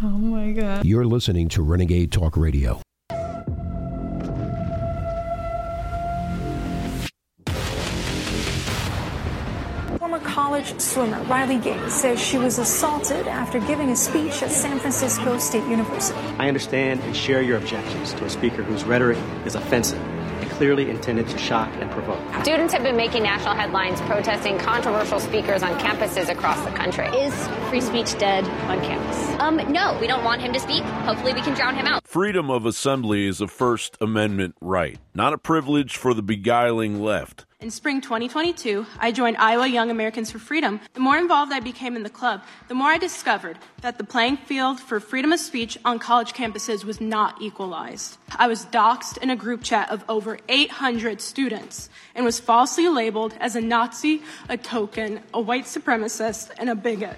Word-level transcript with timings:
Oh 0.00 0.06
my 0.10 0.52
God. 0.52 0.84
You're 0.84 1.06
listening 1.06 1.48
to 1.48 1.62
Renegade 1.62 2.12
Talk 2.12 2.36
Radio. 2.36 2.80
Former 9.98 10.20
college 10.20 10.78
swimmer 10.78 11.20
Riley 11.24 11.58
Gaines 11.58 11.92
says 11.92 12.20
she 12.22 12.38
was 12.38 12.60
assaulted 12.60 13.26
after 13.26 13.58
giving 13.58 13.90
a 13.90 13.96
speech 13.96 14.40
at 14.44 14.52
San 14.52 14.78
Francisco 14.78 15.36
State 15.38 15.68
University. 15.68 16.16
I 16.38 16.46
understand 16.46 17.00
and 17.00 17.16
share 17.16 17.42
your 17.42 17.56
objections 17.58 18.12
to 18.14 18.24
a 18.24 18.30
speaker 18.30 18.62
whose 18.62 18.84
rhetoric 18.84 19.18
is 19.46 19.56
offensive 19.56 20.00
and 20.00 20.07
clearly 20.58 20.90
intended 20.90 21.28
to 21.28 21.38
shock 21.38 21.72
and 21.80 21.88
provoke. 21.92 22.20
Students 22.42 22.74
have 22.74 22.82
been 22.82 22.96
making 22.96 23.22
national 23.22 23.54
headlines 23.54 24.00
protesting 24.00 24.58
controversial 24.58 25.20
speakers 25.20 25.62
on 25.62 25.78
campuses 25.78 26.28
across 26.28 26.60
the 26.64 26.72
country. 26.72 27.06
Is 27.06 27.32
free 27.70 27.80
speech 27.80 28.18
dead 28.18 28.44
on 28.68 28.80
campus? 28.80 29.40
Um, 29.40 29.56
no, 29.72 29.96
we 30.00 30.08
don't 30.08 30.24
want 30.24 30.42
him 30.42 30.52
to 30.52 30.58
speak. 30.58 30.82
Hopefully, 30.82 31.32
we 31.32 31.42
can 31.42 31.54
drown 31.54 31.76
him 31.76 31.86
out. 31.86 32.04
Freedom 32.08 32.50
of 32.50 32.66
assembly 32.66 33.26
is 33.26 33.40
a 33.40 33.46
First 33.46 33.96
Amendment 34.00 34.56
right, 34.60 34.98
not 35.14 35.32
a 35.32 35.38
privilege 35.38 35.96
for 35.96 36.12
the 36.12 36.22
beguiling 36.22 37.00
left. 37.00 37.46
In 37.60 37.72
spring 37.72 38.00
2022, 38.00 38.86
I 39.00 39.10
joined 39.10 39.36
Iowa 39.36 39.66
Young 39.66 39.90
Americans 39.90 40.30
for 40.30 40.38
Freedom. 40.38 40.78
The 40.94 41.00
more 41.00 41.18
involved 41.18 41.52
I 41.52 41.58
became 41.58 41.96
in 41.96 42.04
the 42.04 42.08
club, 42.08 42.44
the 42.68 42.74
more 42.76 42.90
I 42.90 42.98
discovered 42.98 43.58
that 43.80 43.98
the 43.98 44.04
playing 44.04 44.36
field 44.36 44.78
for 44.78 45.00
freedom 45.00 45.32
of 45.32 45.40
speech 45.40 45.76
on 45.84 45.98
college 45.98 46.34
campuses 46.34 46.84
was 46.84 47.00
not 47.00 47.42
equalized. 47.42 48.16
I 48.36 48.46
was 48.46 48.66
doxxed 48.66 49.18
in 49.18 49.30
a 49.30 49.34
group 49.34 49.64
chat 49.64 49.90
of 49.90 50.04
over 50.08 50.38
800 50.48 51.20
students 51.20 51.90
and 52.14 52.24
was 52.24 52.38
falsely 52.38 52.88
labeled 52.88 53.34
as 53.40 53.56
a 53.56 53.60
Nazi, 53.60 54.22
a 54.48 54.56
token, 54.56 55.20
a 55.34 55.40
white 55.40 55.64
supremacist, 55.64 56.52
and 56.58 56.70
a 56.70 56.76
bigot. 56.76 57.16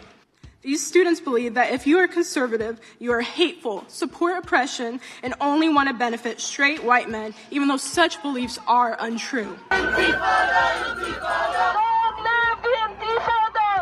These 0.62 0.86
students 0.86 1.20
believe 1.20 1.54
that 1.54 1.72
if 1.72 1.86
you 1.86 1.96
are 1.98 2.06
conservative, 2.06 2.80
you 2.98 3.12
are 3.12 3.22
hateful, 3.22 3.84
support 3.88 4.36
oppression, 4.36 5.00
and 5.22 5.32
only 5.40 5.70
want 5.70 5.88
to 5.88 5.94
benefit 5.94 6.38
straight 6.38 6.84
white 6.84 7.08
men, 7.08 7.32
even 7.50 7.66
though 7.66 7.78
such 7.78 8.20
beliefs 8.20 8.58
are 8.66 8.94
untrue. 9.00 9.56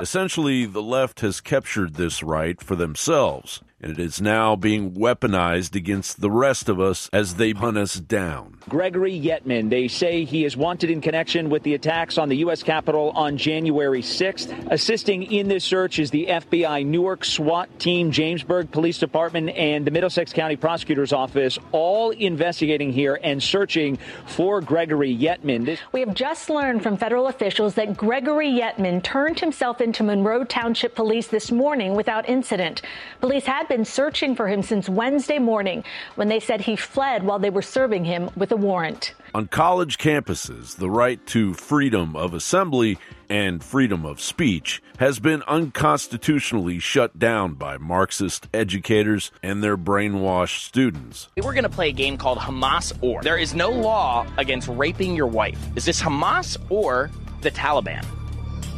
Essentially, 0.01 0.67
the 0.67 0.83
left 0.83 1.19
has 1.21 1.41
captured 1.41 1.95
this 1.95 2.23
right 2.23 2.63
for 2.63 2.77
themselves, 2.77 3.61
and 3.81 3.93
it 3.93 3.99
is 3.99 4.21
now 4.21 4.57
being 4.57 4.93
weaponized 4.93 5.77
against 5.77 6.21
the 6.21 6.31
rest 6.31 6.69
of 6.69 6.81
us 6.81 7.09
as 7.13 7.37
they 7.37 7.53
hunt 7.53 7.79
us 7.79 7.95
down. 7.95 8.59
Gregory 8.69 9.19
Yetman, 9.19 9.71
they 9.71 9.89
say 9.89 10.25
he 10.25 10.45
is 10.45 10.57
wanted 10.57 10.91
in 10.91 11.01
connection 11.01 11.49
with 11.49 11.63
the 11.63 11.75
attacks 11.75 12.19
on 12.19 12.29
the 12.29 12.39
U.S. 12.39 12.63
Capitol 12.63 13.13
on 13.15 13.37
January 13.37 14.03
6th. 14.03 14.71
Assisting 14.71 15.23
in 15.23 15.49
this 15.49 15.65
search 15.65 15.99
is 15.99 16.11
the 16.11 16.27
FBI 16.27 16.85
Newark 16.85 17.25
SWAT 17.25 17.79
team, 17.79 18.11
Jamesburg 18.11 18.71
Police 18.71 18.99
Department, 18.99 19.51
and 19.51 19.87
the 19.87 19.91
Middlesex 19.91 20.33
County 20.33 20.57
Prosecutor's 20.57 21.13
Office, 21.13 21.59
all 21.73 22.11
investigating 22.11 22.93
here 22.93 23.19
and 23.23 23.43
searching 23.43 23.99
for 24.27 24.61
Gregory 24.61 25.17
Yetman. 25.17 25.79
We 25.93 26.01
have 26.01 26.15
just 26.15 26.51
learned 26.51 26.83
from 26.83 26.97
federal 26.97 27.29
officials 27.29 27.75
that 27.75 27.97
Gregory 27.97 28.51
Yetman 28.51 29.03
turned 29.03 29.39
himself 29.39 29.81
into 29.81 30.03
Monroe 30.03 30.45
Township 30.45 30.95
Police 30.95 31.29
this 31.29 31.53
morning 31.53 31.95
without 31.95 32.29
incident. 32.29 32.83
Police 33.21 33.47
had 33.47 33.68
been 33.69 33.85
searching 33.85 34.35
for 34.35 34.49
him 34.49 34.63
since 34.63 34.89
Wednesday 34.89 35.39
morning 35.39 35.85
when 36.17 36.29
they 36.29 36.41
said 36.41 36.61
he 36.61 36.77
fled 36.77 37.23
while 37.23 37.39
they 37.39 37.51
were 37.51 37.63
serving 37.63 38.05
him 38.05 38.31
with 38.37 38.51
a 38.53 38.57
warrant. 38.57 39.15
On 39.35 39.47
college 39.47 39.99
campuses, 39.99 40.77
the 40.77 40.91
right 40.91 41.25
to 41.27 41.55
freedom 41.55 42.17
of 42.17 42.35
assembly 42.35 42.99
and 43.29 43.63
freedom 43.63 44.05
of 44.07 44.21
speech 44.21 44.83
has 44.99 45.19
been 45.19 45.43
unconstitutionally 45.47 46.79
shut 46.79 47.19
down 47.19 47.55
by 47.55 47.77
Marxist 47.77 48.49
educators 48.55 49.31
and 49.43 49.63
their 49.63 49.77
brainwashed 49.77 50.65
students. 50.65 51.29
We're 51.37 51.53
going 51.53 51.63
to 51.65 51.69
play 51.69 51.91
a 51.91 51.93
game 51.93 52.17
called 52.17 52.39
Hamas 52.39 52.97
or. 53.03 53.23
There 53.23 53.37
is 53.37 53.55
no 53.55 53.71
law 53.71 54.27
against 54.39 54.69
raping 54.69 55.15
your 55.15 55.27
wife. 55.27 55.59
Is 55.77 55.85
this 55.85 56.01
Hamas 56.01 56.57
or 56.71 57.11
the 57.43 57.51
Taliban? 57.51 58.05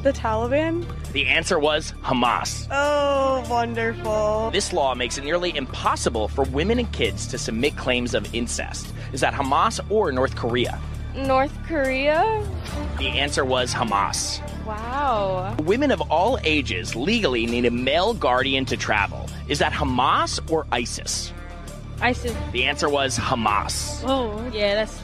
The 0.02 0.12
Taliban? 0.12 0.86
The 1.12 1.26
answer 1.26 1.58
was 1.58 1.92
Hamas. 2.02 2.66
Oh, 2.70 3.44
wonderful. 3.50 4.50
This 4.50 4.72
law 4.72 4.94
makes 4.94 5.18
it 5.18 5.24
nearly 5.24 5.54
impossible 5.54 6.26
for 6.28 6.44
women 6.44 6.78
and 6.78 6.90
kids 6.90 7.26
to 7.26 7.36
submit 7.38 7.76
claims 7.76 8.14
of 8.14 8.34
incest. 8.34 8.94
Is 9.12 9.20
that 9.20 9.34
Hamas 9.34 9.78
or 9.90 10.10
North 10.10 10.36
Korea? 10.36 10.80
North 11.14 11.52
Korea? 11.66 12.42
The 12.96 13.08
answer 13.08 13.44
was 13.44 13.74
Hamas. 13.74 14.40
Wow. 14.64 15.54
Women 15.64 15.90
of 15.90 16.00
all 16.10 16.38
ages 16.44 16.96
legally 16.96 17.44
need 17.44 17.66
a 17.66 17.70
male 17.70 18.14
guardian 18.14 18.64
to 18.66 18.78
travel. 18.78 19.28
Is 19.48 19.58
that 19.58 19.72
Hamas 19.72 20.40
or 20.50 20.66
ISIS? 20.72 21.32
ISIS. 22.00 22.34
The 22.52 22.64
answer 22.64 22.88
was 22.88 23.18
Hamas. 23.18 24.02
Oh, 24.06 24.48
yeah, 24.50 24.76
that's 24.76 24.98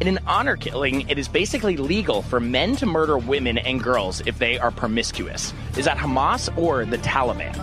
in 0.00 0.08
an 0.08 0.18
honor 0.26 0.56
killing, 0.56 1.08
it 1.08 1.18
is 1.18 1.28
basically 1.28 1.76
legal 1.76 2.22
for 2.22 2.40
men 2.40 2.76
to 2.76 2.86
murder 2.86 3.18
women 3.18 3.58
and 3.58 3.82
girls 3.82 4.20
if 4.26 4.38
they 4.38 4.58
are 4.58 4.70
promiscuous. 4.70 5.54
Is 5.76 5.84
that 5.86 5.96
Hamas 5.96 6.56
or 6.58 6.84
the 6.84 6.98
Taliban? 6.98 7.54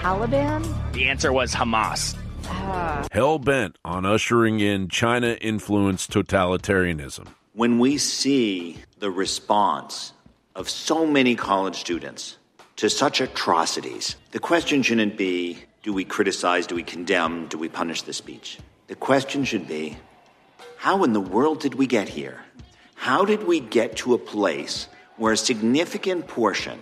Taliban? 0.00 0.92
The 0.92 1.08
answer 1.08 1.32
was 1.32 1.54
Hamas. 1.54 2.16
Ah. 2.48 3.06
Hell 3.12 3.38
bent 3.38 3.76
on 3.84 4.04
ushering 4.04 4.60
in 4.60 4.88
China 4.88 5.36
influenced 5.40 6.10
totalitarianism. 6.10 7.28
When 7.54 7.78
we 7.78 7.98
see 7.98 8.78
the 8.98 9.10
response 9.10 10.12
of 10.54 10.68
so 10.68 11.06
many 11.06 11.34
college 11.34 11.76
students 11.76 12.36
to 12.76 12.90
such 12.90 13.20
atrocities, 13.20 14.16
the 14.32 14.38
question 14.38 14.82
shouldn't 14.82 15.16
be 15.16 15.58
do 15.82 15.92
we 15.92 16.04
criticize, 16.04 16.66
do 16.66 16.74
we 16.74 16.82
condemn, 16.82 17.46
do 17.46 17.56
we 17.56 17.68
punish 17.68 18.02
the 18.02 18.12
speech? 18.12 18.58
The 18.88 18.96
question 18.96 19.44
should 19.44 19.68
be 19.68 19.96
how 20.76 21.04
in 21.04 21.12
the 21.12 21.20
world 21.20 21.60
did 21.60 21.74
we 21.74 21.86
get 21.86 22.08
here? 22.08 22.40
How 22.94 23.24
did 23.24 23.46
we 23.46 23.60
get 23.60 23.96
to 23.98 24.14
a 24.14 24.18
place 24.18 24.88
where 25.16 25.32
a 25.32 25.36
significant 25.36 26.26
portion 26.26 26.78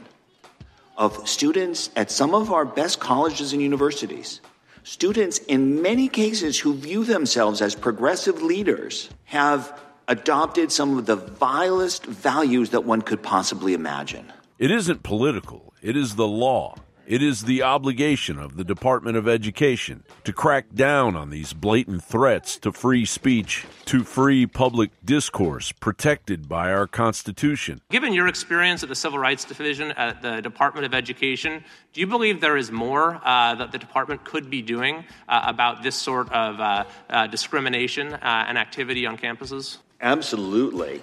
of 0.96 1.28
students 1.28 1.90
at 1.96 2.10
some 2.10 2.34
of 2.34 2.52
our 2.52 2.64
best 2.64 3.00
colleges 3.00 3.52
and 3.52 3.60
universities, 3.62 4.40
students 4.82 5.38
in 5.38 5.82
many 5.82 6.08
cases 6.08 6.58
who 6.58 6.74
view 6.74 7.04
themselves 7.04 7.60
as 7.60 7.74
progressive 7.74 8.42
leaders, 8.42 9.10
have 9.24 9.80
adopted 10.08 10.70
some 10.70 10.98
of 10.98 11.06
the 11.06 11.16
vilest 11.16 12.04
values 12.06 12.70
that 12.70 12.84
one 12.84 13.02
could 13.02 13.22
possibly 13.22 13.74
imagine? 13.74 14.32
It 14.58 14.70
isn't 14.70 15.02
political, 15.02 15.74
it 15.82 15.96
is 15.96 16.14
the 16.14 16.28
law. 16.28 16.76
It 17.06 17.22
is 17.22 17.42
the 17.42 17.62
obligation 17.62 18.38
of 18.38 18.56
the 18.56 18.64
Department 18.64 19.18
of 19.18 19.28
Education 19.28 20.04
to 20.24 20.32
crack 20.32 20.74
down 20.74 21.14
on 21.16 21.28
these 21.28 21.52
blatant 21.52 22.02
threats 22.02 22.58
to 22.60 22.72
free 22.72 23.04
speech, 23.04 23.66
to 23.84 24.02
free 24.04 24.46
public 24.46 24.90
discourse 25.04 25.70
protected 25.70 26.48
by 26.48 26.72
our 26.72 26.86
Constitution. 26.86 27.82
Given 27.90 28.14
your 28.14 28.26
experience 28.26 28.82
at 28.82 28.88
the 28.88 28.94
Civil 28.94 29.18
Rights 29.18 29.44
Division 29.44 29.92
at 29.92 30.22
the 30.22 30.40
Department 30.40 30.86
of 30.86 30.94
Education, 30.94 31.62
do 31.92 32.00
you 32.00 32.06
believe 32.06 32.40
there 32.40 32.56
is 32.56 32.72
more 32.72 33.20
uh, 33.22 33.54
that 33.56 33.70
the 33.70 33.78
department 33.78 34.24
could 34.24 34.48
be 34.48 34.62
doing 34.62 35.04
uh, 35.28 35.42
about 35.44 35.82
this 35.82 35.96
sort 35.96 36.32
of 36.32 36.58
uh, 36.58 37.26
discrimination 37.26 38.14
and 38.22 38.56
activity 38.56 39.04
on 39.04 39.18
campuses? 39.18 39.76
Absolutely. 40.00 41.02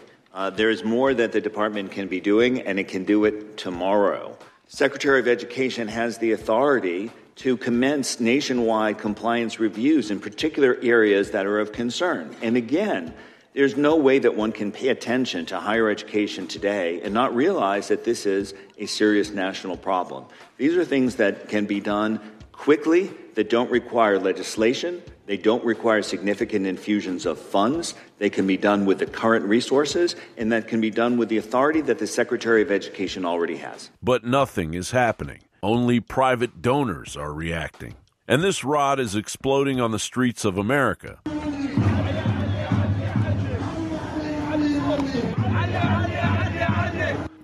there 0.53 0.71
is 0.71 0.83
more 0.83 1.13
that 1.13 1.31
the 1.31 1.41
department 1.41 1.91
can 1.91 2.07
be 2.07 2.19
doing, 2.19 2.61
and 2.61 2.79
it 2.79 2.87
can 2.87 3.03
do 3.05 3.25
it 3.25 3.55
tomorrow. 3.55 4.35
Secretary 4.73 5.19
of 5.19 5.27
Education 5.27 5.89
has 5.89 6.17
the 6.17 6.31
authority 6.31 7.11
to 7.35 7.57
commence 7.57 8.21
nationwide 8.21 8.97
compliance 8.97 9.59
reviews 9.59 10.09
in 10.09 10.17
particular 10.17 10.77
areas 10.81 11.31
that 11.31 11.45
are 11.45 11.59
of 11.59 11.73
concern. 11.73 12.33
And 12.41 12.55
again, 12.55 13.13
there's 13.53 13.75
no 13.75 13.97
way 13.97 14.19
that 14.19 14.33
one 14.33 14.53
can 14.53 14.71
pay 14.71 14.87
attention 14.87 15.45
to 15.47 15.59
higher 15.59 15.89
education 15.89 16.47
today 16.47 17.01
and 17.01 17.13
not 17.13 17.35
realize 17.35 17.89
that 17.89 18.05
this 18.05 18.25
is 18.25 18.53
a 18.77 18.85
serious 18.85 19.31
national 19.31 19.75
problem. 19.75 20.23
These 20.55 20.77
are 20.77 20.85
things 20.85 21.17
that 21.17 21.49
can 21.49 21.65
be 21.65 21.81
done 21.81 22.21
quickly, 22.53 23.11
that 23.33 23.49
don't 23.49 23.69
require 23.71 24.19
legislation, 24.19 25.03
they 25.31 25.37
don't 25.37 25.63
require 25.63 26.01
significant 26.01 26.67
infusions 26.67 27.25
of 27.25 27.39
funds. 27.39 27.93
They 28.19 28.29
can 28.29 28.45
be 28.45 28.57
done 28.57 28.85
with 28.85 28.99
the 28.99 29.05
current 29.05 29.45
resources, 29.45 30.17
and 30.35 30.51
that 30.51 30.67
can 30.67 30.81
be 30.81 30.89
done 30.89 31.15
with 31.15 31.29
the 31.29 31.37
authority 31.37 31.79
that 31.79 31.99
the 31.99 32.05
Secretary 32.05 32.61
of 32.61 32.69
Education 32.69 33.23
already 33.23 33.55
has. 33.55 33.91
But 34.03 34.25
nothing 34.25 34.73
is 34.73 34.91
happening. 34.91 35.39
Only 35.63 36.01
private 36.01 36.61
donors 36.61 37.15
are 37.15 37.31
reacting. 37.31 37.95
And 38.27 38.43
this 38.43 38.65
rod 38.65 38.99
is 38.99 39.15
exploding 39.15 39.79
on 39.79 39.91
the 39.91 39.99
streets 39.99 40.43
of 40.43 40.57
America. 40.57 41.19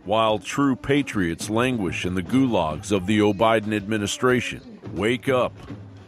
While 0.04 0.40
true 0.40 0.76
patriots 0.76 1.50
languish 1.50 2.06
in 2.06 2.16
the 2.16 2.24
gulags 2.24 2.92
of 2.92 3.08
the 3.08 3.20
Biden 3.20 3.74
administration, 3.74 4.82
wake 4.92 5.30
up. 5.30 5.54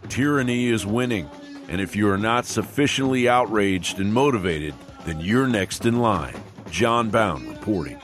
Tyranny 0.09 0.67
is 0.67 0.85
winning. 0.85 1.29
And 1.69 1.79
if 1.79 1.95
you 1.95 2.09
are 2.09 2.17
not 2.17 2.45
sufficiently 2.45 3.29
outraged 3.29 3.99
and 3.99 4.13
motivated, 4.13 4.73
then 5.05 5.21
you're 5.21 5.47
next 5.47 5.85
in 5.85 5.99
line. 5.99 6.35
Jon 6.69 7.09
Bowne 7.09 7.47
reporting. 7.47 7.99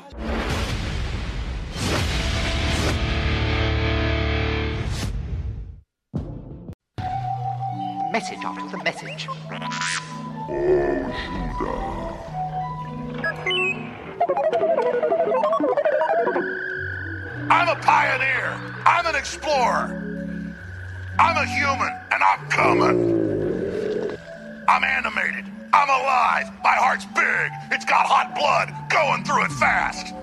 message 8.16 8.46
after 8.46 8.78
the 8.78 8.84
message. 8.84 9.28
Oh, 11.60 12.16
I'm 17.52 17.68
a 17.68 17.76
pioneer. 17.82 18.58
I'm 18.86 19.06
an 19.06 19.16
explorer. 19.16 20.02
I'm 21.20 21.36
a 21.36 21.46
human, 21.46 21.94
and 22.12 22.24
I'm 22.24 22.50
coming. 22.50 23.35
I'm 24.68 24.84
animated. 24.84 25.46
I'm 25.74 25.90
alive. 25.90 26.52
My 26.64 26.76
heart's 26.76 27.06
big. 27.06 27.52
It's 27.72 27.86
got 27.86 28.06
hot 28.06 28.34
blood 28.34 28.74
going 28.90 29.24
through 29.24 29.46
it 29.46 29.52
fast. 29.52 30.14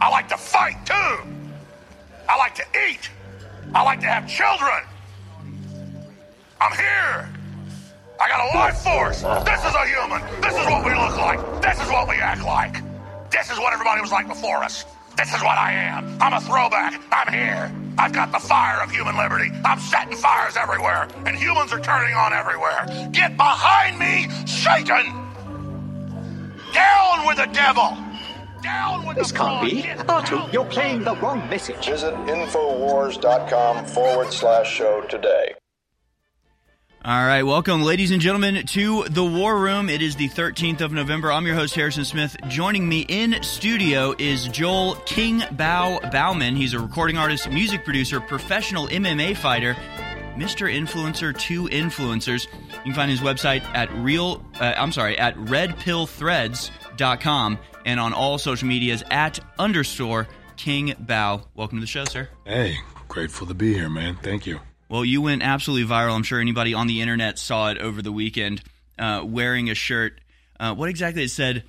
I 0.00 0.08
like 0.10 0.28
to 0.28 0.36
fight, 0.36 0.84
too. 0.86 1.28
I 2.28 2.36
like 2.36 2.54
to 2.56 2.64
eat. 2.88 3.10
I 3.74 3.82
like 3.82 4.00
to 4.00 4.06
have 4.06 4.28
children. 4.28 4.84
I'm 6.60 6.72
here. 6.76 7.28
I 8.20 8.28
got 8.28 8.52
a 8.52 8.58
life 8.58 8.78
force. 8.78 9.22
This 9.44 9.60
is 9.64 9.74
a 9.74 9.86
human. 9.86 10.22
This 10.40 10.54
is 10.54 10.66
what 10.66 10.84
we 10.84 10.94
look 10.94 11.16
like. 11.16 11.38
This 11.62 11.80
is 11.80 11.88
what 11.88 12.08
we 12.08 12.16
act 12.16 12.42
like. 12.44 12.82
This 13.30 13.50
is 13.50 13.58
what 13.58 13.72
everybody 13.72 14.00
was 14.00 14.10
like 14.10 14.26
before 14.26 14.64
us. 14.64 14.84
This 15.18 15.34
is 15.34 15.42
what 15.42 15.58
I 15.58 15.72
am. 15.72 16.16
I'm 16.20 16.32
a 16.32 16.40
throwback. 16.40 17.00
I'm 17.10 17.32
here. 17.32 17.72
I've 17.98 18.12
got 18.12 18.30
the 18.30 18.38
fire 18.38 18.80
of 18.82 18.90
human 18.90 19.16
liberty. 19.16 19.50
I'm 19.64 19.80
setting 19.80 20.16
fires 20.16 20.56
everywhere, 20.56 21.08
and 21.26 21.36
humans 21.36 21.72
are 21.72 21.80
turning 21.80 22.14
on 22.14 22.32
everywhere. 22.32 22.86
Get 23.10 23.36
behind 23.36 23.98
me, 23.98 24.28
Satan! 24.46 25.06
Down 26.72 27.26
with 27.26 27.38
the 27.38 27.48
devil! 27.52 27.96
Down 28.62 29.06
with 29.06 29.16
This 29.16 29.32
the 29.32 29.38
can't 29.38 29.64
be. 29.68 29.82
fraud. 29.82 30.06
Artu, 30.24 30.52
you're 30.52 30.64
playing 30.66 31.02
the 31.02 31.16
wrong 31.16 31.48
message. 31.50 31.86
Visit 31.86 32.14
Infowars.com 32.14 33.86
forward 33.86 34.32
slash 34.32 34.72
show 34.72 35.00
today. 35.02 35.54
All 37.08 37.24
right, 37.24 37.42
welcome, 37.42 37.82
ladies 37.84 38.10
and 38.10 38.20
gentlemen, 38.20 38.66
to 38.66 39.04
the 39.04 39.24
War 39.24 39.58
Room. 39.58 39.88
It 39.88 40.02
is 40.02 40.16
the 40.16 40.28
13th 40.28 40.82
of 40.82 40.92
November. 40.92 41.32
I'm 41.32 41.46
your 41.46 41.54
host, 41.54 41.74
Harrison 41.74 42.04
Smith. 42.04 42.36
Joining 42.48 42.86
me 42.86 43.06
in 43.08 43.42
studio 43.42 44.14
is 44.18 44.46
Joel 44.48 44.96
King 45.06 45.42
Bau 45.52 46.00
Bauman. 46.12 46.54
He's 46.54 46.74
a 46.74 46.78
recording 46.78 47.16
artist, 47.16 47.48
music 47.48 47.82
producer, 47.82 48.20
professional 48.20 48.88
MMA 48.88 49.38
fighter, 49.38 49.74
Mr. 50.36 50.70
Influencer 50.70 51.34
to 51.38 51.64
Influencers. 51.68 52.46
You 52.74 52.82
can 52.82 52.92
find 52.92 53.10
his 53.10 53.20
website 53.20 53.62
at 53.74 53.90
real, 53.94 54.44
uh, 54.60 54.74
I'm 54.76 54.92
sorry, 54.92 55.18
at 55.18 55.34
redpillthreads.com 55.36 57.58
and 57.86 57.98
on 57.98 58.12
all 58.12 58.36
social 58.36 58.68
medias 58.68 59.02
at 59.10 59.40
underscore 59.58 60.28
King 60.58 60.92
Bau. 60.98 61.40
Welcome 61.54 61.78
to 61.78 61.80
the 61.80 61.86
show, 61.86 62.04
sir. 62.04 62.28
Hey, 62.44 62.76
grateful 63.08 63.46
to 63.46 63.54
be 63.54 63.72
here, 63.72 63.88
man. 63.88 64.18
Thank 64.22 64.44
you. 64.44 64.60
Well, 64.88 65.04
you 65.04 65.20
went 65.20 65.42
absolutely 65.42 65.88
viral. 65.88 66.14
I'm 66.14 66.22
sure 66.22 66.40
anybody 66.40 66.74
on 66.74 66.86
the 66.86 67.00
internet 67.00 67.38
saw 67.38 67.70
it 67.70 67.78
over 67.78 68.00
the 68.00 68.12
weekend 68.12 68.62
uh, 68.98 69.22
wearing 69.24 69.70
a 69.70 69.74
shirt. 69.74 70.20
Uh, 70.58 70.74
what 70.74 70.88
exactly 70.88 71.22
it 71.24 71.30
said? 71.30 71.64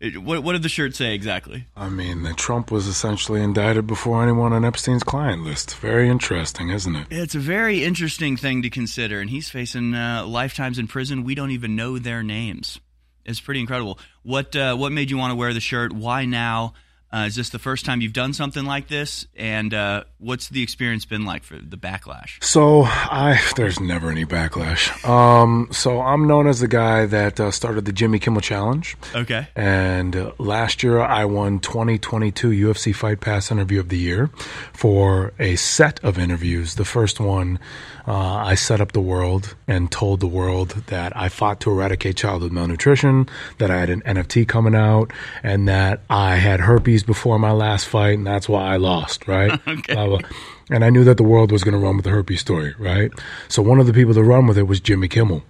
It, 0.00 0.18
what, 0.18 0.42
what 0.42 0.52
did 0.52 0.62
the 0.62 0.68
shirt 0.68 0.94
say 0.94 1.14
exactly? 1.14 1.66
I 1.76 1.88
mean, 1.88 2.24
that 2.24 2.36
Trump 2.36 2.70
was 2.70 2.86
essentially 2.86 3.42
indicted 3.42 3.86
before 3.86 4.22
anyone 4.22 4.52
on 4.52 4.64
Epstein's 4.64 5.02
client 5.02 5.44
list. 5.44 5.76
Very 5.76 6.08
interesting, 6.08 6.70
isn't 6.70 6.96
it? 6.96 7.06
It's 7.10 7.34
a 7.34 7.38
very 7.38 7.84
interesting 7.84 8.36
thing 8.36 8.62
to 8.62 8.70
consider, 8.70 9.20
and 9.20 9.30
he's 9.30 9.48
facing 9.50 9.94
uh, 9.94 10.26
lifetimes 10.26 10.78
in 10.78 10.88
prison. 10.88 11.22
We 11.24 11.34
don't 11.34 11.52
even 11.52 11.76
know 11.76 11.98
their 11.98 12.22
names. 12.22 12.80
It's 13.24 13.40
pretty 13.40 13.60
incredible. 13.60 13.98
What 14.22 14.54
uh, 14.54 14.76
what 14.76 14.92
made 14.92 15.10
you 15.10 15.16
want 15.16 15.30
to 15.30 15.36
wear 15.36 15.54
the 15.54 15.60
shirt? 15.60 15.92
Why 15.92 16.26
now? 16.26 16.74
Uh, 17.14 17.26
is 17.26 17.36
this 17.36 17.50
the 17.50 17.60
first 17.60 17.84
time 17.84 18.00
you've 18.00 18.12
done 18.12 18.32
something 18.32 18.64
like 18.64 18.88
this? 18.88 19.24
And 19.36 19.72
uh, 19.72 20.02
what's 20.18 20.48
the 20.48 20.64
experience 20.64 21.04
been 21.04 21.24
like 21.24 21.44
for 21.44 21.56
the 21.56 21.76
backlash? 21.76 22.42
So 22.42 22.82
I 22.82 23.40
there's 23.54 23.78
never 23.78 24.10
any 24.10 24.24
backlash. 24.24 24.90
Um, 25.08 25.68
so 25.70 26.00
I'm 26.00 26.26
known 26.26 26.48
as 26.48 26.58
the 26.58 26.66
guy 26.66 27.06
that 27.06 27.38
uh, 27.38 27.52
started 27.52 27.84
the 27.84 27.92
Jimmy 27.92 28.18
Kimmel 28.18 28.40
Challenge. 28.40 28.96
Okay. 29.14 29.46
And 29.54 30.16
uh, 30.16 30.32
last 30.38 30.82
year 30.82 30.98
I 30.98 31.24
won 31.24 31.60
2022 31.60 32.50
UFC 32.50 32.92
Fight 32.92 33.20
Pass 33.20 33.52
Interview 33.52 33.78
of 33.78 33.90
the 33.90 33.98
Year 33.98 34.28
for 34.72 35.34
a 35.38 35.54
set 35.54 36.02
of 36.02 36.18
interviews. 36.18 36.74
The 36.74 36.84
first 36.84 37.20
one, 37.20 37.60
uh, 38.08 38.12
I 38.12 38.56
set 38.56 38.80
up 38.80 38.90
the 38.90 39.00
world 39.00 39.54
and 39.68 39.90
told 39.90 40.18
the 40.18 40.26
world 40.26 40.70
that 40.88 41.16
I 41.16 41.28
fought 41.28 41.60
to 41.60 41.70
eradicate 41.70 42.16
childhood 42.16 42.50
malnutrition, 42.50 43.28
that 43.58 43.70
I 43.70 43.78
had 43.78 43.88
an 43.88 44.02
NFT 44.02 44.48
coming 44.48 44.74
out, 44.74 45.12
and 45.44 45.68
that 45.68 46.00
I 46.10 46.36
had 46.36 46.60
herpes 46.60 47.03
before 47.04 47.38
my 47.38 47.52
last 47.52 47.86
fight, 47.86 48.18
and 48.18 48.26
that's 48.26 48.48
why 48.48 48.72
I 48.72 48.76
lost, 48.76 49.28
right? 49.28 49.60
Okay. 49.74 49.94
Blah, 49.94 50.06
blah. 50.06 50.28
And 50.70 50.84
I 50.84 50.90
knew 50.90 51.04
that 51.04 51.16
the 51.16 51.24
world 51.24 51.52
was 51.52 51.64
going 51.64 51.72
to 51.72 51.78
run 51.78 51.96
with 51.96 52.04
the 52.04 52.10
herpes 52.10 52.40
story, 52.40 52.74
right? 52.78 53.10
So 53.48 53.62
one 53.62 53.80
of 53.80 53.86
the 53.86 53.92
people 53.92 54.14
to 54.14 54.22
run 54.22 54.46
with 54.46 54.56
it 54.56 54.64
was 54.64 54.80
Jimmy 54.80 55.08
Kimmel. 55.08 55.42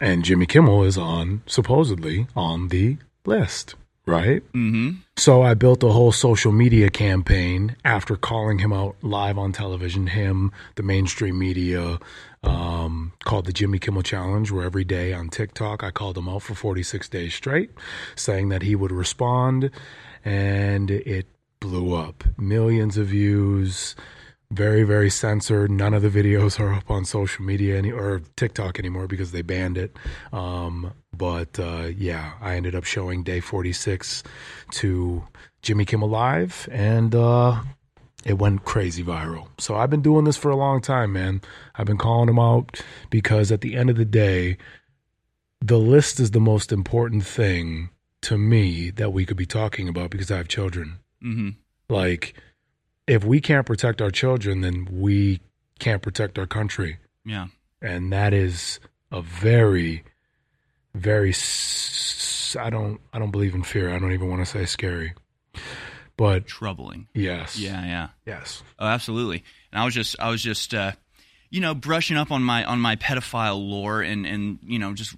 And 0.00 0.24
Jimmy 0.24 0.46
Kimmel 0.46 0.84
is 0.84 0.98
on, 0.98 1.42
supposedly, 1.46 2.26
on 2.36 2.68
the 2.68 2.98
list, 3.24 3.74
right? 4.06 4.42
Mm-hmm. 4.52 4.98
So 5.16 5.42
I 5.42 5.54
built 5.54 5.82
a 5.82 5.88
whole 5.88 6.12
social 6.12 6.52
media 6.52 6.90
campaign 6.90 7.76
after 7.84 8.16
calling 8.16 8.58
him 8.58 8.72
out 8.72 8.96
live 9.02 9.38
on 9.38 9.52
television, 9.52 10.08
him, 10.08 10.52
the 10.76 10.82
mainstream 10.82 11.38
media, 11.38 11.98
um, 12.42 13.12
called 13.24 13.46
the 13.46 13.52
Jimmy 13.52 13.78
Kimmel 13.78 14.02
Challenge, 14.02 14.50
where 14.50 14.64
every 14.64 14.84
day 14.84 15.12
on 15.12 15.28
TikTok 15.28 15.82
I 15.82 15.90
called 15.90 16.16
him 16.16 16.28
out 16.28 16.42
for 16.42 16.54
46 16.54 17.08
days 17.08 17.34
straight, 17.34 17.70
saying 18.14 18.50
that 18.50 18.62
he 18.62 18.76
would 18.76 18.92
respond, 18.92 19.70
and 20.26 20.90
it 20.90 21.28
blew 21.60 21.94
up. 21.94 22.24
Millions 22.36 22.98
of 22.98 23.06
views, 23.06 23.94
very, 24.50 24.82
very 24.82 25.08
censored. 25.08 25.70
None 25.70 25.94
of 25.94 26.02
the 26.02 26.08
videos 26.08 26.58
are 26.58 26.74
up 26.74 26.90
on 26.90 27.04
social 27.04 27.44
media 27.44 27.78
any, 27.78 27.92
or 27.92 28.20
TikTok 28.34 28.80
anymore 28.80 29.06
because 29.06 29.30
they 29.30 29.42
banned 29.42 29.78
it. 29.78 29.96
Um, 30.32 30.92
but 31.16 31.58
uh, 31.60 31.90
yeah, 31.96 32.32
I 32.40 32.56
ended 32.56 32.74
up 32.74 32.82
showing 32.82 33.22
day 33.22 33.38
46 33.38 34.24
to 34.72 35.22
Jimmy 35.62 35.84
Kimmel 35.84 36.08
Live, 36.08 36.68
and 36.72 37.14
uh, 37.14 37.62
it 38.24 38.34
went 38.34 38.64
crazy 38.64 39.04
viral. 39.04 39.46
So 39.58 39.76
I've 39.76 39.90
been 39.90 40.02
doing 40.02 40.24
this 40.24 40.36
for 40.36 40.50
a 40.50 40.56
long 40.56 40.80
time, 40.80 41.12
man. 41.12 41.40
I've 41.76 41.86
been 41.86 41.98
calling 41.98 42.28
him 42.28 42.40
out 42.40 42.80
because 43.10 43.52
at 43.52 43.60
the 43.60 43.76
end 43.76 43.90
of 43.90 43.96
the 43.96 44.04
day, 44.04 44.56
the 45.60 45.78
list 45.78 46.18
is 46.18 46.32
the 46.32 46.40
most 46.40 46.72
important 46.72 47.24
thing 47.24 47.90
to 48.26 48.36
me 48.36 48.90
that 48.90 49.12
we 49.12 49.24
could 49.24 49.36
be 49.36 49.46
talking 49.46 49.88
about 49.88 50.10
because 50.10 50.32
I 50.32 50.38
have 50.38 50.48
children. 50.48 50.98
Mm-hmm. 51.24 51.50
Like, 51.88 52.34
if 53.06 53.24
we 53.24 53.40
can't 53.40 53.64
protect 53.64 54.02
our 54.02 54.10
children, 54.10 54.62
then 54.62 54.88
we 54.90 55.40
can't 55.78 56.02
protect 56.02 56.36
our 56.36 56.46
country. 56.46 56.98
Yeah. 57.24 57.46
And 57.80 58.12
that 58.12 58.34
is 58.34 58.80
a 59.12 59.22
very, 59.22 60.02
very, 60.92 61.32
I 62.58 62.68
don't, 62.68 63.00
I 63.12 63.20
don't 63.20 63.30
believe 63.30 63.54
in 63.54 63.62
fear. 63.62 63.94
I 63.94 63.98
don't 64.00 64.12
even 64.12 64.28
want 64.28 64.44
to 64.44 64.50
say 64.50 64.64
scary, 64.66 65.14
but 66.16 66.46
Troubling. 66.48 67.06
yes. 67.14 67.56
Yeah, 67.56 67.84
yeah. 67.84 68.08
Yes. 68.26 68.64
Oh, 68.80 68.86
absolutely. 68.86 69.44
And 69.70 69.80
I 69.80 69.84
was 69.84 69.94
just, 69.94 70.16
I 70.18 70.30
was 70.30 70.42
just, 70.42 70.74
uh, 70.74 70.92
you 71.50 71.60
know, 71.60 71.74
brushing 71.74 72.16
up 72.16 72.32
on 72.32 72.42
my 72.42 72.64
on 72.64 72.80
my 72.80 72.96
pedophile 72.96 73.56
lore 73.56 74.02
and 74.02 74.26
and 74.26 74.58
you 74.62 74.80
know 74.80 74.94
just 74.94 75.14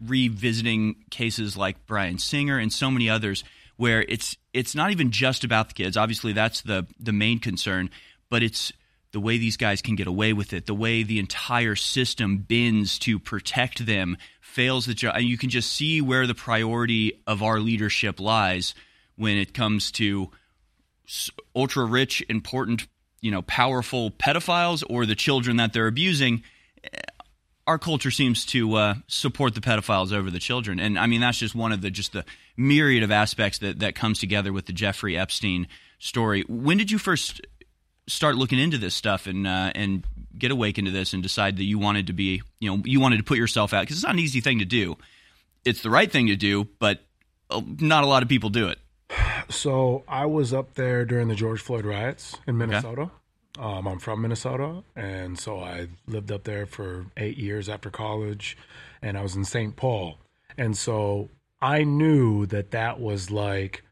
revisiting 0.00 0.96
cases 1.10 1.56
like 1.56 1.86
Bryan 1.86 2.18
Singer 2.18 2.58
and 2.58 2.72
so 2.72 2.90
many 2.90 3.08
others 3.08 3.44
where 3.76 4.04
it's 4.08 4.36
it's 4.52 4.74
not 4.74 4.90
even 4.90 5.10
just 5.10 5.44
about 5.44 5.68
the 5.68 5.74
kids. 5.74 5.96
Obviously, 5.96 6.32
that's 6.32 6.62
the 6.62 6.86
the 6.98 7.12
main 7.12 7.38
concern, 7.38 7.90
but 8.30 8.42
it's 8.42 8.72
the 9.12 9.20
way 9.20 9.38
these 9.38 9.56
guys 9.56 9.80
can 9.80 9.94
get 9.94 10.08
away 10.08 10.32
with 10.32 10.52
it, 10.52 10.66
the 10.66 10.74
way 10.74 11.04
the 11.04 11.20
entire 11.20 11.76
system 11.76 12.38
bends 12.38 12.98
to 12.98 13.18
protect 13.18 13.86
them, 13.86 14.16
fails 14.40 14.86
the 14.86 14.94
job. 14.94 15.20
You 15.20 15.38
can 15.38 15.50
just 15.50 15.72
see 15.72 16.00
where 16.00 16.26
the 16.26 16.34
priority 16.34 17.22
of 17.26 17.42
our 17.42 17.60
leadership 17.60 18.18
lies 18.18 18.74
when 19.16 19.36
it 19.36 19.54
comes 19.54 19.92
to 19.92 20.30
ultra 21.54 21.84
rich, 21.84 22.24
important, 22.28 22.88
you 23.20 23.30
know, 23.30 23.42
powerful 23.42 24.10
pedophiles 24.10 24.82
or 24.90 25.06
the 25.06 25.14
children 25.14 25.58
that 25.58 25.72
they're 25.72 25.86
abusing. 25.86 26.42
Our 27.66 27.78
culture 27.78 28.10
seems 28.10 28.44
to 28.46 28.74
uh, 28.74 28.94
support 29.06 29.54
the 29.54 29.60
pedophiles 29.60 30.12
over 30.12 30.30
the 30.30 30.38
children, 30.38 30.78
and 30.78 30.98
I 30.98 31.06
mean 31.06 31.20
that's 31.20 31.38
just 31.38 31.54
one 31.54 31.72
of 31.72 31.80
the 31.80 31.90
just 31.90 32.12
the 32.12 32.24
myriad 32.56 33.02
of 33.02 33.10
aspects 33.10 33.58
that 33.58 33.78
that 33.78 33.94
comes 33.94 34.18
together 34.18 34.52
with 34.52 34.66
the 34.66 34.72
Jeffrey 34.72 35.16
Epstein 35.16 35.66
story. 35.98 36.44
When 36.48 36.76
did 36.76 36.90
you 36.90 36.98
first 36.98 37.40
start 38.06 38.36
looking 38.36 38.58
into 38.58 38.78
this 38.78 38.94
stuff 38.94 39.26
and 39.26 39.46
uh, 39.46 39.72
and 39.74 40.04
get 40.36 40.50
awakened 40.50 40.86
to 40.86 40.92
this 40.92 41.12
and 41.14 41.22
decide 41.22 41.56
that 41.56 41.64
you 41.64 41.78
wanted 41.78 42.06
to 42.08 42.12
be 42.12 42.42
you 42.60 42.70
know 42.70 42.82
you 42.84 43.00
wanted 43.00 43.16
to 43.16 43.24
put 43.24 43.38
yourself 43.38 43.72
out 43.72 43.82
because 43.82 43.96
it's 43.96 44.04
not 44.04 44.12
an 44.12 44.18
easy 44.18 44.40
thing 44.40 44.58
to 44.58 44.64
do. 44.64 44.96
It's 45.64 45.82
the 45.82 45.90
right 45.90 46.10
thing 46.10 46.26
to 46.26 46.36
do, 46.36 46.68
but 46.78 47.00
uh, 47.50 47.62
not 47.80 48.04
a 48.04 48.06
lot 48.06 48.22
of 48.22 48.28
people 48.28 48.50
do 48.50 48.68
it. 48.68 48.78
So 49.48 50.04
I 50.08 50.26
was 50.26 50.52
up 50.52 50.74
there 50.74 51.04
during 51.04 51.28
the 51.28 51.34
George 51.34 51.60
Floyd 51.60 51.84
riots 51.84 52.36
in 52.46 52.58
Minnesota. 52.58 53.10
Um, 53.58 53.86
I'm 53.86 53.98
from 54.00 54.22
Minnesota, 54.22 54.82
and 54.96 55.38
so 55.38 55.60
I 55.60 55.86
lived 56.06 56.32
up 56.32 56.42
there 56.44 56.66
for 56.66 57.06
eight 57.16 57.36
years 57.36 57.68
after 57.68 57.88
college, 57.88 58.56
and 59.00 59.16
I 59.16 59.22
was 59.22 59.36
in 59.36 59.44
St. 59.44 59.76
Paul, 59.76 60.18
and 60.58 60.76
so 60.76 61.30
I 61.60 61.84
knew 61.84 62.46
that 62.46 62.72
that 62.72 62.98
was 63.00 63.30
like, 63.30 63.84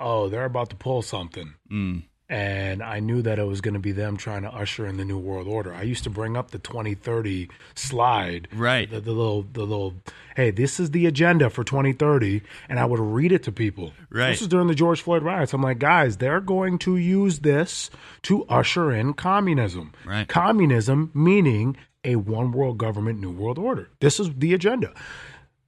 oh, 0.00 0.28
they're 0.28 0.46
about 0.46 0.70
to 0.70 0.76
pull 0.76 1.02
something, 1.02 1.54
Mm. 1.70 2.04
And 2.28 2.82
I 2.82 2.98
knew 2.98 3.22
that 3.22 3.38
it 3.38 3.44
was 3.44 3.60
going 3.60 3.74
to 3.74 3.80
be 3.80 3.92
them 3.92 4.16
trying 4.16 4.42
to 4.42 4.52
usher 4.52 4.86
in 4.86 4.96
the 4.96 5.04
new 5.04 5.18
world 5.18 5.46
order. 5.46 5.72
I 5.72 5.82
used 5.82 6.04
to 6.04 6.10
bring 6.10 6.36
up 6.36 6.50
the 6.50 6.58
2030 6.58 7.48
slide, 7.74 8.48
right? 8.52 8.90
The, 8.90 9.00
the 9.00 9.12
little, 9.12 9.42
the 9.52 9.60
little, 9.60 9.94
hey, 10.34 10.50
this 10.50 10.80
is 10.80 10.90
the 10.90 11.06
agenda 11.06 11.50
for 11.50 11.62
2030, 11.62 12.42
and 12.68 12.80
I 12.80 12.84
would 12.84 12.98
read 12.98 13.30
it 13.30 13.44
to 13.44 13.52
people. 13.52 13.92
Right. 14.10 14.30
This 14.30 14.42
is 14.42 14.48
during 14.48 14.66
the 14.66 14.74
George 14.74 15.00
Floyd 15.00 15.22
riots. 15.22 15.52
I'm 15.52 15.62
like, 15.62 15.78
guys, 15.78 16.16
they're 16.16 16.40
going 16.40 16.78
to 16.80 16.96
use 16.96 17.40
this 17.40 17.90
to 18.22 18.44
usher 18.46 18.90
in 18.92 19.14
communism. 19.14 19.92
Right. 20.04 20.26
Communism 20.26 21.12
meaning 21.14 21.76
a 22.02 22.16
one 22.16 22.52
world 22.52 22.78
government, 22.78 23.20
new 23.20 23.30
world 23.30 23.58
order. 23.58 23.88
This 24.00 24.18
is 24.18 24.30
the 24.34 24.52
agenda 24.54 24.92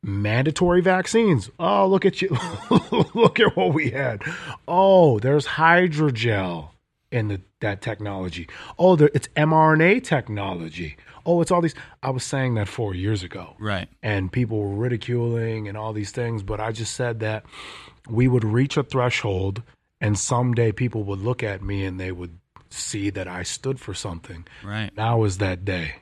mandatory 0.03 0.81
vaccines. 0.81 1.51
Oh, 1.59 1.87
look 1.87 2.05
at 2.05 2.23
you. 2.23 2.37
look 3.15 3.41
at 3.41 3.57
what 3.57 3.75
we 3.75 3.91
had. 3.91 4.23
Oh, 4.67 5.19
there's 5.19 5.47
hydrogel 5.47 6.71
in 7.11 7.29
the, 7.29 7.41
that 7.61 7.81
technology. 7.81 8.49
Oh, 8.79 8.97
there, 8.97 9.11
it's 9.15 9.29
mRNA 9.29 10.05
technology. 10.05 10.97
Oh, 11.25 11.41
it's 11.41 11.51
all 11.51 11.61
these. 11.61 11.75
I 12.03 12.11
was 12.11 12.25
saying 12.25 12.55
that 12.55 12.69
four 12.69 12.95
years 12.95 13.23
ago. 13.23 13.55
Right. 13.59 13.89
And 14.03 14.33
people 14.33 14.61
were 14.61 14.77
ridiculing 14.77 15.69
and 15.69 15.77
all 15.77 15.93
these 15.93 16.11
things, 16.11 16.43
but 16.43 16.61
I 16.61 16.73
just 16.73 16.95
said 16.95 17.21
that 17.21 17.45
we 18.09 18.29
would 18.29 18.45
reach 18.45 18.77
a 18.77 18.83
threshold 18.83 19.63
and 20.01 20.19
someday 20.19 20.73
people 20.73 21.03
would 21.05 21.21
look 21.21 21.43
at 21.43 21.63
me 21.63 21.85
and 21.85 21.99
they 21.99 22.13
would 22.13 22.39
see 22.71 23.11
that 23.11 23.27
I 23.29 23.43
stood 23.43 23.81
for 23.81 23.95
something. 23.95 24.47
Right. 24.63 24.95
Now 24.97 25.25
is 25.25 25.39
that 25.39 25.65
day. 25.65 25.97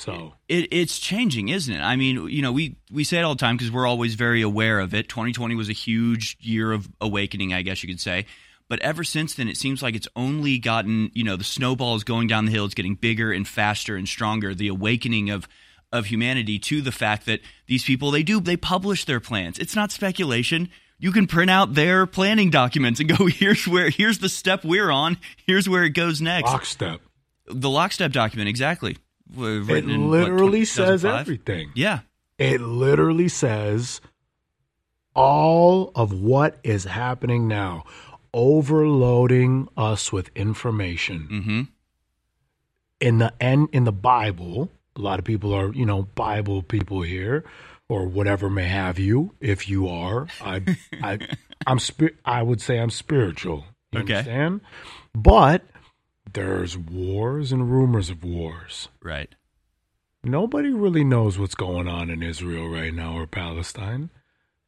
So 0.00 0.34
it, 0.48 0.68
it's 0.72 0.98
changing, 0.98 1.48
isn't 1.48 1.72
it? 1.72 1.80
I 1.80 1.96
mean, 1.96 2.28
you 2.28 2.42
know, 2.42 2.52
we 2.52 2.76
we 2.90 3.04
say 3.04 3.18
it 3.18 3.22
all 3.22 3.34
the 3.34 3.40
time 3.40 3.56
because 3.56 3.70
we're 3.70 3.86
always 3.86 4.14
very 4.14 4.42
aware 4.42 4.80
of 4.80 4.94
it. 4.94 5.08
2020 5.08 5.54
was 5.54 5.68
a 5.68 5.74
huge 5.74 6.36
year 6.40 6.72
of 6.72 6.88
awakening, 7.00 7.52
I 7.52 7.62
guess 7.62 7.82
you 7.82 7.88
could 7.88 8.00
say. 8.00 8.26
But 8.68 8.80
ever 8.80 9.02
since 9.02 9.34
then, 9.34 9.48
it 9.48 9.56
seems 9.56 9.82
like 9.82 9.96
it's 9.96 10.06
only 10.14 10.58
gotten, 10.58 11.10
you 11.12 11.24
know, 11.24 11.34
the 11.34 11.44
snowball 11.44 11.96
is 11.96 12.04
going 12.04 12.28
down 12.28 12.44
the 12.44 12.52
hill. 12.52 12.64
It's 12.64 12.74
getting 12.74 12.94
bigger 12.94 13.32
and 13.32 13.46
faster 13.46 13.96
and 13.96 14.08
stronger. 14.08 14.54
The 14.54 14.68
awakening 14.68 15.30
of 15.30 15.48
of 15.92 16.06
humanity 16.06 16.58
to 16.60 16.80
the 16.80 16.92
fact 16.92 17.26
that 17.26 17.40
these 17.66 17.84
people 17.84 18.10
they 18.10 18.22
do 18.22 18.40
they 18.40 18.56
publish 18.56 19.04
their 19.04 19.20
plans. 19.20 19.58
It's 19.58 19.74
not 19.74 19.90
speculation. 19.90 20.70
You 20.98 21.12
can 21.12 21.26
print 21.26 21.50
out 21.50 21.74
their 21.74 22.06
planning 22.06 22.50
documents 22.50 23.00
and 23.00 23.08
go, 23.08 23.26
here's 23.26 23.66
where 23.66 23.90
here's 23.90 24.18
the 24.18 24.28
step 24.28 24.64
we're 24.64 24.90
on. 24.90 25.18
Here's 25.46 25.68
where 25.68 25.84
it 25.84 25.90
goes 25.90 26.20
next. 26.20 26.50
Lockstep. 26.50 27.00
The 27.46 27.70
lockstep 27.70 28.12
document, 28.12 28.48
exactly. 28.48 28.96
It 29.36 29.86
literally 29.86 30.60
what, 30.60 30.68
says 30.68 31.04
everything. 31.04 31.72
Yeah. 31.74 32.00
It 32.38 32.60
literally 32.60 33.28
says 33.28 34.00
all 35.14 35.92
of 35.94 36.12
what 36.12 36.58
is 36.62 36.84
happening 36.84 37.48
now, 37.48 37.84
overloading 38.32 39.68
us 39.76 40.12
with 40.12 40.30
information. 40.34 41.28
Mm-hmm. 41.30 41.60
In 43.00 43.18
the 43.18 43.32
end, 43.40 43.68
in 43.72 43.84
the 43.84 43.92
Bible, 43.92 44.70
a 44.96 45.00
lot 45.00 45.18
of 45.18 45.24
people 45.24 45.54
are, 45.54 45.72
you 45.72 45.86
know, 45.86 46.02
Bible 46.02 46.62
people 46.62 47.02
here, 47.02 47.44
or 47.88 48.06
whatever 48.06 48.48
may 48.48 48.68
have 48.68 48.98
you. 48.98 49.34
If 49.40 49.68
you 49.68 49.88
are, 49.88 50.28
I, 50.40 50.62
I, 51.02 51.18
I'm, 51.66 51.78
spi- 51.78 52.16
I 52.24 52.42
would 52.42 52.60
say 52.60 52.78
I'm 52.78 52.90
spiritual. 52.90 53.64
You 53.92 54.00
okay. 54.00 54.14
Understand? 54.14 54.60
But 55.14 55.64
there's 56.32 56.76
wars 56.76 57.52
and 57.52 57.70
rumors 57.70 58.10
of 58.10 58.24
wars. 58.24 58.88
Right. 59.02 59.34
Nobody 60.22 60.70
really 60.70 61.04
knows 61.04 61.38
what's 61.38 61.54
going 61.54 61.88
on 61.88 62.10
in 62.10 62.22
Israel 62.22 62.68
right 62.68 62.92
now 62.92 63.14
or 63.16 63.26
Palestine. 63.26 64.10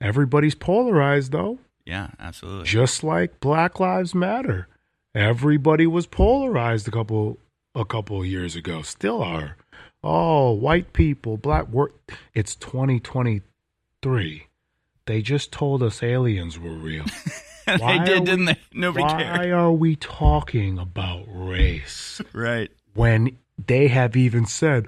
Everybody's 0.00 0.54
polarized 0.54 1.32
though. 1.32 1.58
Yeah, 1.84 2.10
absolutely. 2.18 2.64
Just 2.64 3.04
like 3.04 3.40
Black 3.40 3.78
Lives 3.78 4.14
Matter. 4.14 4.68
Everybody 5.14 5.86
was 5.86 6.06
polarized 6.06 6.88
a 6.88 6.90
couple 6.90 7.38
a 7.74 7.84
couple 7.84 8.24
years 8.24 8.56
ago. 8.56 8.80
Still 8.82 9.22
are. 9.22 9.56
Oh, 10.02 10.52
white 10.52 10.92
people, 10.92 11.36
black 11.36 11.68
work. 11.68 11.94
It's 12.34 12.56
2023. 12.56 14.46
They 15.06 15.22
just 15.22 15.52
told 15.52 15.82
us 15.82 16.02
aliens 16.02 16.58
were 16.58 16.70
real. 16.70 17.04
they 17.78 17.98
did, 18.04 18.24
didn't 18.24 18.46
they? 18.46 18.56
Nobody 18.72 19.04
why 19.04 19.22
cared. 19.22 19.38
Why 19.38 19.50
are 19.50 19.72
we 19.72 19.96
talking 19.96 20.78
about 20.78 21.24
race? 21.28 22.20
Right. 22.32 22.70
When 22.94 23.38
they 23.66 23.88
have 23.88 24.16
even 24.16 24.46
said, 24.46 24.86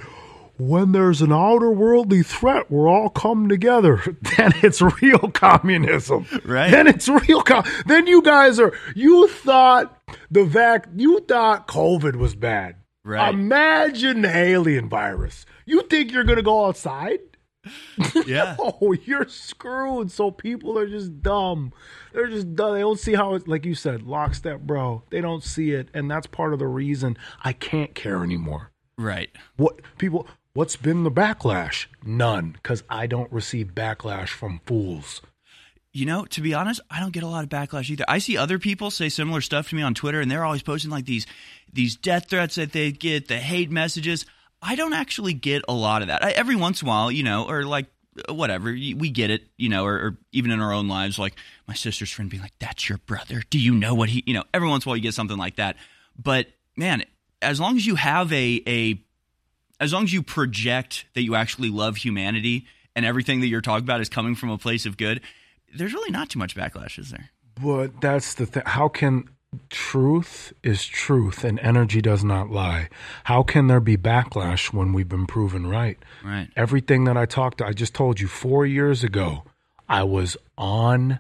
when 0.56 0.92
there's 0.92 1.20
an 1.20 1.32
outer 1.32 1.70
worldly 1.70 2.22
threat, 2.22 2.70
we're 2.70 2.88
all 2.88 3.08
come 3.08 3.48
together. 3.48 4.02
Then 4.36 4.52
it's 4.62 4.80
real 5.02 5.30
communism. 5.30 6.26
Right. 6.44 6.70
Then 6.70 6.86
it's 6.86 7.08
real. 7.08 7.42
Com- 7.42 7.64
then 7.86 8.06
you 8.06 8.22
guys 8.22 8.58
are. 8.58 8.72
You 8.94 9.28
thought 9.28 10.00
the 10.30 10.44
vac. 10.44 10.88
You 10.96 11.20
thought 11.20 11.66
COVID 11.68 12.16
was 12.16 12.34
bad. 12.34 12.76
Right. 13.04 13.32
Imagine 13.34 14.22
the 14.22 14.34
alien 14.36 14.88
virus. 14.88 15.44
You 15.66 15.82
think 15.82 16.10
you're 16.12 16.24
gonna 16.24 16.42
go 16.42 16.66
outside? 16.66 17.20
Yeah. 18.26 18.56
no, 18.58 18.94
you're 19.04 19.28
screwed. 19.28 20.10
So 20.10 20.30
people 20.30 20.78
are 20.78 20.86
just 20.88 21.22
dumb. 21.22 21.72
They're 22.14 22.28
just 22.28 22.54
dumb. 22.54 22.74
They 22.74 22.80
don't 22.80 22.98
see 22.98 23.14
how 23.14 23.34
it's 23.34 23.48
like 23.48 23.64
you 23.64 23.74
said, 23.74 24.04
lockstep, 24.04 24.60
bro. 24.60 25.02
They 25.10 25.20
don't 25.20 25.42
see 25.42 25.72
it, 25.72 25.88
and 25.92 26.08
that's 26.08 26.28
part 26.28 26.52
of 26.52 26.60
the 26.60 26.68
reason 26.68 27.18
I 27.42 27.52
can't 27.52 27.92
care 27.94 28.22
anymore. 28.22 28.70
Right. 28.96 29.30
What 29.56 29.80
people? 29.98 30.28
What's 30.52 30.76
been 30.76 31.02
the 31.02 31.10
backlash? 31.10 31.86
None, 32.04 32.52
because 32.52 32.84
I 32.88 33.08
don't 33.08 33.32
receive 33.32 33.74
backlash 33.74 34.28
from 34.28 34.60
fools. 34.64 35.20
You 35.92 36.06
know, 36.06 36.24
to 36.26 36.40
be 36.40 36.54
honest, 36.54 36.80
I 36.88 37.00
don't 37.00 37.12
get 37.12 37.24
a 37.24 37.28
lot 37.28 37.42
of 37.42 37.50
backlash 37.50 37.90
either. 37.90 38.04
I 38.06 38.18
see 38.18 38.36
other 38.36 38.60
people 38.60 38.92
say 38.92 39.08
similar 39.08 39.40
stuff 39.40 39.70
to 39.70 39.74
me 39.74 39.82
on 39.82 39.94
Twitter, 39.94 40.20
and 40.20 40.30
they're 40.30 40.44
always 40.44 40.62
posting 40.62 40.92
like 40.92 41.06
these 41.06 41.26
these 41.72 41.96
death 41.96 42.28
threats 42.30 42.54
that 42.54 42.70
they 42.70 42.92
get, 42.92 43.26
the 43.26 43.38
hate 43.38 43.72
messages. 43.72 44.24
I 44.62 44.76
don't 44.76 44.94
actually 44.94 45.34
get 45.34 45.62
a 45.68 45.74
lot 45.74 46.02
of 46.02 46.08
that. 46.08 46.24
I, 46.24 46.30
every 46.30 46.54
once 46.54 46.80
in 46.80 46.86
a 46.86 46.90
while, 46.90 47.10
you 47.10 47.24
know, 47.24 47.48
or 47.48 47.64
like 47.64 47.86
whatever, 48.28 48.70
we 48.70 49.10
get 49.10 49.30
it, 49.30 49.44
you 49.56 49.68
know, 49.68 49.84
or, 49.84 49.94
or, 49.94 50.16
even 50.32 50.50
in 50.50 50.60
our 50.60 50.72
own 50.72 50.88
lives, 50.88 51.18
like 51.18 51.34
my 51.66 51.74
sister's 51.74 52.10
friend 52.10 52.30
being 52.30 52.42
like, 52.42 52.58
"That's 52.58 52.88
your 52.88 52.98
brother. 52.98 53.42
Do 53.50 53.58
you 53.58 53.74
know 53.74 53.94
what 53.94 54.08
he?" 54.08 54.22
You 54.26 54.34
know, 54.34 54.44
every 54.52 54.68
once 54.68 54.84
in 54.84 54.88
a 54.88 54.90
while 54.90 54.96
you 54.96 55.02
get 55.02 55.14
something 55.14 55.38
like 55.38 55.56
that. 55.56 55.76
But 56.20 56.48
man, 56.76 57.04
as 57.42 57.60
long 57.60 57.76
as 57.76 57.86
you 57.86 57.94
have 57.96 58.32
a 58.32 58.62
a 58.66 59.00
as 59.80 59.92
long 59.92 60.04
as 60.04 60.12
you 60.12 60.22
project 60.22 61.06
that 61.14 61.22
you 61.22 61.34
actually 61.34 61.70
love 61.70 61.96
humanity 61.96 62.66
and 62.94 63.04
everything 63.04 63.40
that 63.40 63.48
you're 63.48 63.60
talking 63.60 63.84
about 63.84 64.00
is 64.00 64.08
coming 64.08 64.34
from 64.34 64.50
a 64.50 64.58
place 64.58 64.86
of 64.86 64.96
good, 64.96 65.20
there's 65.74 65.92
really 65.92 66.10
not 66.10 66.30
too 66.30 66.38
much 66.38 66.54
backlash, 66.54 66.98
is 66.98 67.10
there? 67.10 67.30
But 67.60 68.00
that's 68.00 68.34
the 68.34 68.46
thing. 68.46 68.62
How 68.66 68.88
can 68.88 69.28
truth 69.70 70.52
is 70.62 70.86
truth 70.86 71.44
and 71.44 71.58
energy 71.60 72.00
does 72.00 72.24
not 72.24 72.50
lie? 72.50 72.88
How 73.24 73.42
can 73.42 73.66
there 73.66 73.80
be 73.80 73.96
backlash 73.96 74.72
when 74.72 74.92
we've 74.92 75.08
been 75.08 75.26
proven 75.26 75.66
right? 75.66 75.98
Right. 76.24 76.48
Everything 76.56 77.04
that 77.04 77.16
I 77.16 77.26
talked, 77.26 77.58
to, 77.58 77.66
I 77.66 77.72
just 77.72 77.94
told 77.94 78.20
you 78.20 78.28
four 78.28 78.66
years 78.66 79.04
ago, 79.04 79.44
I 79.88 80.02
was 80.04 80.36
on 80.56 81.18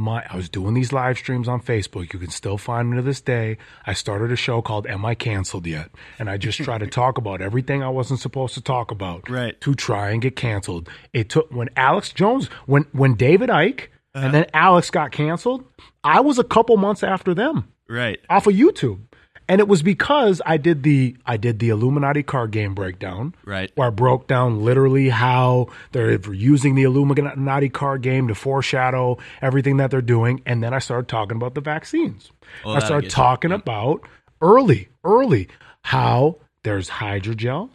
my 0.00 0.24
I 0.28 0.36
was 0.36 0.48
doing 0.48 0.74
these 0.74 0.92
live 0.92 1.18
streams 1.18 1.46
on 1.46 1.60
Facebook. 1.60 2.12
You 2.12 2.18
can 2.18 2.30
still 2.30 2.56
find 2.56 2.90
me 2.90 2.96
to 2.96 3.02
this 3.02 3.20
day. 3.20 3.58
I 3.86 3.92
started 3.92 4.32
a 4.32 4.36
show 4.36 4.62
called 4.62 4.86
Am 4.86 5.04
I 5.04 5.14
Canceled 5.14 5.66
Yet? 5.66 5.90
And 6.18 6.28
I 6.30 6.38
just 6.38 6.58
try 6.58 6.78
to 6.78 6.86
talk 7.00 7.18
about 7.18 7.42
everything 7.42 7.82
I 7.82 7.90
wasn't 7.90 8.20
supposed 8.20 8.54
to 8.54 8.62
talk 8.62 8.90
about 8.90 9.28
right. 9.28 9.60
to 9.60 9.74
try 9.74 10.10
and 10.10 10.22
get 10.22 10.36
canceled. 10.36 10.88
It 11.12 11.28
took 11.28 11.52
when 11.52 11.68
Alex 11.76 12.12
Jones 12.12 12.48
when 12.66 12.86
when 12.92 13.14
David 13.14 13.50
Icke 13.50 13.88
uh-huh. 14.14 14.24
and 14.26 14.34
then 14.34 14.46
Alex 14.54 14.90
got 14.90 15.12
canceled, 15.12 15.64
I 16.04 16.20
was 16.20 16.38
a 16.38 16.44
couple 16.44 16.76
months 16.76 17.02
after 17.02 17.34
them. 17.34 17.72
Right. 17.88 18.20
Off 18.28 18.46
of 18.46 18.54
YouTube. 18.54 19.00
And 19.48 19.60
it 19.60 19.66
was 19.66 19.82
because 19.82 20.40
I 20.46 20.58
did 20.58 20.84
the 20.84 21.16
I 21.26 21.36
did 21.36 21.58
the 21.58 21.70
Illuminati 21.70 22.22
card 22.22 22.52
game 22.52 22.72
breakdown, 22.72 23.34
right? 23.44 23.72
Where 23.74 23.88
I 23.88 23.90
broke 23.90 24.28
down 24.28 24.64
literally 24.64 25.08
how 25.08 25.66
they're 25.90 26.20
using 26.32 26.76
the 26.76 26.84
Illuminati 26.84 27.68
card 27.68 28.02
game 28.02 28.28
to 28.28 28.36
foreshadow 28.36 29.18
everything 29.42 29.78
that 29.78 29.90
they're 29.90 30.02
doing, 30.02 30.40
and 30.46 30.62
then 30.62 30.72
I 30.72 30.78
started 30.78 31.08
talking 31.08 31.36
about 31.36 31.56
the 31.56 31.60
vaccines. 31.60 32.30
Oh, 32.64 32.74
I 32.74 32.78
started 32.78 33.10
talking 33.10 33.50
about 33.50 34.06
early, 34.40 34.88
early 35.02 35.48
how 35.82 36.36
there's 36.62 36.88
hydrogel 36.88 37.70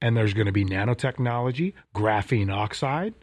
and 0.00 0.16
there's 0.16 0.32
going 0.32 0.46
to 0.46 0.52
be 0.52 0.64
nanotechnology, 0.64 1.74
graphene 1.94 2.50
oxide. 2.50 3.14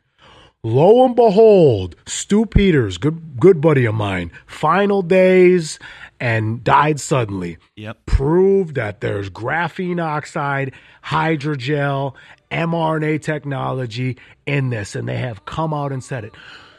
Lo 0.65 1.05
and 1.05 1.15
behold, 1.15 1.95
Stew 2.07 2.47
Peters, 2.47 2.97
good 2.97 3.39
good 3.39 3.61
buddy 3.61 3.85
of 3.85 3.93
mine, 3.93 4.31
final 4.47 5.03
days 5.03 5.77
and 6.19 6.63
died 6.63 6.99
suddenly. 6.99 7.59
Yep. 7.75 8.07
Proved 8.07 8.73
that 8.73 8.99
there's 8.99 9.29
graphene 9.29 10.03
oxide, 10.03 10.73
hydrogel, 11.03 12.15
mRNA 12.49 13.21
technology 13.21 14.17
in 14.47 14.71
this, 14.71 14.95
and 14.95 15.07
they 15.07 15.17
have 15.17 15.45
come 15.45 15.71
out 15.71 15.91
and 15.91 16.03
said 16.03 16.23
it. 16.23 16.33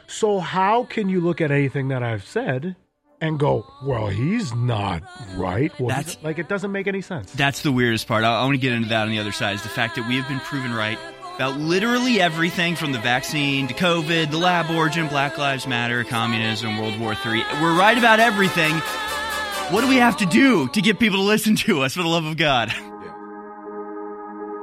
So, 0.05 0.39
how 0.39 0.83
can 0.83 1.07
you 1.07 1.21
look 1.21 1.39
at 1.39 1.49
anything 1.49 1.87
that 1.87 2.03
I've 2.03 2.25
said 2.25 2.75
and 3.21 3.39
go, 3.39 3.65
well, 3.85 4.07
he's 4.07 4.53
not 4.53 5.01
right? 5.37 5.71
Well, 5.79 5.95
That's- 5.95 6.17
like, 6.23 6.39
it 6.39 6.49
doesn't 6.49 6.73
make 6.73 6.87
any 6.87 6.99
sense. 6.99 7.31
That's 7.31 7.61
the 7.61 7.71
weirdest 7.71 8.05
part. 8.05 8.25
I, 8.25 8.41
I 8.41 8.43
want 8.43 8.55
to 8.55 8.61
get 8.61 8.73
into 8.73 8.89
that 8.89 9.03
on 9.03 9.11
the 9.11 9.19
other 9.19 9.31
side 9.31 9.55
is 9.55 9.63
the 9.63 9.69
fact 9.69 9.95
that 9.95 10.05
we 10.09 10.17
have 10.17 10.27
been 10.27 10.41
proven 10.41 10.73
right 10.73 10.99
about 11.37 11.59
literally 11.59 12.19
everything 12.19 12.75
from 12.75 12.91
the 12.91 12.97
vaccine 12.97 13.67
to 13.67 13.73
COVID, 13.75 14.31
the 14.31 14.37
lab 14.39 14.71
origin, 14.71 15.07
Black 15.07 15.37
Lives 15.37 15.67
Matter, 15.67 16.03
communism, 16.03 16.79
World 16.79 16.99
War 16.99 17.13
III. 17.13 17.43
We're 17.61 17.77
right 17.77 17.95
about 17.95 18.19
everything. 18.19 18.73
What 19.69 19.81
do 19.81 19.87
we 19.87 19.97
have 19.97 20.17
to 20.17 20.25
do 20.25 20.67
to 20.69 20.81
get 20.81 20.97
people 20.97 21.19
to 21.19 21.23
listen 21.23 21.55
to 21.57 21.83
us 21.83 21.93
for 21.93 22.01
the 22.01 22.07
love 22.07 22.25
of 22.25 22.37
God? 22.37 22.69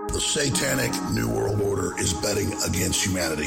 The 0.09 0.19
satanic 0.21 0.91
New 1.13 1.29
World 1.29 1.61
Order 1.61 1.97
is 2.01 2.13
betting 2.13 2.53
against 2.67 3.07
humanity. 3.07 3.47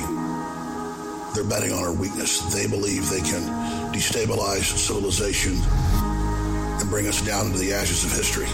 They're 1.36 1.44
betting 1.44 1.74
on 1.74 1.84
our 1.84 1.92
weakness. 1.92 2.40
They 2.54 2.66
believe 2.68 3.10
they 3.10 3.20
can 3.20 3.44
destabilize 3.92 4.64
civilization 4.78 5.58
and 6.80 6.90
bring 6.90 7.08
us 7.08 7.22
down 7.26 7.48
into 7.48 7.58
the 7.60 7.74
ashes 7.74 8.06
of 8.06 8.14
history. 8.14 8.48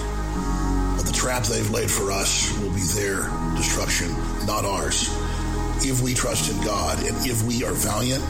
But 0.97 1.05
the 1.05 1.13
trap 1.13 1.43
they've 1.43 1.69
laid 1.69 1.91
for 1.91 2.11
us 2.11 2.57
will 2.57 2.73
be 2.73 2.81
their 2.81 3.29
destruction, 3.55 4.15
not 4.45 4.65
ours. 4.65 5.09
If 5.85 6.01
we 6.01 6.13
trust 6.13 6.51
in 6.51 6.63
God 6.63 6.99
and 6.99 7.15
if 7.25 7.43
we 7.43 7.63
are 7.63 7.73
valiant 7.73 8.23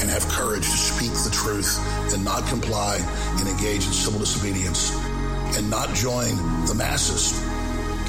and 0.00 0.10
have 0.10 0.26
courage 0.28 0.64
to 0.64 0.76
speak 0.76 1.12
the 1.12 1.30
truth 1.30 1.78
and 2.12 2.24
not 2.24 2.46
comply 2.48 2.98
and 3.38 3.48
engage 3.48 3.86
in 3.86 3.92
civil 3.92 4.20
disobedience 4.20 4.94
and 5.56 5.70
not 5.70 5.94
join 5.94 6.36
the 6.66 6.74
masses 6.74 7.32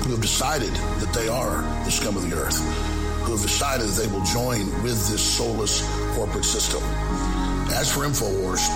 who 0.04 0.12
have 0.12 0.22
decided 0.22 0.74
that 1.00 1.12
they 1.14 1.28
are 1.28 1.62
the 1.84 1.92
scum 1.92 2.16
of 2.16 2.30
the 2.30 2.36
earth, 2.36 2.58
who 3.24 3.32
have 3.32 3.42
decided 3.42 3.88
that 3.88 4.02
they 4.02 4.12
will 4.12 4.24
join 4.24 4.66
with 4.84 5.08
this 5.10 5.22
soulless 5.22 5.82
corporate 6.16 6.46
system. 6.46 6.82
As 7.74 7.92
for 7.92 8.02
InfoWars, 8.02 8.68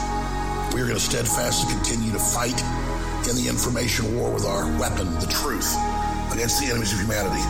we 0.74 0.82
are 0.82 0.86
going 0.86 0.98
to 0.98 1.04
steadfastly 1.04 1.74
continue 1.74 2.12
to 2.12 2.20
fight 2.20 2.62
in 3.28 3.36
the 3.36 3.48
information 3.48 4.18
war 4.18 4.32
with 4.32 4.46
our 4.46 4.66
weapon, 4.80 5.08
the 5.20 5.28
truth, 5.28 5.76
against 6.32 6.60
the 6.60 6.68
enemies 6.68 6.94
of 6.94 7.00
humanity. 7.00 7.44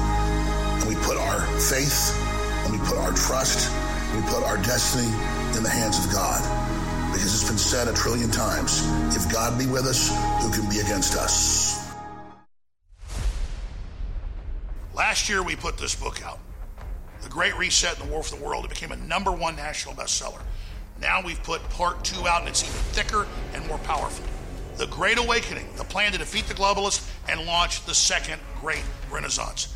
We 0.87 0.95
put 0.95 1.17
our 1.17 1.41
faith 1.59 2.17
and 2.65 2.73
we 2.73 2.79
put 2.85 2.97
our 2.97 3.13
trust, 3.13 3.71
we 4.15 4.21
put 4.23 4.43
our 4.43 4.57
destiny 4.57 5.07
in 5.55 5.63
the 5.63 5.69
hands 5.69 6.03
of 6.03 6.11
God. 6.11 6.41
Because 7.11 7.33
it's 7.33 7.47
been 7.47 7.57
said 7.57 7.87
a 7.87 7.93
trillion 7.93 8.31
times 8.31 8.81
if 9.15 9.31
God 9.31 9.59
be 9.59 9.67
with 9.67 9.85
us, 9.85 10.09
who 10.41 10.51
can 10.51 10.69
be 10.69 10.79
against 10.79 11.15
us? 11.15 11.91
Last 14.93 15.29
year, 15.29 15.43
we 15.43 15.55
put 15.55 15.77
this 15.77 15.95
book 15.95 16.23
out 16.25 16.39
The 17.21 17.29
Great 17.29 17.57
Reset 17.57 17.99
and 17.99 18.09
the 18.09 18.13
War 18.13 18.23
for 18.23 18.35
the 18.35 18.43
World. 18.43 18.65
It 18.65 18.69
became 18.69 18.91
a 18.91 18.97
number 18.97 19.31
one 19.31 19.55
national 19.55 19.95
bestseller. 19.95 20.41
Now 20.99 21.21
we've 21.21 21.41
put 21.43 21.61
part 21.69 22.03
two 22.03 22.27
out, 22.27 22.41
and 22.41 22.49
it's 22.49 22.63
even 22.63 22.75
thicker 22.93 23.27
and 23.53 23.65
more 23.67 23.79
powerful. 23.79 24.25
The 24.77 24.87
Great 24.87 25.17
Awakening, 25.17 25.67
the 25.75 25.83
plan 25.83 26.11
to 26.11 26.17
defeat 26.17 26.45
the 26.45 26.53
globalists 26.53 27.09
and 27.29 27.45
launch 27.45 27.85
the 27.85 27.93
second 27.93 28.41
great 28.59 28.83
renaissance. 29.11 29.75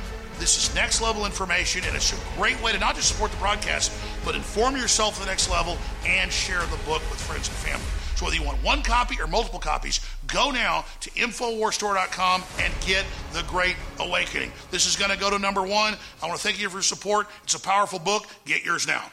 This 0.41 0.57
is 0.57 0.73
next 0.73 1.01
level 1.01 1.27
information, 1.27 1.83
and 1.85 1.95
it's 1.95 2.13
a 2.13 2.35
great 2.35 2.59
way 2.63 2.71
to 2.71 2.79
not 2.79 2.95
just 2.95 3.09
support 3.09 3.29
the 3.29 3.37
broadcast, 3.37 3.91
but 4.25 4.33
inform 4.33 4.75
yourself 4.75 5.13
to 5.13 5.19
the 5.19 5.27
next 5.27 5.51
level 5.51 5.77
and 6.03 6.31
share 6.31 6.61
the 6.61 6.77
book 6.77 7.03
with 7.11 7.21
friends 7.21 7.47
and 7.47 7.55
family. 7.57 7.85
So 8.15 8.25
whether 8.25 8.37
you 8.37 8.43
want 8.43 8.57
one 8.63 8.81
copy 8.81 9.21
or 9.21 9.27
multiple 9.27 9.59
copies, 9.59 9.99
go 10.25 10.49
now 10.49 10.85
to 11.01 11.11
InfoWarsStore.com 11.11 12.43
and 12.59 12.73
get 12.83 13.05
The 13.33 13.43
Great 13.43 13.75
Awakening. 13.99 14.51
This 14.71 14.87
is 14.87 14.95
going 14.95 15.11
to 15.11 15.17
go 15.17 15.29
to 15.29 15.37
number 15.37 15.61
one. 15.61 15.93
I 16.23 16.27
want 16.27 16.39
to 16.39 16.43
thank 16.43 16.59
you 16.59 16.69
for 16.69 16.77
your 16.77 16.81
support. 16.81 17.27
It's 17.43 17.53
a 17.53 17.59
powerful 17.59 17.99
book. 17.99 18.25
Get 18.45 18.65
yours 18.65 18.87
now. 18.87 19.11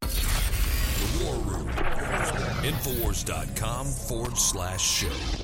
The 0.00 1.24
War 1.24 1.36
Room. 1.36 1.68
Infowars.com 2.64 3.86
forward 3.86 4.36
slash 4.36 4.82
show. 4.82 5.41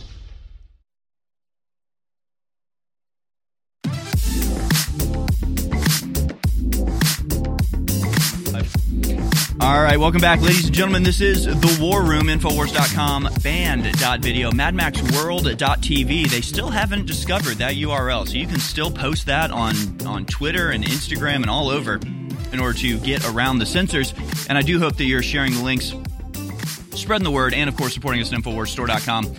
All 9.60 9.82
right, 9.82 9.98
welcome 9.98 10.20
back, 10.20 10.40
ladies 10.40 10.66
and 10.66 10.74
gentlemen. 10.74 11.02
This 11.02 11.20
is 11.20 11.44
The 11.44 11.78
War 11.80 12.04
Room, 12.04 12.28
Infowars.com, 12.28 13.28
band.video, 13.42 14.52
MadMaxWorld.tv. 14.52 16.30
They 16.30 16.40
still 16.42 16.70
haven't 16.70 17.06
discovered 17.06 17.56
that 17.56 17.74
URL, 17.74 18.28
so 18.28 18.34
you 18.34 18.46
can 18.46 18.60
still 18.60 18.92
post 18.92 19.26
that 19.26 19.50
on, 19.50 19.74
on 20.06 20.26
Twitter 20.26 20.70
and 20.70 20.84
Instagram 20.84 21.36
and 21.36 21.50
all 21.50 21.70
over 21.70 21.98
in 22.52 22.60
order 22.60 22.78
to 22.78 23.00
get 23.00 23.28
around 23.28 23.58
the 23.58 23.66
censors. 23.66 24.14
And 24.48 24.56
I 24.56 24.62
do 24.62 24.78
hope 24.78 24.96
that 24.96 25.04
you're 25.04 25.24
sharing 25.24 25.52
the 25.54 25.64
links, 25.64 25.92
spreading 26.94 27.24
the 27.24 27.32
word, 27.32 27.52
and 27.52 27.68
of 27.68 27.76
course, 27.76 27.94
supporting 27.94 28.22
us 28.22 28.32
at 28.32 28.38
InfoWarsStore.com. 28.38 29.34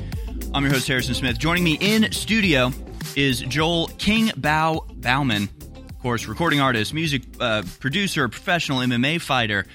I'm 0.53 0.63
your 0.63 0.73
host, 0.73 0.85
Harrison 0.85 1.13
Smith. 1.13 1.39
Joining 1.39 1.63
me 1.63 1.77
in 1.79 2.11
studio 2.11 2.73
is 3.15 3.39
Joel 3.39 3.87
King 3.97 4.31
Bau 4.35 4.85
Bauman, 4.95 5.43
of 5.43 5.99
course, 6.01 6.27
recording 6.27 6.59
artist, 6.59 6.93
music 6.93 7.23
uh, 7.39 7.63
producer, 7.79 8.27
professional 8.27 8.79
MMA 8.79 9.21
fighter 9.21 9.65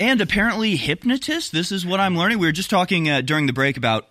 and 0.00 0.20
apparently 0.20 0.76
hypnotist. 0.76 1.52
This 1.52 1.72
is 1.72 1.84
what 1.84 2.00
I'm 2.00 2.16
learning. 2.16 2.38
We 2.38 2.46
were 2.46 2.52
just 2.52 2.70
talking 2.70 3.08
uh, 3.08 3.20
during 3.20 3.46
the 3.46 3.52
break 3.52 3.76
about 3.76 4.08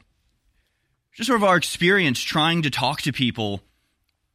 just 1.13 1.28
sort 1.28 1.39
of 1.39 1.43
our 1.43 1.58
experience 1.58 2.21
trying 2.21 2.62
to 2.63 2.69
talk 2.69 3.02
to 3.04 3.12
people 3.12 3.62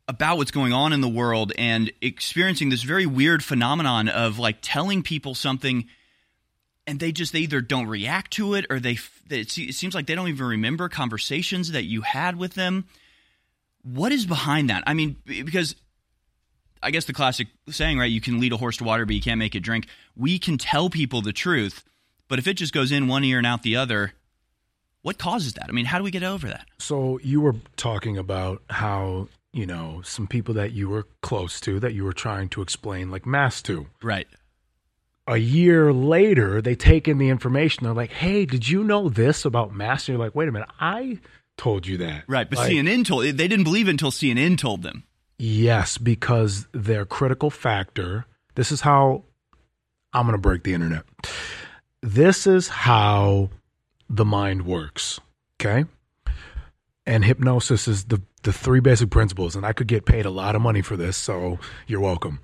about 0.08 0.36
what's 0.36 0.50
going 0.50 0.72
on 0.72 0.92
in 0.92 1.00
the 1.00 1.08
world 1.08 1.52
and 1.56 1.92
experiencing 2.00 2.68
this 2.68 2.82
very 2.82 3.06
weird 3.06 3.44
phenomenon 3.44 4.08
of 4.08 4.38
like 4.38 4.58
telling 4.60 5.02
people 5.02 5.34
something 5.34 5.88
and 6.86 6.98
they 6.98 7.12
just 7.12 7.32
they 7.32 7.40
either 7.40 7.60
don't 7.60 7.86
react 7.86 8.32
to 8.32 8.54
it 8.54 8.66
or 8.68 8.80
they 8.80 8.98
it 9.30 9.50
seems 9.50 9.94
like 9.94 10.06
they 10.06 10.14
don't 10.16 10.28
even 10.28 10.44
remember 10.44 10.88
conversations 10.88 11.70
that 11.72 11.84
you 11.84 12.02
had 12.02 12.36
with 12.36 12.54
them 12.54 12.84
what 13.82 14.10
is 14.10 14.26
behind 14.26 14.68
that 14.70 14.82
i 14.86 14.92
mean 14.92 15.16
because 15.24 15.76
I 16.83 16.90
guess 16.90 17.05
the 17.05 17.12
classic 17.12 17.49
saying, 17.68 17.99
right? 17.99 18.11
You 18.11 18.21
can 18.21 18.40
lead 18.40 18.53
a 18.53 18.57
horse 18.57 18.77
to 18.79 18.85
water, 18.85 19.07
but 19.07 19.14
you 19.14 19.23
can't 19.23 19.38
make 19.38 19.55
it 19.55 19.61
drink. 19.61 19.87
We 20.16 20.38
can 20.38 20.59
tell 20.59 20.90
people 20.90 21.23
the 21.23 21.33
truth, 21.33 21.85
but 22.29 22.38
if 22.38 22.47
it 22.47 22.55
just 22.55 22.73
goes 22.73 22.90
in 22.90 23.09
one 23.09 23.25
ear 23.25 23.38
and 23.38 23.47
out 23.47 23.62
the 23.62 23.77
other, 23.77 24.12
what 25.03 25.18
causes 25.18 25.55
that? 25.55 25.66
I 25.68 25.73
mean, 25.73 25.85
how 25.85 25.99
do 25.99 26.05
we 26.05 26.11
get 26.11 26.23
over 26.23 26.49
that? 26.49 26.66
So 26.79 27.18
you 27.23 27.40
were 27.40 27.57
talking 27.77 28.16
about 28.16 28.62
how 28.71 29.29
you 29.53 29.66
know 29.66 30.01
some 30.03 30.27
people 30.27 30.55
that 30.55 30.73
you 30.73 30.88
were 30.88 31.07
close 31.21 31.61
to 31.62 31.79
that 31.81 31.92
you 31.92 32.05
were 32.05 32.12
trying 32.12 32.49
to 32.51 32.62
explain 32.62 33.11
like 33.11 33.27
mass 33.27 33.62
to, 33.62 33.87
right? 34.03 34.27
A 35.29 35.37
year 35.37 35.92
later, 35.92 36.61
they 36.61 36.75
take 36.75 37.07
in 37.07 37.18
the 37.18 37.29
information. 37.29 37.85
They're 37.85 37.95
like, 37.95 38.12
"Hey, 38.12 38.45
did 38.45 38.68
you 38.68 38.83
know 38.83 39.09
this 39.09 39.45
about 39.45 39.75
mass?" 39.75 40.09
And 40.09 40.16
you're 40.16 40.25
like, 40.25 40.35
"Wait 40.35 40.49
a 40.49 40.53
minute, 40.53 40.68
I 40.81 41.18
told 41.57 41.87
you 41.87 41.99
that." 41.99 42.25
Right, 42.27 42.49
but 42.49 42.59
like, 42.59 42.73
CNN 42.73 43.05
told 43.05 43.25
they 43.25 43.49
didn't 43.49 43.64
believe 43.64 43.87
it 43.87 43.92
until 43.92 44.11
CNN 44.11 44.59
told 44.59 44.83
them. 44.83 45.05
Yes, 45.44 45.98
because 45.98 46.68
their 46.70 47.05
critical 47.05 47.50
factor. 47.50 48.26
This 48.55 48.70
is 48.70 48.83
how 48.83 49.24
I'm 50.12 50.24
going 50.24 50.38
to 50.38 50.40
break 50.40 50.62
the 50.62 50.72
internet. 50.72 51.02
This 52.00 52.46
is 52.46 52.68
how 52.68 53.50
the 54.09 54.24
mind 54.24 54.64
works. 54.64 55.18
Okay. 55.61 55.85
And 57.07 57.24
hypnosis 57.24 57.88
is 57.88 58.05
the, 58.05 58.22
the 58.44 58.52
three 58.52 58.78
basic 58.78 59.11
principles. 59.11 59.57
And 59.57 59.66
I 59.66 59.72
could 59.72 59.88
get 59.88 60.07
paid 60.07 60.26
a 60.26 60.31
lot 60.31 60.55
of 60.55 60.62
money 60.62 60.81
for 60.81 60.96
this. 60.96 61.16
So 61.16 61.59
you're 61.88 61.98
welcome. 61.98 62.38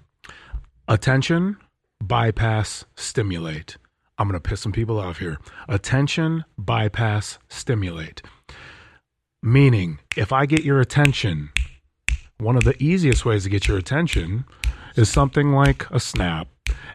Attention, 0.88 1.56
bypass, 2.02 2.84
stimulate. 2.96 3.76
I'm 4.18 4.26
going 4.26 4.42
to 4.42 4.48
piss 4.48 4.62
some 4.62 4.72
people 4.72 4.98
off 4.98 5.18
here. 5.18 5.38
Attention, 5.68 6.44
bypass, 6.58 7.38
stimulate. 7.48 8.22
Meaning, 9.40 10.00
if 10.16 10.32
I 10.32 10.46
get 10.46 10.64
your 10.64 10.80
attention, 10.80 11.50
one 12.40 12.54
of 12.54 12.62
the 12.62 12.80
easiest 12.80 13.24
ways 13.24 13.42
to 13.42 13.50
get 13.50 13.66
your 13.66 13.76
attention 13.76 14.44
is 14.94 15.10
something 15.10 15.50
like 15.50 15.90
a 15.90 15.98
snap. 15.98 16.46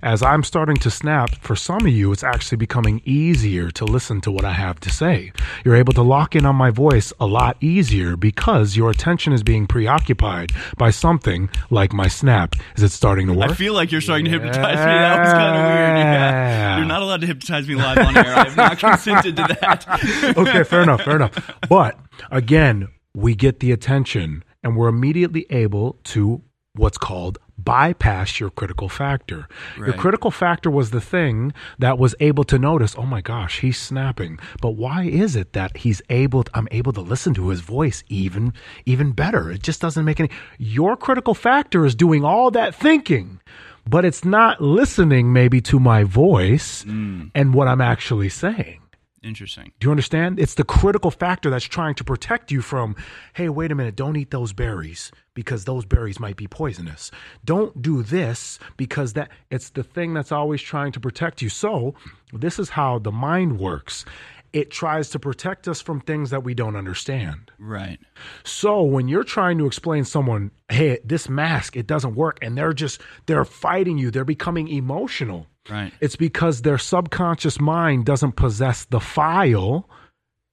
As 0.01 0.23
I'm 0.23 0.41
starting 0.41 0.77
to 0.77 0.89
snap, 0.89 1.35
for 1.35 1.53
some 1.53 1.81
of 1.81 1.89
you, 1.89 2.13
it's 2.13 2.23
actually 2.23 2.59
becoming 2.59 3.01
easier 3.03 3.69
to 3.71 3.83
listen 3.83 4.21
to 4.21 4.31
what 4.31 4.45
I 4.45 4.53
have 4.53 4.79
to 4.81 4.89
say. 4.89 5.33
You're 5.65 5.75
able 5.75 5.91
to 5.93 6.01
lock 6.01 6.37
in 6.37 6.45
on 6.45 6.55
my 6.55 6.69
voice 6.69 7.11
a 7.19 7.25
lot 7.25 7.57
easier 7.59 8.15
because 8.15 8.77
your 8.77 8.89
attention 8.89 9.33
is 9.33 9.43
being 9.43 9.67
preoccupied 9.67 10.53
by 10.77 10.91
something 10.91 11.49
like 11.69 11.91
my 11.91 12.07
snap. 12.07 12.55
Is 12.77 12.83
it 12.83 12.93
starting 12.93 13.27
to 13.27 13.33
work? 13.33 13.51
I 13.51 13.53
feel 13.53 13.73
like 13.73 13.91
you're 13.91 13.99
starting 13.99 14.27
yeah. 14.27 14.37
to 14.37 14.43
hypnotize 14.43 14.77
me. 14.77 14.85
That 14.85 15.19
was 15.19 15.33
kind 15.33 15.55
of 15.57 15.61
weird. 15.61 15.97
Yeah. 15.97 16.77
You're 16.77 16.85
not 16.85 17.01
allowed 17.01 17.21
to 17.21 17.27
hypnotize 17.27 17.67
me 17.67 17.75
live 17.75 17.97
on 17.97 18.15
air. 18.15 18.33
I 18.33 18.43
have 18.45 18.55
not 18.55 18.79
consented 18.79 19.35
to 19.35 19.57
that. 19.59 20.37
okay, 20.37 20.63
fair 20.63 20.83
enough, 20.83 21.01
fair 21.01 21.17
enough. 21.17 21.51
But 21.67 21.99
again, 22.31 22.87
we 23.13 23.35
get 23.35 23.59
the 23.59 23.73
attention 23.73 24.45
and 24.63 24.75
we're 24.75 24.87
immediately 24.87 25.45
able 25.49 25.97
to 26.05 26.41
what's 26.75 26.97
called 26.97 27.37
bypass 27.57 28.39
your 28.39 28.49
critical 28.49 28.89
factor. 28.89 29.47
Your 29.77 29.93
critical 29.93 30.31
factor 30.31 30.71
was 30.71 30.91
the 30.91 30.99
thing 30.99 31.53
that 31.77 31.99
was 31.99 32.15
able 32.19 32.43
to 32.45 32.57
notice, 32.57 32.95
oh 32.97 33.05
my 33.05 33.21
gosh, 33.21 33.59
he's 33.59 33.77
snapping. 33.77 34.39
But 34.61 34.71
why 34.71 35.03
is 35.03 35.35
it 35.35 35.53
that 35.53 35.77
he's 35.77 36.01
able 36.09 36.43
to, 36.43 36.51
I'm 36.55 36.67
able 36.71 36.93
to 36.93 37.01
listen 37.01 37.33
to 37.35 37.49
his 37.49 37.61
voice 37.61 38.03
even 38.07 38.53
even 38.85 39.11
better? 39.11 39.51
It 39.51 39.61
just 39.63 39.81
doesn't 39.81 40.03
make 40.03 40.19
any 40.19 40.29
Your 40.57 40.97
critical 40.97 41.35
factor 41.35 41.85
is 41.85 41.95
doing 41.95 42.23
all 42.23 42.49
that 42.51 42.73
thinking, 42.73 43.39
but 43.87 44.03
it's 44.03 44.25
not 44.25 44.59
listening 44.61 45.31
maybe 45.31 45.61
to 45.61 45.79
my 45.79 46.03
voice 46.03 46.83
mm. 46.83 47.29
and 47.35 47.53
what 47.53 47.67
I'm 47.67 47.81
actually 47.81 48.29
saying. 48.29 48.79
Interesting. 49.23 49.71
Do 49.79 49.87
you 49.87 49.91
understand? 49.91 50.37
It's 50.37 50.55
the 50.55 50.65
critical 50.65 51.09
factor 51.09 51.49
that's 51.49 51.63
trying 51.63 51.95
to 51.95 52.03
protect 52.03 52.51
you 52.51 52.61
from, 52.61 52.95
hey, 53.33 53.47
wait 53.47 53.71
a 53.71 53.75
minute, 53.75 53.95
don't 53.95 54.17
eat 54.17 54.31
those 54.31 54.51
berries 54.51 55.11
because 55.33 55.63
those 55.63 55.85
berries 55.85 56.19
might 56.19 56.35
be 56.35 56.45
poisonous. 56.45 57.09
Don't 57.45 57.81
do 57.81 58.03
this 58.03 58.59
because 58.75 59.13
that 59.13 59.29
it's 59.49 59.69
the 59.69 59.83
thing 59.83 60.13
that's 60.13 60.31
always 60.31 60.61
trying 60.61 60.91
to 60.91 60.99
protect 60.99 61.41
you. 61.41 61.47
So, 61.47 61.95
this 62.33 62.59
is 62.59 62.69
how 62.69 62.99
the 62.99 63.11
mind 63.11 63.59
works. 63.59 64.03
It 64.51 64.69
tries 64.69 65.09
to 65.11 65.19
protect 65.19 65.67
us 65.67 65.81
from 65.81 65.99
things 66.01 66.29
that 66.29 66.43
we 66.43 66.53
don't 66.53 66.75
understand. 66.75 67.51
Right. 67.57 67.99
So 68.43 68.83
when 68.83 69.07
you're 69.07 69.23
trying 69.23 69.57
to 69.57 69.65
explain 69.65 70.03
someone, 70.03 70.51
hey, 70.69 70.99
this 71.03 71.27
mask, 71.27 71.75
it 71.75 71.87
doesn't 71.87 72.13
work, 72.13 72.37
and 72.43 72.55
they're 72.55 72.73
just 72.73 73.01
they're 73.25 73.45
fighting 73.45 73.97
you, 73.97 74.11
they're 74.11 74.25
becoming 74.25 74.67
emotional. 74.67 75.47
Right. 75.69 75.93
It's 76.01 76.15
because 76.15 76.61
their 76.61 76.77
subconscious 76.77 77.59
mind 77.59 78.05
doesn't 78.05 78.35
possess 78.35 78.85
the 78.85 78.99
file 78.99 79.89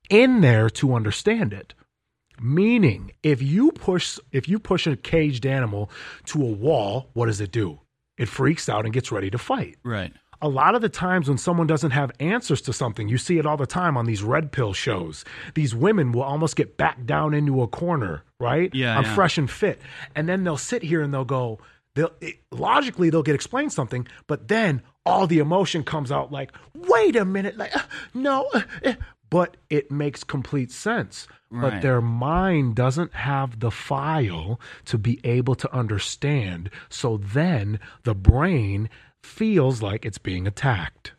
in 0.08 0.40
there 0.40 0.70
to 0.70 0.94
understand 0.94 1.52
it. 1.52 1.74
Meaning, 2.40 3.12
if 3.22 3.42
you 3.42 3.70
push 3.72 4.18
if 4.32 4.48
you 4.48 4.58
push 4.58 4.86
a 4.86 4.96
caged 4.96 5.44
animal 5.44 5.90
to 6.26 6.42
a 6.42 6.46
wall, 6.50 7.10
what 7.12 7.26
does 7.26 7.40
it 7.40 7.52
do? 7.52 7.80
It 8.16 8.28
freaks 8.28 8.68
out 8.68 8.84
and 8.84 8.94
gets 8.94 9.12
ready 9.12 9.30
to 9.30 9.38
fight. 9.38 9.76
Right. 9.82 10.12
A 10.42 10.48
lot 10.48 10.74
of 10.74 10.80
the 10.80 10.88
times 10.88 11.28
when 11.28 11.36
someone 11.36 11.66
doesn't 11.66 11.90
have 11.90 12.12
answers 12.18 12.62
to 12.62 12.72
something, 12.72 13.08
you 13.08 13.18
see 13.18 13.36
it 13.36 13.44
all 13.44 13.58
the 13.58 13.66
time 13.66 13.98
on 13.98 14.06
these 14.06 14.22
red 14.22 14.52
pill 14.52 14.72
shows. 14.72 15.22
These 15.54 15.74
women 15.74 16.12
will 16.12 16.22
almost 16.22 16.56
get 16.56 16.78
backed 16.78 17.04
down 17.04 17.34
into 17.34 17.62
a 17.62 17.68
corner, 17.68 18.24
right? 18.38 18.74
Yeah, 18.74 18.96
I'm 18.96 19.04
yeah. 19.04 19.14
fresh 19.14 19.36
and 19.36 19.50
fit. 19.50 19.82
And 20.14 20.26
then 20.26 20.44
they'll 20.44 20.56
sit 20.56 20.82
here 20.82 21.02
and 21.02 21.12
they'll 21.12 21.26
go, 21.26 21.58
they'll 21.94 22.12
it, 22.22 22.36
logically 22.50 23.10
they'll 23.10 23.22
get 23.22 23.34
explained 23.34 23.74
something, 23.74 24.06
but 24.26 24.48
then 24.48 24.80
all 25.06 25.26
the 25.26 25.38
emotion 25.38 25.82
comes 25.82 26.12
out 26.12 26.32
like, 26.32 26.52
wait 26.74 27.16
a 27.16 27.24
minute, 27.24 27.56
like 27.56 27.74
uh, 27.74 27.82
no, 28.14 28.48
uh, 28.54 28.62
uh," 28.84 28.94
but 29.28 29.56
it 29.68 29.90
makes 29.90 30.24
complete 30.24 30.70
sense. 30.70 31.26
But 31.52 31.82
their 31.82 32.00
mind 32.00 32.76
doesn't 32.76 33.12
have 33.12 33.58
the 33.58 33.72
file 33.72 34.60
to 34.84 34.96
be 34.96 35.18
able 35.24 35.56
to 35.56 35.74
understand. 35.74 36.70
So 36.88 37.16
then 37.16 37.80
the 38.04 38.14
brain 38.14 38.88
feels 39.22 39.82
like 39.82 40.04
it's 40.04 40.18
being 40.18 40.46
attacked. 40.46 41.12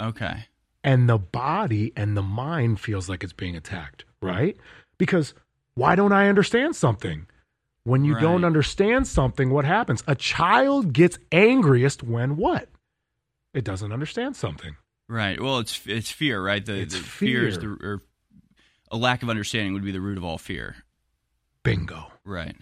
Okay. 0.00 0.48
And 0.82 1.08
the 1.08 1.18
body 1.18 1.92
and 1.96 2.16
the 2.16 2.22
mind 2.22 2.80
feels 2.80 3.08
like 3.08 3.22
it's 3.22 3.32
being 3.32 3.54
attacked, 3.54 4.04
right? 4.20 4.56
Because 4.98 5.34
why 5.74 5.94
don't 5.94 6.12
I 6.12 6.28
understand 6.28 6.74
something? 6.74 7.26
When 7.84 8.04
you 8.04 8.18
don't 8.18 8.44
understand 8.44 9.06
something, 9.06 9.50
what 9.50 9.64
happens? 9.64 10.02
A 10.08 10.16
child 10.16 10.92
gets 10.92 11.18
angriest 11.30 12.02
when 12.02 12.36
what? 12.36 12.68
It 13.56 13.64
doesn't 13.64 13.90
understand 13.90 14.36
something. 14.36 14.76
Right. 15.08 15.40
Well, 15.40 15.58
it's 15.60 15.80
it's 15.86 16.10
fear, 16.10 16.40
right? 16.44 16.64
The, 16.64 16.74
It's 16.80 16.94
the 16.94 17.00
fear. 17.02 17.48
is 17.48 17.56
fear. 17.56 17.76
the 17.80 17.86
or 17.86 18.02
a 18.90 18.96
lack 18.96 19.22
of 19.22 19.30
understanding 19.30 19.72
would 19.72 19.84
be 19.84 19.92
the 19.92 20.00
root 20.00 20.18
of 20.18 20.24
all 20.24 20.36
fear. 20.38 20.76
Bingo. 21.62 22.12
Right. 22.24 22.54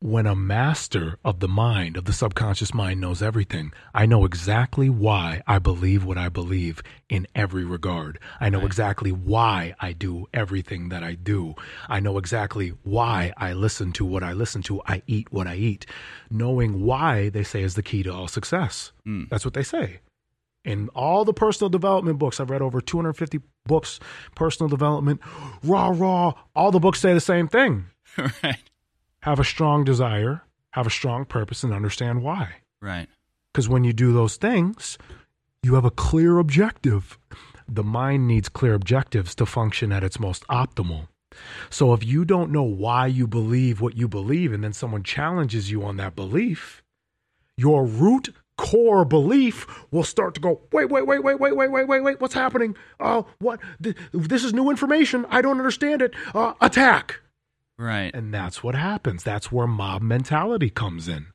When 0.00 0.26
a 0.26 0.36
master 0.36 1.18
of 1.24 1.40
the 1.40 1.48
mind, 1.48 1.96
of 1.96 2.04
the 2.04 2.12
subconscious 2.12 2.72
mind, 2.72 3.00
knows 3.00 3.20
everything, 3.20 3.72
I 3.92 4.06
know 4.06 4.24
exactly 4.24 4.88
why 4.88 5.42
I 5.44 5.58
believe 5.58 6.04
what 6.04 6.16
I 6.16 6.28
believe 6.28 6.84
in 7.08 7.26
every 7.34 7.64
regard. 7.64 8.20
I 8.38 8.48
know 8.48 8.64
exactly 8.64 9.10
why 9.10 9.74
I 9.80 9.92
do 9.92 10.26
everything 10.32 10.90
that 10.90 11.02
I 11.02 11.14
do. 11.14 11.56
I 11.88 11.98
know 11.98 12.16
exactly 12.16 12.74
why 12.84 13.32
I 13.36 13.54
listen 13.54 13.90
to 13.94 14.04
what 14.04 14.22
I 14.22 14.34
listen 14.34 14.62
to. 14.62 14.80
I 14.86 15.02
eat 15.08 15.32
what 15.32 15.48
I 15.48 15.56
eat. 15.56 15.84
Knowing 16.30 16.84
why, 16.84 17.28
they 17.30 17.42
say, 17.42 17.62
is 17.62 17.74
the 17.74 17.82
key 17.82 18.04
to 18.04 18.14
all 18.14 18.28
success. 18.28 18.92
Hmm. 19.04 19.24
That's 19.30 19.44
what 19.44 19.54
they 19.54 19.64
say. 19.64 19.98
In 20.64 20.90
all 20.90 21.24
the 21.24 21.34
personal 21.34 21.70
development 21.70 22.20
books, 22.20 22.38
I've 22.38 22.50
read 22.50 22.62
over 22.62 22.80
250 22.80 23.40
books, 23.66 23.98
personal 24.36 24.68
development, 24.68 25.20
raw, 25.64 25.92
raw, 25.92 26.34
all 26.54 26.70
the 26.70 26.78
books 26.78 27.00
say 27.00 27.14
the 27.14 27.20
same 27.20 27.48
thing 27.48 27.86
right. 28.44 28.67
Have 29.28 29.40
a 29.40 29.44
strong 29.44 29.84
desire, 29.84 30.42
have 30.70 30.86
a 30.86 30.90
strong 30.90 31.24
purpose, 31.24 31.62
and 31.62 31.72
understand 31.72 32.22
why. 32.22 32.56
Right. 32.80 33.08
Because 33.52 33.68
when 33.68 33.84
you 33.84 33.92
do 33.92 34.12
those 34.12 34.36
things, 34.36 34.98
you 35.62 35.74
have 35.74 35.84
a 35.84 35.90
clear 35.90 36.38
objective. 36.38 37.18
The 37.68 37.84
mind 37.84 38.26
needs 38.26 38.48
clear 38.48 38.74
objectives 38.74 39.34
to 39.36 39.46
function 39.46 39.92
at 39.92 40.04
its 40.04 40.18
most 40.20 40.46
optimal. 40.48 41.08
So 41.70 41.92
if 41.92 42.04
you 42.04 42.24
don't 42.24 42.50
know 42.50 42.62
why 42.62 43.06
you 43.06 43.26
believe 43.26 43.80
what 43.80 43.96
you 43.96 44.08
believe, 44.08 44.52
and 44.52 44.64
then 44.64 44.72
someone 44.72 45.02
challenges 45.02 45.70
you 45.70 45.84
on 45.84 45.96
that 45.98 46.16
belief, 46.16 46.82
your 47.56 47.84
root 47.84 48.30
core 48.56 49.04
belief 49.04 49.66
will 49.90 50.02
start 50.04 50.34
to 50.34 50.40
go, 50.40 50.60
wait, 50.72 50.86
wait, 50.90 51.06
wait, 51.06 51.22
wait, 51.22 51.38
wait, 51.38 51.54
wait, 51.56 51.70
wait, 51.70 51.86
wait, 51.88 52.00
wait, 52.00 52.20
what's 52.20 52.34
happening? 52.34 52.74
Oh, 52.98 53.26
what? 53.38 53.60
Th- 53.82 53.94
This 54.12 54.42
is 54.44 54.52
new 54.54 54.70
information. 54.70 55.26
I 55.28 55.42
don't 55.42 55.58
understand 55.58 56.02
it. 56.02 56.14
Uh, 56.34 56.54
attack. 56.60 57.20
Right. 57.78 58.10
And 58.12 58.34
that's 58.34 58.62
what 58.62 58.74
happens. 58.74 59.22
That's 59.22 59.52
where 59.52 59.66
mob 59.66 60.02
mentality 60.02 60.68
comes 60.68 61.08
in. 61.08 61.26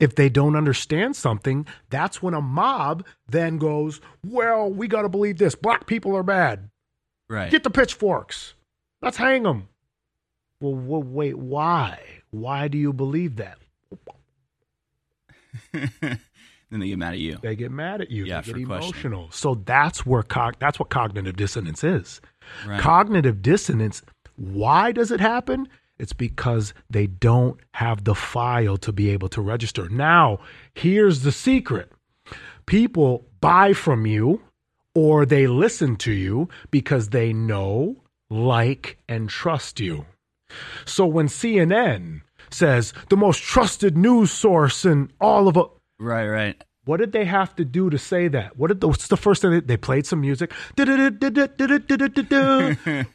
If 0.00 0.14
they 0.16 0.28
don't 0.28 0.56
understand 0.56 1.14
something, 1.14 1.66
that's 1.90 2.22
when 2.22 2.34
a 2.34 2.40
mob 2.40 3.06
then 3.28 3.58
goes, 3.58 4.00
Well, 4.26 4.70
we 4.70 4.88
got 4.88 5.02
to 5.02 5.08
believe 5.08 5.38
this. 5.38 5.54
Black 5.54 5.86
people 5.86 6.16
are 6.16 6.24
bad. 6.24 6.70
Right. 7.28 7.50
Get 7.50 7.62
the 7.62 7.70
pitchforks. 7.70 8.54
Let's 9.00 9.16
hang 9.16 9.44
them. 9.44 9.68
Well, 10.60 10.74
well, 10.74 11.02
wait, 11.02 11.36
why? 11.36 12.00
Why 12.30 12.68
do 12.68 12.78
you 12.78 12.92
believe 12.92 13.36
that? 13.36 13.58
then 15.72 16.20
they 16.70 16.88
get 16.88 16.98
mad 16.98 17.14
at 17.14 17.18
you. 17.18 17.38
They 17.42 17.56
get 17.56 17.70
mad 17.70 18.00
at 18.00 18.10
you. 18.10 18.24
Yeah, 18.24 18.40
they 18.40 18.52
get 18.52 18.62
emotional. 18.62 19.28
So 19.30 19.54
that's 19.54 20.06
where 20.06 20.22
cog- 20.22 20.56
that's 20.58 20.78
what 20.78 20.88
cognitive 20.88 21.36
dissonance 21.36 21.84
is. 21.84 22.20
Right. 22.66 22.80
Cognitive 22.80 23.42
dissonance. 23.42 24.02
Why 24.36 24.92
does 24.92 25.10
it 25.10 25.20
happen? 25.20 25.68
It's 25.98 26.12
because 26.12 26.74
they 26.90 27.06
don't 27.06 27.60
have 27.74 28.04
the 28.04 28.14
file 28.14 28.76
to 28.78 28.92
be 28.92 29.10
able 29.10 29.28
to 29.30 29.40
register. 29.40 29.88
Now, 29.88 30.40
here's 30.74 31.22
the 31.22 31.32
secret. 31.32 31.92
People 32.66 33.26
buy 33.40 33.72
from 33.72 34.06
you 34.06 34.42
or 34.94 35.24
they 35.24 35.46
listen 35.46 35.96
to 35.96 36.12
you 36.12 36.48
because 36.70 37.10
they 37.10 37.32
know, 37.32 37.96
like, 38.30 38.98
and 39.08 39.28
trust 39.28 39.80
you. 39.80 40.06
So 40.84 41.06
when 41.06 41.28
CNN 41.28 42.22
says 42.50 42.92
the 43.08 43.16
most 43.16 43.42
trusted 43.42 43.96
news 43.96 44.30
source 44.30 44.84
in 44.84 45.10
all 45.20 45.48
of 45.48 45.56
a 45.56 45.64
Right. 45.98 46.26
Right. 46.26 46.64
What 46.84 46.96
did 46.98 47.12
they 47.12 47.24
have 47.24 47.54
to 47.56 47.64
do 47.64 47.90
to 47.90 47.98
say 47.98 48.28
that? 48.28 48.56
What 48.56 48.68
did 48.68 48.80
the, 48.80 48.88
what's 48.88 49.08
the 49.08 49.16
first 49.16 49.42
thing 49.42 49.52
they, 49.52 49.60
they 49.60 49.76
played 49.76 50.06
some 50.06 50.20
music? 50.20 50.52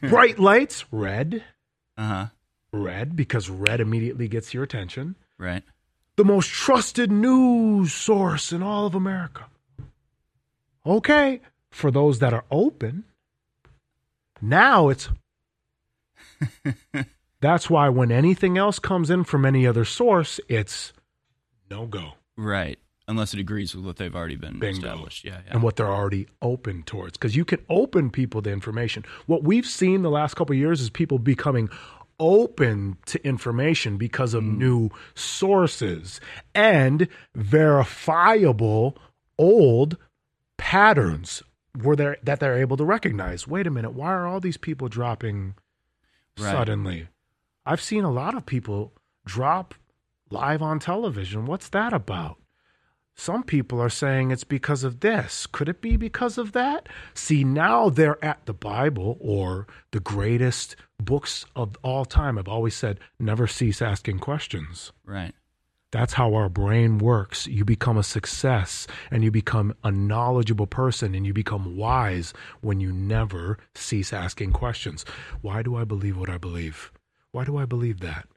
Bright 0.02 0.38
lights, 0.38 0.84
red. 0.90 1.44
Uh-huh. 1.96 2.26
Red 2.72 3.14
because 3.14 3.50
red 3.50 3.80
immediately 3.80 4.28
gets 4.28 4.54
your 4.54 4.62
attention. 4.62 5.16
Right. 5.36 5.62
The 6.16 6.24
most 6.24 6.48
trusted 6.48 7.12
news 7.12 7.92
source 7.92 8.52
in 8.52 8.62
all 8.62 8.86
of 8.86 8.94
America. 8.94 9.46
Okay, 10.86 11.40
for 11.70 11.90
those 11.90 12.18
that 12.20 12.32
are 12.32 12.44
open, 12.50 13.04
now 14.40 14.88
it's 14.88 15.10
That's 17.40 17.70
why 17.70 17.88
when 17.88 18.10
anything 18.10 18.58
else 18.58 18.78
comes 18.78 19.10
in 19.10 19.24
from 19.24 19.44
any 19.44 19.66
other 19.66 19.84
source, 19.84 20.40
it's 20.48 20.92
no 21.70 21.86
go. 21.86 22.12
Right. 22.36 22.78
Unless 23.08 23.32
it 23.34 23.40
agrees 23.40 23.74
with 23.74 23.84
what 23.86 23.96
they've 23.96 24.14
already 24.14 24.36
been 24.36 24.58
Bingo. 24.58 24.76
established. 24.86 25.24
Yeah. 25.24 25.38
yeah. 25.46 25.52
and 25.54 25.62
what 25.62 25.76
they're 25.76 25.86
already 25.88 26.28
open 26.42 26.82
towards 26.84 27.12
because 27.16 27.34
you 27.34 27.44
can 27.44 27.58
open 27.70 28.10
people 28.10 28.42
to 28.42 28.50
information 28.52 29.02
what 29.26 29.42
we've 29.42 29.66
seen 29.66 30.02
the 30.02 30.10
last 30.10 30.34
couple 30.34 30.52
of 30.54 30.58
years 30.58 30.80
is 30.80 30.90
people 30.90 31.18
becoming 31.18 31.68
open 32.20 32.96
to 33.06 33.24
information 33.26 33.96
because 33.96 34.34
of 34.34 34.42
mm. 34.44 34.58
new 34.58 34.90
sources 35.14 36.20
and 36.54 37.08
verifiable 37.34 38.96
old 39.38 39.96
patterns 40.56 41.42
where 41.80 41.94
they're, 41.96 42.16
that 42.24 42.40
they're 42.40 42.58
able 42.58 42.76
to 42.76 42.84
recognize 42.84 43.46
wait 43.46 43.66
a 43.66 43.70
minute 43.70 43.92
why 43.92 44.08
are 44.12 44.26
all 44.26 44.40
these 44.40 44.56
people 44.56 44.88
dropping 44.88 45.54
Right. 46.40 46.52
suddenly 46.52 47.08
i've 47.66 47.80
seen 47.80 48.04
a 48.04 48.10
lot 48.12 48.36
of 48.36 48.46
people 48.46 48.92
drop 49.24 49.74
live 50.30 50.62
on 50.62 50.78
television 50.78 51.46
what's 51.46 51.68
that 51.70 51.92
about 51.92 52.36
some 53.18 53.42
people 53.42 53.80
are 53.82 53.88
saying 53.90 54.30
it's 54.30 54.44
because 54.44 54.84
of 54.84 55.00
this. 55.00 55.48
Could 55.48 55.68
it 55.68 55.82
be 55.82 55.96
because 55.96 56.38
of 56.38 56.52
that? 56.52 56.88
See, 57.14 57.42
now 57.42 57.88
they're 57.88 58.24
at 58.24 58.46
the 58.46 58.54
Bible 58.54 59.18
or 59.20 59.66
the 59.90 59.98
greatest 59.98 60.76
books 61.02 61.44
of 61.56 61.76
all 61.82 62.04
time. 62.04 62.38
I've 62.38 62.46
always 62.46 62.76
said, 62.76 63.00
never 63.18 63.48
cease 63.48 63.82
asking 63.82 64.20
questions. 64.20 64.92
Right. 65.04 65.34
That's 65.90 66.12
how 66.12 66.32
our 66.34 66.48
brain 66.48 66.98
works. 66.98 67.48
You 67.48 67.64
become 67.64 67.98
a 67.98 68.04
success 68.04 68.86
and 69.10 69.24
you 69.24 69.32
become 69.32 69.74
a 69.82 69.90
knowledgeable 69.90 70.68
person 70.68 71.12
and 71.16 71.26
you 71.26 71.34
become 71.34 71.76
wise 71.76 72.32
when 72.60 72.78
you 72.78 72.92
never 72.92 73.58
cease 73.74 74.12
asking 74.12 74.52
questions. 74.52 75.04
Why 75.40 75.62
do 75.62 75.74
I 75.74 75.82
believe 75.82 76.16
what 76.16 76.30
I 76.30 76.38
believe? 76.38 76.92
Why 77.32 77.42
do 77.44 77.56
I 77.56 77.64
believe 77.64 77.98
that? 77.98 78.28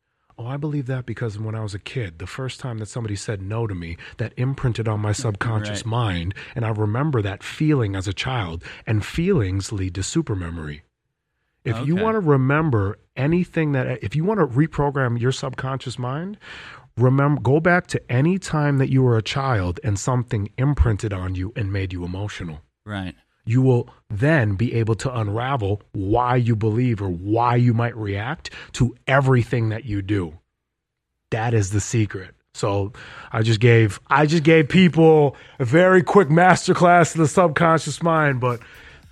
Oh, 0.41 0.47
I 0.47 0.57
believe 0.57 0.87
that 0.87 1.05
because 1.05 1.37
when 1.37 1.53
I 1.53 1.61
was 1.61 1.75
a 1.75 1.79
kid, 1.79 2.17
the 2.17 2.25
first 2.25 2.59
time 2.59 2.79
that 2.79 2.87
somebody 2.87 3.15
said 3.15 3.43
no 3.43 3.67
to 3.67 3.75
me, 3.75 3.95
that 4.17 4.33
imprinted 4.37 4.87
on 4.87 4.99
my 4.99 5.11
subconscious 5.11 5.79
Right. 5.81 5.85
mind. 5.85 6.33
And 6.55 6.65
I 6.65 6.69
remember 6.69 7.21
that 7.21 7.43
feeling 7.43 7.95
as 7.95 8.07
a 8.07 8.13
child. 8.13 8.63
And 8.87 9.05
feelings 9.05 9.71
lead 9.71 9.93
to 9.95 10.01
supermemory. 10.01 10.81
If 11.63 11.85
you 11.85 11.95
want 11.95 12.15
to 12.15 12.19
remember 12.21 12.97
anything 13.15 13.73
that, 13.73 14.03
if 14.03 14.15
you 14.15 14.23
want 14.23 14.39
to 14.39 14.47
reprogram 14.47 15.19
your 15.21 15.31
subconscious 15.31 15.99
mind, 15.99 16.37
remember, 16.97 17.39
go 17.39 17.59
back 17.59 17.85
to 17.87 18.11
any 18.11 18.39
time 18.39 18.79
that 18.79 18.89
you 18.89 19.03
were 19.03 19.17
a 19.17 19.21
child 19.21 19.79
and 19.83 19.99
something 19.99 20.49
imprinted 20.57 21.13
on 21.13 21.35
you 21.35 21.53
and 21.55 21.71
made 21.71 21.93
you 21.93 22.03
emotional. 22.03 22.61
Right. 22.83 23.13
You 23.43 23.61
will 23.61 23.89
then 24.09 24.55
be 24.55 24.73
able 24.75 24.95
to 24.95 25.17
unravel 25.17 25.81
why 25.93 26.35
you 26.35 26.55
believe 26.55 27.01
or 27.01 27.09
why 27.09 27.55
you 27.55 27.73
might 27.73 27.95
react 27.95 28.51
to 28.73 28.95
everything 29.07 29.69
that 29.69 29.85
you 29.85 30.01
do. 30.01 30.37
That 31.31 31.53
is 31.53 31.71
the 31.71 31.79
secret. 31.79 32.35
So 32.53 32.91
I 33.31 33.41
just 33.41 33.59
gave 33.59 33.99
I 34.07 34.25
just 34.25 34.43
gave 34.43 34.69
people 34.69 35.35
a 35.59 35.65
very 35.65 36.03
quick 36.03 36.27
masterclass 36.27 37.15
in 37.15 37.21
the 37.21 37.27
subconscious 37.27 38.03
mind, 38.03 38.41
but 38.41 38.59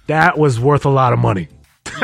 that 0.08 0.38
was 0.38 0.60
worth 0.60 0.86
a 0.86 0.90
lot 0.90 1.14
of 1.14 1.20
money. 1.20 1.48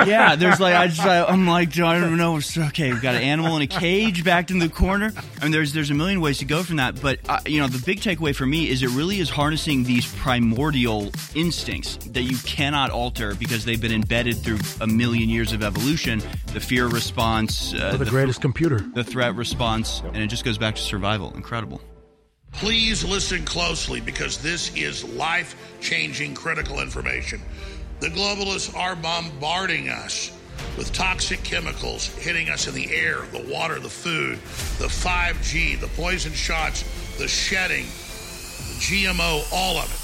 Yeah, 0.06 0.36
there's 0.36 0.60
like 0.60 0.76
I 0.76 0.88
just 0.88 1.02
I, 1.02 1.24
I'm 1.24 1.48
like 1.48 1.78
I 1.78 1.94
don't 1.94 2.06
even 2.06 2.18
know. 2.18 2.40
Okay, 2.68 2.92
we've 2.92 3.02
got 3.02 3.16
an 3.16 3.22
animal 3.22 3.56
in 3.56 3.62
a 3.62 3.68
cage 3.68 4.24
backed 4.24 4.52
in 4.52 4.60
the 4.60 4.70
corner. 4.70 5.12
I 5.40 5.44
mean, 5.44 5.52
there's 5.52 5.74
there's 5.74 5.92
a 5.92 5.94
million 5.94 6.22
ways 6.22 6.40
to 6.40 6.46
go 6.46 6.64
from 6.64 6.78
that, 6.78 7.02
but 7.02 7.20
uh, 7.28 7.40
you 7.46 7.60
know, 7.60 7.68
the 7.68 7.82
big 7.86 8.00
takeaway 8.02 8.36
for 8.36 8.46
me 8.46 8.70
is 8.70 8.84
it 8.84 8.90
really 8.90 9.20
is 9.20 9.30
harnessing 9.30 9.84
these 9.84 10.06
primordial 10.16 11.12
instincts 11.34 11.98
that 12.12 12.24
you 12.24 12.38
cannot 12.40 12.90
alter 12.92 13.36
because 13.36 13.66
they've 13.66 13.82
been 13.82 13.92
embedded 13.94 14.38
through 14.38 14.60
a 14.82 14.88
million 14.88 15.30
years 15.30 15.54
of 15.54 15.64
evolution. 15.64 16.22
The 16.54 16.60
fear 16.60 16.88
response, 16.88 17.74
uh, 17.74 17.96
We're 17.98 18.06
the 18.06 18.12
greatest 18.12 18.42
computer. 18.42 18.80
the 18.80 19.04
threat 19.04 19.36
response, 19.36 20.02
and 20.14 20.18
it 20.18 20.28
just 20.28 20.46
goes 20.46 20.58
back 20.58 20.76
to 20.76 20.82
survival. 20.82 21.34
Incredible. 21.36 21.82
Please 22.54 23.04
listen 23.04 23.44
closely 23.44 24.00
because 24.00 24.38
this 24.38 24.74
is 24.76 25.04
life 25.04 25.56
changing 25.82 26.34
critical 26.36 26.80
information. 26.80 27.42
The 28.02 28.08
globalists 28.08 28.76
are 28.76 28.96
bombarding 28.96 29.88
us 29.88 30.32
with 30.78 30.92
toxic 30.92 31.44
chemicals 31.44 32.08
hitting 32.16 32.50
us 32.50 32.68
in 32.68 32.74
the 32.74 32.94
air, 32.94 33.22
the 33.32 33.46
water, 33.50 33.80
the 33.80 33.90
food, 33.90 34.38
the 34.80 34.88
5G, 34.88 35.80
the 35.80 35.88
poison 35.88 36.34
shots, 36.34 36.84
the 37.18 37.28
shedding, 37.28 37.86
the 37.86 38.76
GMO, 38.80 39.48
all 39.54 39.78
of 39.78 39.86
it. 39.86 40.02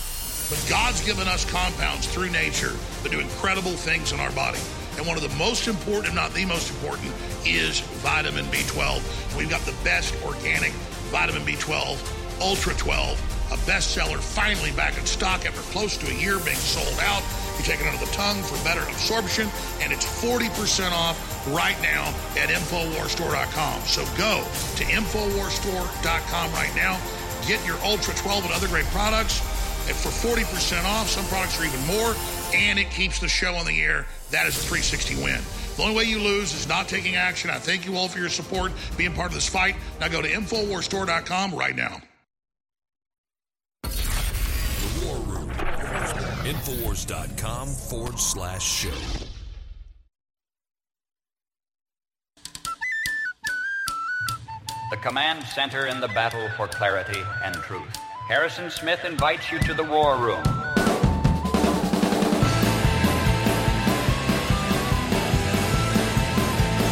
But 0.49 0.69
God's 0.69 1.05
given 1.05 1.27
us 1.27 1.49
compounds 1.49 2.07
through 2.07 2.29
nature 2.29 2.73
that 3.03 3.11
do 3.11 3.19
incredible 3.19 3.71
things 3.71 4.13
in 4.13 4.19
our 4.19 4.31
body. 4.31 4.59
And 4.97 5.05
one 5.05 5.17
of 5.17 5.23
the 5.23 5.37
most 5.37 5.67
important, 5.67 6.07
if 6.07 6.15
not 6.15 6.33
the 6.33 6.45
most 6.45 6.69
important, 6.69 7.11
is 7.45 7.81
vitamin 8.03 8.45
B12. 8.45 9.37
We've 9.37 9.49
got 9.49 9.61
the 9.61 9.75
best 9.83 10.15
organic 10.23 10.71
vitamin 11.11 11.43
B12, 11.43 11.97
Ultra 12.41 12.73
12, 12.73 13.53
a 13.53 13.57
bestseller, 13.69 14.19
finally 14.19 14.71
back 14.71 14.97
in 14.97 15.05
stock 15.05 15.45
after 15.45 15.61
close 15.71 15.95
to 15.97 16.09
a 16.09 16.13
year 16.13 16.39
being 16.39 16.57
sold 16.57 16.99
out. 17.01 17.21
You 17.57 17.63
take 17.63 17.79
it 17.79 17.85
under 17.85 18.03
the 18.03 18.11
tongue 18.11 18.41
for 18.41 18.61
better 18.63 18.81
absorption, 18.89 19.47
and 19.79 19.93
it's 19.93 20.05
40% 20.05 20.91
off 20.91 21.15
right 21.53 21.79
now 21.83 22.09
at 22.35 22.49
InfoWarsStore.com. 22.49 23.81
So 23.81 24.03
go 24.17 24.41
to 24.41 24.83
InfoWarsStore.com 24.83 26.51
right 26.53 26.75
now. 26.75 26.99
Get 27.47 27.63
your 27.65 27.77
Ultra 27.83 28.15
12 28.15 28.45
and 28.45 28.53
other 28.53 28.67
great 28.67 28.85
products 28.85 29.39
and 29.87 29.95
for 29.95 30.09
40% 30.09 30.83
off. 30.85 31.07
Some 31.07 31.25
products 31.25 31.59
are 31.61 31.65
even 31.65 31.81
more, 31.85 32.15
and 32.53 32.79
it 32.79 32.89
keeps 32.89 33.19
the 33.19 33.27
show 33.27 33.53
on 33.55 33.65
the 33.65 33.81
air. 33.81 34.05
That 34.31 34.47
is 34.47 34.55
a 34.57 34.61
360 34.61 35.15
win. 35.23 35.41
The 35.77 35.83
only 35.83 35.95
way 35.95 36.03
you 36.03 36.19
lose 36.19 36.53
is 36.53 36.67
not 36.67 36.87
taking 36.87 37.15
action. 37.15 37.49
I 37.49 37.59
thank 37.59 37.85
you 37.85 37.95
all 37.97 38.07
for 38.07 38.19
your 38.19 38.29
support, 38.29 38.71
being 38.97 39.13
part 39.13 39.29
of 39.29 39.35
this 39.35 39.47
fight. 39.47 39.75
Now 39.99 40.07
go 40.07 40.21
to 40.21 40.29
InfoWarsStore.com 40.29 41.53
right 41.53 41.75
now. 41.75 42.01
Infowars.com 46.51 47.69
forward 47.69 48.19
slash 48.19 48.61
show. 48.61 48.89
The 54.89 54.97
command 54.97 55.45
center 55.45 55.85
in 55.85 56.01
the 56.01 56.09
battle 56.09 56.49
for 56.57 56.67
clarity 56.67 57.21
and 57.45 57.55
truth. 57.55 57.95
Harrison 58.27 58.69
Smith 58.69 59.05
invites 59.05 59.49
you 59.49 59.59
to 59.59 59.73
the 59.73 59.85
war 59.85 60.17
room. 60.17 60.43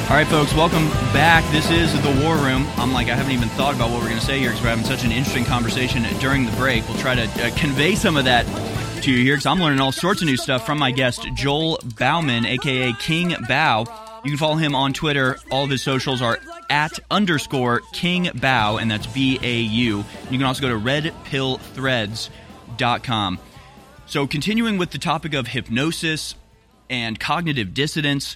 All 0.06 0.16
right, 0.16 0.26
folks, 0.26 0.54
welcome 0.54 0.88
back. 1.12 1.44
This 1.52 1.70
is 1.70 1.94
the 2.02 2.24
War 2.24 2.36
Room. 2.38 2.66
I'm 2.78 2.94
like, 2.94 3.10
I 3.10 3.16
haven't 3.16 3.34
even 3.34 3.50
thought 3.50 3.76
about 3.76 3.92
what 3.92 4.00
we're 4.00 4.08
going 4.08 4.20
to 4.20 4.26
say 4.26 4.40
here 4.40 4.50
because 4.50 4.64
we're 4.64 4.70
having 4.70 4.86
such 4.86 5.04
an 5.04 5.12
interesting 5.12 5.46
conversation 5.46 6.04
during 6.20 6.46
the 6.46 6.52
break. 6.54 6.88
We'll 6.88 6.98
try 6.98 7.14
to 7.14 7.24
uh, 7.24 7.52
convey 7.56 7.94
some 7.94 8.18
of 8.18 8.24
that 8.24 8.48
to 9.02 9.12
you 9.12 9.24
here 9.24 9.36
because 9.36 9.46
I'm 9.46 9.60
learning 9.60 9.80
all 9.80 9.92
sorts 9.92 10.22
of 10.22 10.28
new 10.28 10.36
stuff 10.36 10.66
from 10.66 10.78
my 10.78 10.92
guest, 10.92 11.26
Joel 11.34 11.80
Bauman, 11.98 12.46
aka 12.46 12.92
King 12.94 13.36
Bau. 13.48 13.86
You 14.26 14.32
can 14.32 14.38
follow 14.38 14.56
him 14.56 14.76
on 14.76 14.92
Twitter. 14.94 15.38
All 15.52 15.64
of 15.64 15.70
his 15.70 15.82
socials 15.82 16.22
are 16.22 16.38
at 16.70 17.00
underscore 17.10 17.82
King 17.94 18.30
Bau, 18.36 18.76
and 18.78 18.92
that's 18.92 19.08
B 19.08 19.40
A 19.42 19.60
U. 19.60 20.04
You 20.30 20.38
can 20.38 20.44
also 20.44 20.62
go 20.62 20.68
to 20.70 20.76
redpillthreads.com. 20.76 23.40
So, 24.06 24.28
continuing 24.28 24.78
with 24.78 24.92
the 24.92 24.98
topic 24.98 25.34
of 25.34 25.48
hypnosis 25.48 26.36
and 26.90 27.18
cognitive 27.20 27.74
dissonance, 27.74 28.36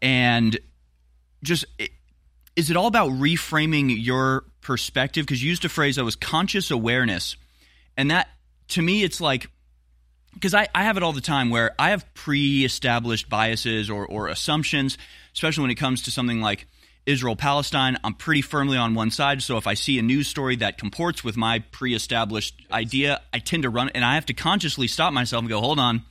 and 0.00 0.58
just 1.44 1.64
is 2.56 2.70
it 2.70 2.76
all 2.76 2.88
about 2.88 3.10
reframing 3.10 4.04
your 4.04 4.44
perspective? 4.62 5.26
Because 5.26 5.40
you 5.42 5.50
used 5.50 5.64
a 5.64 5.68
phrase 5.68 5.94
that 5.96 6.04
was 6.04 6.16
conscious 6.16 6.72
awareness, 6.72 7.36
and 7.96 8.10
that 8.10 8.28
to 8.68 8.82
me, 8.82 9.04
it's 9.04 9.20
like 9.20 9.48
because 10.34 10.54
I, 10.54 10.68
I 10.74 10.84
have 10.84 10.96
it 10.96 11.02
all 11.02 11.12
the 11.12 11.20
time 11.20 11.50
where 11.50 11.74
I 11.78 11.90
have 11.90 12.12
pre-established 12.14 13.28
biases 13.28 13.90
or, 13.90 14.06
or 14.06 14.28
assumptions, 14.28 14.98
especially 15.34 15.62
when 15.62 15.70
it 15.70 15.76
comes 15.76 16.02
to 16.02 16.10
something 16.10 16.40
like 16.40 16.66
Israel 17.04 17.36
Palestine. 17.36 17.98
I'm 18.04 18.14
pretty 18.14 18.42
firmly 18.42 18.76
on 18.76 18.94
one 18.94 19.10
side, 19.10 19.42
so 19.42 19.56
if 19.56 19.66
I 19.66 19.74
see 19.74 19.98
a 19.98 20.02
news 20.02 20.28
story 20.28 20.56
that 20.56 20.78
comports 20.78 21.24
with 21.24 21.36
my 21.36 21.58
pre-established 21.58 22.54
idea, 22.70 23.20
I 23.32 23.40
tend 23.40 23.64
to 23.64 23.70
run, 23.70 23.90
and 23.90 24.04
I 24.04 24.14
have 24.14 24.26
to 24.26 24.34
consciously 24.34 24.88
stop 24.88 25.12
myself 25.12 25.40
and 25.40 25.48
go, 25.48 25.60
"Hold 25.60 25.78
on, 25.78 26.02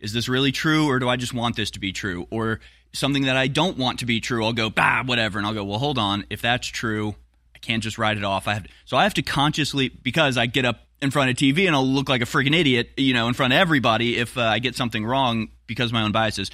is 0.00 0.12
this 0.12 0.28
really 0.28 0.52
true, 0.52 0.88
or 0.88 0.98
do 0.98 1.08
I 1.08 1.16
just 1.16 1.32
want 1.32 1.56
this 1.56 1.70
to 1.72 1.80
be 1.80 1.92
true?" 1.92 2.26
Or 2.30 2.60
something 2.92 3.24
that 3.24 3.36
I 3.36 3.46
don't 3.46 3.78
want 3.78 4.00
to 4.00 4.06
be 4.06 4.20
true, 4.20 4.44
I'll 4.44 4.52
go, 4.52 4.68
"Bah, 4.68 5.04
whatever," 5.04 5.38
and 5.38 5.46
I'll 5.46 5.54
go, 5.54 5.64
"Well, 5.64 5.78
hold 5.78 5.98
on, 5.98 6.24
if 6.28 6.42
that's 6.42 6.66
true." 6.66 7.14
I 7.54 7.58
can't 7.58 7.82
just 7.82 7.96
write 7.96 8.16
it 8.16 8.24
off. 8.24 8.48
I 8.48 8.54
have 8.54 8.64
to, 8.64 8.68
so 8.84 8.96
I 8.96 9.04
have 9.04 9.14
to 9.14 9.22
consciously 9.22 9.88
because 9.88 10.36
I 10.36 10.46
get 10.46 10.64
up 10.64 10.85
in 11.02 11.10
front 11.10 11.30
of 11.30 11.36
TV 11.36 11.66
and 11.66 11.74
I'll 11.74 11.86
look 11.86 12.08
like 12.08 12.22
a 12.22 12.26
freaking 12.26 12.54
idiot, 12.54 12.90
you 12.96 13.14
know, 13.14 13.28
in 13.28 13.34
front 13.34 13.52
of 13.52 13.58
everybody 13.58 14.16
if 14.16 14.36
uh, 14.38 14.42
I 14.42 14.58
get 14.58 14.74
something 14.74 15.04
wrong 15.04 15.48
because 15.66 15.90
of 15.90 15.92
my 15.92 16.02
own 16.02 16.12
biases. 16.12 16.50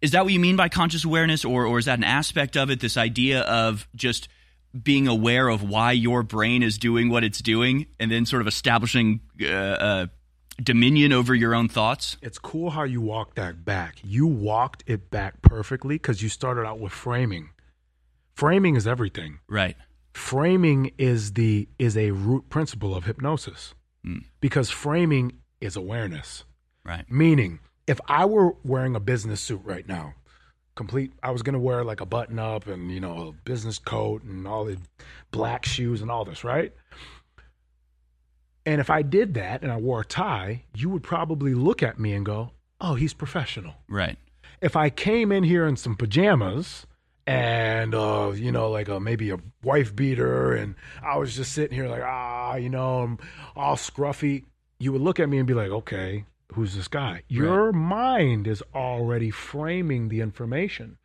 Is 0.00 0.12
that 0.12 0.24
what 0.24 0.32
you 0.32 0.40
mean 0.40 0.56
by 0.56 0.68
conscious 0.68 1.04
awareness, 1.04 1.44
or 1.44 1.66
or 1.66 1.78
is 1.78 1.84
that 1.84 1.98
an 1.98 2.04
aspect 2.04 2.56
of 2.56 2.70
it? 2.70 2.80
This 2.80 2.96
idea 2.96 3.40
of 3.42 3.86
just 3.94 4.28
being 4.80 5.08
aware 5.08 5.48
of 5.48 5.62
why 5.62 5.92
your 5.92 6.22
brain 6.22 6.62
is 6.62 6.78
doing 6.78 7.10
what 7.10 7.22
it's 7.22 7.40
doing, 7.40 7.86
and 7.98 8.10
then 8.10 8.24
sort 8.24 8.40
of 8.40 8.48
establishing 8.48 9.20
uh, 9.42 9.46
uh, 9.46 10.06
dominion 10.62 11.12
over 11.12 11.34
your 11.34 11.54
own 11.54 11.68
thoughts. 11.68 12.16
It's 12.22 12.38
cool 12.38 12.70
how 12.70 12.84
you 12.84 13.02
walked 13.02 13.36
that 13.36 13.64
back. 13.64 13.96
You 14.02 14.26
walked 14.26 14.84
it 14.86 15.10
back 15.10 15.42
perfectly 15.42 15.96
because 15.96 16.22
you 16.22 16.30
started 16.30 16.64
out 16.64 16.80
with 16.80 16.92
framing. 16.92 17.50
Framing 18.34 18.76
is 18.76 18.86
everything. 18.86 19.40
Right. 19.48 19.76
Framing 20.12 20.92
is 20.98 21.34
the 21.34 21.68
is 21.78 21.96
a 21.96 22.10
root 22.10 22.48
principle 22.48 22.94
of 22.94 23.04
hypnosis. 23.04 23.74
Hmm. 24.04 24.18
Because 24.40 24.70
framing 24.70 25.32
is 25.60 25.76
awareness. 25.76 26.44
Right. 26.84 27.10
Meaning, 27.10 27.60
if 27.86 28.00
I 28.06 28.24
were 28.24 28.54
wearing 28.64 28.96
a 28.96 29.00
business 29.00 29.40
suit 29.40 29.60
right 29.64 29.86
now, 29.86 30.14
complete 30.74 31.12
I 31.22 31.30
was 31.30 31.42
gonna 31.42 31.58
wear 31.58 31.84
like 31.84 32.00
a 32.00 32.06
button 32.06 32.38
up 32.38 32.66
and 32.66 32.90
you 32.90 33.00
know, 33.00 33.28
a 33.28 33.32
business 33.32 33.78
coat 33.78 34.22
and 34.22 34.46
all 34.46 34.64
the 34.64 34.78
black 35.30 35.64
shoes 35.64 36.02
and 36.02 36.10
all 36.10 36.24
this, 36.24 36.42
right? 36.42 36.72
And 38.66 38.80
if 38.80 38.90
I 38.90 39.02
did 39.02 39.34
that 39.34 39.62
and 39.62 39.72
I 39.72 39.76
wore 39.76 40.00
a 40.00 40.04
tie, 40.04 40.64
you 40.74 40.90
would 40.90 41.02
probably 41.02 41.54
look 41.54 41.82
at 41.82 41.98
me 41.98 42.12
and 42.12 42.24
go, 42.24 42.52
Oh, 42.80 42.94
he's 42.94 43.12
professional. 43.12 43.74
Right. 43.88 44.18
If 44.60 44.76
I 44.76 44.90
came 44.90 45.32
in 45.32 45.44
here 45.44 45.66
in 45.66 45.76
some 45.76 45.96
pajamas 45.96 46.86
and 47.30 47.94
uh, 47.94 48.32
you 48.34 48.52
know, 48.52 48.70
like 48.70 48.88
a 48.88 49.00
maybe 49.00 49.30
a 49.30 49.38
wife 49.62 49.94
beater, 49.94 50.52
and 50.52 50.74
I 51.02 51.16
was 51.18 51.34
just 51.34 51.52
sitting 51.52 51.76
here 51.76 51.88
like, 51.88 52.02
ah, 52.02 52.56
you 52.56 52.68
know, 52.68 53.00
I'm 53.02 53.18
all 53.56 53.76
scruffy, 53.76 54.44
you 54.78 54.92
would 54.92 55.00
look 55.00 55.20
at 55.20 55.28
me 55.28 55.38
and 55.38 55.46
be 55.46 55.54
like, 55.54 55.70
okay, 55.70 56.24
who's 56.54 56.74
this 56.74 56.88
guy? 56.88 57.22
Your 57.28 57.72
mind 57.72 58.46
is 58.46 58.62
already 58.74 59.30
framing 59.30 60.08
the 60.08 60.20
information. 60.20 60.98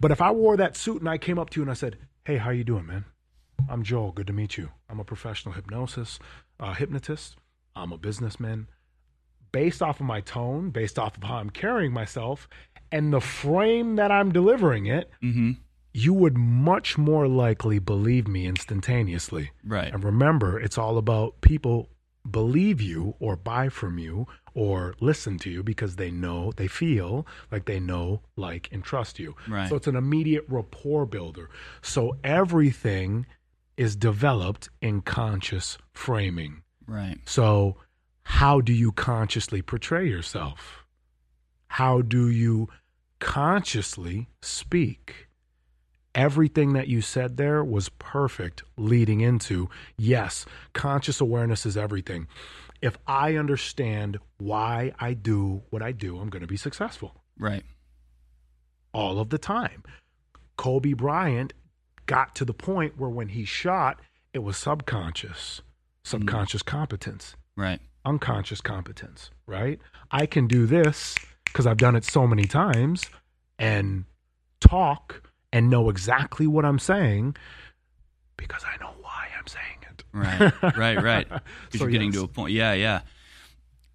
But 0.00 0.10
if 0.10 0.20
I 0.20 0.30
wore 0.30 0.56
that 0.56 0.76
suit 0.76 1.00
and 1.00 1.08
I 1.08 1.18
came 1.18 1.38
up 1.38 1.50
to 1.50 1.60
you 1.60 1.62
and 1.62 1.70
I 1.70 1.74
said, 1.74 1.96
hey, 2.24 2.36
how 2.36 2.50
you 2.50 2.64
doing, 2.64 2.86
man? 2.86 3.04
I'm 3.68 3.82
Joel. 3.82 4.12
Good 4.12 4.26
to 4.26 4.32
meet 4.32 4.56
you. 4.56 4.70
I'm 4.88 5.00
a 5.00 5.04
professional 5.04 5.54
hypnosis 5.54 6.18
uh, 6.60 6.74
hypnotist. 6.74 7.36
I'm 7.74 7.92
a 7.92 7.98
businessman. 7.98 8.68
Based 9.52 9.82
off 9.82 9.98
of 9.98 10.06
my 10.06 10.20
tone, 10.20 10.70
based 10.70 10.98
off 10.98 11.16
of 11.16 11.24
how 11.24 11.36
I'm 11.36 11.50
carrying 11.50 11.92
myself, 11.92 12.48
and 12.92 13.12
the 13.12 13.20
frame 13.20 13.96
that 13.96 14.12
I'm 14.12 14.30
delivering 14.30 14.86
it, 14.86 15.10
Mm-hmm. 15.22 15.52
You 15.92 16.12
would 16.12 16.36
much 16.36 16.96
more 16.96 17.26
likely 17.26 17.78
believe 17.78 18.28
me 18.28 18.46
instantaneously. 18.46 19.50
Right. 19.64 19.92
And 19.92 20.04
remember, 20.04 20.58
it's 20.58 20.78
all 20.78 20.98
about 20.98 21.40
people 21.40 21.88
believe 22.28 22.80
you 22.80 23.14
or 23.18 23.36
buy 23.36 23.68
from 23.68 23.98
you 23.98 24.26
or 24.54 24.94
listen 25.00 25.38
to 25.38 25.50
you 25.50 25.62
because 25.62 25.96
they 25.96 26.10
know, 26.10 26.52
they 26.56 26.68
feel 26.68 27.26
like 27.50 27.64
they 27.64 27.80
know, 27.80 28.20
like, 28.36 28.68
and 28.72 28.84
trust 28.84 29.18
you. 29.18 29.34
Right. 29.48 29.68
So 29.68 29.76
it's 29.76 29.86
an 29.86 29.96
immediate 29.96 30.44
rapport 30.48 31.06
builder. 31.06 31.50
So 31.82 32.16
everything 32.22 33.26
is 33.76 33.96
developed 33.96 34.68
in 34.82 35.00
conscious 35.00 35.78
framing. 35.92 36.62
Right. 36.86 37.18
So, 37.24 37.76
how 38.24 38.60
do 38.60 38.72
you 38.72 38.92
consciously 38.92 39.62
portray 39.62 40.06
yourself? 40.06 40.84
How 41.68 42.02
do 42.02 42.28
you 42.28 42.68
consciously 43.20 44.28
speak? 44.42 45.28
Everything 46.14 46.72
that 46.72 46.88
you 46.88 47.00
said 47.02 47.36
there 47.36 47.62
was 47.62 47.88
perfect 47.88 48.64
leading 48.76 49.20
into 49.20 49.68
yes, 49.96 50.44
conscious 50.72 51.20
awareness 51.20 51.64
is 51.64 51.76
everything. 51.76 52.26
If 52.82 52.98
I 53.06 53.36
understand 53.36 54.18
why 54.38 54.92
I 54.98 55.12
do 55.12 55.62
what 55.70 55.82
I 55.82 55.92
do, 55.92 56.18
I'm 56.18 56.28
going 56.28 56.40
to 56.40 56.48
be 56.48 56.56
successful 56.56 57.14
Right. 57.38 57.62
all 58.92 59.20
of 59.20 59.30
the 59.30 59.38
time. 59.38 59.84
Kobe 60.56 60.94
Bryant 60.94 61.52
got 62.06 62.34
to 62.36 62.44
the 62.44 62.54
point 62.54 62.98
where 62.98 63.10
when 63.10 63.28
he 63.28 63.44
shot, 63.44 64.00
it 64.32 64.40
was 64.40 64.56
subconscious, 64.56 65.62
subconscious 66.02 66.62
mm-hmm. 66.62 66.76
competence, 66.76 67.36
Right. 67.56 67.80
unconscious 68.04 68.60
competence, 68.60 69.30
right? 69.46 69.78
I 70.10 70.26
can 70.26 70.48
do 70.48 70.66
this 70.66 71.14
because 71.44 71.66
I've 71.66 71.76
done 71.76 71.94
it 71.96 72.04
so 72.04 72.26
many 72.26 72.44
times 72.46 73.04
and 73.58 74.04
talk 74.60 75.29
and 75.52 75.70
know 75.70 75.88
exactly 75.90 76.46
what 76.46 76.64
I'm 76.64 76.78
saying 76.78 77.36
because 78.36 78.64
I 78.64 78.82
know 78.82 78.92
why 79.00 79.28
I'm 79.38 79.46
saying 79.46 79.64
it. 79.82 80.04
Right, 80.12 80.76
right, 80.76 81.02
right. 81.02 81.28
Because 81.70 81.78
So, 81.80 81.84
you're 81.84 81.90
getting 81.90 82.08
yes. 82.12 82.18
to 82.18 82.24
a 82.24 82.28
point. 82.28 82.52
Yeah, 82.52 82.72
yeah. 82.72 83.00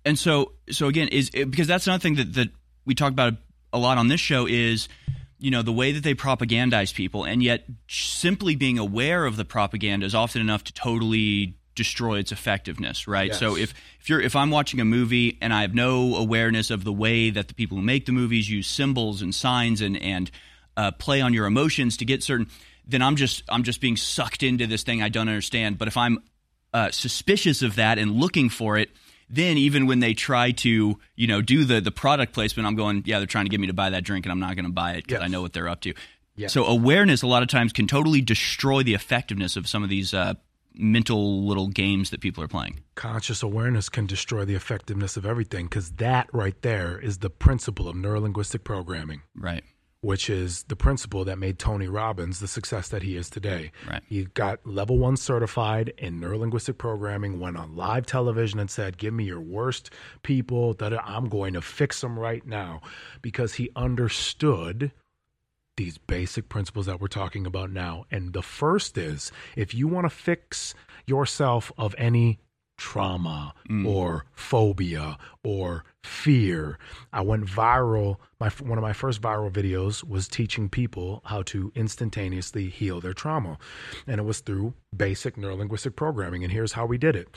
And 0.03 0.17
so, 0.19 0.53
so 0.69 0.87
again, 0.87 1.07
is 1.07 1.29
because 1.31 1.67
that's 1.67 1.87
another 1.87 2.01
thing 2.01 2.15
that 2.15 2.33
that 2.33 2.49
we 2.85 2.93
talk 2.95 3.11
about 3.11 3.33
a 3.73 3.79
lot 3.79 3.97
on 3.97 4.07
this 4.07 4.21
show 4.21 4.45
is, 4.45 4.87
you 5.39 5.51
know, 5.51 5.61
the 5.61 5.73
way 5.73 5.91
that 5.93 6.03
they 6.03 6.13
propagandize 6.13 6.93
people, 6.93 7.23
and 7.23 7.41
yet 7.41 7.65
simply 7.87 8.55
being 8.55 8.77
aware 8.77 9.25
of 9.25 9.35
the 9.35 9.45
propaganda 9.45 10.05
is 10.05 10.13
often 10.15 10.41
enough 10.41 10.63
to 10.65 10.73
totally 10.73 11.57
destroy 11.73 12.19
its 12.19 12.31
effectiveness, 12.31 13.07
right? 13.07 13.35
So 13.35 13.57
if 13.57 13.73
if 13.99 14.09
you're 14.09 14.21
if 14.21 14.35
I'm 14.35 14.49
watching 14.51 14.79
a 14.79 14.85
movie 14.85 15.37
and 15.41 15.53
I 15.53 15.61
have 15.61 15.73
no 15.73 16.15
awareness 16.15 16.69
of 16.69 16.83
the 16.83 16.93
way 16.93 17.31
that 17.31 17.47
the 17.49 17.53
people 17.53 17.77
who 17.77 17.83
make 17.83 18.05
the 18.05 18.11
movies 18.13 18.49
use 18.49 18.67
symbols 18.67 19.21
and 19.21 19.33
signs 19.35 19.81
and 19.81 19.97
and 19.97 20.31
uh, 20.77 20.91
play 20.91 21.21
on 21.21 21.33
your 21.33 21.45
emotions 21.45 21.97
to 21.97 22.05
get 22.05 22.23
certain, 22.23 22.47
then 22.87 23.01
I'm 23.01 23.15
just 23.15 23.43
I'm 23.49 23.63
just 23.63 23.81
being 23.81 23.97
sucked 23.97 24.43
into 24.43 24.67
this 24.67 24.83
thing 24.83 25.01
I 25.01 25.09
don't 25.09 25.27
understand. 25.27 25.77
But 25.77 25.87
if 25.87 25.97
I'm 25.97 26.19
uh, 26.73 26.91
suspicious 26.91 27.61
of 27.61 27.75
that 27.75 27.97
and 27.97 28.11
looking 28.11 28.49
for 28.49 28.77
it, 28.77 28.89
then 29.29 29.57
even 29.57 29.87
when 29.87 29.99
they 29.99 30.13
try 30.13 30.51
to 30.51 30.99
you 31.15 31.27
know 31.27 31.41
do 31.41 31.63
the 31.65 31.81
the 31.81 31.91
product 31.91 32.33
placement, 32.33 32.67
I'm 32.67 32.75
going 32.75 33.03
yeah 33.05 33.19
they're 33.19 33.27
trying 33.27 33.45
to 33.45 33.49
get 33.49 33.59
me 33.59 33.67
to 33.67 33.73
buy 33.73 33.91
that 33.91 34.03
drink 34.03 34.25
and 34.25 34.31
I'm 34.31 34.39
not 34.39 34.55
going 34.55 34.65
to 34.65 34.71
buy 34.71 34.93
it 34.93 35.07
because 35.07 35.21
I 35.21 35.27
know 35.27 35.41
what 35.41 35.53
they're 35.53 35.69
up 35.69 35.81
to. 35.81 35.93
Yes. 36.35 36.51
So 36.53 36.65
awareness 36.65 37.21
a 37.21 37.27
lot 37.27 37.43
of 37.43 37.49
times 37.49 37.71
can 37.71 37.87
totally 37.87 38.21
destroy 38.21 38.83
the 38.83 38.93
effectiveness 38.93 39.55
of 39.55 39.69
some 39.69 39.83
of 39.83 39.89
these 39.89 40.13
uh, 40.13 40.33
mental 40.73 41.45
little 41.45 41.67
games 41.67 42.09
that 42.09 42.19
people 42.19 42.43
are 42.43 42.47
playing. 42.47 42.81
Conscious 42.95 43.41
awareness 43.41 43.89
can 43.89 44.05
destroy 44.05 44.45
the 44.45 44.55
effectiveness 44.55 45.17
of 45.17 45.25
everything 45.25 45.65
because 45.65 45.91
that 45.91 46.27
right 46.33 46.61
there 46.61 46.99
is 46.99 47.19
the 47.19 47.29
principle 47.29 47.87
of 47.87 47.95
neurolinguistic 47.95 48.63
programming. 48.63 49.21
Right. 49.35 49.63
Which 50.05 50.29
is 50.29 50.63
the 50.63 50.75
principle 50.75 51.25
that 51.25 51.39
made 51.39 51.57
Tony 51.57 51.87
Robbins 51.87 52.39
the 52.39 52.47
success 52.47 52.89
that 52.89 53.01
he 53.01 53.17
is 53.17 53.27
today. 53.27 53.71
Right. 53.89 54.03
He 54.07 54.25
got 54.25 54.65
level 54.65 54.99
one 54.99 55.17
certified 55.17 55.93
in 55.97 56.21
neurolinguistic 56.21 56.77
programming, 56.77 57.39
went 57.39 57.57
on 57.57 57.75
live 57.75 58.05
television 58.05 58.59
and 58.59 58.69
said, 58.69 58.99
Give 58.99 59.15
me 59.15 59.23
your 59.23 59.41
worst 59.41 59.89
people 60.21 60.75
that 60.75 60.93
I'm 60.93 61.27
going 61.27 61.53
to 61.53 61.61
fix 61.61 62.01
them 62.01 62.19
right 62.19 62.45
now. 62.45 62.81
Because 63.23 63.55
he 63.55 63.71
understood 63.75 64.91
these 65.75 65.97
basic 65.97 66.49
principles 66.49 66.85
that 66.85 67.01
we're 67.01 67.07
talking 67.07 67.45
about 67.45 67.71
now. 67.71 68.05
And 68.11 68.33
the 68.33 68.43
first 68.43 68.97
is 68.97 69.31
if 69.55 69.73
you 69.73 69.87
want 69.87 70.05
to 70.05 70.09
fix 70.09 70.73
yourself 71.05 71.71
of 71.77 71.95
any 71.97 72.39
trauma 72.77 73.53
mm. 73.69 73.87
or 73.87 74.25
phobia 74.33 75.17
or 75.43 75.83
fear, 76.03 76.77
I 77.13 77.21
went 77.21 77.45
viral. 77.45 78.17
My 78.39 78.49
one 78.49 78.77
of 78.77 78.81
my 78.81 78.93
first 78.93 79.21
viral 79.21 79.51
videos 79.51 80.03
was 80.03 80.27
teaching 80.27 80.69
people 80.69 81.21
how 81.25 81.43
to 81.43 81.71
instantaneously 81.75 82.69
heal 82.69 82.99
their 82.99 83.13
trauma. 83.13 83.57
And 84.07 84.19
it 84.19 84.23
was 84.23 84.39
through 84.39 84.73
basic 84.95 85.35
neurolinguistic 85.35 85.95
programming. 85.95 86.43
And 86.43 86.51
here's 86.51 86.73
how 86.73 86.85
we 86.85 86.97
did 86.97 87.15
it. 87.15 87.29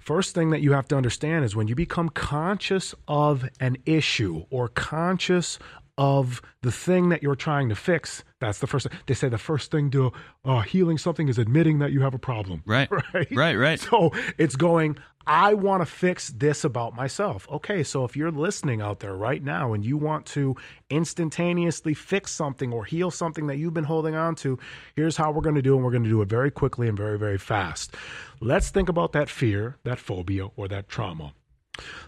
First 0.00 0.34
thing 0.34 0.50
that 0.50 0.60
you 0.60 0.72
have 0.72 0.88
to 0.88 0.96
understand 0.96 1.44
is 1.44 1.56
when 1.56 1.68
you 1.68 1.74
become 1.74 2.08
conscious 2.08 2.94
of 3.08 3.48
an 3.60 3.76
issue 3.86 4.44
or 4.50 4.68
conscious 4.68 5.58
of 6.02 6.42
the 6.62 6.72
thing 6.72 7.10
that 7.10 7.22
you're 7.22 7.36
trying 7.36 7.68
to 7.68 7.76
fix. 7.76 8.24
That's 8.40 8.58
the 8.58 8.66
first. 8.66 8.88
They 9.06 9.14
say 9.14 9.28
the 9.28 9.38
first 9.38 9.70
thing 9.70 9.88
to 9.92 10.12
uh, 10.44 10.62
healing 10.62 10.98
something 10.98 11.28
is 11.28 11.38
admitting 11.38 11.78
that 11.78 11.92
you 11.92 12.00
have 12.00 12.12
a 12.12 12.18
problem. 12.18 12.64
Right. 12.66 12.88
Right. 13.14 13.30
Right. 13.30 13.54
Right. 13.54 13.80
So 13.80 14.10
it's 14.36 14.56
going. 14.56 14.98
I 15.24 15.54
want 15.54 15.82
to 15.82 15.86
fix 15.86 16.30
this 16.30 16.64
about 16.64 16.96
myself. 16.96 17.46
Okay, 17.48 17.84
so 17.84 18.04
if 18.04 18.16
you're 18.16 18.32
listening 18.32 18.80
out 18.80 18.98
there 18.98 19.14
right 19.14 19.40
now 19.40 19.72
and 19.72 19.84
you 19.84 19.96
want 19.96 20.26
to 20.26 20.56
instantaneously 20.90 21.94
fix 21.94 22.32
something 22.32 22.72
or 22.72 22.84
heal 22.84 23.12
something 23.12 23.46
that 23.46 23.56
you've 23.56 23.74
been 23.74 23.84
holding 23.84 24.16
on 24.16 24.34
to, 24.36 24.58
here's 24.96 25.16
how 25.16 25.30
we're 25.30 25.42
going 25.42 25.54
to 25.54 25.62
do 25.62 25.74
it. 25.74 25.76
And 25.76 25.84
we're 25.84 25.92
going 25.92 26.02
to 26.02 26.10
do 26.10 26.22
it 26.22 26.28
very 26.28 26.50
quickly 26.50 26.88
and 26.88 26.96
very, 26.96 27.18
very 27.18 27.38
fast. 27.38 27.94
Let's 28.40 28.70
think 28.70 28.88
about 28.88 29.12
that 29.12 29.30
fear, 29.30 29.76
that 29.84 30.00
phobia, 30.00 30.48
or 30.56 30.66
that 30.66 30.88
trauma. 30.88 31.34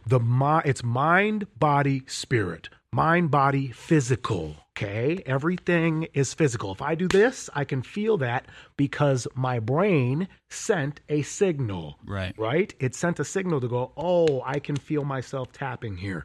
The 0.06 0.20
it's 0.64 0.82
mind, 0.82 1.46
body, 1.58 2.02
spirit. 2.06 2.68
Mind, 2.94 3.28
body, 3.28 3.72
physical. 3.72 4.54
Okay, 4.70 5.20
everything 5.26 6.06
is 6.14 6.32
physical. 6.32 6.70
If 6.70 6.80
I 6.80 6.94
do 6.94 7.08
this, 7.08 7.50
I 7.52 7.64
can 7.64 7.82
feel 7.82 8.18
that 8.18 8.46
because 8.76 9.26
my 9.34 9.58
brain 9.58 10.28
sent 10.48 11.00
a 11.08 11.22
signal. 11.22 11.98
Right. 12.06 12.38
Right? 12.38 12.72
It 12.78 12.94
sent 12.94 13.18
a 13.18 13.24
signal 13.24 13.60
to 13.62 13.66
go, 13.66 13.90
oh, 13.96 14.42
I 14.46 14.60
can 14.60 14.76
feel 14.76 15.04
myself 15.04 15.50
tapping 15.50 15.96
here. 15.96 16.24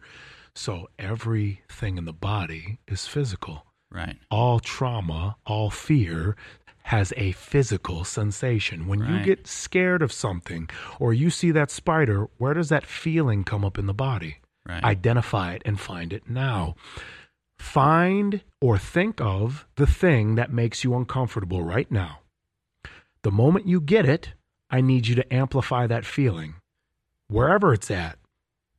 So 0.54 0.88
everything 1.00 1.98
in 1.98 2.06
the 2.06 2.14
body 2.14 2.78
is 2.88 3.08
physical. 3.08 3.66
Right. 3.90 4.18
All 4.30 4.60
trauma, 4.60 5.38
all 5.48 5.72
fear 5.72 6.36
has 6.84 7.12
a 7.18 7.32
physical 7.32 8.04
sensation. 8.04 8.86
When 8.86 9.00
you 9.08 9.24
get 9.24 9.48
scared 9.48 10.04
of 10.04 10.14
something 10.14 10.70
or 11.00 11.16
you 11.16 11.32
see 11.32 11.50
that 11.50 11.72
spider, 11.72 12.30
where 12.38 12.54
does 12.54 12.70
that 12.70 12.86
feeling 12.86 13.44
come 13.44 13.66
up 13.66 13.80
in 13.80 13.88
the 13.88 13.94
body? 13.96 14.38
Right. 14.68 14.84
Identify 14.84 15.54
it 15.54 15.62
and 15.66 15.80
find 15.80 16.14
it 16.14 16.30
now. 16.30 16.76
Find 17.58 18.42
or 18.62 18.78
think 18.78 19.20
of 19.20 19.68
the 19.76 19.88
thing 19.88 20.36
that 20.36 20.54
makes 20.54 20.84
you 20.84 20.96
uncomfortable 20.96 21.64
right 21.64 21.90
now. 21.92 22.20
The 23.24 23.32
moment 23.32 23.68
you 23.68 23.82
get 23.82 24.06
it, 24.06 24.34
I 24.70 24.82
need 24.82 25.08
you 25.08 25.16
to 25.16 25.34
amplify 25.34 25.88
that 25.88 26.06
feeling. 26.06 26.56
Wherever 27.28 27.74
it's 27.74 27.92
at, 27.92 28.18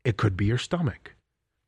it 0.04 0.16
could 0.16 0.36
be 0.36 0.46
your 0.46 0.58
stomach, 0.58 1.14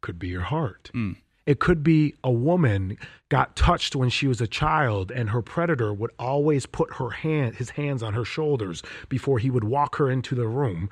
could 0.01 0.19
be 0.19 0.29
your 0.29 0.43
heart. 0.43 0.91
Mm. 0.95 1.17
It 1.45 1.59
could 1.59 1.83
be 1.83 2.15
a 2.23 2.31
woman 2.31 2.97
got 3.29 3.57
touched 3.57 3.97
when 3.97 4.11
she 4.11 4.29
was 4.29 4.41
a 4.41 4.47
child 4.47 5.11
and 5.11 5.31
her 5.31 5.43
predator 5.43 5.93
would 5.93 6.13
always 6.19 6.67
put 6.67 6.95
her 6.95 7.11
hand 7.11 7.57
his 7.57 7.71
hands 7.71 8.03
on 8.03 8.15
her 8.15 8.25
shoulders 8.25 8.83
before 9.09 9.39
he 9.39 9.51
would 9.51 9.65
walk 9.65 9.97
her 9.97 10.09
into 10.09 10.35
the 10.35 10.47
room 10.47 10.89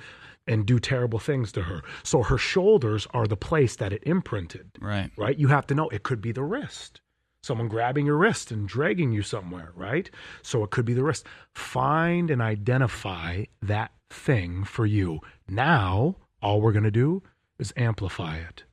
and 0.47 0.67
do 0.67 0.79
terrible 0.79 1.19
things 1.19 1.53
to 1.53 1.63
her. 1.63 1.83
So 2.03 2.23
her 2.23 2.39
shoulders 2.39 3.07
are 3.13 3.27
the 3.27 3.37
place 3.37 3.77
that 3.77 3.93
it 3.93 4.03
imprinted. 4.05 4.71
Right. 4.81 5.11
Right? 5.17 5.39
You 5.39 5.49
have 5.49 5.67
to 5.69 5.75
know 5.75 5.89
it 5.89 6.03
could 6.03 6.21
be 6.21 6.33
the 6.33 6.43
wrist. 6.43 7.01
Someone 7.43 7.69
grabbing 7.69 8.05
your 8.05 8.19
wrist 8.19 8.51
and 8.51 8.69
dragging 8.69 9.13
you 9.13 9.23
somewhere, 9.23 9.73
right? 9.75 10.11
So 10.43 10.63
it 10.63 10.71
could 10.71 10.85
be 10.85 10.93
the 10.93 11.05
wrist. 11.05 11.27
Find 11.55 12.31
and 12.31 12.43
identify 12.43 13.45
that 13.63 13.93
thing 14.11 14.65
for 14.65 14.85
you. 14.85 15.21
Now, 15.49 16.17
all 16.43 16.61
we're 16.61 16.73
going 16.73 16.85
to 16.85 16.91
do 16.91 17.23
is 17.59 17.73
amplify 17.77 18.37
it. 18.37 18.65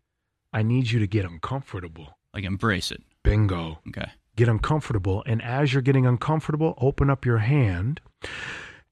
I 0.52 0.64
need 0.64 0.92
you 0.92 1.00
to 1.00 1.08
get 1.08 1.26
uncomfortable. 1.26 2.18
Like 2.34 2.44
embrace 2.44 2.92
it. 2.92 3.04
Bingo. 3.24 3.80
Okay. 3.88 4.10
Get 4.36 4.50
uncomfortable. 4.50 5.24
And 5.26 5.42
as 5.42 5.74
you're 5.74 5.82
getting 5.82 6.06
uncomfortable, 6.06 6.76
open 6.80 7.10
up 7.10 7.26
your 7.26 7.40
hand. 7.40 8.02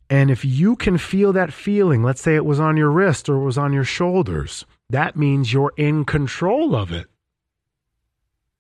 And 0.09 0.29
if 0.29 0.45
you 0.45 0.75
can 0.75 0.97
feel 0.97 1.33
that 1.33 1.53
feeling, 1.53 2.03
let's 2.03 2.21
say 2.21 2.35
it 2.35 2.45
was 2.45 2.59
on 2.59 2.77
your 2.77 2.91
wrist 2.91 3.27
or 3.27 3.37
it 3.37 3.45
was 3.45 3.57
on 3.57 3.73
your 3.73 3.83
shoulders, 3.83 4.65
that 4.89 5.15
means 5.15 5.51
you're 5.51 5.73
in 5.77 6.05
control 6.05 6.75
of 6.75 6.91
it. 6.91 7.07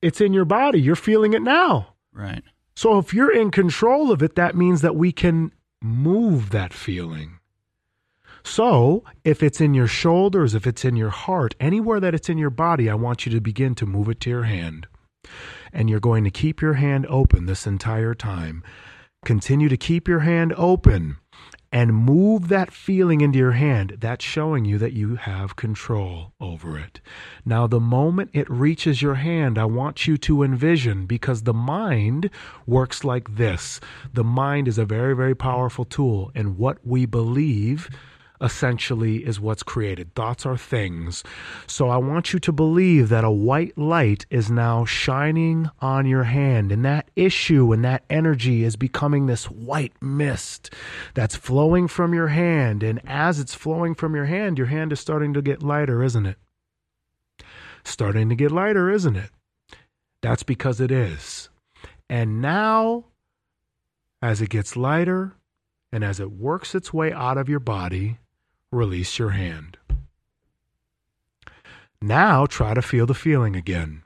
It's 0.01 0.21
in 0.21 0.33
your 0.33 0.45
body. 0.45 0.81
You're 0.81 0.95
feeling 0.95 1.33
it 1.33 1.41
now. 1.41 1.95
Right. 2.11 2.43
So 2.75 2.97
if 2.97 3.13
you're 3.13 3.31
in 3.31 3.51
control 3.51 4.11
of 4.11 4.21
it, 4.21 4.35
that 4.35 4.55
means 4.55 4.81
that 4.81 4.95
we 4.95 5.11
can 5.11 5.51
move 5.81 6.49
that 6.49 6.73
feeling. 6.73 7.39
So, 8.43 9.03
if 9.23 9.41
it's 9.41 9.59
in 9.59 9.73
your 9.73 9.87
shoulders, 9.87 10.53
if 10.53 10.67
it's 10.67 10.85
in 10.85 10.95
your 10.95 11.09
heart, 11.09 11.55
anywhere 11.59 11.99
that 11.99 12.13
it's 12.13 12.29
in 12.29 12.37
your 12.37 12.51
body, 12.51 12.91
I 12.91 12.93
want 12.93 13.25
you 13.25 13.31
to 13.31 13.41
begin 13.41 13.73
to 13.75 13.87
move 13.87 14.07
it 14.07 14.19
to 14.21 14.29
your 14.29 14.43
hand. 14.43 14.85
And 15.73 15.89
you're 15.89 15.99
going 15.99 16.23
to 16.25 16.29
keep 16.29 16.61
your 16.61 16.75
hand 16.75 17.07
open 17.09 17.47
this 17.47 17.65
entire 17.65 18.13
time. 18.13 18.63
Continue 19.25 19.69
to 19.69 19.75
keep 19.75 20.07
your 20.07 20.19
hand 20.19 20.53
open 20.55 21.17
and 21.71 21.95
move 21.95 22.47
that 22.47 22.71
feeling 22.71 23.21
into 23.21 23.39
your 23.39 23.53
hand. 23.53 23.97
That's 23.99 24.23
showing 24.23 24.65
you 24.65 24.77
that 24.77 24.93
you 24.93 25.15
have 25.15 25.55
control 25.55 26.33
over 26.39 26.77
it. 26.77 27.01
Now, 27.43 27.65
the 27.65 27.79
moment 27.79 28.29
it 28.33 28.47
reaches 28.47 29.01
your 29.01 29.15
hand, 29.15 29.57
I 29.57 29.65
want 29.65 30.05
you 30.05 30.15
to 30.19 30.43
envision 30.43 31.07
because 31.07 31.41
the 31.41 31.55
mind 31.55 32.29
works 32.67 33.03
like 33.03 33.35
this. 33.35 33.79
The 34.13 34.23
mind 34.23 34.67
is 34.67 34.77
a 34.77 34.85
very, 34.85 35.15
very 35.15 35.35
powerful 35.35 35.85
tool, 35.85 36.31
and 36.35 36.59
what 36.59 36.85
we 36.85 37.07
believe 37.07 37.89
essentially 38.45 39.25
is 39.25 39.39
what's 39.39 39.63
created. 39.63 40.13
Thoughts 40.13 40.45
are 40.45 40.55
things. 40.55 41.23
So 41.67 41.89
I 41.89 41.97
want 41.97 42.31
you 42.31 42.39
to 42.39 42.51
believe 42.51 43.09
that 43.09 43.23
a 43.23 43.31
white 43.31 43.77
light 43.77 44.25
is 44.29 44.49
now 44.49 44.85
shining 44.85 45.69
on 45.81 46.05
your 46.05 46.23
hand, 46.23 46.71
and 46.71 46.85
that 46.85 47.09
issue 47.15 47.73
and 47.73 47.83
that 47.83 48.05
energy 48.09 48.63
is 48.63 48.75
becoming 48.75 49.25
this 49.25 49.45
white 49.45 49.93
mist 50.01 50.69
that's 51.15 51.35
flowing 51.35 51.87
from 51.87 52.13
your 52.13 52.27
hand. 52.27 52.83
And 52.83 53.01
as 53.05 53.39
it's 53.39 53.55
flowing 53.55 53.95
from 53.95 54.15
your 54.15 54.25
hand, 54.25 54.57
your 54.57 54.67
hand 54.67 54.93
is 54.93 54.99
starting 54.99 55.33
to 55.33 55.41
get 55.41 55.63
lighter, 55.63 56.03
isn't 56.03 56.25
it? 56.25 56.37
Starting 57.83 58.29
to 58.29 58.35
get 58.35 58.51
lighter, 58.51 58.89
isn't 58.89 59.15
it? 59.15 59.31
That's 60.21 60.43
because 60.43 60.79
it 60.79 60.91
is. 60.91 61.49
And 62.09 62.41
now, 62.41 63.05
as 64.21 64.41
it 64.41 64.49
gets 64.49 64.75
lighter, 64.75 65.33
and 65.91 66.03
as 66.03 66.19
it 66.19 66.31
works 66.31 66.75
its 66.75 66.91
way 66.93 67.13
out 67.13 67.37
of 67.37 67.47
your 67.47 67.59
body, 67.59 68.17
release 68.75 69.17
your 69.17 69.31
hand. 69.31 69.77
Now 72.01 72.45
try 72.45 72.73
to 72.73 72.81
feel 72.81 73.05
the 73.05 73.13
feeling 73.13 73.55
again. 73.55 74.03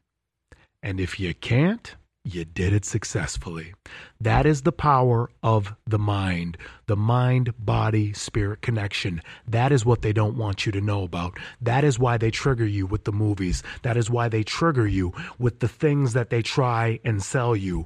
And 0.82 1.00
if 1.00 1.20
you 1.20 1.34
can't, 1.34 1.96
you 2.24 2.46
did 2.46 2.74
it 2.74 2.86
successfully. 2.86 3.74
That 4.22 4.46
is 4.46 4.62
the 4.62 4.72
power 4.72 5.30
of 5.42 5.74
the 5.88 6.00
mind, 6.00 6.58
the 6.86 6.96
mind 6.96 7.54
body 7.58 8.14
spirit 8.14 8.62
connection. 8.62 9.22
That 9.48 9.72
is 9.72 9.86
what 9.86 10.02
they 10.02 10.14
don't 10.14 10.38
want 10.38 10.66
you 10.66 10.72
to 10.74 10.82
know 10.82 11.04
about. 11.04 11.38
That 11.62 11.84
is 11.84 11.98
why 11.98 12.18
they 12.18 12.32
trigger 12.32 12.66
you 12.66 12.86
with 12.86 13.06
the 13.06 13.12
movies. 13.12 13.64
That 13.82 13.98
is 13.98 14.10
why 14.10 14.30
they 14.30 14.44
trigger 14.44 14.88
you 14.88 15.14
with 15.38 15.60
the 15.60 15.68
things 15.68 16.14
that 16.14 16.30
they 16.30 16.42
try 16.42 17.00
and 17.04 17.24
sell 17.24 17.56
you. 17.56 17.86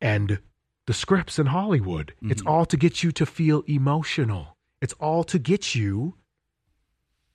And 0.00 0.38
the 0.86 0.94
scripts 0.94 1.38
in 1.38 1.46
Hollywood. 1.46 2.12
Mm-hmm. 2.16 2.32
It's 2.32 2.42
all 2.46 2.66
to 2.66 2.76
get 2.76 3.02
you 3.02 3.12
to 3.12 3.26
feel 3.26 3.62
emotional. 3.66 4.55
It's 4.80 4.92
all 4.94 5.24
to 5.24 5.38
get 5.38 5.74
you 5.74 6.14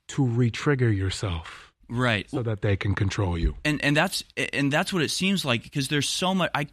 to 0.09 0.23
re-trigger 0.23 0.91
yourself. 0.91 1.73
Right. 1.89 2.29
So 2.29 2.41
that 2.43 2.61
they 2.61 2.77
can 2.77 2.95
control 2.95 3.37
you. 3.37 3.55
And 3.65 3.83
and 3.83 3.97
that's 3.97 4.23
and 4.53 4.71
that's 4.71 4.93
what 4.93 5.01
it 5.01 5.11
seems 5.11 5.43
like 5.43 5.63
because 5.63 5.89
there's 5.89 6.07
so 6.07 6.33
much 6.33 6.49
I 6.55 6.67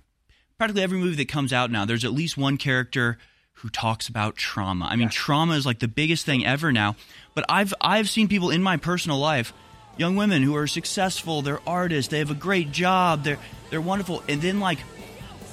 practically 0.58 0.82
every 0.82 0.98
movie 0.98 1.16
that 1.16 1.28
comes 1.28 1.52
out 1.52 1.70
now 1.70 1.84
there's 1.84 2.04
at 2.04 2.12
least 2.12 2.36
one 2.36 2.56
character 2.56 3.18
who 3.54 3.68
talks 3.68 4.08
about 4.08 4.36
trauma. 4.36 4.86
I 4.86 4.94
mean, 4.96 5.08
trauma 5.08 5.54
is 5.54 5.66
like 5.66 5.80
the 5.80 5.88
biggest 5.88 6.24
thing 6.24 6.46
ever 6.46 6.72
now. 6.72 6.94
But 7.34 7.44
I've 7.48 7.74
I've 7.80 8.08
seen 8.08 8.28
people 8.28 8.50
in 8.50 8.62
my 8.62 8.76
personal 8.76 9.18
life, 9.18 9.52
young 9.96 10.14
women 10.14 10.42
who 10.42 10.54
are 10.56 10.66
successful, 10.66 11.42
they're 11.42 11.60
artists, 11.66 12.10
they 12.10 12.20
have 12.20 12.30
a 12.30 12.34
great 12.34 12.70
job, 12.70 13.24
they're 13.24 13.38
they're 13.70 13.80
wonderful, 13.80 14.22
and 14.28 14.40
then 14.40 14.60
like 14.60 14.78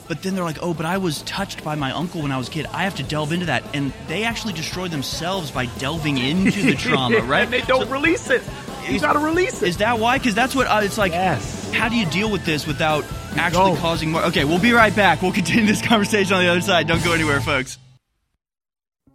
but 0.08 0.22
then 0.22 0.36
they're 0.36 0.44
like, 0.44 0.60
oh, 0.62 0.74
but 0.74 0.86
I 0.86 0.98
was 0.98 1.22
touched 1.24 1.64
by 1.64 1.76
my 1.76 1.92
uncle 1.92 2.22
when 2.22 2.32
I 2.32 2.38
was 2.38 2.48
a 2.48 2.52
kid. 2.52 2.68
I 2.68 2.84
have 2.84 2.96
to 2.96 3.04
delve 3.04 3.32
into 3.32 3.48
that. 3.48 3.64
And 3.74 3.92
they 4.08 4.24
actually 4.24 4.54
destroy 4.54 4.88
themselves 4.88 5.52
by 5.52 5.66
delving 5.66 6.18
into 6.18 6.62
the 6.62 6.76
trauma, 6.78 7.20
right? 7.22 7.44
and 7.44 7.54
they 7.54 7.62
don't 7.62 7.88
so, 7.88 7.92
release 7.92 8.30
it. 8.30 8.44
You 8.88 9.00
got 9.00 9.14
to 9.14 9.20
release 9.20 9.64
it. 9.64 9.70
Is 9.70 9.78
that 9.78 10.00
why? 10.00 10.18
Because 10.18 10.36
that's 10.36 10.56
what 10.56 10.68
uh, 10.68 10.82
it's 10.84 10.98
like. 10.98 11.12
Yes. 11.12 11.72
How 11.74 11.90
do 11.90 11.96
you 11.96 12.06
deal 12.06 12.32
with 12.32 12.46
this 12.46 12.68
without 12.68 13.04
actually 13.36 13.76
go. 13.76 13.82
causing 13.82 14.12
more? 14.12 14.24
Okay, 14.26 14.46
we'll 14.46 14.60
be 14.60 14.74
right 14.74 14.96
back. 14.96 15.22
We'll 15.22 15.32
continue 15.32 15.66
this 15.66 15.82
conversation 15.88 16.36
on 16.36 16.44
the 16.44 16.50
other 16.50 16.62
side. 16.62 16.88
Don't 16.88 17.04
go 17.04 17.14
anywhere, 17.14 17.42
folks. 17.42 17.80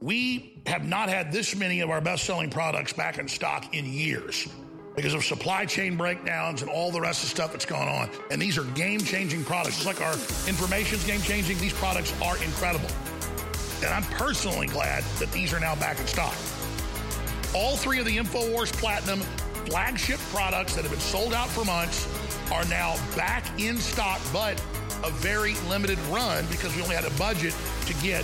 We 0.01 0.61
have 0.67 0.85
not 0.85 1.09
had 1.09 1.31
this 1.31 1.55
many 1.55 1.81
of 1.81 1.91
our 1.91 2.01
best 2.01 2.25
selling 2.25 2.51
products 2.51 2.93
back 2.93 3.19
in 3.19 3.29
stock 3.29 3.75
in 3.75 3.87
years 3.87 4.49
because 5.01 5.15
of 5.15 5.25
supply 5.25 5.65
chain 5.65 5.97
breakdowns 5.97 6.61
and 6.61 6.71
all 6.71 6.91
the 6.91 7.01
rest 7.01 7.23
of 7.23 7.31
the 7.31 7.35
stuff 7.35 7.53
that's 7.53 7.65
going 7.65 7.89
on. 7.89 8.11
And 8.31 8.41
these 8.41 8.59
are 8.59 8.65
game 8.75 9.01
changing 9.01 9.45
products. 9.45 9.77
Just 9.83 9.87
like 9.87 10.03
our 10.03 10.13
information's 10.47 11.03
game 11.07 11.23
changing, 11.23 11.57
these 11.57 11.73
products 11.73 12.13
are 12.21 12.37
incredible. 12.45 12.91
And 13.83 13.87
I'm 13.87 14.03
personally 14.19 14.67
glad 14.67 15.03
that 15.19 15.33
these 15.33 15.55
are 15.55 15.61
now 15.61 15.75
back 15.75 15.99
in 15.99 16.07
stock. 16.07 16.35
All 17.55 17.77
three 17.77 17.99
of 17.99 18.05
the 18.05 18.19
InfoWars 18.19 18.75
Platinum 18.75 19.21
flagship 19.71 20.21
products 20.35 20.75
that 20.75 20.83
have 20.83 20.91
been 20.91 21.01
sold 21.01 21.33
out 21.33 21.49
for 21.49 21.65
months 21.65 22.07
are 22.53 22.67
now 22.67 22.95
back 23.17 23.59
in 23.59 23.79
stock, 23.79 24.21
but 24.35 24.63
a 25.03 25.11
very 25.13 25.55
limited 25.67 25.99
run 26.11 26.45
because 26.51 26.77
we 26.77 26.83
only 26.83 26.95
had 26.95 27.07
a 27.07 27.17
budget 27.19 27.55
to 27.87 27.95
get 28.03 28.23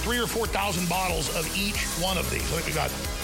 three 0.00 0.18
or 0.18 0.26
4,000 0.26 0.88
bottles 0.88 1.28
of 1.36 1.44
each 1.58 1.84
one 2.00 2.16
of 2.16 2.30
these. 2.30 2.40
I 2.54 2.56
think 2.56 2.66
we 2.68 2.72
got 2.72 2.90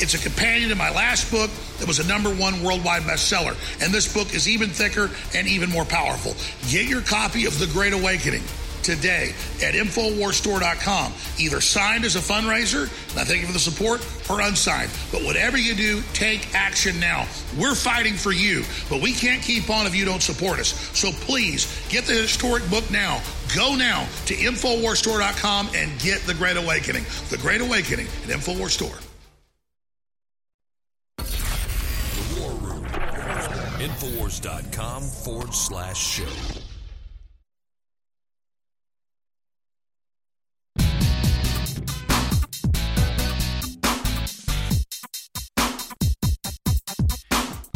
It's 0.00 0.14
a 0.14 0.18
companion 0.18 0.70
to 0.70 0.76
my 0.76 0.90
last 0.90 1.30
book 1.30 1.50
that 1.78 1.86
was 1.86 1.98
a 1.98 2.06
number 2.06 2.30
one 2.34 2.62
worldwide 2.62 3.02
bestseller. 3.02 3.56
And 3.82 3.92
this 3.92 4.12
book 4.12 4.34
is 4.34 4.48
even 4.48 4.68
thicker 4.68 5.10
and 5.34 5.46
even 5.46 5.70
more 5.70 5.84
powerful. 5.84 6.34
Get 6.70 6.88
your 6.88 7.02
copy 7.02 7.46
of 7.46 7.58
The 7.58 7.66
Great 7.68 7.92
Awakening 7.92 8.42
today 8.84 9.32
at 9.62 9.74
InfoWarsStore.com. 9.74 11.12
Either 11.38 11.60
signed 11.60 12.04
as 12.04 12.16
a 12.16 12.20
fundraiser, 12.20 12.82
and 13.10 13.20
I 13.20 13.24
thank 13.24 13.40
you 13.40 13.46
for 13.46 13.52
the 13.52 13.58
support, 13.58 14.06
or 14.30 14.40
unsigned. 14.40 14.90
But 15.10 15.24
whatever 15.24 15.56
you 15.56 15.74
do, 15.74 16.02
take 16.12 16.54
action 16.54 17.00
now. 17.00 17.26
We're 17.58 17.74
fighting 17.74 18.14
for 18.14 18.32
you, 18.32 18.62
but 18.88 19.00
we 19.00 19.12
can't 19.12 19.42
keep 19.42 19.70
on 19.70 19.86
if 19.86 19.96
you 19.96 20.04
don't 20.04 20.22
support 20.22 20.60
us. 20.60 20.68
So 20.96 21.10
please 21.10 21.66
get 21.88 22.04
the 22.04 22.14
historic 22.14 22.68
book 22.70 22.88
now. 22.90 23.22
Go 23.56 23.74
now 23.74 24.06
to 24.26 24.34
InfoWarsStore.com 24.34 25.70
and 25.74 25.98
get 26.00 26.20
The 26.22 26.34
Great 26.34 26.56
Awakening. 26.56 27.04
The 27.30 27.38
Great 27.38 27.60
Awakening 27.60 28.06
at 28.06 28.28
InfoWars 28.28 28.78
Infowars.com 33.84 35.02
forward 35.02 35.52
slash 35.52 35.98
show. 35.98 36.24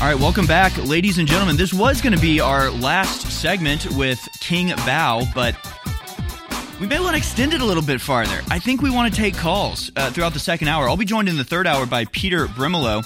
All 0.01 0.07
right, 0.07 0.19
welcome 0.19 0.47
back, 0.47 0.75
ladies 0.87 1.19
and 1.19 1.29
gentlemen. 1.29 1.59
This 1.59 1.75
was 1.75 2.01
going 2.01 2.15
to 2.15 2.21
be 2.21 2.41
our 2.41 2.71
last 2.71 3.27
segment 3.43 3.87
with 3.95 4.27
King 4.41 4.69
Bau, 4.87 5.25
but 5.35 5.55
we 6.81 6.87
may 6.87 7.01
want 7.01 7.11
to 7.11 7.19
extend 7.19 7.53
it 7.53 7.61
a 7.61 7.65
little 7.67 7.83
bit 7.83 8.01
farther. 8.01 8.41
I 8.51 8.59
think 8.59 8.81
we 8.81 8.89
want 8.89 9.13
to 9.13 9.21
take 9.21 9.37
calls 9.37 9.91
uh, 9.97 10.11
throughout 10.11 10.33
the 10.33 10.39
second 10.39 10.69
hour. 10.69 10.89
I'll 10.89 10.97
be 10.97 11.05
joined 11.05 11.29
in 11.29 11.37
the 11.37 11.45
third 11.45 11.67
hour 11.67 11.85
by 11.85 12.07
Peter 12.07 12.47
Brimelow 12.47 13.05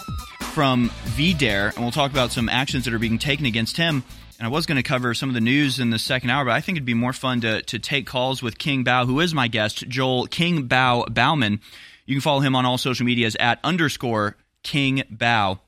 from 0.53 0.91
VDare, 1.17 1.75
and 1.75 1.83
we'll 1.83 1.93
talk 1.93 2.11
about 2.11 2.31
some 2.31 2.51
actions 2.51 2.85
that 2.85 2.93
are 2.93 2.99
being 2.99 3.19
taken 3.19 3.47
against 3.47 3.79
him. 3.79 4.05
And 4.39 4.47
I 4.47 4.51
was 4.51 4.67
going 4.67 4.77
to 4.77 4.83
cover 4.83 5.15
some 5.15 5.31
of 5.31 5.35
the 5.35 5.41
news 5.41 5.81
in 5.81 5.89
the 5.89 5.99
second 5.99 6.29
hour, 6.29 6.45
but 6.45 6.53
I 6.53 6.61
think 6.61 6.77
it'd 6.77 6.85
be 6.85 6.93
more 6.93 7.15
fun 7.15 7.41
to, 7.41 7.63
to 7.63 7.79
take 7.79 8.07
calls 8.07 8.43
with 8.43 8.59
King 8.59 8.85
Bau, 8.85 9.07
who 9.07 9.21
is 9.21 9.33
my 9.33 9.49
guest, 9.49 9.89
Joel 9.89 10.27
King 10.27 10.65
Bau 10.65 11.07
Bauman. 11.07 11.61
You 12.05 12.17
can 12.17 12.21
follow 12.21 12.41
him 12.41 12.55
on 12.55 12.67
all 12.67 12.77
social 12.77 13.07
medias 13.07 13.35
at 13.41 13.61
underscore 13.65 14.37
King 14.63 15.05
Bau. 15.11 15.61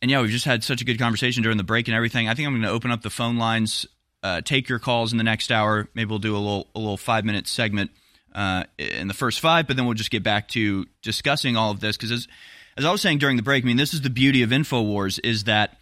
And 0.00 0.08
yeah, 0.08 0.20
we've 0.20 0.30
just 0.30 0.44
had 0.44 0.62
such 0.62 0.80
a 0.80 0.84
good 0.84 0.98
conversation 0.98 1.42
during 1.42 1.58
the 1.58 1.64
break 1.64 1.88
and 1.88 1.96
everything. 1.96 2.28
I 2.28 2.34
think 2.34 2.46
I'm 2.46 2.52
going 2.52 2.62
to 2.62 2.70
open 2.70 2.92
up 2.92 3.02
the 3.02 3.10
phone 3.10 3.38
lines, 3.38 3.86
uh, 4.22 4.40
take 4.42 4.68
your 4.68 4.78
calls 4.78 5.10
in 5.10 5.18
the 5.18 5.24
next 5.24 5.50
hour. 5.50 5.88
Maybe 5.94 6.08
we'll 6.08 6.20
do 6.20 6.36
a 6.36 6.38
little 6.38 6.68
a 6.76 6.78
little 6.78 6.96
five 6.96 7.24
minute 7.24 7.48
segment 7.48 7.90
uh, 8.36 8.64
in 8.78 9.08
the 9.08 9.14
first 9.14 9.40
five, 9.40 9.66
but 9.66 9.76
then 9.76 9.84
we'll 9.84 9.94
just 9.94 10.12
get 10.12 10.22
back 10.22 10.48
to 10.48 10.86
discussing 11.02 11.56
all 11.56 11.72
of 11.72 11.80
this 11.80 11.96
because 11.96 12.28
as 12.76 12.84
I 12.84 12.90
was 12.90 13.02
saying 13.02 13.18
during 13.18 13.36
the 13.36 13.42
break, 13.42 13.64
I 13.64 13.66
mean, 13.66 13.76
this 13.76 13.94
is 13.94 14.02
the 14.02 14.10
beauty 14.10 14.42
of 14.42 14.50
Infowars 14.50 15.20
is 15.22 15.44
that 15.44 15.78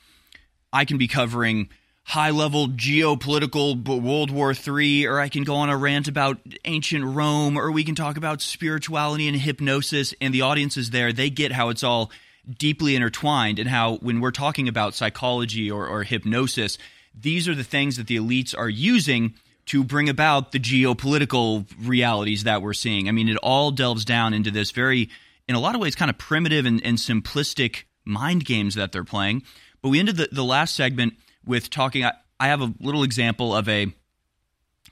I 0.73 0.85
can 0.85 0.99
be 0.99 1.09
covering 1.09 1.69
high 2.05 2.31
level 2.31 2.67
geopolitical 2.69 4.03
World 4.03 4.31
War 4.31 4.53
III, 4.53 5.07
or 5.07 5.21
I 5.21 5.29
can 5.29 5.45
go 5.45 5.57
on 5.57 5.69
a 5.69 5.77
rant 5.77 6.09
about 6.09 6.39
ancient 6.65 7.05
Rome, 7.05 7.57
or 7.57 7.71
we 7.71 7.85
can 7.85 7.95
talk 7.95 8.17
about 8.17 8.43
spirituality 8.43 9.29
and 9.29 9.37
hypnosis, 9.37 10.15
and 10.21 10.35
the 10.35 10.43
audience 10.43 10.77
is 10.77 10.91
there. 10.91 11.13
They 11.13 11.31
get 11.31 11.53
how 11.53 11.69
it's 11.69 11.85
all 11.85 12.11
deeply 12.59 12.97
intertwined, 12.97 13.59
and 13.59 13.69
how 13.69 13.97
when 13.99 14.21
we're 14.21 14.33
talking 14.33 14.67
about 14.67 14.95
psychology 14.95 15.71
or, 15.71 15.87
or 15.87 16.03
hypnosis, 16.03 16.79
these 17.15 17.47
are 17.49 17.55
the 17.55 17.65
things 17.65 17.97
that 17.97 18.07
the 18.07 18.17
elites 18.17 18.57
are 18.59 18.69
using 18.69 19.35
to 19.67 19.85
bring 19.85 20.09
about 20.09 20.51
the 20.51 20.59
geopolitical 20.59 21.65
realities 21.81 22.43
that 22.45 22.61
we're 22.61 22.73
seeing. 22.73 23.09
I 23.09 23.13
mean, 23.13 23.29
it 23.29 23.37
all 23.37 23.71
delves 23.71 24.05
down 24.05 24.35
into 24.35 24.51
this 24.51 24.73
very, 24.73 25.11
in 25.51 25.57
a 25.57 25.61
lot 25.61 25.75
of 25.75 25.81
ways, 25.81 25.97
kind 25.97 26.09
of 26.09 26.17
primitive 26.17 26.65
and, 26.65 26.81
and 26.85 26.97
simplistic 26.97 27.83
mind 28.05 28.45
games 28.45 28.77
that 28.77 28.93
they're 28.93 29.03
playing. 29.03 29.43
But 29.83 29.89
we 29.89 29.99
ended 29.99 30.17
the, 30.17 30.29
the 30.31 30.45
last 30.45 30.77
segment 30.77 31.15
with 31.45 31.71
talking. 31.71 32.05
I, 32.05 32.13
I 32.39 32.47
have 32.47 32.61
a 32.61 32.73
little 32.79 33.03
example 33.03 33.53
of 33.53 33.69
a 33.69 33.93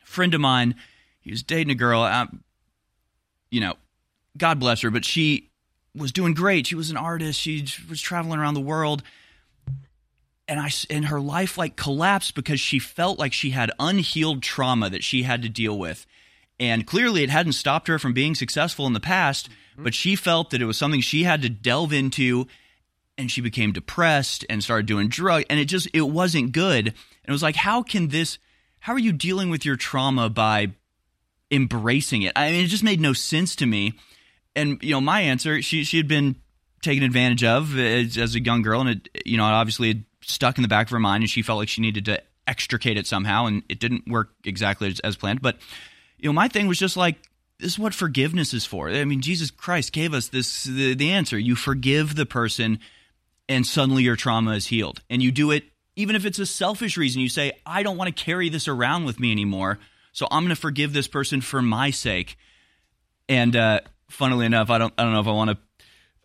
friend 0.02 0.34
of 0.34 0.40
mine. 0.40 0.74
He 1.20 1.30
was 1.30 1.44
dating 1.44 1.70
a 1.70 1.76
girl. 1.76 2.02
Um, 2.02 2.42
you 3.52 3.60
know, 3.60 3.74
God 4.36 4.58
bless 4.58 4.80
her, 4.80 4.90
but 4.90 5.04
she 5.04 5.52
was 5.94 6.10
doing 6.10 6.34
great. 6.34 6.66
She 6.66 6.74
was 6.74 6.90
an 6.90 6.96
artist. 6.96 7.38
She 7.38 7.64
was 7.88 8.00
traveling 8.00 8.40
around 8.40 8.54
the 8.54 8.60
world. 8.60 9.04
And 10.48 10.58
I 10.58 10.70
and 10.90 11.04
her 11.04 11.20
life 11.20 11.56
like 11.56 11.76
collapsed 11.76 12.34
because 12.34 12.58
she 12.58 12.80
felt 12.80 13.16
like 13.20 13.32
she 13.32 13.50
had 13.50 13.70
unhealed 13.78 14.42
trauma 14.42 14.90
that 14.90 15.04
she 15.04 15.22
had 15.22 15.42
to 15.42 15.48
deal 15.48 15.78
with. 15.78 16.04
And 16.58 16.84
clearly 16.84 17.22
it 17.22 17.30
hadn't 17.30 17.52
stopped 17.52 17.86
her 17.86 18.00
from 18.00 18.12
being 18.12 18.34
successful 18.34 18.88
in 18.88 18.92
the 18.92 18.98
past, 18.98 19.48
mm-hmm. 19.78 19.84
but 19.84 19.94
she 19.94 20.16
felt 20.16 20.50
that 20.50 20.60
it 20.60 20.66
was 20.66 20.76
something 20.76 21.00
she 21.00 21.22
had 21.22 21.42
to 21.42 21.48
delve 21.48 21.92
into 21.92 22.46
and 23.16 23.30
she 23.30 23.40
became 23.40 23.72
depressed 23.72 24.44
and 24.50 24.62
started 24.62 24.86
doing 24.86 25.08
drug 25.08 25.44
and 25.48 25.58
it 25.58 25.66
just 25.66 25.88
it 25.92 26.02
wasn't 26.02 26.52
good. 26.52 26.88
And 26.88 26.94
it 27.26 27.32
was 27.32 27.42
like 27.42 27.56
how 27.56 27.82
can 27.82 28.08
this 28.08 28.38
how 28.80 28.92
are 28.92 28.98
you 28.98 29.12
dealing 29.12 29.50
with 29.50 29.64
your 29.64 29.76
trauma 29.76 30.28
by 30.28 30.72
embracing 31.50 32.22
it? 32.22 32.32
I 32.36 32.52
mean 32.52 32.64
it 32.64 32.68
just 32.68 32.84
made 32.84 33.00
no 33.00 33.12
sense 33.12 33.56
to 33.56 33.66
me. 33.66 33.94
And 34.56 34.82
you 34.82 34.92
know 34.92 35.00
my 35.00 35.20
answer 35.20 35.62
she 35.62 35.84
she 35.84 35.96
had 35.96 36.08
been 36.08 36.36
taken 36.80 37.02
advantage 37.02 37.44
of 37.44 37.76
as, 37.76 38.16
as 38.16 38.34
a 38.34 38.40
young 38.40 38.62
girl 38.62 38.80
and 38.80 38.90
it 38.90 39.08
you 39.26 39.36
know 39.36 39.44
obviously 39.44 39.88
had 39.88 40.04
stuck 40.22 40.56
in 40.56 40.62
the 40.62 40.68
back 40.68 40.86
of 40.86 40.90
her 40.90 41.00
mind 41.00 41.22
and 41.22 41.30
she 41.30 41.42
felt 41.42 41.58
like 41.58 41.68
she 41.68 41.80
needed 41.80 42.04
to 42.04 42.22
extricate 42.46 42.96
it 42.96 43.06
somehow 43.06 43.46
and 43.46 43.62
it 43.68 43.78
didn't 43.78 44.08
work 44.08 44.30
exactly 44.44 44.88
as, 44.88 45.00
as 45.00 45.16
planned. 45.16 45.42
But 45.42 45.56
you 46.18 46.28
know 46.28 46.32
my 46.34 46.48
thing 46.48 46.68
was 46.68 46.78
just 46.78 46.96
like 46.96 47.16
this 47.58 47.72
is 47.72 47.78
what 47.78 47.94
forgiveness 47.94 48.54
is 48.54 48.64
for 48.64 48.88
i 48.88 49.04
mean 49.04 49.20
jesus 49.20 49.50
christ 49.50 49.92
gave 49.92 50.12
us 50.14 50.28
this 50.28 50.64
the, 50.64 50.94
the 50.94 51.10
answer 51.10 51.38
you 51.38 51.54
forgive 51.54 52.14
the 52.14 52.26
person 52.26 52.78
and 53.48 53.66
suddenly 53.66 54.02
your 54.02 54.16
trauma 54.16 54.52
is 54.52 54.66
healed. 54.66 55.00
And 55.08 55.22
you 55.22 55.32
do 55.32 55.50
it 55.50 55.64
even 55.96 56.14
if 56.14 56.24
it's 56.24 56.38
a 56.38 56.46
selfish 56.46 56.96
reason. 56.96 57.22
You 57.22 57.28
say, 57.28 57.52
I 57.66 57.82
don't 57.82 57.96
want 57.96 58.14
to 58.14 58.24
carry 58.24 58.48
this 58.48 58.68
around 58.68 59.04
with 59.04 59.18
me 59.18 59.32
anymore. 59.32 59.78
So 60.12 60.28
I'm 60.30 60.44
going 60.44 60.54
to 60.54 60.60
forgive 60.60 60.92
this 60.92 61.08
person 61.08 61.40
for 61.40 61.62
my 61.62 61.90
sake. 61.90 62.36
And 63.28 63.56
uh, 63.56 63.80
funnily 64.10 64.46
enough, 64.46 64.70
I 64.70 64.78
don't 64.78 64.92
I 64.98 65.04
don't 65.04 65.12
know 65.12 65.20
if 65.20 65.26
I 65.26 65.32
want 65.32 65.50
to 65.50 65.58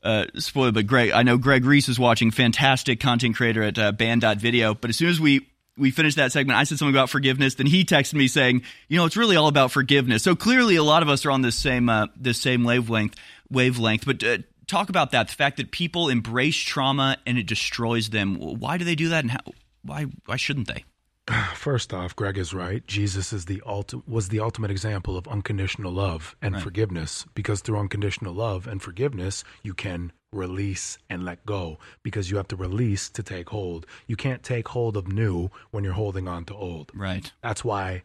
uh, 0.07 0.25
spoil, 0.37 0.71
but 0.71 0.85
Greg, 0.85 1.11
I 1.11 1.23
know 1.23 1.37
Greg 1.37 1.65
Reese 1.65 1.89
is 1.89 1.97
watching, 1.97 2.31
fantastic 2.31 2.99
content 2.99 3.35
creator 3.35 3.63
at 3.63 3.79
uh, 3.79 3.91
banned.video. 3.93 4.73
But 4.73 4.89
as 4.89 4.97
soon 4.97 5.09
as 5.09 5.19
we 5.19 5.47
we 5.77 5.91
finished 5.91 6.17
that 6.17 6.31
segment, 6.31 6.57
I 6.57 6.63
said 6.63 6.77
something 6.77 6.93
about 6.93 7.09
forgiveness. 7.09 7.55
Then 7.55 7.67
he 7.67 7.83
texted 7.83 8.13
me 8.13 8.27
saying, 8.27 8.63
"You 8.87 8.97
know, 8.97 9.05
it's 9.05 9.17
really 9.17 9.35
all 9.35 9.47
about 9.47 9.71
forgiveness." 9.71 10.23
So 10.23 10.35
clearly, 10.35 10.75
a 10.75 10.83
lot 10.83 11.03
of 11.03 11.09
us 11.09 11.25
are 11.25 11.31
on 11.31 11.41
this 11.41 11.55
same 11.55 11.89
uh, 11.89 12.07
this 12.15 12.39
same 12.39 12.63
wavelength. 12.63 13.15
Wavelength. 13.49 14.05
But 14.05 14.23
uh, 14.23 14.37
talk 14.67 14.89
about 14.89 15.11
that 15.11 15.27
the 15.27 15.33
fact 15.33 15.57
that 15.57 15.71
people 15.71 16.09
embrace 16.09 16.57
trauma 16.57 17.17
and 17.25 17.37
it 17.37 17.45
destroys 17.45 18.09
them 18.09 18.35
why 18.35 18.77
do 18.77 18.85
they 18.85 18.95
do 18.95 19.09
that 19.09 19.23
and 19.23 19.31
how, 19.31 19.39
why 19.83 20.05
why 20.25 20.35
shouldn't 20.35 20.67
they 20.67 20.83
First 21.55 21.93
off, 21.93 22.15
Greg 22.15 22.37
is 22.37 22.53
right. 22.53 22.85
Jesus 22.85 23.31
is 23.31 23.45
the 23.45 23.61
ulti- 23.65 24.05
was 24.05 24.27
the 24.27 24.41
ultimate 24.41 24.71
example 24.71 25.15
of 25.15 25.27
unconditional 25.27 25.91
love 25.91 26.35
and 26.41 26.55
right. 26.55 26.63
forgiveness 26.63 27.25
because 27.33 27.61
through 27.61 27.79
unconditional 27.79 28.33
love 28.33 28.67
and 28.67 28.81
forgiveness, 28.81 29.43
you 29.63 29.73
can 29.73 30.11
release 30.33 30.97
and 31.09 31.23
let 31.23 31.45
go 31.45 31.77
because 32.01 32.29
you 32.29 32.37
have 32.37 32.47
to 32.49 32.55
release 32.55 33.09
to 33.09 33.23
take 33.23 33.49
hold. 33.49 33.85
You 34.07 34.15
can't 34.15 34.43
take 34.43 34.67
hold 34.69 34.97
of 34.97 35.07
new 35.07 35.49
when 35.71 35.83
you're 35.83 35.93
holding 35.93 36.27
on 36.27 36.45
to 36.45 36.55
old. 36.55 36.91
Right. 36.93 37.31
That's 37.41 37.63
why 37.63 38.03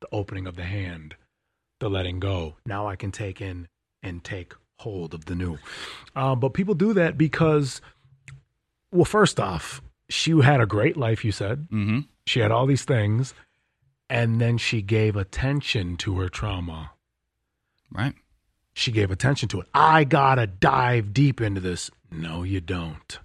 the 0.00 0.08
opening 0.12 0.46
of 0.46 0.56
the 0.56 0.64
hand, 0.64 1.14
the 1.78 1.90
letting 1.90 2.20
go. 2.20 2.56
Now 2.66 2.86
I 2.86 2.96
can 2.96 3.12
take 3.12 3.40
in 3.40 3.68
and 4.02 4.24
take 4.24 4.54
hold 4.78 5.14
of 5.14 5.26
the 5.26 5.34
new. 5.34 5.58
Um, 6.16 6.40
but 6.40 6.54
people 6.54 6.74
do 6.74 6.92
that 6.94 7.18
because, 7.18 7.80
well, 8.90 9.04
first 9.04 9.38
off, 9.38 9.82
she 10.08 10.38
had 10.40 10.60
a 10.60 10.66
great 10.66 10.96
life, 10.96 11.24
you 11.24 11.32
said. 11.32 11.68
Mm-hmm. 11.70 12.00
She 12.26 12.40
had 12.40 12.50
all 12.50 12.66
these 12.66 12.84
things, 12.84 13.34
and 14.08 14.40
then 14.40 14.58
she 14.58 14.82
gave 14.82 15.16
attention 15.16 15.96
to 15.98 16.18
her 16.18 16.28
trauma. 16.28 16.92
Right. 17.92 18.14
She 18.80 18.92
gave 18.92 19.10
attention 19.10 19.50
to 19.50 19.60
it. 19.60 19.66
I 19.74 20.04
got 20.04 20.36
to 20.36 20.46
dive 20.46 21.12
deep 21.12 21.42
into 21.42 21.60
this. 21.60 21.90
No, 22.10 22.44
you 22.44 22.62
don't. 22.62 23.18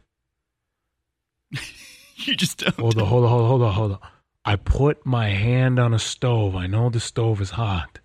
you 2.17 2.35
just 2.35 2.57
don't. 2.57 2.75
Hold 2.77 2.97
on, 2.97 3.07
hold 3.07 3.23
on, 3.23 3.29
hold 3.29 3.41
on, 3.41 3.47
hold 3.49 3.61
on, 3.61 3.73
hold 3.73 3.91
on. 3.93 3.99
I 4.43 4.57
put 4.57 5.05
my 5.05 5.29
hand 5.29 5.79
on 5.79 5.93
a 5.93 5.99
stove. 5.99 6.57
I 6.57 6.67
know 6.67 6.89
the 6.89 6.99
stove 6.99 7.39
is 7.39 7.51
hot. 7.51 7.99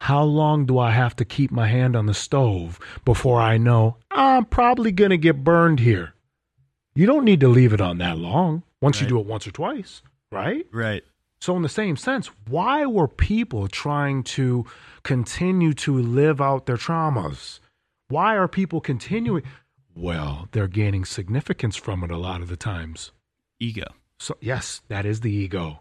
How 0.00 0.24
long 0.24 0.66
do 0.66 0.80
I 0.80 0.90
have 0.90 1.14
to 1.16 1.24
keep 1.24 1.52
my 1.52 1.68
hand 1.68 1.94
on 1.94 2.06
the 2.06 2.14
stove 2.14 2.80
before 3.04 3.40
I 3.40 3.56
know 3.56 3.98
I'm 4.10 4.46
probably 4.46 4.90
going 4.90 5.10
to 5.10 5.16
get 5.16 5.44
burned 5.44 5.78
here? 5.78 6.14
You 6.96 7.06
don't 7.06 7.24
need 7.24 7.38
to 7.38 7.48
leave 7.48 7.72
it 7.72 7.80
on 7.80 7.98
that 7.98 8.18
long 8.18 8.64
once 8.80 8.96
right. 8.96 9.02
you 9.02 9.08
do 9.08 9.20
it 9.20 9.26
once 9.26 9.46
or 9.46 9.52
twice, 9.52 10.02
right? 10.32 10.66
Right. 10.72 11.04
So, 11.40 11.56
in 11.56 11.62
the 11.62 11.70
same 11.70 11.96
sense, 11.96 12.30
why 12.48 12.84
were 12.84 13.08
people 13.08 13.66
trying 13.66 14.22
to 14.24 14.66
continue 15.02 15.72
to 15.74 15.98
live 15.98 16.40
out 16.40 16.66
their 16.66 16.76
traumas? 16.76 17.60
Why 18.08 18.36
are 18.36 18.46
people 18.46 18.82
continuing? 18.82 19.44
Well, 19.94 20.48
they're 20.52 20.68
gaining 20.68 21.06
significance 21.06 21.76
from 21.76 22.04
it 22.04 22.10
a 22.10 22.18
lot 22.18 22.42
of 22.42 22.48
the 22.48 22.56
times. 22.56 23.12
Ego. 23.58 23.84
So, 24.18 24.36
yes, 24.40 24.82
that 24.88 25.06
is 25.06 25.20
the 25.20 25.32
ego. 25.32 25.80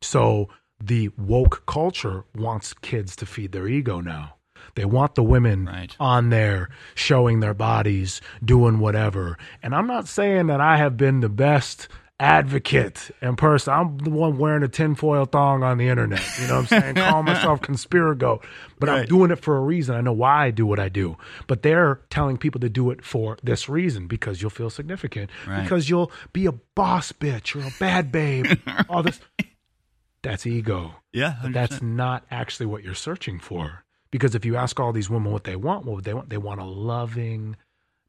So, 0.00 0.48
the 0.78 1.08
woke 1.18 1.66
culture 1.66 2.24
wants 2.34 2.72
kids 2.72 3.16
to 3.16 3.26
feed 3.26 3.50
their 3.50 3.66
ego 3.66 4.00
now. 4.00 4.36
They 4.76 4.84
want 4.84 5.16
the 5.16 5.22
women 5.24 5.66
right. 5.66 5.94
on 5.98 6.30
there 6.30 6.68
showing 6.94 7.40
their 7.40 7.54
bodies, 7.54 8.20
doing 8.44 8.78
whatever. 8.78 9.38
And 9.62 9.74
I'm 9.74 9.86
not 9.86 10.06
saying 10.06 10.46
that 10.46 10.60
I 10.60 10.76
have 10.76 10.96
been 10.96 11.20
the 11.20 11.28
best 11.28 11.88
advocate 12.20 13.10
and 13.22 13.36
person. 13.36 13.72
I'm 13.72 13.98
the 13.98 14.10
one 14.10 14.38
wearing 14.38 14.62
a 14.62 14.68
tinfoil 14.68 15.24
thong 15.24 15.62
on 15.62 15.78
the 15.78 15.88
internet. 15.88 16.22
You 16.40 16.46
know 16.46 16.60
what 16.60 16.72
I'm 16.72 16.80
saying? 16.82 16.94
Call 16.96 17.22
myself 17.22 17.62
conspirago. 17.62 18.40
But 18.78 18.88
right. 18.88 19.00
I'm 19.00 19.06
doing 19.06 19.30
it 19.30 19.40
for 19.40 19.56
a 19.56 19.60
reason. 19.60 19.96
I 19.96 20.02
know 20.02 20.12
why 20.12 20.46
I 20.46 20.50
do 20.50 20.66
what 20.66 20.78
I 20.78 20.88
do. 20.90 21.16
But 21.46 21.62
they're 21.62 22.02
telling 22.10 22.36
people 22.36 22.60
to 22.60 22.68
do 22.68 22.90
it 22.90 23.02
for 23.02 23.38
this 23.42 23.68
reason 23.68 24.06
because 24.06 24.42
you'll 24.42 24.50
feel 24.50 24.70
significant. 24.70 25.30
Right. 25.46 25.62
Because 25.62 25.88
you'll 25.88 26.12
be 26.32 26.46
a 26.46 26.52
boss 26.52 27.10
bitch 27.10 27.56
or 27.56 27.66
a 27.66 27.72
bad 27.80 28.12
babe. 28.12 28.46
all 28.88 29.02
this 29.02 29.20
that's 30.22 30.46
ego. 30.46 30.96
Yeah, 31.12 31.36
100%. 31.40 31.42
but 31.42 31.52
that's 31.54 31.82
not 31.82 32.26
actually 32.30 32.66
what 32.66 32.84
you're 32.84 32.94
searching 32.94 33.38
for. 33.40 33.84
Because 34.10 34.34
if 34.34 34.44
you 34.44 34.56
ask 34.56 34.78
all 34.78 34.92
these 34.92 35.08
women 35.08 35.32
what 35.32 35.44
they 35.44 35.56
want, 35.56 35.86
what 35.86 36.04
they 36.04 36.12
want? 36.12 36.30
They 36.30 36.36
want 36.36 36.60
a 36.60 36.64
loving, 36.64 37.56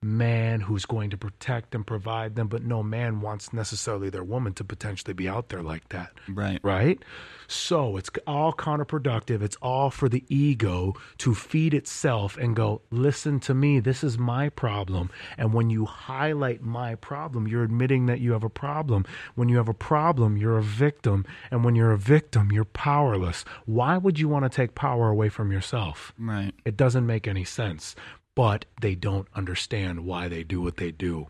man 0.03 0.61
who's 0.61 0.85
going 0.85 1.11
to 1.11 1.17
protect 1.17 1.75
and 1.75 1.85
provide 1.85 2.35
them, 2.35 2.47
but 2.47 2.63
no 2.63 2.81
man 2.81 3.21
wants 3.21 3.53
necessarily 3.53 4.09
their 4.09 4.23
woman 4.23 4.51
to 4.51 4.63
potentially 4.63 5.13
be 5.13 5.29
out 5.29 5.49
there 5.49 5.61
like 5.61 5.87
that. 5.89 6.11
Right. 6.27 6.59
Right? 6.63 7.03
So 7.47 7.97
it's 7.97 8.09
all 8.25 8.51
counterproductive. 8.51 9.43
It's 9.43 9.57
all 9.61 9.91
for 9.91 10.09
the 10.09 10.23
ego 10.27 10.95
to 11.19 11.35
feed 11.35 11.75
itself 11.75 12.35
and 12.37 12.55
go, 12.55 12.81
listen 12.89 13.39
to 13.41 13.53
me, 13.53 13.79
this 13.79 14.03
is 14.03 14.17
my 14.17 14.49
problem. 14.49 15.11
And 15.37 15.53
when 15.53 15.69
you 15.69 15.85
highlight 15.85 16.63
my 16.63 16.95
problem, 16.95 17.47
you're 17.47 17.63
admitting 17.63 18.07
that 18.07 18.21
you 18.21 18.31
have 18.31 18.43
a 18.43 18.49
problem. 18.49 19.05
When 19.35 19.49
you 19.49 19.57
have 19.57 19.69
a 19.69 19.73
problem, 19.73 20.35
you're 20.35 20.57
a 20.57 20.63
victim. 20.63 21.25
And 21.51 21.63
when 21.63 21.75
you're 21.75 21.91
a 21.91 21.97
victim, 21.97 22.51
you're 22.51 22.65
powerless. 22.65 23.45
Why 23.65 23.97
would 23.97 24.17
you 24.17 24.27
want 24.27 24.45
to 24.45 24.49
take 24.49 24.73
power 24.73 25.09
away 25.09 25.29
from 25.29 25.51
yourself? 25.51 26.11
Right. 26.17 26.53
It 26.65 26.75
doesn't 26.75 27.05
make 27.05 27.27
any 27.27 27.43
sense 27.43 27.95
but 28.41 28.65
they 28.81 28.95
don't 28.95 29.27
understand 29.35 30.03
why 30.03 30.27
they 30.27 30.43
do 30.43 30.59
what 30.59 30.77
they 30.77 30.89
do. 30.89 31.27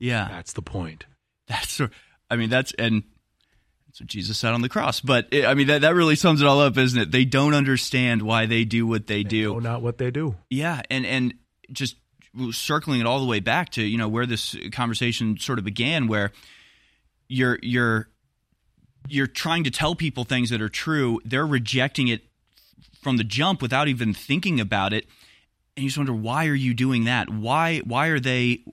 Yeah. 0.00 0.26
That's 0.28 0.52
the 0.52 0.62
point. 0.62 1.06
That's 1.46 1.80
I 2.28 2.34
mean 2.34 2.50
that's 2.50 2.72
and 2.76 3.04
That's 3.86 4.00
what 4.00 4.08
Jesus 4.08 4.36
said 4.36 4.52
on 4.52 4.60
the 4.60 4.68
cross. 4.68 5.00
But 5.00 5.28
it, 5.30 5.44
I 5.44 5.54
mean, 5.54 5.68
that, 5.68 5.82
that 5.82 5.94
really 5.94 6.16
sums 6.16 6.40
it 6.42 6.48
all 6.48 6.58
up, 6.58 6.76
isn't 6.76 7.00
it? 7.00 7.12
They 7.12 7.24
don't 7.24 7.54
understand 7.54 8.22
why 8.22 8.46
they 8.46 8.64
do 8.64 8.84
what 8.84 9.06
they, 9.06 9.22
do. 9.22 9.52
Know 9.52 9.58
not 9.60 9.82
what 9.82 9.98
they 9.98 10.10
do. 10.10 10.34
Yeah, 10.50 10.82
and 10.90 11.06
and 11.06 11.34
just 11.70 11.94
circling 12.50 13.00
it 13.00 13.06
all 13.06 13.20
the 13.20 13.26
way 13.26 13.38
back 13.38 13.70
to 13.70 13.82
you 13.84 13.96
know 13.96 14.08
where 14.08 14.26
this 14.26 14.56
conversation 14.72 15.38
sort 15.38 15.60
of 15.60 15.64
began, 15.64 16.08
where 16.08 16.32
you're 17.28 17.60
you're 17.62 18.08
you're 19.06 19.28
trying 19.28 19.62
to 19.62 19.70
tell 19.70 19.94
people 19.94 20.24
things 20.24 20.50
that 20.50 20.60
are 20.60 20.68
true. 20.68 21.20
They're 21.24 21.46
rejecting 21.46 22.08
it 22.08 22.22
from 23.00 23.18
the 23.18 23.24
jump 23.24 23.62
without 23.62 23.86
even 23.86 24.12
thinking 24.12 24.58
about 24.58 24.92
it, 24.92 25.06
and 25.76 25.84
you 25.84 25.88
just 25.88 25.98
wonder 25.98 26.14
why 26.14 26.46
are 26.46 26.54
you 26.54 26.74
doing 26.74 27.04
that? 27.04 27.30
Why 27.30 27.78
why 27.80 28.08
are 28.08 28.20
they 28.20 28.64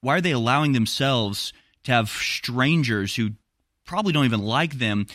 why 0.00 0.16
are 0.16 0.20
they 0.20 0.32
allowing 0.32 0.72
themselves 0.72 1.52
to 1.84 1.92
have 1.92 2.08
strangers 2.08 3.14
who 3.16 3.30
probably 3.84 4.12
don't 4.12 4.24
even 4.24 4.42
like 4.42 4.78
them 4.78 5.06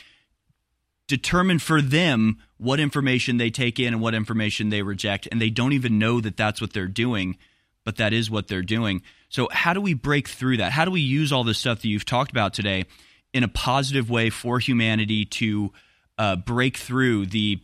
determine 1.08 1.60
for 1.60 1.82
them 1.82 2.38
what 2.58 2.80
information 2.80 3.38
they 3.38 3.50
take 3.50 3.80
in 3.80 3.94
and 3.94 4.02
what 4.02 4.14
information 4.14 4.70
they 4.70 4.82
reject? 4.82 5.28
And 5.32 5.42
they 5.42 5.50
don't 5.50 5.74
even 5.74 6.00
know 6.00 6.22
that 6.22 6.38
that's 6.38 6.62
what 6.62 6.74
they're 6.74 6.88
doing 6.88 7.38
but 7.84 7.98
that 7.98 8.14
is 8.14 8.30
what 8.30 8.48
they're 8.48 8.62
doing. 8.62 9.02
So 9.30 9.48
how 9.52 9.74
do 9.74 9.82
we 9.82 9.94
break 9.94 10.28
through 10.28 10.58
that? 10.58 10.72
How 10.72 10.86
do 10.86 10.92
we 10.92 11.02
use 11.02 11.32
all 11.32 11.44
this 11.44 11.58
stuff 11.58 11.82
that 11.82 11.88
you've 11.88 12.06
talked 12.06 12.32
about 12.32 12.54
today 12.54 12.86
in 13.34 13.44
a 13.44 13.48
positive 13.48 14.10
way 14.10 14.30
for 14.30 14.60
humanity 14.60 15.26
to 15.26 15.72
uh, 16.18 16.36
break 16.36 16.78
through 16.78 17.28
the 17.28 17.60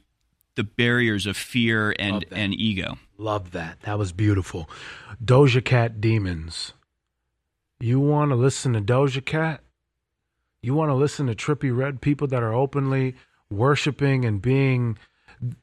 the 0.55 0.63
barriers 0.63 1.27
of 1.27 1.37
fear 1.37 1.93
and 1.99 2.25
and 2.31 2.51
ego 2.59 2.97
Love 3.17 3.51
that. 3.51 3.81
That 3.81 3.97
was 3.97 4.11
beautiful. 4.11 4.69
Doja 5.23 5.63
Cat 5.63 5.99
Demons. 5.99 6.73
You 7.79 7.99
want 7.99 8.31
to 8.31 8.35
listen 8.35 8.73
to 8.73 8.81
Doja 8.81 9.23
Cat? 9.23 9.61
You 10.61 10.73
want 10.73 10.89
to 10.89 10.95
listen 10.95 11.27
to 11.27 11.35
Trippie 11.35 11.75
Redd 11.75 12.01
people 12.01 12.27
that 12.27 12.43
are 12.43 12.53
openly 12.53 13.15
worshiping 13.49 14.25
and 14.25 14.41
being 14.41 14.97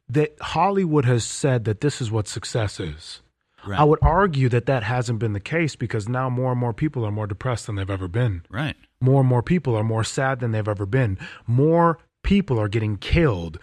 that 0.08 0.36
Hollywood 0.40 1.04
has 1.04 1.24
said 1.24 1.64
that 1.64 1.80
this 1.80 2.00
is 2.00 2.10
what 2.10 2.28
success 2.28 2.78
is. 2.78 3.20
Right. 3.66 3.80
I 3.80 3.84
would 3.84 3.98
argue 4.02 4.48
that 4.50 4.66
that 4.66 4.82
hasn't 4.82 5.18
been 5.18 5.32
the 5.32 5.40
case 5.40 5.74
because 5.74 6.08
now 6.08 6.28
more 6.28 6.52
and 6.52 6.60
more 6.60 6.74
people 6.74 7.04
are 7.04 7.10
more 7.10 7.26
depressed 7.26 7.66
than 7.66 7.76
they've 7.76 7.88
ever 7.88 8.08
been. 8.08 8.42
Right. 8.50 8.76
More 9.00 9.20
and 9.20 9.28
more 9.28 9.42
people 9.42 9.74
are 9.74 9.84
more 9.84 10.04
sad 10.04 10.40
than 10.40 10.52
they've 10.52 10.68
ever 10.68 10.86
been. 10.86 11.18
More 11.46 11.98
people 12.22 12.60
are 12.60 12.68
getting 12.68 12.98
killed. 12.98 13.58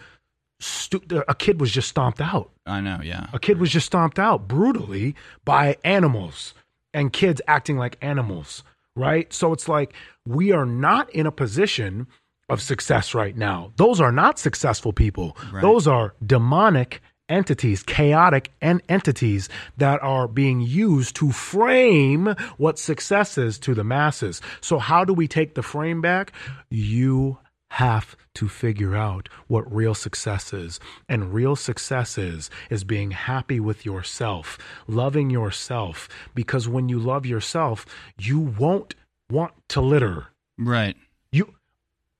Stu- 0.62 1.02
a 1.28 1.34
kid 1.34 1.60
was 1.60 1.70
just 1.72 1.88
stomped 1.88 2.20
out. 2.20 2.50
i 2.66 2.80
know 2.80 3.00
yeah 3.02 3.26
A 3.32 3.38
kid 3.38 3.58
was 3.58 3.70
just 3.70 3.86
stomped 3.86 4.18
out 4.18 4.46
brutally 4.46 5.14
by 5.44 5.76
animals 5.84 6.54
and 6.94 7.12
kids 7.12 7.40
acting 7.48 7.78
like 7.78 7.96
animals, 8.02 8.62
right? 8.94 9.32
So 9.32 9.52
it's 9.54 9.66
like 9.66 9.94
we 10.26 10.52
are 10.52 10.66
not 10.66 11.08
in 11.10 11.26
a 11.26 11.32
position 11.32 12.06
of 12.48 12.60
success 12.60 13.14
right 13.14 13.34
now. 13.36 13.72
Those 13.76 13.98
are 14.00 14.12
not 14.12 14.38
successful 14.38 14.92
people. 14.92 15.36
Right. 15.50 15.62
Those 15.62 15.86
are 15.88 16.14
demonic 16.24 17.00
entities, 17.30 17.82
chaotic 17.82 18.52
en- 18.60 18.82
entities 18.90 19.48
that 19.78 20.02
are 20.02 20.28
being 20.28 20.60
used 20.60 21.16
to 21.16 21.32
frame 21.32 22.34
what 22.58 22.78
success 22.78 23.38
is 23.38 23.58
to 23.60 23.74
the 23.74 23.84
masses. 23.84 24.42
So 24.60 24.78
how 24.78 25.04
do 25.06 25.14
we 25.14 25.26
take 25.28 25.54
the 25.54 25.62
frame 25.62 26.02
back? 26.02 26.32
You 26.68 27.38
have 27.72 28.16
to 28.34 28.48
figure 28.48 28.94
out 28.94 29.28
what 29.46 29.72
real 29.72 29.94
success 29.94 30.52
is. 30.52 30.78
And 31.08 31.32
real 31.32 31.56
success 31.56 32.18
is 32.18 32.50
is 32.68 32.84
being 32.84 33.12
happy 33.12 33.60
with 33.60 33.86
yourself, 33.86 34.58
loving 34.86 35.30
yourself 35.30 36.08
because 36.34 36.68
when 36.68 36.90
you 36.90 36.98
love 36.98 37.24
yourself, 37.24 37.86
you 38.18 38.38
won't 38.38 38.94
want 39.30 39.52
to 39.68 39.80
litter. 39.80 40.26
right 40.58 40.96
You 41.30 41.54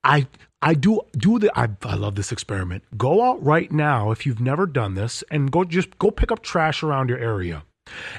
I 0.03 0.27
I 0.63 0.73
do 0.73 1.03
do 1.13 1.39
the 1.39 1.51
I, 1.59 1.69
I 1.83 1.97
love 1.97 2.15
this 2.15 2.33
experiment. 2.33 2.85
Go 2.97 3.23
out 3.23 3.45
right 3.45 3.71
now 3.71 4.11
if 4.11 4.25
you've 4.25 4.41
never 4.41 4.67
done 4.67 4.95
this 4.95 5.23
and 5.31 5.53
go 5.53 5.65
just 5.65 5.99
go 5.99 6.11
pick 6.11 6.33
up 6.33 6.43
trash 6.43 6.83
around 6.83 7.11
your 7.11 7.19
area 7.19 7.65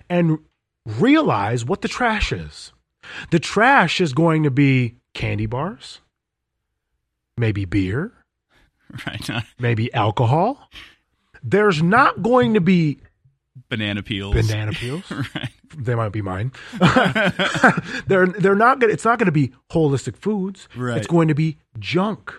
and 0.07 0.37
realize 0.85 1.65
what 1.65 1.81
the 1.81 1.87
trash 1.87 2.31
is. 2.31 2.73
The 3.31 3.39
trash 3.39 3.99
is 3.99 4.13
going 4.13 4.43
to 4.43 4.51
be 4.51 4.95
candy 5.13 5.47
bars, 5.47 5.99
maybe 7.37 7.65
beer, 7.65 8.11
right 9.07 9.43
maybe 9.59 9.93
alcohol. 9.93 10.69
There's 11.43 11.83
not 11.83 12.21
going 12.23 12.53
to 12.53 12.61
be 12.61 12.99
banana 13.69 14.01
peels 14.03 14.33
banana 14.33 14.71
peels. 14.71 15.09
right 15.11 15.49
They 15.77 15.95
might 15.95 16.11
be 16.11 16.21
mine. 16.21 16.51
they're 18.07 18.27
they're 18.27 18.55
not 18.55 18.79
gonna. 18.79 18.93
It's 18.93 19.05
not 19.05 19.19
going 19.19 19.27
to 19.27 19.31
be 19.31 19.53
holistic 19.71 20.15
foods. 20.17 20.67
Right. 20.75 20.97
It's 20.97 21.07
going 21.07 21.27
to 21.27 21.35
be 21.35 21.57
junk. 21.79 22.33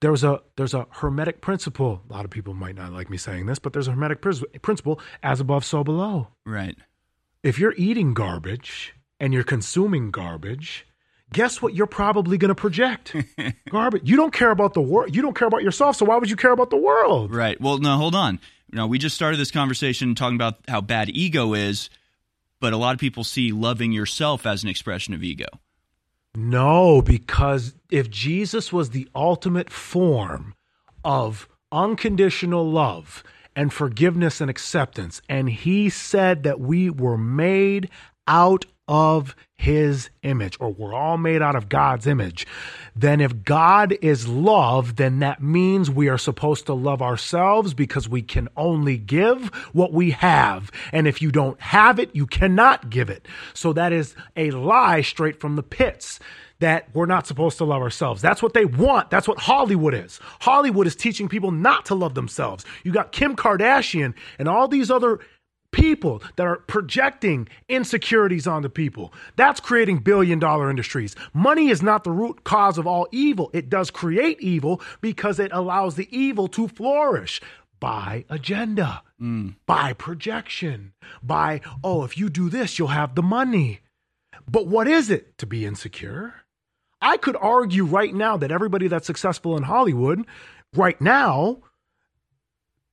There's 0.00 0.24
a 0.24 0.40
there's 0.56 0.74
a 0.74 0.86
hermetic 0.90 1.40
principle. 1.40 2.02
A 2.08 2.12
lot 2.12 2.24
of 2.24 2.30
people 2.30 2.54
might 2.54 2.74
not 2.74 2.92
like 2.92 3.08
me 3.08 3.16
saying 3.16 3.46
this, 3.46 3.58
but 3.60 3.72
there's 3.72 3.86
a 3.86 3.92
hermetic 3.92 4.20
pris- 4.20 4.42
principle: 4.60 4.98
as 5.22 5.38
above, 5.38 5.64
so 5.64 5.84
below. 5.84 6.28
right 6.44 6.76
If 7.44 7.58
you're 7.58 7.74
eating 7.76 8.12
garbage 8.14 8.94
and 9.20 9.32
you're 9.32 9.44
consuming 9.44 10.10
garbage, 10.10 10.86
guess 11.32 11.60
what? 11.60 11.74
You're 11.74 11.86
probably 11.86 12.38
going 12.38 12.50
to 12.50 12.54
project 12.54 13.14
garbage. 13.70 14.02
You 14.08 14.16
don't 14.16 14.32
care 14.32 14.50
about 14.50 14.74
the 14.74 14.80
world. 14.80 15.14
You 15.14 15.22
don't 15.22 15.36
care 15.36 15.48
about 15.48 15.62
yourself. 15.62 15.96
So 15.96 16.04
why 16.04 16.16
would 16.16 16.30
you 16.30 16.36
care 16.36 16.52
about 16.52 16.70
the 16.70 16.76
world? 16.76 17.34
Right. 17.34 17.60
Well, 17.60 17.78
no, 17.78 17.96
hold 17.96 18.14
on. 18.14 18.40
Now, 18.72 18.86
we 18.86 18.98
just 18.98 19.14
started 19.14 19.38
this 19.38 19.50
conversation 19.50 20.14
talking 20.14 20.36
about 20.36 20.58
how 20.66 20.80
bad 20.80 21.10
ego 21.10 21.52
is, 21.52 21.90
but 22.60 22.72
a 22.72 22.76
lot 22.76 22.94
of 22.94 23.00
people 23.00 23.24
see 23.24 23.52
loving 23.52 23.92
yourself 23.92 24.46
as 24.46 24.62
an 24.62 24.70
expression 24.70 25.12
of 25.12 25.22
ego. 25.22 25.46
No, 26.34 27.02
because 27.02 27.74
if 27.90 28.08
Jesus 28.08 28.72
was 28.72 28.90
the 28.90 29.08
ultimate 29.14 29.68
form 29.68 30.54
of 31.04 31.48
unconditional 31.70 32.70
love 32.70 33.22
and 33.54 33.70
forgiveness 33.70 34.40
and 34.40 34.48
acceptance, 34.48 35.20
and 35.28 35.50
he 35.50 35.90
said 35.90 36.42
that 36.44 36.58
we 36.58 36.88
were 36.88 37.18
made 37.18 37.90
out 38.26 38.64
of 38.88 39.34
his 39.54 40.10
image, 40.22 40.56
or 40.58 40.70
we're 40.70 40.94
all 40.94 41.16
made 41.16 41.40
out 41.40 41.54
of 41.54 41.68
God's 41.68 42.06
image, 42.06 42.46
then 42.96 43.20
if 43.20 43.44
God 43.44 43.96
is 44.02 44.26
love, 44.26 44.96
then 44.96 45.20
that 45.20 45.40
means 45.40 45.88
we 45.88 46.08
are 46.08 46.18
supposed 46.18 46.66
to 46.66 46.74
love 46.74 47.00
ourselves 47.00 47.74
because 47.74 48.08
we 48.08 48.22
can 48.22 48.48
only 48.56 48.98
give 48.98 49.46
what 49.72 49.92
we 49.92 50.10
have. 50.10 50.70
And 50.92 51.06
if 51.06 51.22
you 51.22 51.30
don't 51.30 51.60
have 51.60 52.00
it, 52.00 52.10
you 52.14 52.26
cannot 52.26 52.90
give 52.90 53.08
it. 53.08 53.28
So 53.54 53.72
that 53.72 53.92
is 53.92 54.16
a 54.36 54.50
lie 54.50 55.02
straight 55.02 55.40
from 55.40 55.54
the 55.56 55.62
pits 55.62 56.18
that 56.58 56.88
we're 56.94 57.06
not 57.06 57.26
supposed 57.26 57.58
to 57.58 57.64
love 57.64 57.82
ourselves. 57.82 58.22
That's 58.22 58.42
what 58.42 58.54
they 58.54 58.64
want. 58.64 59.10
That's 59.10 59.26
what 59.26 59.38
Hollywood 59.38 59.94
is. 59.94 60.20
Hollywood 60.40 60.86
is 60.86 60.96
teaching 60.96 61.28
people 61.28 61.50
not 61.50 61.86
to 61.86 61.94
love 61.94 62.14
themselves. 62.14 62.64
You 62.84 62.92
got 62.92 63.12
Kim 63.12 63.36
Kardashian 63.36 64.14
and 64.38 64.48
all 64.48 64.68
these 64.68 64.90
other 64.90 65.18
people 65.72 66.22
that 66.36 66.46
are 66.46 66.58
projecting 66.58 67.48
insecurities 67.68 68.46
onto 68.46 68.68
people. 68.68 69.12
That's 69.36 69.58
creating 69.60 69.98
billion 69.98 70.38
dollar 70.38 70.70
industries. 70.70 71.16
Money 71.34 71.68
is 71.68 71.82
not 71.82 72.04
the 72.04 72.10
root 72.12 72.44
cause 72.44 72.78
of 72.78 72.86
all 72.86 73.08
evil. 73.10 73.50
It 73.52 73.68
does 73.68 73.90
create 73.90 74.40
evil 74.40 74.80
because 75.00 75.40
it 75.40 75.50
allows 75.52 75.96
the 75.96 76.08
evil 76.16 76.46
to 76.48 76.68
flourish 76.68 77.40
by 77.80 78.24
agenda, 78.30 79.02
by 79.66 79.92
projection, 79.92 80.92
by, 81.22 81.60
oh, 81.82 82.04
if 82.04 82.16
you 82.16 82.28
do 82.28 82.48
this, 82.48 82.78
you'll 82.78 82.88
have 82.88 83.16
the 83.16 83.22
money. 83.22 83.80
But 84.48 84.68
what 84.68 84.86
is 84.86 85.10
it 85.10 85.36
to 85.38 85.46
be 85.46 85.66
insecure? 85.66 86.34
I 87.00 87.16
could 87.16 87.36
argue 87.40 87.84
right 87.84 88.14
now 88.14 88.36
that 88.36 88.52
everybody 88.52 88.86
that's 88.86 89.06
successful 89.06 89.56
in 89.56 89.64
Hollywood 89.64 90.24
right 90.76 91.00
now 91.00 91.62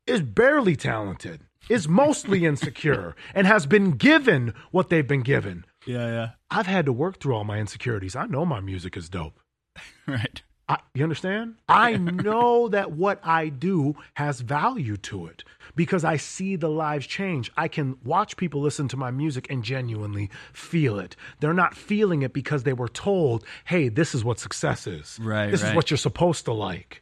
is 0.08 0.22
barely 0.22 0.76
talented, 0.76 1.42
is 1.70 1.88
mostly 1.88 2.46
insecure, 2.52 3.16
and 3.34 3.48
has 3.48 3.66
been 3.66 3.92
given 3.92 4.54
what 4.72 4.90
they've 4.90 5.08
been 5.08 5.22
given. 5.22 5.66
Yeah, 5.86 6.08
yeah. 6.08 6.30
I've 6.52 6.68
had 6.68 6.86
to 6.86 6.94
work 6.94 7.20
through 7.20 7.36
all 7.36 7.44
my 7.44 7.60
insecurities. 7.60 8.16
I 8.16 8.26
know 8.26 8.46
my 8.46 8.60
music 8.60 8.98
is 8.98 9.10
dope. 9.10 9.40
Right. 10.08 10.42
I, 10.68 10.78
you 10.94 11.04
understand? 11.04 11.56
I 11.68 11.98
know 11.98 12.68
that 12.70 12.92
what 12.92 13.20
I 13.24 13.50
do 13.50 13.96
has 14.16 14.40
value 14.42 14.98
to 14.98 15.26
it 15.26 15.44
because 15.76 16.04
I 16.04 16.18
see 16.18 16.56
the 16.56 16.70
lives 16.70 17.08
change. 17.08 17.52
I 17.58 17.68
can 17.68 17.98
watch 18.04 18.38
people 18.38 18.62
listen 18.62 18.88
to 18.90 18.98
my 18.98 19.10
music 19.10 19.48
and 19.50 19.64
genuinely 19.64 20.30
feel 20.54 21.00
it. 21.00 21.16
They're 21.40 21.54
not 21.54 21.76
feeling 21.76 22.22
it 22.22 22.34
because 22.34 22.64
they 22.64 22.74
were 22.74 22.88
told, 22.88 23.44
hey, 23.66 23.90
this 23.90 24.14
is 24.14 24.24
what 24.24 24.40
success 24.40 24.86
is. 24.86 25.18
Right, 25.20 25.50
This 25.50 25.64
is 25.64 25.74
what 25.74 25.90
you're 25.90 25.98
supposed 25.98 26.46
to 26.46 26.54
like. 26.54 27.02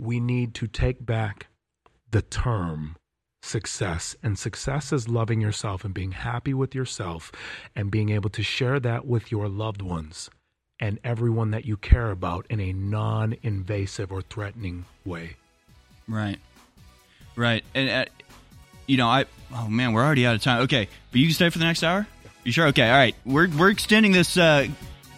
We 0.00 0.18
need 0.18 0.54
to 0.54 0.66
take 0.66 1.04
back 1.04 1.48
the 2.10 2.22
term 2.22 2.96
success. 3.42 4.16
And 4.22 4.38
success 4.38 4.92
is 4.92 5.08
loving 5.08 5.40
yourself 5.40 5.84
and 5.84 5.92
being 5.92 6.12
happy 6.12 6.54
with 6.54 6.74
yourself 6.74 7.30
and 7.76 7.90
being 7.90 8.08
able 8.10 8.30
to 8.30 8.42
share 8.42 8.80
that 8.80 9.06
with 9.06 9.30
your 9.30 9.48
loved 9.48 9.82
ones 9.82 10.30
and 10.80 10.98
everyone 11.04 11.50
that 11.50 11.64
you 11.64 11.76
care 11.76 12.10
about 12.10 12.46
in 12.48 12.60
a 12.60 12.72
non 12.72 13.36
invasive 13.42 14.10
or 14.10 14.22
threatening 14.22 14.86
way. 15.04 15.36
Right. 16.08 16.38
Right. 17.36 17.64
And, 17.74 17.90
uh, 17.90 18.04
you 18.86 18.96
know, 18.96 19.08
I, 19.08 19.26
oh 19.54 19.68
man, 19.68 19.92
we're 19.92 20.04
already 20.04 20.26
out 20.26 20.34
of 20.34 20.42
time. 20.42 20.62
Okay. 20.62 20.88
But 21.10 21.20
you 21.20 21.26
can 21.26 21.34
stay 21.34 21.50
for 21.50 21.58
the 21.58 21.64
next 21.64 21.82
hour? 21.82 22.06
You 22.44 22.52
sure? 22.52 22.68
Okay. 22.68 22.88
All 22.88 22.96
right. 22.96 23.14
We're, 23.24 23.48
we're 23.48 23.70
extending 23.70 24.12
this, 24.12 24.36
uh, 24.36 24.66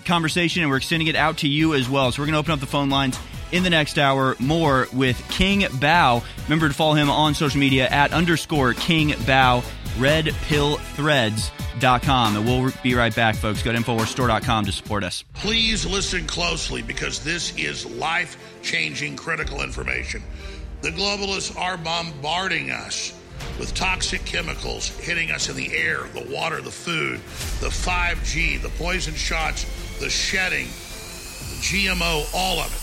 conversation, 0.04 0.62
and 0.62 0.70
we're 0.70 0.76
extending 0.76 1.08
it 1.08 1.16
out 1.16 1.38
to 1.38 1.48
you 1.48 1.74
as 1.74 1.88
well. 1.88 2.12
So 2.12 2.20
we're 2.20 2.26
going 2.26 2.34
to 2.34 2.38
open 2.38 2.52
up 2.52 2.60
the 2.60 2.66
phone 2.66 2.90
lines 2.90 3.18
in 3.54 3.62
the 3.62 3.70
next 3.70 3.98
hour. 3.98 4.36
More 4.38 4.86
with 4.92 5.26
King 5.30 5.66
Bau. 5.80 6.22
Remember 6.44 6.68
to 6.68 6.74
follow 6.74 6.92
him 6.94 7.08
on 7.08 7.34
social 7.34 7.60
media 7.60 7.88
at 7.88 8.12
underscore 8.12 8.74
King 8.74 9.14
Bau. 9.26 9.62
RedPillThreads.com. 9.96 12.36
And 12.36 12.44
we'll 12.44 12.72
be 12.82 12.94
right 12.94 13.14
back, 13.14 13.36
folks. 13.36 13.62
Go 13.62 13.72
to 13.72 13.78
InfoWarsStore.com 13.78 14.64
to 14.66 14.72
support 14.72 15.04
us. 15.04 15.24
Please 15.34 15.86
listen 15.86 16.26
closely 16.26 16.82
because 16.82 17.22
this 17.22 17.56
is 17.56 17.86
life 17.86 18.36
changing 18.62 19.14
critical 19.16 19.62
information. 19.62 20.20
The 20.82 20.90
globalists 20.90 21.56
are 21.56 21.76
bombarding 21.76 22.72
us 22.72 23.12
with 23.58 23.74
toxic 23.74 24.24
chemicals 24.24 24.88
hitting 24.88 25.30
us 25.30 25.48
in 25.48 25.54
the 25.56 25.72
air, 25.74 26.08
the 26.12 26.26
water, 26.28 26.60
the 26.60 26.72
food, 26.72 27.20
the 27.60 27.68
5G, 27.68 28.60
the 28.60 28.68
poison 28.70 29.14
shots, 29.14 29.64
the 30.00 30.10
shedding, 30.10 30.66
the 30.66 31.60
GMO, 31.62 32.26
all 32.34 32.58
of 32.58 32.74
it. 32.74 32.80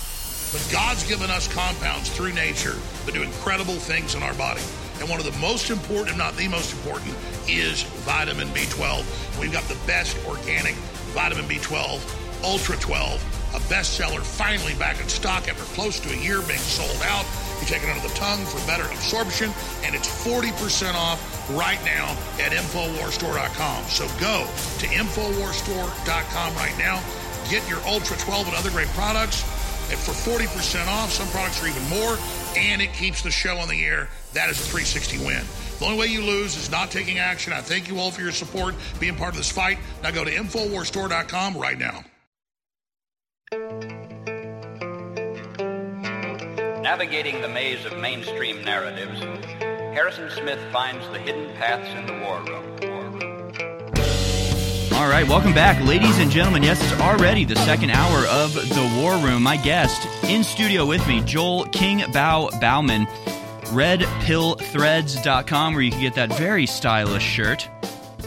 But 0.52 0.68
God's 0.72 1.08
given 1.08 1.30
us 1.30 1.48
compounds 1.48 2.10
through 2.10 2.34
nature 2.34 2.76
that 3.06 3.14
do 3.14 3.24
incredible 3.24 3.76
things 3.76 4.16
in 4.16 4.24
our 4.24 4.34
body. 4.34 4.62
And 5.00 5.10
one 5.10 5.20
of 5.20 5.26
the 5.26 5.40
most 5.40 5.70
important, 5.70 6.10
if 6.10 6.18
not 6.18 6.36
the 6.36 6.48
most 6.48 6.74
important, 6.74 7.16
is 7.48 7.84
vitamin 8.04 8.50
B12. 8.50 9.40
We've 9.40 9.52
got 9.52 9.64
the 9.64 9.80
best 9.88 10.18
organic 10.28 10.76
vitamin 11.16 11.46
B12, 11.46 12.44
Ultra 12.44 12.76
12, 12.78 13.56
a 13.56 13.60
bestseller, 13.72 14.22
finally 14.22 14.76
back 14.76 15.02
in 15.02 15.08
stock 15.08 15.48
after 15.48 15.64
close 15.74 16.00
to 16.02 16.10
a 16.12 16.18
year 16.18 16.42
being 16.42 16.60
sold 16.60 17.02
out. 17.06 17.26
You 17.62 17.66
take 17.66 17.84
it 17.84 17.90
under 17.90 18.06
the 18.06 18.14
tongue 18.14 18.44
for 18.46 18.60
better 18.68 18.86
absorption, 18.92 19.52
and 19.84 19.96
it's 19.96 20.08
40% 20.08 20.94
off 20.96 21.50
right 21.50 21.84
now 21.86 22.12
at 22.44 22.52
InfoWarStore.com. 22.52 23.84
So 23.86 24.06
go 24.20 24.46
to 24.80 24.86
InfoWarStore.com 24.86 26.56
right 26.56 26.78
now. 26.78 27.02
Get 27.50 27.68
your 27.70 27.80
Ultra 27.88 28.18
12 28.18 28.48
and 28.48 28.56
other 28.56 28.70
great 28.70 28.88
products 28.90 29.44
and 29.92 30.00
for 30.00 30.12
40% 30.12 30.88
off. 30.88 31.12
Some 31.12 31.28
products 31.28 31.62
are 31.64 31.68
even 31.68 31.84
more, 31.90 32.18
and 32.56 32.82
it 32.82 32.94
keeps 32.94 33.22
the 33.22 33.32
show 33.32 33.58
on 33.58 33.68
the 33.68 33.86
air. 33.86 34.10
That 34.34 34.50
is 34.50 34.60
a 34.60 34.64
360 34.64 35.20
win. 35.20 35.44
The 35.80 35.86
only 35.86 36.00
way 36.00 36.08
you 36.08 36.22
lose 36.22 36.56
is 36.56 36.72
not 36.72 36.92
taking 36.92 37.20
action. 37.20 37.54
I 37.54 37.62
thank 37.62 37.88
you 37.90 38.00
all 38.00 38.12
for 38.12 38.22
your 38.22 38.32
support, 38.32 38.76
being 39.00 39.16
part 39.16 39.32
of 39.32 39.38
this 39.38 39.52
fight. 39.52 39.78
Now 40.02 40.12
go 40.12 40.24
to 40.24 40.32
InfoWarsStore.com 40.32 41.58
right 41.58 41.78
now. 41.78 42.04
Navigating 46.82 47.42
the 47.42 47.50
maze 47.50 47.86
of 47.86 47.98
mainstream 48.00 48.64
narratives, 48.64 49.20
Harrison 49.94 50.30
Smith 50.30 50.60
finds 50.72 51.08
the 51.10 51.20
hidden 51.20 51.54
paths 51.56 51.90
in 51.90 52.06
the 52.06 52.24
war 52.24 52.42
room. 52.44 52.91
All 55.02 55.10
right, 55.10 55.28
welcome 55.28 55.52
back, 55.52 55.84
ladies 55.84 56.20
and 56.20 56.30
gentlemen. 56.30 56.62
Yes, 56.62 56.80
it's 56.80 57.02
already 57.02 57.44
the 57.44 57.56
second 57.56 57.90
hour 57.90 58.28
of 58.28 58.54
the 58.54 59.02
War 59.02 59.18
Room. 59.18 59.42
My 59.42 59.58
guest 59.58 60.08
in 60.26 60.44
studio 60.44 60.86
with 60.86 61.08
me, 61.08 61.22
Joel 61.22 61.66
King 61.66 62.04
Bau 62.12 62.52
Bauman, 62.62 63.08
redpillthreads.com, 63.74 65.74
where 65.74 65.82
you 65.82 65.90
can 65.90 66.02
get 66.02 66.14
that 66.14 66.32
very 66.38 66.68
stylish 66.68 67.24
shirt 67.24 67.68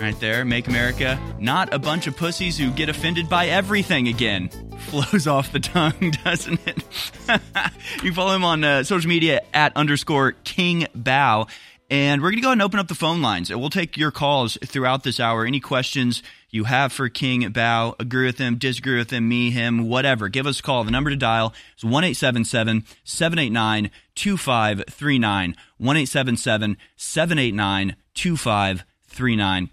right 0.00 0.18
there. 0.18 0.44
Make 0.44 0.66
America 0.66 1.16
not 1.38 1.72
a 1.72 1.78
bunch 1.78 2.08
of 2.08 2.16
pussies 2.16 2.58
who 2.58 2.72
get 2.72 2.88
offended 2.88 3.28
by 3.28 3.46
everything 3.46 4.08
again. 4.08 4.48
Flows 4.78 5.28
off 5.28 5.52
the 5.52 5.60
tongue, 5.60 6.12
doesn't 6.24 6.58
it? 6.66 6.82
you 8.02 8.12
follow 8.12 8.34
him 8.34 8.42
on 8.42 8.64
uh, 8.64 8.82
social 8.82 9.08
media 9.08 9.42
at 9.54 9.76
underscore 9.76 10.32
King 10.42 10.88
Bau. 10.92 11.46
And 11.90 12.22
we're 12.22 12.30
going 12.30 12.38
to 12.38 12.42
go 12.42 12.48
ahead 12.48 12.54
and 12.54 12.62
open 12.62 12.80
up 12.80 12.88
the 12.88 12.96
phone 12.96 13.22
lines. 13.22 13.50
And 13.50 13.60
we'll 13.60 13.70
take 13.70 13.96
your 13.96 14.10
calls 14.10 14.58
throughout 14.64 15.04
this 15.04 15.20
hour. 15.20 15.44
Any 15.44 15.60
questions 15.60 16.24
you 16.54 16.64
have 16.64 16.92
for 16.92 17.08
King 17.08 17.48
Bau, 17.50 17.96
agree 17.98 18.26
with 18.26 18.38
him, 18.38 18.58
disagree 18.58 18.96
with 18.96 19.12
him, 19.12 19.28
me, 19.28 19.50
him, 19.50 19.88
whatever, 19.88 20.28
give 20.28 20.46
us 20.46 20.60
a 20.60 20.62
call. 20.62 20.84
The 20.84 20.92
number 20.92 21.10
to 21.10 21.16
dial 21.16 21.52
is 21.76 21.84
1 21.84 22.14
789 22.14 23.90
2539. 24.14 25.56
1 25.78 26.06
789 26.06 27.96
2539. 28.14 29.70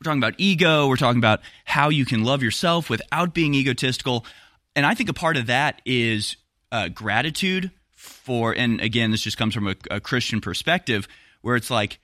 We're 0.00 0.04
talking 0.04 0.18
about 0.18 0.34
ego. 0.38 0.88
We're 0.88 0.96
talking 0.96 1.20
about 1.20 1.40
how 1.64 1.88
you 1.90 2.04
can 2.04 2.24
love 2.24 2.42
yourself 2.42 2.90
without 2.90 3.32
being 3.32 3.54
egotistical. 3.54 4.26
And 4.74 4.84
I 4.84 4.94
think 4.94 5.08
a 5.08 5.14
part 5.14 5.36
of 5.36 5.46
that 5.46 5.82
is 5.86 6.36
uh, 6.72 6.88
gratitude 6.88 7.70
for, 7.94 8.52
and 8.52 8.80
again, 8.80 9.12
this 9.12 9.22
just 9.22 9.38
comes 9.38 9.54
from 9.54 9.68
a, 9.68 9.76
a 9.88 10.00
Christian 10.00 10.40
perspective, 10.40 11.06
where 11.42 11.54
it's 11.54 11.70
like, 11.70 12.00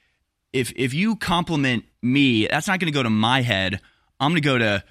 if 0.53 0.73
if 0.77 0.95
you 0.95 1.17
compliment 1.17 1.85
me, 2.03 2.47
that's 2.47 2.67
not 2.69 2.81
going 2.81 2.93
to 2.93 2.97
go 2.97 3.03
to 3.03 3.11
my 3.11 3.43
head. 3.43 3.81
I'm 4.21 4.33
going 4.33 4.43
to 4.43 4.49
go 4.49 4.59
to, 4.59 4.85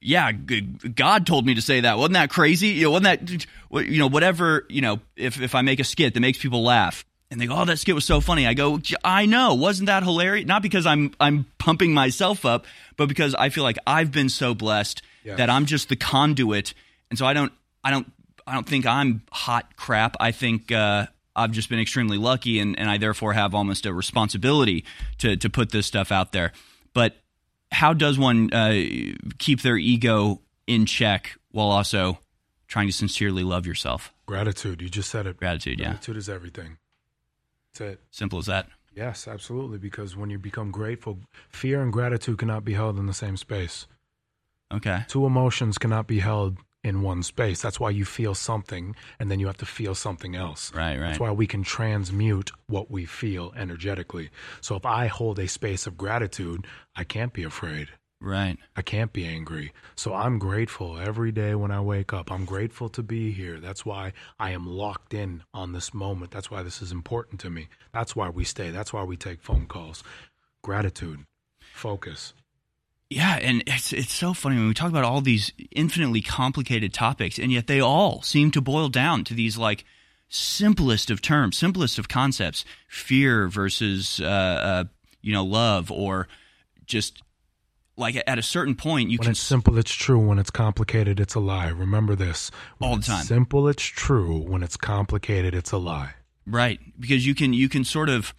yeah, 0.00 0.30
God 0.32 1.26
told 1.26 1.44
me 1.46 1.54
to 1.54 1.62
say 1.62 1.80
that. 1.80 1.98
Wasn't 1.98 2.14
that 2.14 2.30
crazy? 2.30 2.68
You 2.68 2.84
know, 2.84 2.90
wasn't 2.92 3.28
that, 3.28 3.86
you 3.88 3.98
know, 3.98 4.08
whatever. 4.08 4.64
You 4.68 4.80
know, 4.82 5.00
if 5.16 5.40
if 5.40 5.54
I 5.54 5.62
make 5.62 5.80
a 5.80 5.84
skit 5.84 6.14
that 6.14 6.20
makes 6.20 6.38
people 6.38 6.62
laugh, 6.62 7.04
and 7.30 7.40
they 7.40 7.46
go, 7.46 7.56
"Oh, 7.56 7.64
that 7.64 7.78
skit 7.78 7.94
was 7.94 8.04
so 8.04 8.20
funny," 8.20 8.46
I 8.46 8.54
go, 8.54 8.80
"I 9.02 9.26
know, 9.26 9.54
wasn't 9.54 9.86
that 9.86 10.02
hilarious?" 10.04 10.46
Not 10.46 10.62
because 10.62 10.86
I'm 10.86 11.12
I'm 11.18 11.46
pumping 11.58 11.92
myself 11.94 12.44
up, 12.44 12.66
but 12.96 13.08
because 13.08 13.34
I 13.34 13.48
feel 13.48 13.64
like 13.64 13.78
I've 13.86 14.12
been 14.12 14.28
so 14.28 14.54
blessed 14.54 15.02
Yes. 15.24 15.38
that 15.38 15.50
I'm 15.50 15.66
just 15.66 15.88
the 15.88 15.96
conduit, 15.96 16.72
and 17.10 17.18
so 17.18 17.26
I 17.26 17.32
don't 17.32 17.52
I 17.82 17.90
don't 17.90 18.06
I 18.46 18.54
don't 18.54 18.66
think 18.68 18.86
I'm 18.86 19.22
hot 19.32 19.76
crap. 19.76 20.16
I 20.20 20.30
think 20.30 20.70
uh, 20.70 21.06
I've 21.36 21.52
just 21.52 21.68
been 21.68 21.78
extremely 21.78 22.18
lucky, 22.18 22.58
and, 22.58 22.78
and 22.78 22.90
I 22.90 22.98
therefore 22.98 23.34
have 23.34 23.54
almost 23.54 23.86
a 23.86 23.92
responsibility 23.92 24.84
to 25.18 25.36
to 25.36 25.50
put 25.50 25.70
this 25.70 25.86
stuff 25.86 26.10
out 26.10 26.32
there. 26.32 26.52
But 26.94 27.16
how 27.70 27.92
does 27.92 28.18
one 28.18 28.52
uh, 28.52 28.82
keep 29.38 29.62
their 29.62 29.76
ego 29.76 30.40
in 30.66 30.86
check 30.86 31.36
while 31.50 31.68
also 31.68 32.18
trying 32.68 32.86
to 32.86 32.92
sincerely 32.92 33.44
love 33.44 33.66
yourself? 33.66 34.12
Gratitude. 34.24 34.82
You 34.82 34.88
just 34.88 35.10
said 35.10 35.26
it. 35.26 35.36
Gratitude. 35.36 35.78
Yeah. 35.78 35.90
Gratitude 35.90 36.16
is 36.16 36.28
everything. 36.28 36.78
That's 37.72 37.92
it. 37.92 38.00
Simple 38.10 38.38
as 38.38 38.46
that. 38.46 38.68
Yes, 38.94 39.28
absolutely. 39.28 39.78
Because 39.78 40.16
when 40.16 40.30
you 40.30 40.38
become 40.38 40.70
grateful, 40.70 41.18
fear 41.50 41.82
and 41.82 41.92
gratitude 41.92 42.38
cannot 42.38 42.64
be 42.64 42.72
held 42.72 42.98
in 42.98 43.06
the 43.06 43.14
same 43.14 43.36
space. 43.36 43.86
Okay. 44.72 45.04
Two 45.08 45.26
emotions 45.26 45.78
cannot 45.78 46.06
be 46.06 46.18
held 46.20 46.56
in 46.86 47.02
one 47.02 47.22
space. 47.22 47.60
That's 47.60 47.80
why 47.80 47.90
you 47.90 48.04
feel 48.04 48.34
something 48.34 48.94
and 49.18 49.30
then 49.30 49.40
you 49.40 49.46
have 49.46 49.56
to 49.58 49.66
feel 49.66 49.94
something 49.94 50.36
else. 50.36 50.72
Right, 50.72 50.96
right. 50.96 51.08
That's 51.08 51.20
why 51.20 51.32
we 51.32 51.46
can 51.46 51.64
transmute 51.64 52.52
what 52.68 52.90
we 52.90 53.04
feel 53.04 53.52
energetically. 53.56 54.30
So 54.60 54.76
if 54.76 54.86
I 54.86 55.08
hold 55.08 55.38
a 55.38 55.48
space 55.48 55.86
of 55.86 55.96
gratitude, 55.96 56.66
I 56.94 57.02
can't 57.04 57.32
be 57.32 57.42
afraid. 57.42 57.88
Right. 58.20 58.56
I 58.74 58.82
can't 58.82 59.12
be 59.12 59.26
angry. 59.26 59.72
So 59.94 60.14
I'm 60.14 60.38
grateful 60.38 60.98
every 60.98 61.32
day 61.32 61.54
when 61.54 61.70
I 61.70 61.80
wake 61.80 62.12
up. 62.12 62.30
I'm 62.30 62.44
grateful 62.44 62.88
to 62.90 63.02
be 63.02 63.32
here. 63.32 63.58
That's 63.58 63.84
why 63.84 64.12
I 64.38 64.52
am 64.52 64.66
locked 64.66 65.12
in 65.12 65.42
on 65.52 65.72
this 65.72 65.92
moment. 65.92 66.30
That's 66.30 66.50
why 66.50 66.62
this 66.62 66.80
is 66.80 66.92
important 66.92 67.40
to 67.40 67.50
me. 67.50 67.68
That's 67.92 68.16
why 68.16 68.30
we 68.30 68.44
stay. 68.44 68.70
That's 68.70 68.92
why 68.92 69.02
we 69.02 69.16
take 69.16 69.42
phone 69.42 69.66
calls. 69.66 70.02
Gratitude. 70.62 71.26
Focus. 71.60 72.32
Yeah, 73.08 73.38
and 73.40 73.62
it's 73.66 73.92
it's 73.92 74.12
so 74.12 74.34
funny 74.34 74.56
when 74.56 74.66
we 74.66 74.74
talk 74.74 74.88
about 74.88 75.04
all 75.04 75.20
these 75.20 75.52
infinitely 75.70 76.22
complicated 76.22 76.92
topics, 76.92 77.38
and 77.38 77.52
yet 77.52 77.68
they 77.68 77.80
all 77.80 78.22
seem 78.22 78.50
to 78.52 78.60
boil 78.60 78.88
down 78.88 79.22
to 79.24 79.34
these 79.34 79.56
like 79.56 79.84
simplest 80.28 81.10
of 81.10 81.22
terms, 81.22 81.56
simplest 81.56 82.00
of 82.00 82.08
concepts: 82.08 82.64
fear 82.88 83.46
versus 83.46 84.20
uh, 84.20 84.24
uh, 84.26 84.84
you 85.22 85.32
know 85.32 85.44
love, 85.44 85.92
or 85.92 86.26
just 86.84 87.22
like 87.96 88.20
at 88.26 88.38
a 88.40 88.42
certain 88.42 88.74
point 88.74 89.10
you 89.10 89.18
when 89.18 89.26
can 89.26 89.30
it's 89.32 89.40
simple, 89.40 89.78
it's 89.78 89.94
true. 89.94 90.18
When 90.18 90.40
it's 90.40 90.50
complicated, 90.50 91.20
it's 91.20 91.36
a 91.36 91.40
lie. 91.40 91.68
Remember 91.68 92.16
this. 92.16 92.50
When 92.78 92.90
All 92.90 92.96
the 92.96 93.00
it's 93.00 93.06
time. 93.06 93.24
Simple, 93.24 93.68
it's 93.68 93.84
true. 93.84 94.38
When 94.38 94.64
it's 94.64 94.76
complicated, 94.76 95.54
it's 95.54 95.70
a 95.70 95.78
lie. 95.78 96.14
Right, 96.44 96.80
because 96.98 97.24
you 97.24 97.36
can 97.36 97.52
you 97.52 97.68
can 97.68 97.84
sort 97.84 98.08
of, 98.08 98.34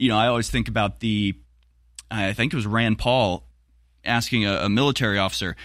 you 0.00 0.08
know, 0.08 0.16
I 0.16 0.26
always 0.26 0.50
think 0.50 0.66
about 0.66 0.98
the, 0.98 1.36
I 2.10 2.32
think 2.32 2.52
it 2.52 2.56
was 2.56 2.66
Rand 2.66 2.98
Paul 2.98 3.44
asking 4.04 4.46
a, 4.46 4.64
a 4.64 4.68
military 4.68 5.18
officer, 5.18 5.56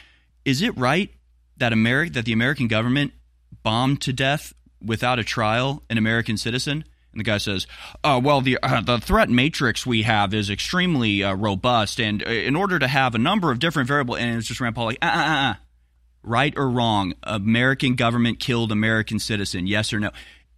is 0.44 0.62
it 0.62 0.78
right 0.78 1.12
that 1.58 1.72
Ameri- 1.72 2.14
that 2.14 2.26
the 2.26 2.34
American 2.34 2.68
government 2.68 3.14
bombed 3.64 4.02
to 4.02 4.14
death 4.14 4.54
without 4.82 5.20
a 5.20 5.24
trial 5.24 5.84
an 5.90 5.98
American 5.98 6.38
citizen? 6.38 6.84
And 7.12 7.20
the 7.20 7.24
guy 7.24 7.38
says, 7.38 7.66
uh, 8.04 8.20
"Well, 8.22 8.42
the 8.42 8.60
uh, 8.62 8.82
the 8.82 9.00
threat 9.00 9.30
matrix 9.30 9.86
we 9.86 10.02
have 10.02 10.34
is 10.34 10.50
extremely 10.50 11.24
uh, 11.24 11.34
robust, 11.34 12.00
and 12.00 12.22
uh, 12.22 12.30
in 12.30 12.56
order 12.56 12.78
to 12.78 12.88
have 12.88 13.16
a 13.16 13.18
number 13.18 13.52
of 13.52 13.60
different 13.60 13.88
variable, 13.88 14.16
and 14.16 14.38
it's 14.38 14.48
just 14.48 14.60
Rand 14.60 14.76
Paul 14.76 14.88
like, 14.88 14.98
uh, 15.02 15.06
uh, 15.06 15.10
uh, 15.10 15.52
uh. 15.52 15.54
right 16.24 16.54
or 16.58 16.70
wrong, 16.70 17.14
American 17.24 17.96
government 17.96 18.40
killed 18.40 18.72
American 18.72 19.20
citizen, 19.20 19.66
yes 19.66 19.94
or 19.94 20.00
no." 20.00 20.12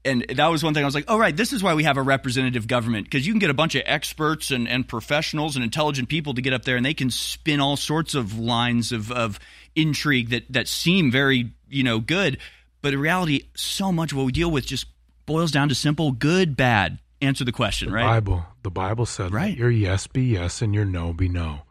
And 0.08 0.26
that 0.38 0.48
was 0.48 0.64
one 0.64 0.74
thing 0.74 0.84
I 0.84 0.86
was 0.86 0.96
like, 0.96 1.06
oh, 1.08 1.18
right, 1.18 1.36
this 1.36 1.54
is 1.54 1.62
why 1.62 1.74
we 1.74 1.84
have 1.84 1.98
a 1.98 2.02
representative 2.02 2.68
government 2.68 3.06
because 3.06 3.28
you 3.28 3.34
can 3.34 3.40
get 3.40 3.50
a 3.50 3.54
bunch 3.54 3.76
of 3.76 3.84
experts 3.86 4.52
and, 4.52 4.68
and 4.68 4.88
professionals 4.88 5.56
and 5.56 5.64
intelligent 5.64 6.10
people 6.10 6.34
to 6.34 6.42
get 6.42 6.54
up 6.54 6.64
there 6.64 6.78
and 6.78 6.86
they 6.86 6.94
can 6.94 7.10
spin 7.10 7.60
all 7.60 7.76
sorts 7.76 8.16
of 8.16 8.40
lines 8.40 8.92
of, 8.92 9.12
of 9.12 9.40
intrigue 9.76 10.30
that, 10.30 10.46
that 10.50 10.68
seem 10.68 11.12
very, 11.12 11.52
you 11.70 11.84
know, 11.84 12.00
good. 12.00 12.38
But 12.82 12.94
in 12.94 13.00
reality, 13.00 13.48
so 13.56 13.92
much 13.92 14.12
of 14.12 14.18
what 14.18 14.26
we 14.26 14.32
deal 14.32 14.50
with 14.50 14.66
just 14.66 14.86
boils 15.26 15.52
down 15.52 15.70
to 15.70 15.76
simple 15.76 16.12
good, 16.12 16.56
bad. 16.56 17.00
Answer 17.22 17.44
the 17.44 17.52
question, 17.52 17.90
The 17.90 17.96
right? 17.96 18.04
Bible. 18.04 18.46
The 18.64 18.72
Bible 18.72 19.06
said, 19.06 19.34
Right. 19.34 19.58
Your 19.58 19.72
yes 19.72 20.08
be 20.08 20.24
yes 20.24 20.62
and 20.62 20.74
your 20.74 20.86
no 20.86 21.14
be 21.14 21.28
no." 21.28 21.62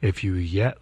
If 0.00 0.22
you 0.22 0.34
yet 0.34 0.78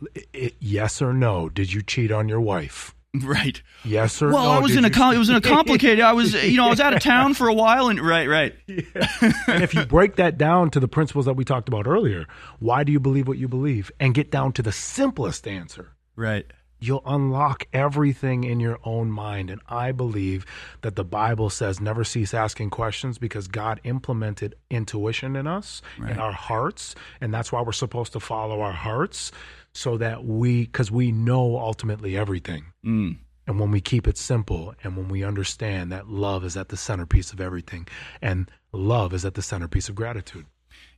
yes 0.60 1.00
or 1.00 1.14
no, 1.14 1.48
did 1.48 1.72
you 1.72 1.82
cheat 1.82 2.12
on 2.12 2.28
your 2.28 2.40
wife? 2.40 2.94
Right. 3.24 3.60
Yes 3.84 4.20
or 4.22 4.30
well, 4.30 4.44
no? 4.44 4.50
I 4.50 4.58
was 4.58 4.72
did 4.72 4.78
in 4.78 4.84
a 4.84 4.90
com- 4.90 5.14
it 5.14 5.18
was 5.18 5.28
in 5.28 5.36
a 5.36 5.40
complicated. 5.40 6.00
I 6.00 6.12
was 6.12 6.34
you 6.34 6.56
know 6.56 6.66
I 6.66 6.70
was 6.70 6.80
out 6.80 6.94
of 6.94 7.00
town 7.02 7.34
for 7.34 7.48
a 7.48 7.54
while 7.54 7.88
and 7.88 8.00
right 8.00 8.28
right. 8.28 8.54
and 8.68 9.62
if 9.62 9.74
you 9.74 9.84
break 9.86 10.16
that 10.16 10.38
down 10.38 10.70
to 10.70 10.80
the 10.80 10.88
principles 10.88 11.24
that 11.26 11.34
we 11.34 11.44
talked 11.44 11.68
about 11.68 11.86
earlier, 11.86 12.26
why 12.58 12.84
do 12.84 12.92
you 12.92 13.00
believe 13.00 13.28
what 13.28 13.38
you 13.38 13.48
believe? 13.48 13.90
And 14.00 14.14
get 14.14 14.30
down 14.30 14.52
to 14.54 14.62
the 14.62 14.72
simplest 14.72 15.46
answer. 15.46 15.92
Right. 16.16 16.46
You'll 16.78 17.02
unlock 17.06 17.66
everything 17.72 18.44
in 18.44 18.60
your 18.60 18.78
own 18.84 19.10
mind. 19.10 19.48
And 19.48 19.62
I 19.66 19.92
believe 19.92 20.44
that 20.82 20.94
the 20.94 21.04
Bible 21.04 21.48
says 21.48 21.80
never 21.80 22.04
cease 22.04 22.34
asking 22.34 22.68
questions 22.68 23.16
because 23.16 23.48
God 23.48 23.80
implemented 23.84 24.54
intuition 24.70 25.36
in 25.36 25.46
us, 25.46 25.80
Right. 25.98 26.10
in 26.12 26.18
our 26.18 26.32
hearts. 26.32 26.94
And 27.22 27.32
that's 27.32 27.50
why 27.50 27.62
we're 27.62 27.72
supposed 27.72 28.12
to 28.12 28.20
follow 28.20 28.60
our 28.60 28.72
hearts 28.72 29.32
so 29.76 29.98
that 29.98 30.24
we, 30.24 30.62
because 30.62 30.90
we 30.90 31.12
know 31.12 31.58
ultimately 31.58 32.16
everything. 32.16 32.64
Mm. 32.84 33.18
And 33.46 33.60
when 33.60 33.70
we 33.70 33.80
keep 33.80 34.08
it 34.08 34.16
simple 34.16 34.74
and 34.82 34.96
when 34.96 35.08
we 35.08 35.22
understand 35.22 35.92
that 35.92 36.08
love 36.08 36.44
is 36.44 36.56
at 36.56 36.70
the 36.70 36.76
centerpiece 36.76 37.32
of 37.32 37.40
everything 37.40 37.86
and 38.22 38.50
love 38.72 39.12
is 39.12 39.24
at 39.24 39.34
the 39.34 39.42
centerpiece 39.42 39.88
of 39.88 39.94
gratitude. 39.94 40.46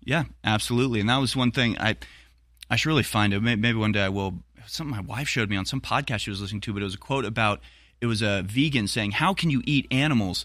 Yeah, 0.03 0.25
absolutely. 0.45 1.01
And 1.01 1.09
that 1.09 1.19
was 1.19 1.35
one 1.35 1.51
thing 1.51 1.77
I 1.79 1.97
I 2.71 2.77
should 2.77 2.89
really 2.89 3.03
find 3.03 3.35
it. 3.35 3.41
Maybe 3.41 3.75
one 3.75 3.93
day 3.93 4.05
I 4.05 4.09
will. 4.09 4.43
Something 4.67 4.95
my 4.95 5.03
wife 5.03 5.29
showed 5.29 5.51
me 5.51 5.57
on 5.57 5.65
some 5.65 5.81
podcast 5.81 6.21
she 6.21 6.31
was 6.31 6.41
listening 6.41 6.61
to, 6.63 6.73
but 6.73 6.83
it 6.83 6.85
was 6.85 6.95
a 6.95 6.99
quote 6.99 7.25
about 7.25 7.61
it 8.01 8.07
was 8.07 8.23
a 8.23 8.43
vegan 8.47 8.87
saying, 8.87 9.13
"How 9.13 9.35
can 9.35 9.51
you 9.51 9.63
eat 9.65 9.87
animals?" 9.91 10.45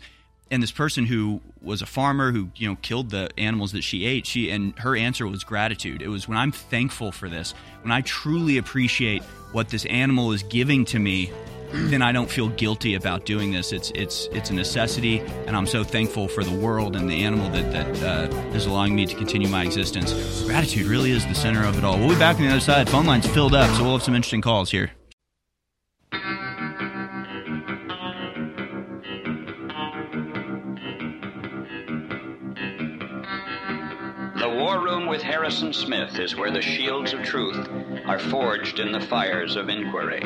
And 0.52 0.62
this 0.62 0.72
person 0.72 1.06
who 1.06 1.41
was 1.62 1.82
a 1.82 1.86
farmer 1.86 2.32
who 2.32 2.50
you 2.56 2.70
know 2.70 2.78
killed 2.82 3.10
the 3.10 3.30
animals 3.38 3.72
that 3.72 3.84
she 3.84 4.06
ate, 4.06 4.26
she 4.28 4.50
and 4.50 4.78
her 4.80 4.96
answer 4.96 5.28
was 5.28 5.44
gratitude. 5.44 6.02
It 6.02 6.10
was 6.10 6.28
when 6.28 6.38
I'm 6.38 6.52
thankful 6.52 7.12
for 7.12 7.30
this, 7.30 7.54
when 7.82 7.91
I 7.91 8.02
truly 8.02 8.58
appreciate 8.58 9.24
what 9.52 9.70
this 9.70 9.86
animal 9.86 10.32
is 10.32 10.44
giving 10.44 10.86
to 10.86 11.00
me, 11.00 11.32
then 11.72 12.02
I 12.02 12.12
don't 12.12 12.30
feel 12.30 12.50
guilty 12.50 12.96
about 12.96 13.26
doing 13.26 13.52
this. 13.52 13.72
It's 13.72 13.91
it's 13.96 14.28
it's 14.32 14.50
a 14.50 14.54
necessity, 14.54 15.20
and 15.48 15.56
I'm 15.56 15.68
so 15.68 15.84
thankful 15.84 16.28
for 16.28 16.44
the 16.44 16.56
world 16.56 16.96
and 16.96 17.10
the 17.10 17.24
animal 17.24 17.50
that 17.52 17.72
that 17.72 18.04
uh, 18.04 18.38
is 18.56 18.66
allowing 18.66 18.96
me 18.96 19.06
to 19.08 19.16
continue 19.16 19.48
my 19.48 19.64
existence. 19.64 20.44
Gratitude 20.44 20.86
really 20.86 21.12
is 21.12 21.26
the 21.26 21.36
center 21.36 21.66
of 21.66 21.78
it 21.78 21.84
all. 21.84 21.98
We'll 21.98 22.10
be 22.10 22.20
back 22.20 22.36
on 22.36 22.44
the 22.44 22.50
other 22.50 22.60
side. 22.60 22.89
Phone 22.89 23.06
lines 23.06 23.26
filled 23.28 23.56
up, 23.56 23.76
so 23.76 23.84
we'll 23.84 23.94
have 23.94 24.04
some 24.04 24.16
interesting 24.16 24.41
calls 24.41 24.70
here. 24.70 24.91
Room 34.84 35.07
with 35.07 35.21
Harrison 35.21 35.71
Smith 35.71 36.19
is 36.19 36.36
where 36.36 36.51
the 36.51 36.61
shields 36.61 37.13
of 37.13 37.23
truth 37.23 37.69
are 38.05 38.19
forged 38.19 38.79
in 38.79 38.91
the 38.91 38.99
fires 38.99 39.55
of 39.55 39.69
inquiry. 39.69 40.21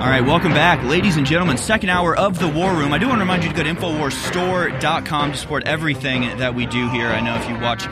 All 0.00 0.10
right, 0.10 0.24
welcome 0.24 0.52
back, 0.52 0.82
ladies 0.84 1.18
and 1.18 1.26
gentlemen. 1.26 1.58
Second 1.58 1.90
hour 1.90 2.16
of 2.16 2.38
the 2.38 2.48
War 2.48 2.72
Room. 2.72 2.94
I 2.94 2.98
do 2.98 3.06
want 3.06 3.18
to 3.18 3.20
remind 3.20 3.44
you 3.44 3.50
to 3.50 3.54
go 3.54 3.62
to 3.62 3.74
InfoWarsStore.com 3.74 5.32
to 5.32 5.36
support 5.38 5.64
everything 5.66 6.38
that 6.38 6.54
we 6.54 6.64
do 6.64 6.88
here. 6.88 7.08
I 7.08 7.20
know 7.20 7.34
if 7.36 7.46
you 7.46 7.58
watch, 7.58 7.86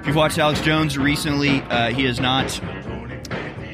if 0.00 0.06
you've 0.06 0.16
watched 0.16 0.38
Alex 0.38 0.60
Jones 0.60 0.98
recently, 0.98 1.62
uh, 1.62 1.90
he 1.94 2.04
has 2.04 2.20
not, 2.20 2.60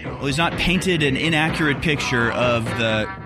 well, 0.04 0.26
he's 0.26 0.38
not 0.38 0.52
painted 0.52 1.02
an 1.02 1.16
inaccurate 1.16 1.82
picture 1.82 2.30
of 2.30 2.64
the 2.78 3.25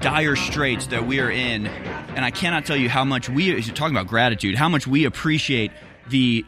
dire 0.00 0.36
straits 0.36 0.88
that 0.88 1.06
we 1.06 1.20
are 1.20 1.30
in, 1.30 1.66
and 1.66 2.24
I 2.24 2.30
cannot 2.30 2.66
tell 2.66 2.76
you 2.76 2.88
how 2.88 3.04
much 3.04 3.28
we, 3.28 3.60
talking 3.62 3.96
about 3.96 4.06
gratitude, 4.06 4.54
how 4.54 4.68
much 4.68 4.86
we 4.86 5.04
appreciate 5.04 5.72
the 6.08 6.44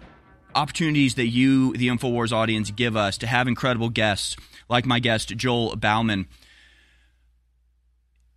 opportunities 0.54 1.16
that 1.16 1.26
you, 1.26 1.72
the 1.74 1.88
InfoWars 1.88 2.32
audience, 2.32 2.70
give 2.70 2.96
us 2.96 3.18
to 3.18 3.26
have 3.26 3.48
incredible 3.48 3.88
guests 3.88 4.36
like 4.68 4.86
my 4.86 5.00
guest, 5.00 5.28
Joel 5.36 5.76
Bauman. 5.76 6.26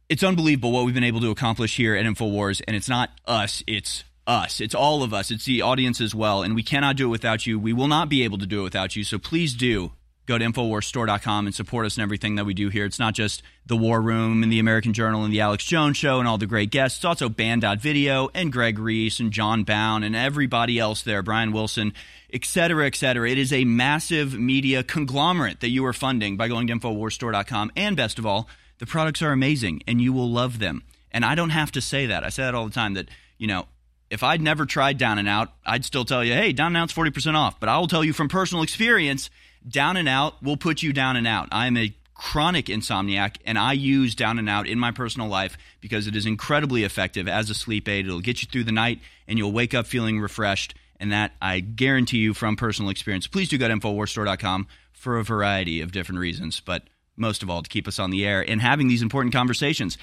It's 0.10 0.24
unbelievable 0.24 0.72
what 0.72 0.86
we've 0.86 0.94
been 0.94 1.04
able 1.04 1.22
to 1.22 1.32
accomplish 1.32 1.76
here 1.76 1.96
at 1.96 2.06
InfoWars, 2.06 2.62
and 2.68 2.76
it's 2.76 2.90
not 2.90 3.10
us, 3.26 3.64
it's 3.68 4.04
us. 4.26 4.62
It's 4.62 4.76
all 4.76 5.04
of 5.04 5.14
us. 5.14 5.32
It's 5.32 5.46
the 5.46 5.62
audience 5.62 6.00
as 6.00 6.16
well, 6.16 6.44
and 6.44 6.56
we 6.56 6.64
cannot 6.64 6.96
do 6.96 7.06
it 7.08 7.10
without 7.10 7.46
you. 7.46 7.60
We 7.60 7.74
will 7.74 7.88
not 7.88 8.10
be 8.10 8.24
able 8.24 8.38
to 8.38 8.46
do 8.46 8.62
it 8.62 8.64
without 8.64 8.96
you, 8.96 9.04
so 9.04 9.18
please 9.18 9.54
do 9.54 9.92
go 10.26 10.38
to 10.38 10.46
InfoWarsStore.com 10.46 11.46
and 11.46 11.56
support 11.56 11.86
us 11.86 11.98
in 11.98 12.04
everything 12.04 12.36
that 12.36 12.46
we 12.46 12.54
do 12.54 12.70
here. 12.70 12.86
It's 12.86 13.00
not 13.00 13.14
just 13.14 13.44
the 13.66 13.76
War 13.76 14.02
Room 14.02 14.44
and 14.44 14.52
the 14.52 14.60
American 14.60 14.94
Journal 14.94 15.24
and 15.24 15.34
the 15.34 15.42
Alex 15.42 15.66
Jones 15.66 15.98
Show 15.98 16.20
and 16.20 16.28
all 16.28 16.38
the 16.38 16.46
great 16.46 16.72
guests. 16.72 17.00
It's 17.00 17.06
also 17.06 17.30
Banned.video 17.30 18.30
and 18.34 18.52
Greg 18.52 18.80
Reese 18.80 19.20
and 19.20 19.32
Jon 19.32 19.64
Bowne 19.64 20.04
and 20.04 20.16
everybody 20.16 20.80
else 20.80 21.02
there, 21.02 21.22
Brian 21.22 21.52
Wilson, 21.52 21.94
et 22.32 22.46
cetera, 22.46 22.88
et 22.88 22.96
cetera. 22.96 23.30
It 23.30 23.38
is 23.38 23.52
a 23.52 23.66
massive 23.66 24.38
media 24.38 24.84
conglomerate 24.84 25.60
that 25.60 25.70
you 25.70 25.86
are 25.86 25.94
funding 25.94 26.38
by 26.38 26.48
going 26.48 26.68
to 26.68 26.74
InfoWarsStore.com. 26.74 27.72
And 27.76 27.98
best 27.98 28.18
of 28.18 28.26
all, 28.26 28.48
the 28.80 28.86
products 28.86 29.22
are 29.22 29.32
amazing 29.32 29.84
and 29.88 30.02
you 30.02 30.14
will 30.14 30.30
love 30.30 30.60
them. 30.60 30.84
And 31.12 31.24
I 31.24 31.36
don't 31.36 31.52
have 31.52 31.72
to 31.74 31.82
say 31.82 32.08
that. 32.08 32.24
I 32.24 32.30
say 32.30 32.44
that 32.44 32.56
all 32.56 32.66
the 32.66 32.74
time 32.74 32.96
that, 32.96 33.10
you 33.38 33.48
know, 33.48 33.68
if 34.10 34.24
I'd 34.24 34.42
never 34.42 34.66
tried 34.66 34.98
Down 34.98 35.18
and 35.18 35.28
Out, 35.28 35.52
I'd 35.66 35.86
still 35.86 36.06
tell 36.06 36.24
you, 36.24 36.34
hey, 36.34 36.54
Down 36.54 36.68
and 36.68 36.78
Out's 36.78 36.94
40% 36.94 37.36
off. 37.36 37.60
But 37.60 37.70
I 37.70 37.78
will 37.78 37.88
tell 37.88 38.04
you 38.04 38.14
from 38.14 38.30
personal 38.30 38.64
experience, 38.64 39.30
Down 39.68 39.98
and 39.98 40.10
Out 40.10 40.42
will 40.44 40.58
put 40.58 40.82
you 40.82 40.94
down 40.94 41.16
and 41.16 41.28
out. 41.28 41.50
I 41.52 41.68
am 41.68 41.78
a 41.78 41.94
chronic 42.14 42.68
insomniac 42.68 43.38
and 43.46 43.58
I 43.58 43.74
use 43.74 44.16
Down 44.16 44.40
and 44.40 44.50
Out 44.50 44.68
in 44.68 44.80
my 44.80 44.92
personal 44.92 45.28
life 45.28 45.58
because 45.82 46.08
it 46.08 46.16
is 46.16 46.26
incredibly 46.26 46.84
effective 46.84 47.28
as 47.28 47.50
a 47.50 47.54
sleep 47.54 47.88
aid. 47.88 48.06
It'll 48.06 48.22
get 48.22 48.42
you 48.42 48.48
through 48.52 48.66
the 48.66 48.72
night 48.72 49.00
and 49.28 49.38
you'll 49.38 49.52
wake 49.52 49.74
up 49.74 49.88
feeling 49.88 50.20
refreshed. 50.20 50.76
And 51.00 51.12
that 51.12 51.34
I 51.42 51.60
guarantee 51.60 52.20
you 52.20 52.34
from 52.34 52.56
personal 52.56 52.90
experience. 52.90 53.28
Please 53.28 53.50
do 53.50 53.58
go 53.58 53.68
to 53.68 53.74
InfoWarsStore.com 53.74 54.68
for 54.94 55.18
a 55.18 55.24
variety 55.24 55.82
of 55.82 55.92
different 55.92 56.20
reasons, 56.20 56.62
but 56.62 56.84
most 57.18 57.44
of 57.44 57.50
all 57.50 57.62
to 57.62 57.70
keep 57.70 57.88
us 57.88 58.00
on 58.00 58.10
the 58.10 58.26
air 58.26 58.42
and 58.48 58.62
having 58.62 58.88
these 58.88 59.02
important 59.02 59.34
conversations. 59.34 59.98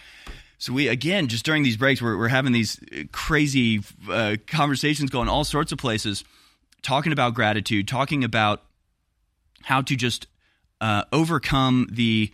So 0.59 0.75
we 0.75 0.89
again, 0.89 1.29
just 1.29 1.45
during 1.45 1.63
these 1.63 1.79
breaks, 1.79 2.03
we're, 2.03 2.19
we're 2.19 2.29
having 2.29 2.53
these 2.53 2.79
uh, 2.93 3.05
crazy 3.13 3.83
uh, 4.11 4.37
conversations 4.47 5.11
going 5.11 5.29
all 5.29 5.45
sorts 5.45 5.73
of 5.73 5.79
places, 5.79 6.23
talking 6.83 7.13
about 7.13 7.35
gratitude, 7.35 7.89
talking 7.89 8.25
about 8.25 8.63
how 9.63 9.83
to 9.83 9.97
just 9.97 10.27
uh, 10.81 11.05
overcome 11.13 11.89
the 11.91 12.33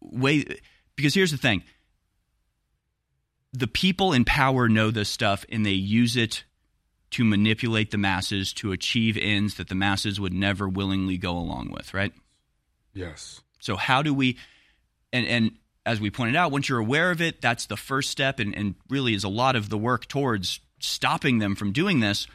way. 0.00 0.44
Because 0.96 1.14
here's 1.14 1.30
the 1.30 1.38
thing: 1.38 1.62
the 3.52 3.66
people 3.66 4.12
in 4.12 4.24
power 4.24 4.68
know 4.68 4.90
this 4.90 5.08
stuff, 5.08 5.44
and 5.48 5.64
they 5.64 5.70
use 5.70 6.16
it 6.16 6.44
to 7.12 7.24
manipulate 7.24 7.90
the 7.90 7.98
masses 7.98 8.52
to 8.54 8.72
achieve 8.72 9.18
ends 9.20 9.56
that 9.56 9.68
the 9.68 9.74
masses 9.74 10.18
would 10.18 10.32
never 10.32 10.68
willingly 10.68 11.18
go 11.18 11.36
along 11.36 11.70
with. 11.70 11.92
Right? 11.92 12.12
Yes. 12.94 13.40
So 13.60 13.76
how 13.76 14.02
do 14.02 14.12
we 14.12 14.38
and 15.12 15.26
and 15.26 15.52
as 15.84 16.00
we 16.00 16.10
pointed 16.10 16.36
out, 16.36 16.52
once 16.52 16.68
you're 16.68 16.78
aware 16.78 17.10
of 17.10 17.20
it, 17.20 17.40
that's 17.40 17.66
the 17.66 17.76
first 17.76 18.10
step 18.10 18.38
and, 18.38 18.56
and 18.56 18.74
really 18.88 19.14
is 19.14 19.24
a 19.24 19.28
lot 19.28 19.56
of 19.56 19.68
the 19.68 19.78
work 19.78 20.06
towards 20.06 20.60
stopping 20.78 21.38
them 21.38 21.54
from 21.54 21.72
doing 21.72 22.00
this. 22.00 22.26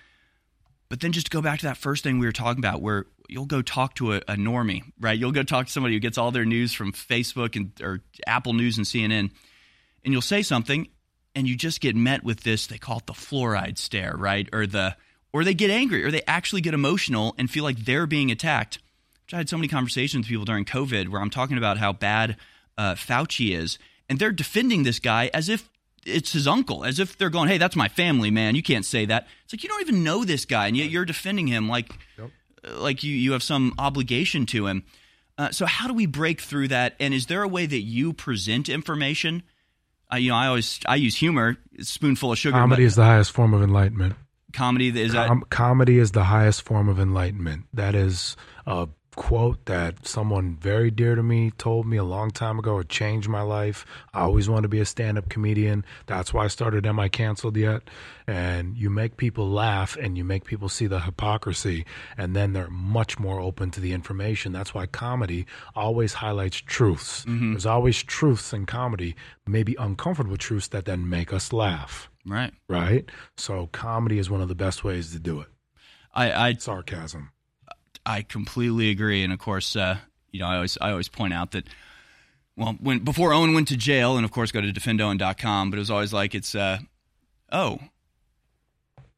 But 0.90 1.02
then 1.02 1.12
just 1.12 1.32
go 1.32 1.42
back 1.42 1.60
to 1.60 1.66
that 1.66 1.78
first 1.78 2.04
thing 2.04 2.20
we 2.20 2.26
were 2.26 2.32
talking 2.32 2.60
about, 2.60 2.82
where 2.82 3.06
you'll 3.28 3.46
go 3.46 3.62
talk 3.62 3.96
to 3.96 4.14
a, 4.14 4.18
a 4.18 4.36
normie, 4.36 4.84
right? 5.00 5.18
You'll 5.18 5.32
go 5.32 5.44
talk 5.44 5.68
to 5.68 5.72
somebody 5.72 5.96
who 5.96 6.00
gets 6.00 6.18
all 6.18 6.32
their 6.32 6.46
news 6.46 6.74
from 6.74 6.92
Facebook 6.94 7.56
and 7.56 7.72
or 7.82 8.02
Apple 8.26 8.54
News 8.54 8.78
and 8.78 8.86
CNN, 8.86 9.32
and 10.04 10.14
you'll 10.14 10.22
say 10.22 10.42
something, 10.42 10.88
and 11.36 11.48
you 11.48 11.56
just 11.56 11.82
get 11.82 11.96
met 11.96 12.24
with 12.24 12.42
this. 12.42 12.68
They 12.68 12.78
call 12.78 13.00
it 13.00 13.06
the 13.06 13.14
fluoride 13.14 13.78
stare, 13.78 14.16
right? 14.18 14.48
Or 14.54 14.66
the 14.66 14.96
or 15.34 15.44
they 15.44 15.54
get 15.54 15.70
angry, 15.70 16.04
or 16.04 16.12
they 16.12 16.24
actually 16.28 16.62
get 16.62 16.74
emotional 16.74 17.36
and 17.38 17.50
feel 17.50 17.64
like 17.64 17.78
they're 17.80 18.08
being 18.08 18.32
attacked. 18.32 18.80
Which 19.26 19.34
I 19.34 19.38
had 19.38 19.50
so 19.50 19.58
many 19.58 19.68
conversations 19.68 20.26
with 20.26 20.30
people 20.30 20.46
during 20.46 20.66
COVID 20.66 21.10
where 21.10 21.22
I'm 21.22 21.30
talking 21.30 21.58
about 21.58 21.78
how 21.78 21.92
bad 21.92 22.38
uh, 22.78 22.96
Fauci 22.96 23.56
is, 23.56 23.78
and 24.08 24.20
they're 24.20 24.32
defending 24.32 24.84
this 24.84 25.00
guy 25.00 25.30
as 25.34 25.50
if 25.50 25.70
it's 26.06 26.32
his 26.32 26.48
uncle, 26.48 26.86
as 26.86 27.00
if 27.00 27.18
they're 27.18 27.30
going, 27.30 27.50
"Hey, 27.50 27.58
that's 27.58 27.76
my 27.76 27.90
family, 27.90 28.32
man. 28.32 28.56
You 28.56 28.64
can't 28.64 28.86
say 28.86 29.06
that." 29.06 29.28
It's 29.44 29.54
like 29.54 29.64
you 29.64 29.70
don't 29.70 29.82
even 29.82 30.04
know 30.04 30.24
this 30.24 30.46
guy, 30.46 30.68
and 30.68 30.78
yet 30.78 30.90
you're 30.90 31.06
defending 31.06 31.48
him 31.48 31.68
like, 31.68 31.92
uh, 32.18 32.28
like 32.76 33.04
you 33.04 33.14
you 33.14 33.32
have 33.34 33.44
some 33.44 33.74
obligation 33.78 34.46
to 34.48 34.68
him. 34.68 34.84
Uh, 35.38 35.52
so 35.52 35.66
how 35.66 35.88
do 35.88 35.94
we 35.94 36.06
break 36.08 36.42
through 36.42 36.70
that? 36.70 36.96
And 37.00 37.14
is 37.14 37.28
there 37.28 37.44
a 37.44 37.48
way 37.48 37.66
that 37.66 37.82
you 37.82 38.14
present 38.14 38.70
information? 38.70 39.44
Uh, 40.12 40.18
you 40.18 40.30
know, 40.32 40.36
I 40.36 40.48
always 40.48 40.80
I 40.88 40.96
use 40.96 41.16
humor, 41.16 41.58
spoonful 41.82 42.32
of 42.32 42.38
sugar. 42.38 42.58
Comedy 42.58 42.84
is 42.84 42.96
the 42.96 43.04
highest 43.04 43.32
form 43.32 43.54
of 43.54 43.62
enlightenment. 43.62 44.16
comedy 44.54 44.88
is 45.00 45.14
that 45.14 45.28
Com- 45.28 45.44
comedy 45.50 46.00
is 46.00 46.12
the 46.14 46.24
highest 46.24 46.64
form 46.64 46.90
of 46.90 47.00
enlightenment. 47.00 47.66
That 47.74 47.94
is 47.94 48.36
a 48.66 48.88
quote 49.18 49.66
that 49.66 50.08
someone 50.08 50.56
very 50.62 50.92
dear 50.92 51.16
to 51.16 51.24
me 51.24 51.52
told 51.58 51.88
me 51.88 51.98
a 51.98 52.04
long 52.04 52.30
time 52.30 52.60
ago. 52.60 52.78
It 52.80 52.88
changed 52.88 53.28
my 53.28 53.42
life. 53.42 53.84
I 54.14 54.22
always 54.22 54.48
wanted 54.48 54.62
to 54.62 54.68
be 54.70 54.80
a 54.80 54.86
stand 54.86 55.18
up 55.18 55.28
comedian. 55.28 55.84
That's 56.06 56.34
why 56.34 56.46
I 56.46 56.48
started 56.48 56.86
Am 56.86 57.00
I 57.00 57.10
Cancelled 57.10 57.58
Yet? 57.58 57.82
And 58.28 58.78
you 58.78 58.90
make 58.92 59.18
people 59.18 59.50
laugh 59.50 59.98
and 59.98 60.18
you 60.18 60.24
make 60.24 60.46
people 60.46 60.70
see 60.70 60.86
the 60.86 61.02
hypocrisy, 61.02 61.86
and 62.16 62.36
then 62.36 62.54
they're 62.54 62.70
much 62.70 63.20
more 63.20 63.40
open 63.42 63.72
to 63.72 63.82
the 63.82 63.92
information. 63.92 64.54
That's 64.54 64.74
why 64.74 64.86
comedy 64.86 65.48
always 65.76 66.14
highlights 66.14 66.58
truths. 66.58 67.26
Mm-hmm. 67.26 67.54
There's 67.54 67.66
always 67.66 68.04
truths 68.04 68.54
in 68.54 68.68
comedy, 68.68 69.16
maybe 69.48 69.76
uncomfortable 69.80 70.38
truths 70.38 70.68
that 70.70 70.86
then 70.86 71.10
make 71.10 71.34
us 71.34 71.52
laugh. 71.52 72.10
Right. 72.24 72.54
Right. 72.70 73.10
So 73.36 73.68
comedy 73.72 74.20
is 74.20 74.30
one 74.30 74.42
of 74.42 74.48
the 74.48 74.56
best 74.56 74.84
ways 74.84 75.12
to 75.14 75.20
do 75.20 75.42
it. 75.42 75.48
I, 76.14 76.50
I 76.50 76.54
sarcasm. 76.54 77.32
I 78.08 78.22
completely 78.22 78.90
agree, 78.90 79.22
and 79.26 79.34
of 79.34 79.40
course, 79.40 79.76
uh, 79.76 79.98
you 80.32 80.40
know, 80.40 80.48
I 80.48 80.56
always 80.56 80.78
I 80.80 80.92
always 80.92 81.10
point 81.10 81.34
out 81.34 81.52
that 81.52 81.68
well, 82.56 82.78
when 82.80 83.00
before 83.00 83.34
Owen 83.34 83.54
went 83.54 83.68
to 83.68 83.76
jail, 83.76 84.16
and 84.16 84.24
of 84.24 84.32
course 84.32 84.54
go 84.54 84.62
to 84.62 84.72
defendowen.com, 84.72 85.70
but 85.70 85.76
it 85.76 85.80
was 85.80 85.92
always 85.92 86.14
like 86.14 86.34
it's 86.34 86.56
uh, 86.56 86.80
oh. 87.52 87.80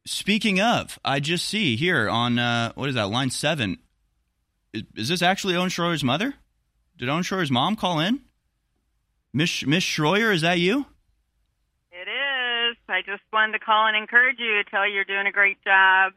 Speaking 0.06 0.60
of, 0.60 0.98
I 1.04 1.20
just 1.20 1.46
see 1.46 1.76
here 1.76 2.08
on 2.08 2.38
uh, 2.38 2.72
what 2.74 2.88
is 2.88 2.96
that 2.96 3.10
line 3.10 3.30
seven? 3.30 3.78
Is, 4.72 4.82
is 4.96 5.08
this 5.08 5.22
actually 5.22 5.54
Owen 5.54 5.68
Schroyer's 5.68 6.02
mother? 6.02 6.34
Did 6.98 7.08
Owen 7.08 7.22
Schroyer's 7.22 7.50
mom 7.50 7.76
call 7.76 8.00
in? 8.00 8.20
Miss 9.32 9.64
Miss 9.64 9.84
Schroyer, 9.84 10.34
is 10.34 10.40
that 10.40 10.58
you? 10.58 10.84
It 11.92 12.08
is. 12.08 12.76
I 12.88 13.02
just 13.06 13.22
wanted 13.32 13.52
to 13.52 13.60
call 13.60 13.86
and 13.86 13.96
encourage 13.96 14.40
you, 14.40 14.64
to 14.64 14.64
tell 14.68 14.84
you 14.88 14.94
you're 14.94 15.04
doing 15.04 15.28
a 15.28 15.32
great 15.32 15.62
job. 15.62 16.14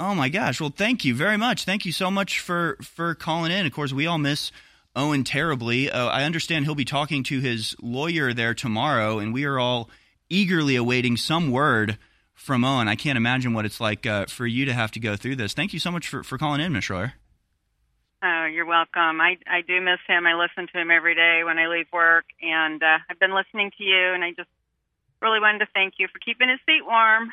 Oh 0.00 0.14
my 0.14 0.30
gosh! 0.30 0.62
Well, 0.62 0.72
thank 0.74 1.04
you 1.04 1.14
very 1.14 1.36
much. 1.36 1.64
Thank 1.64 1.84
you 1.84 1.92
so 1.92 2.10
much 2.10 2.40
for 2.40 2.78
for 2.80 3.14
calling 3.14 3.52
in. 3.52 3.66
Of 3.66 3.72
course, 3.74 3.92
we 3.92 4.06
all 4.06 4.16
miss 4.16 4.50
Owen 4.96 5.24
terribly. 5.24 5.90
Uh, 5.90 6.06
I 6.06 6.24
understand 6.24 6.64
he'll 6.64 6.74
be 6.74 6.86
talking 6.86 7.22
to 7.24 7.38
his 7.38 7.76
lawyer 7.82 8.32
there 8.32 8.54
tomorrow, 8.54 9.18
and 9.18 9.34
we 9.34 9.44
are 9.44 9.58
all 9.58 9.90
eagerly 10.30 10.74
awaiting 10.74 11.18
some 11.18 11.50
word 11.50 11.98
from 12.32 12.64
Owen. 12.64 12.88
I 12.88 12.94
can't 12.94 13.18
imagine 13.18 13.52
what 13.52 13.66
it's 13.66 13.78
like 13.78 14.06
uh, 14.06 14.24
for 14.24 14.46
you 14.46 14.64
to 14.64 14.72
have 14.72 14.90
to 14.92 15.00
go 15.00 15.16
through 15.16 15.36
this. 15.36 15.52
Thank 15.52 15.74
you 15.74 15.78
so 15.78 15.90
much 15.90 16.08
for, 16.08 16.22
for 16.22 16.38
calling 16.38 16.62
in, 16.62 16.72
Miss 16.72 16.86
Schroyer. 16.86 17.12
Oh, 18.22 18.46
you're 18.46 18.64
welcome. 18.64 19.20
I 19.20 19.36
I 19.46 19.60
do 19.60 19.82
miss 19.82 20.00
him. 20.06 20.26
I 20.26 20.32
listen 20.32 20.66
to 20.72 20.80
him 20.80 20.90
every 20.90 21.14
day 21.14 21.42
when 21.44 21.58
I 21.58 21.66
leave 21.66 21.88
work, 21.92 22.24
and 22.40 22.82
uh, 22.82 22.98
I've 23.10 23.20
been 23.20 23.34
listening 23.34 23.70
to 23.76 23.84
you, 23.84 24.14
and 24.14 24.24
I 24.24 24.30
just 24.30 24.48
really 25.20 25.40
wanted 25.40 25.58
to 25.58 25.68
thank 25.74 25.94
you 25.98 26.08
for 26.08 26.18
keeping 26.18 26.48
his 26.48 26.58
seat 26.64 26.86
warm. 26.86 27.30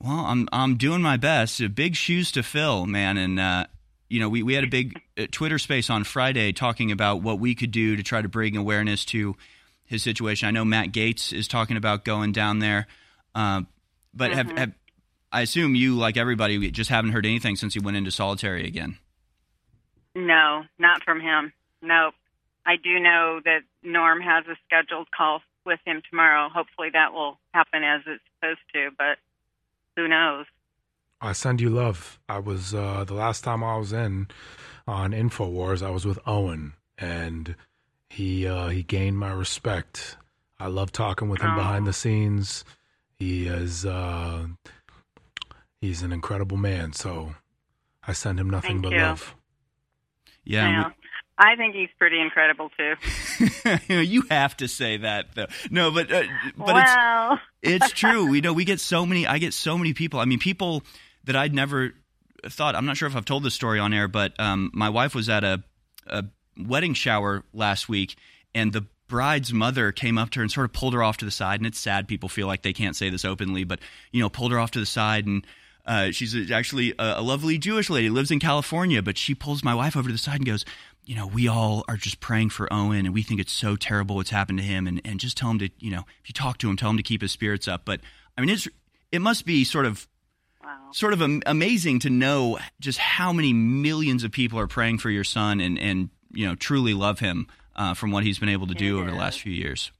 Well, 0.00 0.24
I'm 0.26 0.48
I'm 0.52 0.76
doing 0.76 1.02
my 1.02 1.16
best. 1.16 1.62
Uh, 1.62 1.68
Big 1.68 1.96
shoes 1.96 2.32
to 2.32 2.42
fill, 2.42 2.86
man, 2.86 3.16
and 3.16 3.40
uh, 3.40 3.66
you 4.08 4.20
know 4.20 4.28
we, 4.28 4.42
we 4.42 4.54
had 4.54 4.64
a 4.64 4.68
big 4.68 5.00
uh, 5.18 5.26
Twitter 5.30 5.58
space 5.58 5.90
on 5.90 6.04
Friday 6.04 6.52
talking 6.52 6.92
about 6.92 7.22
what 7.22 7.38
we 7.38 7.54
could 7.54 7.70
do 7.70 7.96
to 7.96 8.02
try 8.02 8.20
to 8.20 8.28
bring 8.28 8.56
awareness 8.56 9.04
to 9.06 9.36
his 9.84 10.02
situation. 10.02 10.48
I 10.48 10.50
know 10.50 10.64
Matt 10.64 10.92
Gaetz 10.92 11.32
is 11.32 11.48
talking 11.48 11.76
about 11.76 12.04
going 12.04 12.32
down 12.32 12.58
there, 12.58 12.86
uh, 13.34 13.62
but 14.12 14.32
have, 14.32 14.50
have 14.52 14.72
I 15.34 15.42
assume 15.42 15.74
you, 15.74 15.96
like 15.96 16.16
everybody, 16.16 16.70
just 16.70 16.90
haven't 16.90 17.10
heard 17.10 17.26
anything 17.26 17.56
since 17.56 17.74
he 17.74 17.80
went 17.80 17.96
into 17.96 18.12
solitary 18.12 18.66
again. 18.66 18.98
No, 20.14 20.62
not 20.78 21.02
from 21.02 21.20
him. 21.20 21.52
No. 21.82 22.12
I 22.64 22.76
do 22.76 23.00
know 23.00 23.40
that 23.44 23.62
Norm 23.82 24.20
has 24.20 24.44
a 24.46 24.56
scheduled 24.64 25.08
call 25.10 25.40
with 25.66 25.80
him 25.84 26.02
tomorrow. 26.08 26.48
Hopefully 26.48 26.90
that 26.92 27.12
will 27.12 27.38
happen 27.52 27.82
as 27.82 28.02
it's 28.06 28.22
supposed 28.36 28.60
to, 28.74 28.90
but 28.96 29.18
who 29.96 30.08
knows? 30.08 30.46
I 31.20 31.32
send 31.32 31.60
you 31.60 31.70
love. 31.70 32.18
I 32.28 32.38
was 32.38 32.74
uh, 32.74 33.04
the 33.04 33.14
last 33.14 33.44
time 33.44 33.64
I 33.64 33.76
was 33.76 33.92
in 33.92 34.28
on 34.86 35.12
Infowars. 35.12 35.82
I 35.84 35.90
was 35.90 36.04
with 36.04 36.18
Owen, 36.26 36.74
and 36.98 37.54
he 38.10 38.46
uh, 38.46 38.68
he 38.68 38.82
gained 38.82 39.18
my 39.18 39.32
respect. 39.32 40.16
I 40.58 40.66
love 40.66 40.92
talking 40.92 41.28
with 41.28 41.40
him 41.40 41.52
Oh. 41.52 41.56
behind 41.56 41.86
the 41.86 41.92
scenes. 41.92 42.64
He 43.14 43.46
is 43.46 43.86
uh, 43.86 44.46
he's 45.80 46.02
an 46.02 46.12
incredible 46.12 46.56
man. 46.56 46.92
So 46.92 47.34
I 48.06 48.12
send 48.12 48.38
him 48.38 48.50
nothing 48.50 48.72
Thank 48.72 48.82
but 48.82 48.92
you. 48.92 48.98
love. 49.00 49.34
Yeah, 50.44 50.68
Yeah. 50.68 50.90
I 51.36 51.56
think 51.56 51.74
he's 51.74 51.88
pretty 51.98 52.20
incredible 52.20 52.70
too. 52.76 52.94
we- 53.88 54.02
you 54.02 54.22
have 54.30 54.56
to 54.58 54.68
say 54.68 54.98
that 54.98 55.34
though. 55.34 55.46
No, 55.70 55.90
but 55.90 56.12
uh, 56.12 56.22
but 56.56 56.66
well, 56.74 57.38
it's 57.62 57.82
it's 57.84 57.92
true. 57.92 58.28
We 58.30 58.40
know 58.40 58.52
we 58.52 58.64
get 58.64 58.80
so 58.80 59.04
many. 59.04 59.26
I 59.26 59.38
get 59.38 59.52
so 59.52 59.76
many 59.76 59.94
people. 59.94 60.20
I 60.20 60.26
mean, 60.26 60.38
people 60.38 60.84
that 61.24 61.34
I'd 61.34 61.54
never 61.54 61.92
thought. 62.48 62.76
I'm 62.76 62.86
not 62.86 62.96
sure 62.96 63.08
if 63.08 63.16
I've 63.16 63.24
told 63.24 63.42
this 63.42 63.54
story 63.54 63.78
on 63.80 63.92
air, 63.92 64.06
but 64.06 64.38
um, 64.38 64.70
my 64.74 64.88
wife 64.90 65.14
was 65.14 65.28
at 65.28 65.42
a, 65.42 65.62
a 66.06 66.24
wedding 66.56 66.94
shower 66.94 67.42
last 67.52 67.88
week, 67.88 68.16
and 68.54 68.72
the 68.72 68.86
bride's 69.08 69.52
mother 69.52 69.90
came 69.90 70.18
up 70.18 70.30
to 70.30 70.38
her 70.40 70.42
and 70.44 70.52
sort 70.52 70.66
of 70.66 70.72
pulled 70.72 70.94
her 70.94 71.02
off 71.02 71.16
to 71.16 71.24
the 71.24 71.30
side. 71.32 71.58
And 71.58 71.66
it's 71.66 71.78
sad 71.80 72.06
people 72.06 72.28
feel 72.28 72.46
like 72.46 72.62
they 72.62 72.72
can't 72.72 72.94
say 72.94 73.10
this 73.10 73.24
openly, 73.24 73.64
but 73.64 73.80
you 74.12 74.20
know, 74.20 74.28
pulled 74.28 74.52
her 74.52 74.58
off 74.60 74.70
to 74.72 74.80
the 74.80 74.86
side 74.86 75.26
and. 75.26 75.44
Uh, 75.86 76.10
she's 76.10 76.50
actually 76.50 76.92
a, 76.98 77.16
a 77.18 77.22
lovely 77.22 77.58
Jewish 77.58 77.90
lady, 77.90 78.08
lives 78.08 78.30
in 78.30 78.40
California, 78.40 79.02
but 79.02 79.18
she 79.18 79.34
pulls 79.34 79.62
my 79.62 79.74
wife 79.74 79.96
over 79.96 80.08
to 80.08 80.12
the 80.12 80.18
side 80.18 80.36
and 80.36 80.46
goes, 80.46 80.64
you 81.04 81.14
know, 81.14 81.26
we 81.26 81.46
all 81.46 81.84
are 81.88 81.98
just 81.98 82.20
praying 82.20 82.50
for 82.50 82.72
Owen 82.72 83.04
and 83.04 83.12
we 83.12 83.22
think 83.22 83.40
it's 83.40 83.52
so 83.52 83.76
terrible 83.76 84.16
what's 84.16 84.30
happened 84.30 84.58
to 84.58 84.64
him 84.64 84.86
and, 84.86 85.02
and 85.04 85.20
just 85.20 85.36
tell 85.36 85.50
him 85.50 85.58
to, 85.58 85.68
you 85.78 85.90
know, 85.90 86.04
if 86.22 86.28
you 86.28 86.32
talk 86.32 86.56
to 86.58 86.70
him, 86.70 86.76
tell 86.76 86.88
him 86.88 86.96
to 86.96 87.02
keep 87.02 87.20
his 87.20 87.32
spirits 87.32 87.68
up. 87.68 87.82
But 87.84 88.00
I 88.38 88.40
mean, 88.40 88.48
it's, 88.48 88.66
it 89.12 89.20
must 89.20 89.44
be 89.44 89.64
sort 89.64 89.84
of, 89.84 90.08
sort 90.92 91.12
of 91.12 91.20
am- 91.20 91.42
amazing 91.44 91.98
to 92.00 92.10
know 92.10 92.58
just 92.80 92.98
how 92.98 93.32
many 93.32 93.52
millions 93.52 94.24
of 94.24 94.32
people 94.32 94.58
are 94.58 94.66
praying 94.66 94.98
for 94.98 95.10
your 95.10 95.24
son 95.24 95.60
and, 95.60 95.78
and, 95.78 96.08
you 96.32 96.46
know, 96.46 96.54
truly 96.54 96.94
love 96.94 97.18
him, 97.18 97.46
uh, 97.76 97.92
from 97.92 98.10
what 98.10 98.24
he's 98.24 98.38
been 98.38 98.48
able 98.48 98.68
to 98.68 98.74
do 98.74 98.98
over 99.00 99.10
the 99.10 99.16
last 99.16 99.40
few 99.40 99.52
years. 99.52 99.92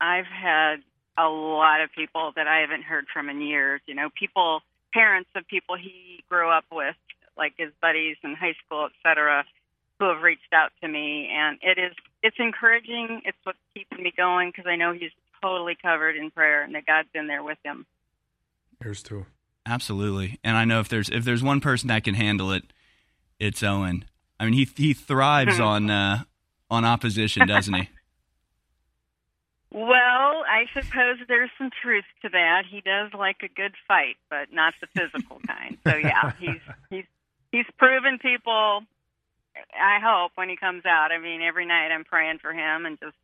I've 0.00 0.26
had 0.26 0.76
a 1.18 1.28
lot 1.28 1.80
of 1.80 1.90
people 1.92 2.32
that 2.36 2.46
I 2.46 2.60
haven't 2.60 2.84
heard 2.84 3.06
from 3.12 3.28
in 3.28 3.40
years. 3.40 3.80
You 3.86 3.94
know, 3.94 4.08
people, 4.18 4.60
parents 4.92 5.30
of 5.34 5.46
people 5.48 5.76
he 5.76 6.22
grew 6.28 6.50
up 6.50 6.64
with, 6.70 6.96
like 7.36 7.54
his 7.56 7.70
buddies 7.82 8.16
in 8.22 8.34
high 8.34 8.54
school, 8.64 8.86
et 8.86 8.92
cetera, 9.02 9.44
who 9.98 10.08
have 10.08 10.22
reached 10.22 10.52
out 10.52 10.70
to 10.80 10.88
me, 10.88 11.28
and 11.32 11.58
it 11.60 11.78
is 11.78 11.92
it's 12.22 12.36
encouraging. 12.38 13.22
It's 13.24 13.38
what's 13.44 13.58
keeping 13.74 14.02
me 14.02 14.12
going 14.16 14.50
because 14.50 14.66
I 14.68 14.76
know 14.76 14.92
he's 14.92 15.10
totally 15.42 15.76
covered 15.80 16.16
in 16.16 16.30
prayer 16.30 16.62
and 16.62 16.74
that 16.74 16.86
God's 16.86 17.08
in 17.14 17.26
there 17.26 17.42
with 17.42 17.58
him. 17.64 17.86
Here's 18.82 19.02
to 19.04 19.26
Absolutely. 19.66 20.38
And 20.42 20.56
I 20.56 20.64
know 20.64 20.80
if 20.80 20.88
there's, 20.88 21.10
if 21.10 21.24
there's 21.24 21.42
one 21.42 21.60
person 21.60 21.88
that 21.88 22.04
can 22.04 22.14
handle 22.14 22.52
it, 22.52 22.64
it's 23.38 23.62
Owen. 23.62 24.06
I 24.40 24.44
mean, 24.44 24.54
he, 24.54 24.68
he 24.76 24.94
thrives 24.94 25.60
on, 25.60 25.90
uh, 25.90 26.22
on 26.70 26.84
opposition, 26.84 27.46
doesn't 27.46 27.74
he? 27.74 27.88
Well, 29.70 30.44
I 30.48 30.64
suppose 30.72 31.18
there's 31.28 31.50
some 31.58 31.70
truth 31.82 32.04
to 32.22 32.30
that. 32.30 32.62
He 32.68 32.80
does 32.80 33.12
like 33.12 33.42
a 33.42 33.48
good 33.48 33.74
fight, 33.86 34.16
but 34.30 34.52
not 34.52 34.74
the 34.80 34.86
physical 34.86 35.40
kind. 35.46 35.76
So 35.86 35.96
yeah, 35.96 36.32
he's 36.40 36.60
he's 36.90 37.04
he's 37.52 37.66
proven 37.76 38.18
people. 38.18 38.82
I 39.74 39.98
hope 40.02 40.32
when 40.36 40.48
he 40.48 40.56
comes 40.56 40.86
out. 40.86 41.12
I 41.12 41.18
mean, 41.18 41.42
every 41.42 41.66
night 41.66 41.90
I'm 41.92 42.04
praying 42.04 42.38
for 42.38 42.52
him 42.52 42.86
and 42.86 42.98
just 42.98 43.16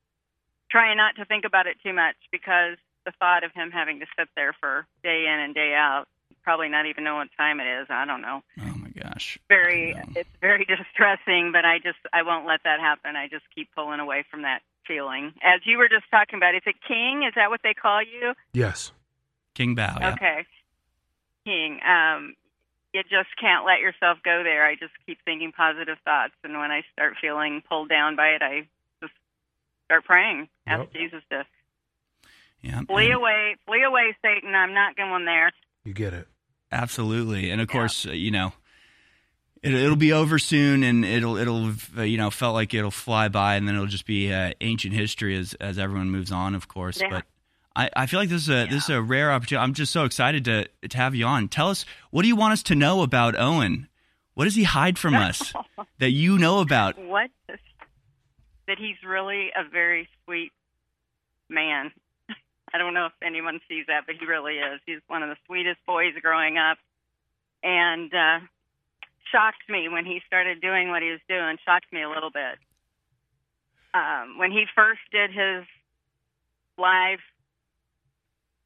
trying 0.71 0.97
not 0.97 1.17
to 1.17 1.25
think 1.25 1.45
about 1.45 1.67
it 1.67 1.77
too 1.83 1.93
much 1.93 2.17
because 2.31 2.77
the 3.07 3.13
thought 3.19 3.45
of 3.45 3.53
him 3.53 3.71
having 3.71 4.01
to 4.01 4.07
sit 4.19 4.29
there 4.37 4.53
for 4.61 4.87
day 5.03 5.27
in 5.33 5.41
and 5.41 5.55
day 5.55 5.75
out, 5.75 6.07
probably 6.43 6.69
not 6.69 6.87
even 6.87 7.05
know 7.05 7.17
what 7.17 7.29
time 7.37 7.61
it 7.61 7.67
is. 7.81 7.87
I 7.89 8.05
don't 8.05 8.21
know. 8.21 8.43
Oh 8.61 8.75
my 8.77 8.89
gosh. 8.89 9.39
Very, 9.49 9.97
it's 10.15 10.29
very 10.41 10.65
distressing, 10.69 11.53
but 11.53 11.65
I 11.65 11.79
just 11.79 11.99
I 12.13 12.23
won't 12.23 12.47
let 12.47 12.65
that 12.65 12.81
happen. 12.81 13.17
I 13.17 13.29
just 13.29 13.45
keep 13.55 13.69
pulling 13.75 14.01
away 14.01 14.25
from 14.31 14.43
that 14.43 14.61
feeling. 14.87 15.33
As 15.43 15.61
you 15.65 15.79
were 15.79 15.89
just 15.89 16.05
talking 16.11 16.37
about, 16.37 16.55
is 16.55 16.63
it 16.67 16.77
King? 16.87 17.25
Is 17.27 17.35
that 17.37 17.51
what 17.51 17.61
they 17.63 17.75
call 17.75 18.03
you? 18.03 18.35
Yes. 18.53 18.93
King 19.55 19.75
Bau. 19.75 19.97
Yeah. 20.01 20.13
Okay. 20.15 20.47
King. 21.45 21.81
Um, 21.87 22.35
you 22.93 23.03
just 23.03 23.29
can't 23.41 23.67
let 23.67 23.81
yourself 23.81 24.19
go 24.25 24.43
there. 24.45 24.65
I 24.65 24.75
just 24.75 24.93
keep 25.07 25.19
thinking 25.25 25.53
positive 25.53 25.99
thoughts, 26.05 26.33
and 26.45 26.59
when 26.59 26.71
I 26.71 26.83
start 26.93 27.15
feeling 27.21 27.63
pulled 27.69 27.89
down 27.89 28.17
by 28.17 28.29
it, 28.29 28.43
I 28.43 28.69
just 29.03 29.13
start 29.87 30.05
praying. 30.05 30.49
Ask 30.67 30.93
Jesus 30.93 31.23
to 31.31 31.45
Yeah. 32.63 32.81
flee 32.83 33.11
away, 33.11 33.57
flee 33.67 33.83
away, 33.83 34.17
Satan. 34.23 34.55
I'm 34.55 34.73
not 34.75 34.97
going 34.97 35.25
there. 35.25 35.51
You 35.85 35.93
get 35.93 36.15
it. 36.15 36.29
Absolutely, 36.73 37.51
and 37.51 37.61
of 37.61 37.69
course, 37.69 38.07
uh, 38.07 38.13
you 38.13 38.31
know, 38.31 38.53
it, 39.65 39.75
it'll 39.75 39.97
be 39.97 40.13
over 40.13 40.39
soon, 40.39 40.83
and 40.83 41.05
it'll 41.05 41.37
it'll 41.37 41.73
uh, 41.97 42.03
you 42.03 42.19
know 42.19 42.31
felt 42.31 42.55
like 42.55 42.75
it'll 42.75 42.91
fly 42.91 43.29
by, 43.29 43.57
and 43.57 43.67
then 43.67 43.75
it'll 43.75 43.87
just 43.87 44.07
be 44.07 44.33
uh, 44.33 44.53
ancient 44.61 44.95
history 44.95 45.37
as 45.37 45.55
as 45.55 45.79
everyone 45.79 46.11
moves 46.11 46.31
on, 46.31 46.55
of 46.55 46.69
course. 46.69 47.01
Yeah. 47.01 47.09
But 47.11 47.25
I, 47.75 47.91
I 47.97 48.07
feel 48.07 48.21
like 48.21 48.29
this 48.29 48.43
is 48.43 48.51
a 48.51 48.67
this 48.67 48.85
is 48.85 48.91
a 48.91 49.03
rare 49.03 49.33
opportunity. 49.33 49.65
I'm 49.65 49.75
just 49.75 49.93
so 49.93 50.05
excited 50.05 50.45
to 50.45 50.69
to 50.89 50.97
have 50.97 51.15
you 51.15 51.25
on. 51.25 51.49
Tell 51.49 51.71
us 51.71 51.85
what 52.11 52.23
do 52.23 52.29
you 52.29 52.37
want 52.37 52.53
us 52.53 52.63
to 52.65 52.75
know 52.75 53.03
about 53.03 53.39
Owen? 53.39 53.89
What 54.35 54.45
does 54.45 54.55
he 54.55 54.65
hide 54.65 54.99
from 54.99 55.15
us 55.15 55.53
that 55.99 56.11
you 56.11 56.39
know 56.39 56.61
about? 56.61 56.99
What? 56.99 57.31
That 57.47 58.79
he's 58.79 58.97
really 59.07 59.51
a 59.57 59.69
very 59.69 60.09
sweet 60.25 60.53
man. 61.49 61.93
I 62.73 62.79
don't 62.79 62.95
know 62.95 63.07
if 63.07 63.13
anyone 63.23 63.61
sees 63.69 63.87
that, 63.87 64.03
but 64.07 64.17
he 64.19 64.27
really 64.27 64.55
is. 64.55 64.81
He's 64.85 64.99
one 65.07 65.23
of 65.23 65.29
the 65.29 65.37
sweetest 65.47 65.79
boys 65.87 66.15
growing 66.21 66.59
up, 66.59 66.79
and 67.63 68.13
uh, 68.13 68.41
shocked 69.35 69.69
me 69.69 69.89
when 69.89 70.05
he 70.05 70.21
started 70.27 70.61
doing 70.61 70.91
what 70.91 71.03
he 71.03 71.11
was 71.11 71.21
doing. 71.29 71.57
Shocked 71.65 71.93
me 71.93 72.03
a 72.03 72.09
little 72.09 72.31
bit. 72.31 72.59
Um, 73.93 74.39
when 74.39 74.51
he 74.53 74.65
first 74.75 75.01
did 75.13 75.31
his 75.31 75.65
live, 76.79 77.19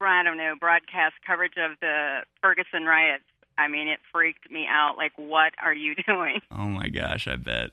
I 0.01 0.23
don't 0.23 0.37
know, 0.37 0.53
broadcast 0.59 1.15
coverage 1.25 1.53
of 1.57 1.71
the 1.81 2.19
Ferguson 2.41 2.85
riots, 2.85 3.23
I 3.57 3.67
mean, 3.67 3.87
it 3.89 3.99
freaked 4.11 4.49
me 4.49 4.65
out. 4.69 4.95
Like, 4.97 5.11
what 5.17 5.53
are 5.61 5.73
you 5.73 5.95
doing? 6.07 6.39
Oh 6.51 6.65
my 6.67 6.87
gosh, 6.89 7.27
I 7.27 7.35
bet. 7.35 7.71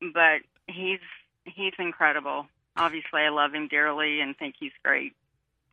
but 0.00 0.42
he's 0.66 1.00
he's 1.44 1.72
incredible. 1.78 2.46
Obviously, 2.76 3.22
I 3.22 3.30
love 3.30 3.52
him 3.54 3.66
dearly 3.68 4.20
and 4.20 4.36
think 4.36 4.54
he's 4.60 4.72
great. 4.84 5.14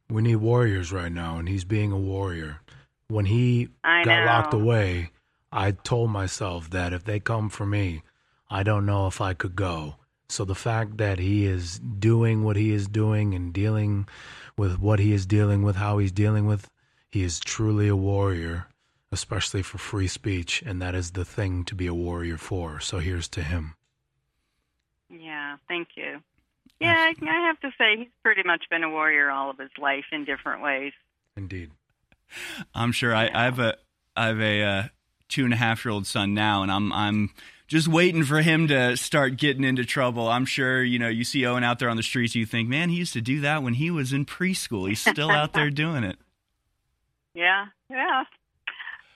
We 0.10 0.22
need 0.22 0.38
warriors 0.38 0.92
right 0.92 1.12
now, 1.12 1.38
and 1.38 1.48
he's 1.50 1.64
being 1.66 1.92
a 1.92 1.98
warrior. 1.98 2.62
When 3.08 3.26
he 3.26 3.70
I 3.84 4.04
got 4.04 4.20
know. 4.22 4.26
locked 4.26 4.54
away, 4.54 5.12
I 5.56 5.72
told 5.72 6.12
myself 6.12 6.70
that 6.72 6.92
if 6.92 7.06
they 7.06 7.22
come 7.22 7.50
for 7.50 7.66
me, 7.66 8.04
I 8.50 8.62
don't 8.62 8.86
know 8.86 9.08
if 9.08 9.22
I 9.22 9.34
could 9.34 9.56
go. 9.56 9.96
So 10.28 10.44
the 10.44 10.54
fact 10.54 10.98
that 10.98 11.18
he 11.18 11.46
is 11.46 11.80
doing 11.80 12.44
what 12.44 12.58
he 12.58 12.74
is 12.74 12.88
doing 12.88 13.34
and 13.34 13.54
dealing 13.54 14.08
with 14.58 14.80
what 14.80 15.00
he 15.00 15.14
is 15.14 15.26
dealing 15.26 15.64
with, 15.64 15.78
how 15.78 15.98
he's 15.98 16.12
dealing 16.12 16.46
with, 16.46 16.70
he 17.10 17.24
is 17.24 17.40
truly 17.40 17.88
a 17.88 17.96
warrior, 17.96 18.68
especially 19.14 19.62
for 19.62 19.78
free 19.78 20.10
speech, 20.10 20.62
and 20.66 20.82
that 20.82 20.94
is 20.94 21.12
the 21.12 21.24
thing 21.24 21.64
to 21.66 21.74
be 21.74 21.88
a 21.88 21.94
warrior 21.94 22.38
for. 22.38 22.82
So 22.82 23.00
here's 23.00 23.30
to 23.30 23.42
him. 23.42 23.76
Yeah, 25.10 25.56
thank 25.70 25.90
you. 25.96 26.20
Yeah, 26.82 26.96
I, 26.98 27.14
I 27.22 27.48
have 27.48 27.60
to 27.62 27.72
say 27.78 27.98
he's 27.98 28.08
pretty 28.24 28.44
much 28.44 28.66
been 28.70 28.84
a 28.84 28.90
warrior 28.90 29.30
all 29.30 29.50
of 29.50 29.58
his 29.58 29.72
life 29.78 30.06
in 30.12 30.26
different 30.26 30.62
ways. 30.62 30.92
Indeed. 31.38 31.72
I'm 32.74 32.92
sure. 32.92 33.16
I, 33.16 33.30
I 33.34 33.46
have 33.46 33.60
a 33.60 33.78
I 34.18 34.28
have 34.28 34.42
a 34.42 34.64
uh, 34.64 34.84
two 35.30 35.44
and 35.46 35.54
a 35.54 35.58
half 35.58 35.84
year 35.86 35.92
old 35.92 36.06
son 36.08 36.34
now, 36.34 36.62
and 36.64 36.72
I'm 36.72 36.92
I'm 36.94 37.30
just 37.68 37.88
waiting 37.88 38.24
for 38.24 38.42
him 38.42 38.68
to 38.68 38.96
start 38.96 39.38
getting 39.38 39.64
into 39.64 39.84
trouble. 39.86 40.28
I'm 40.30 40.46
sure 40.46 40.84
you 40.84 41.00
know 41.00 41.08
you 41.08 41.24
see 41.24 41.46
Owen 41.46 41.64
out 41.64 41.80
there 41.80 41.90
on 41.90 41.98
the 41.98 42.04
streets, 42.04 42.36
you 42.36 42.46
think, 42.46 42.70
man, 42.70 42.90
he 42.90 42.98
used 42.98 43.14
to 43.14 43.22
do 43.22 43.42
that 43.42 43.64
when 43.64 43.74
he 43.76 43.90
was 43.92 44.14
in 44.14 44.26
preschool. 44.26 44.88
He's 44.88 45.00
still 45.02 45.32
out 45.32 45.54
there 45.54 45.70
doing 45.72 46.04
it. 46.04 46.18
Yeah, 47.34 47.66
yeah. 47.90 48.24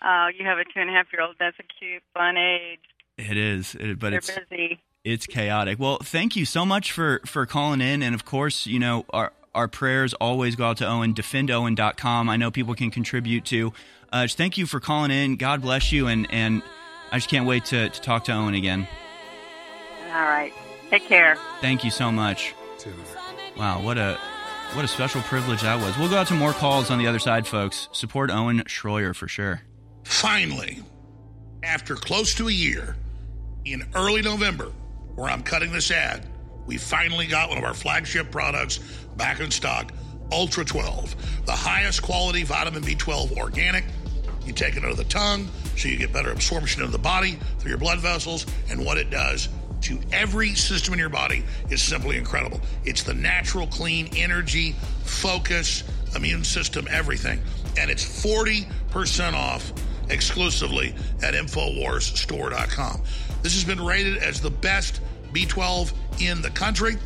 Uh, 0.01 0.27
you 0.37 0.45
have 0.45 0.57
a 0.57 0.63
two 0.63 0.79
and 0.79 0.89
a 0.89 0.93
half 0.93 1.07
year 1.11 1.21
old. 1.21 1.35
That's 1.39 1.57
a 1.59 1.63
cute, 1.63 2.01
fun 2.13 2.37
age. 2.37 2.79
It 3.17 3.37
is, 3.37 3.75
it- 3.75 3.99
but 3.99 4.11
They're 4.11 4.19
it's 4.19 4.31
busy. 4.49 4.79
it's 5.03 5.27
chaotic. 5.27 5.77
Well, 5.79 5.97
thank 6.01 6.35
you 6.35 6.45
so 6.45 6.65
much 6.65 6.91
for 6.91 7.21
for 7.25 7.45
calling 7.45 7.81
in, 7.81 8.01
and 8.01 8.15
of 8.15 8.25
course, 8.25 8.65
you 8.65 8.79
know 8.79 9.05
our 9.11 9.33
our 9.53 9.67
prayers 9.67 10.13
always 10.15 10.55
go 10.55 10.65
out 10.65 10.77
to 10.77 10.87
Owen. 10.87 11.13
DefendOwen.com. 11.13 12.29
I 12.29 12.37
know 12.37 12.49
people 12.51 12.75
can 12.75 12.91
contribute 12.91 13.45
to. 13.45 13.73
Uh, 14.11 14.23
just 14.23 14.37
thank 14.37 14.57
you 14.57 14.65
for 14.65 14.79
calling 14.79 15.11
in. 15.11 15.35
God 15.35 15.61
bless 15.61 15.91
you, 15.91 16.07
and 16.07 16.27
and 16.31 16.63
I 17.11 17.17
just 17.17 17.29
can't 17.29 17.45
wait 17.45 17.65
to 17.65 17.89
to 17.89 18.01
talk 18.01 18.25
to 18.25 18.33
Owen 18.33 18.55
again. 18.55 18.87
All 20.07 20.23
right. 20.23 20.53
Take 20.89 21.05
care. 21.05 21.37
Thank 21.61 21.83
you 21.83 21.91
so 21.91 22.11
much. 22.11 22.55
Wow, 23.57 23.81
what 23.81 23.97
a 23.97 24.17
what 24.73 24.85
a 24.85 24.87
special 24.87 25.21
privilege 25.21 25.61
that 25.61 25.79
was. 25.79 25.97
We'll 25.97 26.09
go 26.09 26.17
out 26.17 26.27
to 26.27 26.33
more 26.33 26.53
calls 26.53 26.89
on 26.89 26.97
the 26.97 27.07
other 27.07 27.19
side, 27.19 27.45
folks. 27.45 27.89
Support 27.91 28.31
Owen 28.31 28.63
Schroyer 28.65 29.15
for 29.15 29.27
sure. 29.27 29.61
Finally, 30.03 30.81
after 31.61 31.95
close 31.95 32.33
to 32.35 32.47
a 32.47 32.51
year, 32.51 32.95
in 33.65 33.87
early 33.93 34.21
November, 34.21 34.71
where 35.15 35.29
I'm 35.29 35.43
cutting 35.43 35.71
this 35.71 35.91
ad, 35.91 36.27
we 36.65 36.77
finally 36.77 37.27
got 37.27 37.49
one 37.49 37.57
of 37.57 37.63
our 37.63 37.73
flagship 37.73 38.31
products 38.31 38.79
back 39.17 39.39
in 39.39 39.51
stock 39.51 39.91
Ultra 40.31 40.63
12, 40.63 41.45
the 41.45 41.51
highest 41.51 42.01
quality 42.01 42.43
vitamin 42.43 42.83
B12 42.83 43.37
organic. 43.37 43.83
You 44.49 44.55
take 44.55 44.77
it 44.77 44.83
under 44.83 44.95
the 44.95 45.03
tongue 45.03 45.47
so 45.77 45.87
you 45.89 45.95
get 45.95 46.11
better 46.11 46.31
absorption 46.31 46.81
of 46.81 46.91
the 46.91 46.97
body 46.97 47.37
through 47.59 47.69
your 47.69 47.77
blood 47.77 47.99
vessels, 47.99 48.47
and 48.71 48.83
what 48.83 48.97
it 48.97 49.11
does 49.11 49.47
to 49.81 49.99
every 50.11 50.55
system 50.55 50.91
in 50.95 50.99
your 50.99 51.07
body 51.07 51.43
is 51.69 51.83
simply 51.83 52.17
incredible. 52.17 52.59
It's 52.83 53.03
the 53.03 53.13
natural, 53.13 53.67
clean 53.67 54.09
energy, 54.17 54.75
focus, 55.03 55.83
immune 56.15 56.43
system, 56.43 56.87
everything. 56.89 57.39
And 57.77 57.91
it's 57.91 58.03
40% 58.03 59.35
off 59.35 59.71
exclusively 60.09 60.95
at 61.21 61.35
InfoWarsStore.com. 61.35 63.03
This 63.43 63.53
has 63.53 63.63
been 63.63 63.85
rated 63.85 64.17
as 64.17 64.41
the 64.41 64.49
best 64.49 64.99
B12 65.31 65.93
in 66.19 66.41
the 66.41 66.49
country. 66.49 66.97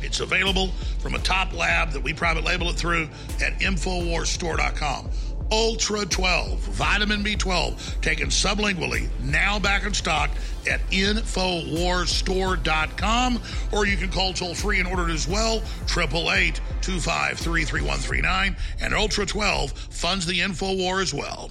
It's 0.00 0.20
available 0.20 0.68
from 1.00 1.16
a 1.16 1.18
top 1.18 1.52
lab 1.52 1.90
that 1.90 2.02
we 2.02 2.14
private 2.14 2.44
label 2.44 2.70
it 2.70 2.76
through 2.76 3.10
at 3.42 3.58
InfoWarsStore.com. 3.60 5.10
Ultra 5.52 6.04
12, 6.06 6.58
vitamin 6.60 7.22
B12, 7.22 8.00
taken 8.00 8.28
sublingually, 8.28 9.10
now 9.20 9.58
back 9.58 9.84
in 9.84 9.92
stock 9.92 10.30
at 10.66 10.80
InfoWarsStore.com, 10.88 13.42
or 13.70 13.84
you 13.84 13.98
can 13.98 14.10
call 14.10 14.32
toll 14.32 14.54
free 14.54 14.78
and 14.78 14.88
order 14.88 15.10
it 15.10 15.12
as 15.12 15.28
well, 15.28 15.56
888 15.82 16.58
253 16.80 17.64
3139. 17.64 18.56
And 18.80 18.94
Ultra 18.94 19.26
12 19.26 19.72
funds 19.72 20.24
the 20.24 20.40
InfoWar 20.40 21.02
as 21.02 21.12
well. 21.12 21.50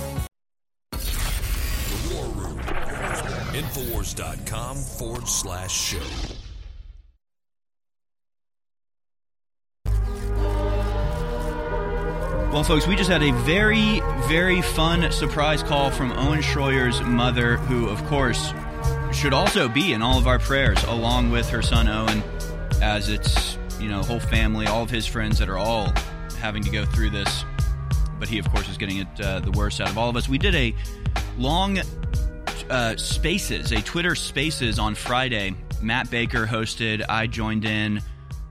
Infowars.com 3.61 4.75
forward 4.75 5.27
slash 5.27 5.71
show. 5.71 5.99
Well, 12.51 12.63
folks, 12.63 12.87
we 12.87 12.95
just 12.95 13.09
had 13.09 13.21
a 13.21 13.31
very, 13.43 14.01
very 14.27 14.63
fun 14.63 15.11
surprise 15.11 15.61
call 15.61 15.91
from 15.91 16.11
Owen 16.13 16.41
Schroyer's 16.41 17.01
mother, 17.01 17.57
who, 17.57 17.87
of 17.87 18.03
course, 18.05 18.51
should 19.13 19.31
also 19.31 19.69
be 19.69 19.93
in 19.93 20.01
all 20.01 20.17
of 20.17 20.25
our 20.25 20.39
prayers, 20.39 20.83
along 20.85 21.29
with 21.29 21.47
her 21.49 21.61
son 21.61 21.87
Owen, 21.87 22.23
as 22.81 23.09
it's, 23.09 23.59
you 23.79 23.89
know, 23.89 24.01
whole 24.01 24.19
family, 24.19 24.65
all 24.65 24.81
of 24.81 24.89
his 24.89 25.05
friends 25.05 25.37
that 25.37 25.49
are 25.49 25.59
all 25.59 25.93
having 26.39 26.63
to 26.63 26.71
go 26.71 26.83
through 26.83 27.11
this. 27.11 27.45
But 28.19 28.27
he, 28.27 28.39
of 28.39 28.49
course, 28.49 28.67
is 28.67 28.77
getting 28.77 28.97
it 28.97 29.21
uh, 29.21 29.39
the 29.39 29.51
worst 29.51 29.79
out 29.79 29.89
of 29.89 29.97
all 29.99 30.09
of 30.09 30.15
us. 30.15 30.27
We 30.27 30.39
did 30.39 30.55
a 30.55 30.75
long 31.37 31.79
uh, 32.69 32.97
spaces, 32.97 33.71
a 33.71 33.81
Twitter 33.81 34.15
spaces 34.15 34.79
on 34.79 34.95
Friday. 34.95 35.55
Matt 35.81 36.09
Baker 36.09 36.45
hosted. 36.45 37.03
I 37.07 37.27
joined 37.27 37.65
in. 37.65 38.01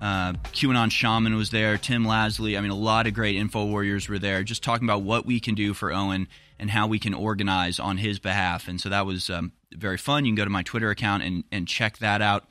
Uh, 0.01 0.33
QAnon 0.53 0.91
Shaman 0.91 1.37
was 1.37 1.51
there. 1.51 1.77
Tim 1.77 2.05
Lasley. 2.05 2.57
I 2.57 2.61
mean, 2.61 2.71
a 2.71 2.77
lot 2.77 3.07
of 3.07 3.15
great 3.15 3.37
info 3.37 3.67
warriors 3.67 4.09
were 4.09 4.19
there, 4.19 4.43
just 4.43 4.63
talking 4.63 4.87
about 4.87 5.03
what 5.03 5.27
we 5.27 5.41
can 5.41 5.55
do 5.55 5.75
for 5.75 5.93
Owen 5.93 6.29
and 6.59 6.71
how 6.71 6.87
we 6.87 6.99
can 6.99 7.15
organize 7.15 7.79
on 7.79 7.99
his 7.99 8.19
behalf. 8.19 8.69
And 8.69 8.81
so 8.81 8.89
that 8.89 9.07
was 9.07 9.31
um, 9.31 9.53
very 9.73 9.99
fun. 9.99 10.25
You 10.25 10.31
can 10.31 10.37
go 10.37 10.45
to 10.45 10.51
my 10.51 10.63
Twitter 10.63 10.91
account 10.91 11.23
and, 11.23 11.45
and 11.53 11.69
check 11.69 11.99
that 11.99 12.23
out. 12.23 12.45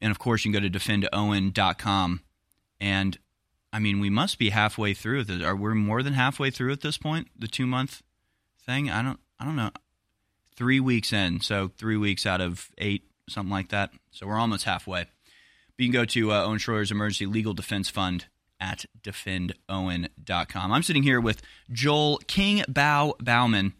And 0.00 0.10
of 0.10 0.18
course, 0.18 0.44
you 0.44 0.52
can 0.52 0.62
go 0.62 0.68
to 0.68 0.78
defendowen.com. 0.78 2.20
And 2.80 3.18
I 3.72 3.78
mean, 3.78 4.00
we 4.00 4.10
must 4.10 4.38
be 4.38 4.50
halfway 4.50 4.94
through. 4.94 5.24
This. 5.24 5.42
Are 5.42 5.56
we 5.56 5.74
more 5.74 6.02
than 6.02 6.12
halfway 6.12 6.50
through 6.50 6.72
at 6.72 6.82
this 6.82 6.98
point? 6.98 7.28
The 7.38 7.48
two 7.48 7.66
month 7.66 8.02
thing? 8.64 8.90
I 8.90 9.02
don't. 9.02 9.20
I 9.38 9.44
don't 9.44 9.56
know. 9.56 9.70
Three 10.56 10.80
weeks 10.80 11.12
in, 11.12 11.40
so 11.40 11.70
three 11.76 11.96
weeks 11.96 12.24
out 12.24 12.40
of 12.40 12.70
eight, 12.78 13.04
something 13.28 13.50
like 13.50 13.68
that. 13.68 13.90
So 14.10 14.26
we're 14.26 14.38
almost 14.38 14.64
halfway. 14.64 15.02
But 15.02 15.84
you 15.84 15.86
can 15.86 15.92
go 15.92 16.04
to 16.06 16.32
uh, 16.32 16.44
Owen 16.44 16.58
Schroyer's 16.58 16.90
Emergency 16.90 17.26
Legal 17.26 17.52
Defense 17.52 17.90
Fund 17.90 18.26
at 18.58 18.86
defendowen.com. 19.02 20.72
I'm 20.72 20.82
sitting 20.82 21.02
here 21.02 21.20
with 21.20 21.42
Joel 21.70 22.18
King 22.26 22.64
Bau 22.68 23.14
Bauman. 23.20 23.74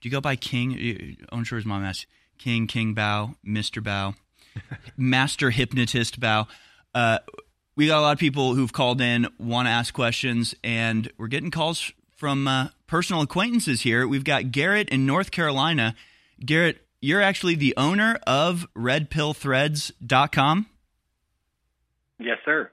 Do 0.00 0.08
you 0.08 0.10
go 0.10 0.20
by 0.20 0.36
King? 0.36 1.16
Owen 1.32 1.44
Schroyer's 1.44 1.64
mom 1.64 1.84
asked 1.84 2.06
King, 2.38 2.66
King 2.66 2.94
Bau, 2.94 3.34
Mr. 3.46 3.82
Bau, 3.82 4.14
Master 4.96 5.50
Hypnotist 5.50 6.20
Bau. 6.20 6.46
Uh, 6.94 7.18
we 7.76 7.86
got 7.86 7.98
a 7.98 8.02
lot 8.02 8.12
of 8.12 8.18
people 8.18 8.54
who've 8.54 8.72
called 8.72 9.00
in, 9.00 9.28
want 9.38 9.66
to 9.66 9.70
ask 9.70 9.94
questions, 9.94 10.54
and 10.62 11.10
we're 11.16 11.28
getting 11.28 11.50
calls 11.50 11.92
from 12.16 12.48
uh, 12.48 12.68
personal 12.90 13.22
acquaintances 13.22 13.82
here. 13.82 14.06
We've 14.06 14.24
got 14.24 14.50
Garrett 14.50 14.88
in 14.88 15.06
North 15.06 15.30
Carolina. 15.30 15.94
Garrett, 16.44 16.84
you're 17.00 17.22
actually 17.22 17.54
the 17.54 17.72
owner 17.76 18.18
of 18.26 18.66
redpillthreads.com. 18.76 20.66
Yes, 22.18 22.38
sir. 22.44 22.70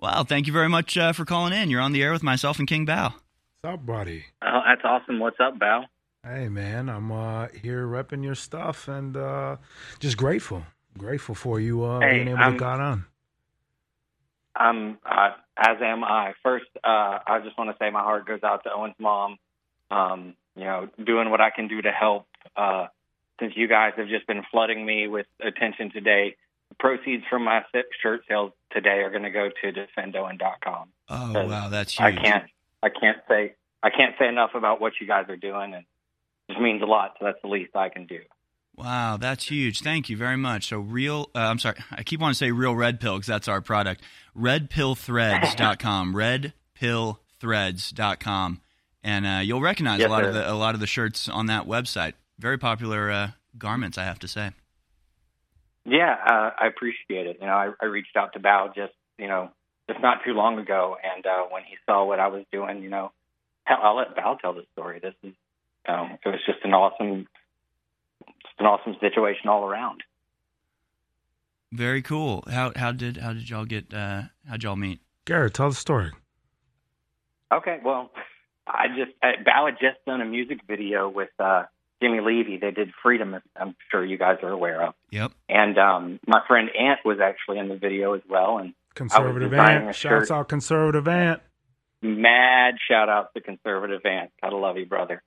Wow, 0.00 0.24
thank 0.24 0.46
you 0.46 0.52
very 0.52 0.68
much 0.70 0.96
uh, 0.96 1.12
for 1.12 1.24
calling 1.24 1.52
in. 1.52 1.68
You're 1.70 1.82
on 1.82 1.92
the 1.92 2.02
air 2.02 2.12
with 2.12 2.22
myself 2.22 2.58
and 2.58 2.66
King 2.66 2.84
Bau. 2.86 3.14
What's 3.60 3.74
up, 3.74 3.84
buddy? 3.86 4.24
Oh, 4.42 4.60
that's 4.66 4.80
awesome. 4.84 5.18
What's 5.18 5.38
up, 5.38 5.58
Bau? 5.58 5.84
Hey, 6.24 6.48
man, 6.48 6.88
I'm 6.88 7.12
uh, 7.12 7.48
here 7.62 7.86
repping 7.86 8.24
your 8.24 8.34
stuff 8.34 8.88
and 8.88 9.16
uh, 9.16 9.56
just 10.00 10.16
grateful. 10.16 10.64
Grateful 10.96 11.34
for 11.34 11.60
you 11.60 11.84
uh, 11.84 12.00
Hey, 12.00 12.16
being 12.24 12.28
able 12.28 12.38
I'm- 12.40 12.52
to 12.54 12.58
got 12.58 12.80
on. 12.80 13.04
I'm 14.56 14.98
uh, 15.06 15.30
as 15.56 15.76
am 15.80 16.02
I. 16.02 16.32
First, 16.42 16.64
uh, 16.82 17.18
I 17.26 17.40
just 17.44 17.56
want 17.56 17.70
to 17.70 17.76
say 17.80 17.90
my 17.90 18.00
heart 18.02 18.26
goes 18.26 18.42
out 18.42 18.64
to 18.64 18.72
Owen's 18.72 18.94
mom. 18.98 19.36
Um, 19.90 20.34
you 20.56 20.64
know, 20.64 20.88
doing 21.04 21.30
what 21.30 21.40
I 21.40 21.50
can 21.50 21.68
do 21.68 21.80
to 21.82 21.90
help. 21.90 22.26
Uh, 22.56 22.86
since 23.40 23.52
you 23.56 23.68
guys 23.68 23.92
have 23.96 24.08
just 24.08 24.26
been 24.26 24.42
flooding 24.50 24.84
me 24.84 25.06
with 25.06 25.26
attention 25.40 25.92
today, 25.92 26.34
the 26.68 26.74
proceeds 26.78 27.22
from 27.30 27.44
my 27.44 27.62
shirt 28.02 28.22
sales 28.28 28.52
today 28.72 29.02
are 29.02 29.10
going 29.10 29.22
to 29.22 29.30
go 29.30 29.48
to 29.48 29.72
defendowen.com. 29.72 30.88
Oh, 31.08 31.46
wow, 31.46 31.68
that's 31.68 31.98
I 32.00 32.10
can't. 32.12 32.44
I 32.82 32.88
can't 32.88 33.18
say. 33.28 33.54
I 33.82 33.90
can't 33.90 34.16
say 34.18 34.26
enough 34.26 34.50
about 34.54 34.80
what 34.80 34.94
you 35.00 35.06
guys 35.06 35.26
are 35.28 35.36
doing, 35.36 35.74
and 35.74 35.84
it 35.84 35.86
just 36.50 36.60
means 36.60 36.82
a 36.82 36.86
lot. 36.86 37.14
So 37.18 37.26
that's 37.26 37.40
the 37.42 37.48
least 37.48 37.76
I 37.76 37.88
can 37.88 38.06
do. 38.06 38.18
Wow, 38.76 39.16
that's 39.16 39.50
huge. 39.50 39.80
Thank 39.82 40.08
you 40.08 40.16
very 40.16 40.36
much. 40.36 40.68
So, 40.68 40.78
real, 40.78 41.30
uh, 41.34 41.40
I'm 41.40 41.58
sorry, 41.58 41.78
I 41.90 42.04
keep 42.04 42.20
wanting 42.20 42.34
to 42.34 42.38
say 42.38 42.52
real 42.52 42.76
red 42.76 43.00
pill 43.00 43.16
because 43.16 43.26
that's 43.26 43.48
our 43.48 43.60
product. 43.60 44.02
Redpillthreads.com. 44.36 46.14
Redpillthreads.com. 46.14 48.60
And 49.02 49.26
uh, 49.26 49.40
you'll 49.42 49.60
recognize 49.60 50.00
Yes, 50.00 50.08
a 50.08 50.10
lot 50.10 50.24
of 50.24 50.34
the 50.34 50.50
a 50.50 50.54
lot 50.54 50.74
of 50.74 50.80
the 50.80 50.86
shirts 50.86 51.28
on 51.28 51.46
that 51.46 51.66
website. 51.66 52.14
Very 52.38 52.58
popular 52.58 53.10
uh, 53.10 53.30
garments, 53.56 53.96
I 53.98 54.04
have 54.04 54.18
to 54.20 54.28
say. 54.28 54.50
Yeah, 55.84 56.14
uh, 56.14 56.50
I 56.60 56.66
appreciate 56.66 57.26
it. 57.26 57.38
You 57.40 57.46
know, 57.46 57.52
I, 57.52 57.70
I 57.80 57.86
reached 57.86 58.16
out 58.16 58.34
to 58.34 58.40
Bau 58.40 58.70
just, 58.74 58.92
you 59.18 59.26
know, 59.26 59.50
just 59.88 60.02
not 60.02 60.18
too 60.24 60.32
long 60.32 60.58
ago, 60.58 60.96
and 61.02 61.24
uh, 61.24 61.44
when 61.50 61.62
he 61.62 61.76
saw 61.86 62.04
what 62.04 62.20
I 62.20 62.28
was 62.28 62.44
doing, 62.52 62.82
you 62.82 62.90
know, 62.90 63.10
hell, 63.64 63.78
I'll 63.82 63.96
let 63.96 64.14
Bau 64.14 64.34
tell 64.34 64.52
the 64.52 64.64
story. 64.72 65.00
This 65.00 65.14
is, 65.22 65.32
um, 65.88 66.18
it 66.22 66.28
was 66.28 66.40
just 66.44 66.58
an 66.64 66.74
awesome, 66.74 67.26
just 68.42 68.54
an 68.58 68.66
awesome 68.66 68.96
situation 69.00 69.48
all 69.48 69.64
around. 69.64 70.02
Very 71.72 72.02
cool. 72.02 72.44
How 72.50 72.72
how 72.76 72.92
did 72.92 73.18
how 73.18 73.32
did 73.32 73.48
y'all 73.48 73.64
get 73.64 73.92
uh, 73.92 74.22
how'd 74.48 74.62
y'all 74.62 74.76
meet? 74.76 75.00
Garrett, 75.24 75.54
tell 75.54 75.70
the 75.70 75.74
story. 75.74 76.12
Okay, 77.52 77.78
well, 77.82 78.10
I 78.68 78.88
just 78.88 79.12
uh, 79.22 79.42
Bau 79.44 79.66
had 79.66 79.76
just 79.80 80.04
done 80.06 80.20
a 80.20 80.24
music 80.24 80.60
video 80.66 81.08
with 81.08 81.30
uh, 81.38 81.64
Jimmy 82.02 82.20
Levy. 82.20 82.58
They 82.58 82.70
did 82.70 82.92
Freedom. 83.02 83.36
I'm 83.56 83.74
sure 83.90 84.04
you 84.04 84.18
guys 84.18 84.38
are 84.42 84.50
aware 84.50 84.82
of. 84.86 84.94
Yep. 85.10 85.32
And 85.48 85.78
um, 85.78 86.20
my 86.26 86.40
friend 86.46 86.68
Ant 86.78 87.00
was 87.04 87.18
actually 87.20 87.58
in 87.58 87.68
the 87.68 87.76
video 87.76 88.14
as 88.14 88.22
well. 88.28 88.58
And 88.58 88.74
Conservative 88.94 89.52
I 89.52 89.56
was 89.56 89.66
designing 89.66 89.86
Ant. 89.88 89.96
Shouts 89.96 90.30
out 90.30 90.48
Conservative 90.48 91.08
Ant. 91.08 91.40
Mad 92.00 92.74
shout 92.88 93.08
out 93.08 93.34
to 93.34 93.40
Conservative 93.40 94.04
Ant. 94.04 94.30
Gotta 94.40 94.56
love 94.56 94.76
you, 94.76 94.86
brother. 94.86 95.22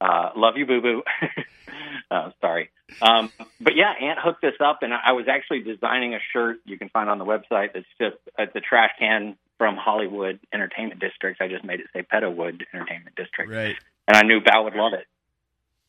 Uh, 0.00 0.30
love 0.36 0.56
you, 0.56 0.66
boo 0.66 0.80
boo. 0.80 1.02
oh, 2.10 2.32
sorry. 2.40 2.70
Um, 3.02 3.30
but 3.60 3.74
yeah, 3.76 3.92
Ant 4.00 4.18
hooked 4.20 4.44
us 4.44 4.54
up, 4.60 4.78
and 4.82 4.92
I 4.92 5.12
was 5.12 5.26
actually 5.28 5.60
designing 5.60 6.14
a 6.14 6.20
shirt 6.32 6.58
you 6.64 6.78
can 6.78 6.88
find 6.88 7.10
on 7.10 7.18
the 7.18 7.24
website 7.24 7.74
that's 7.74 7.86
just 8.00 8.16
it's 8.38 8.54
a 8.54 8.60
trash 8.60 8.90
can 8.98 9.36
from 9.58 9.76
Hollywood 9.76 10.38
Entertainment 10.52 11.00
District. 11.00 11.40
I 11.40 11.48
just 11.48 11.64
made 11.64 11.80
it 11.80 11.86
say 11.92 12.02
Pedowood 12.02 12.62
Entertainment 12.72 13.16
District. 13.16 13.50
Right. 13.50 13.76
And 14.06 14.16
I 14.16 14.22
knew 14.22 14.40
Val 14.40 14.64
would 14.64 14.74
love 14.74 14.94
it. 14.94 15.06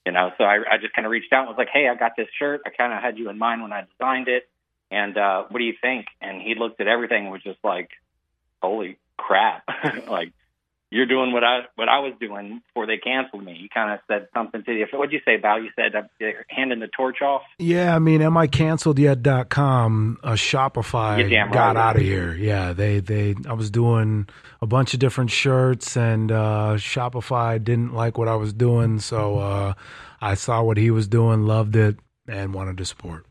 You 0.06 0.12
know, 0.12 0.32
so 0.38 0.44
I, 0.44 0.58
I 0.70 0.78
just 0.82 0.94
kind 0.94 1.06
of 1.06 1.12
reached 1.12 1.32
out 1.32 1.42
and 1.42 1.50
was 1.50 1.58
like, 1.58 1.70
hey, 1.72 1.88
I 1.88 1.96
got 1.96 2.14
this 2.18 2.28
shirt. 2.38 2.62
I 2.66 2.72
kind 2.72 2.92
of 2.92 3.02
had 3.02 3.18
you 3.18 3.30
in 3.30 3.38
mind 3.38 3.62
when 3.62 3.72
I 3.72 3.86
designed 3.98 4.28
it. 4.28 4.50
And 4.90 5.16
uh, 5.18 5.44
what 5.50 5.60
do 5.60 5.66
you 5.66 5.76
think? 5.80 6.08
And 6.20 6.42
he 6.42 6.56
looked 6.56 6.82
at 6.82 6.88
everything 6.88 7.24
and 7.24 7.32
was 7.32 7.44
just 7.44 7.60
like, 7.64 7.90
holy 8.62 8.98
crap. 9.18 9.64
like, 10.08 10.32
you're 10.92 11.06
doing 11.06 11.32
what 11.32 11.44
I 11.44 11.62
what 11.76 11.88
I 11.88 12.00
was 12.00 12.14
doing 12.20 12.62
before 12.68 12.88
they 12.88 12.98
canceled 12.98 13.44
me. 13.44 13.56
You 13.60 13.70
kind 13.70 13.94
of 13.94 14.00
said 14.08 14.28
something 14.34 14.64
to 14.64 14.74
you. 14.74 14.88
What'd 14.92 15.12
you 15.14 15.22
say, 15.24 15.38
Val? 15.38 15.62
You 15.62 15.70
said 15.76 15.96
uh, 15.96 16.04
you're 16.20 16.46
handing 16.50 16.80
the 16.80 16.88
torch 16.88 17.22
off. 17.22 17.44
Yeah, 17.60 17.96
I 17.96 18.00
mean, 18.00 18.22
am 18.22 18.36
I 18.38 18.48
canceled 18.48 18.98
yet.com, 18.98 20.20
uh, 20.24 20.32
Shopify 20.32 21.30
You're 21.30 21.48
got 21.50 21.76
right. 21.76 21.78
out 21.78 21.96
of 21.96 22.02
here. 22.02 22.34
Yeah, 22.34 22.74
they, 22.74 23.00
they, 23.00 23.36
I 23.48 23.54
was 23.54 23.70
doing 23.70 24.28
a 24.62 24.66
bunch 24.66 24.94
of 24.94 25.00
different 25.00 25.30
shirts 25.30 25.96
and, 25.96 26.32
uh, 26.32 26.74
Shopify 26.78 27.64
didn't 27.64 27.94
like 27.94 28.18
what 28.18 28.28
I 28.28 28.36
was 28.36 28.52
doing. 28.54 29.00
So, 29.00 29.38
uh, 29.40 29.74
I 30.22 30.34
saw 30.34 30.64
what 30.64 30.78
he 30.78 30.92
was 30.92 31.08
doing, 31.08 31.44
loved 31.44 31.76
it, 31.76 31.98
and 32.28 32.54
wanted 32.54 32.78
to 32.80 32.86
support. 32.86 33.26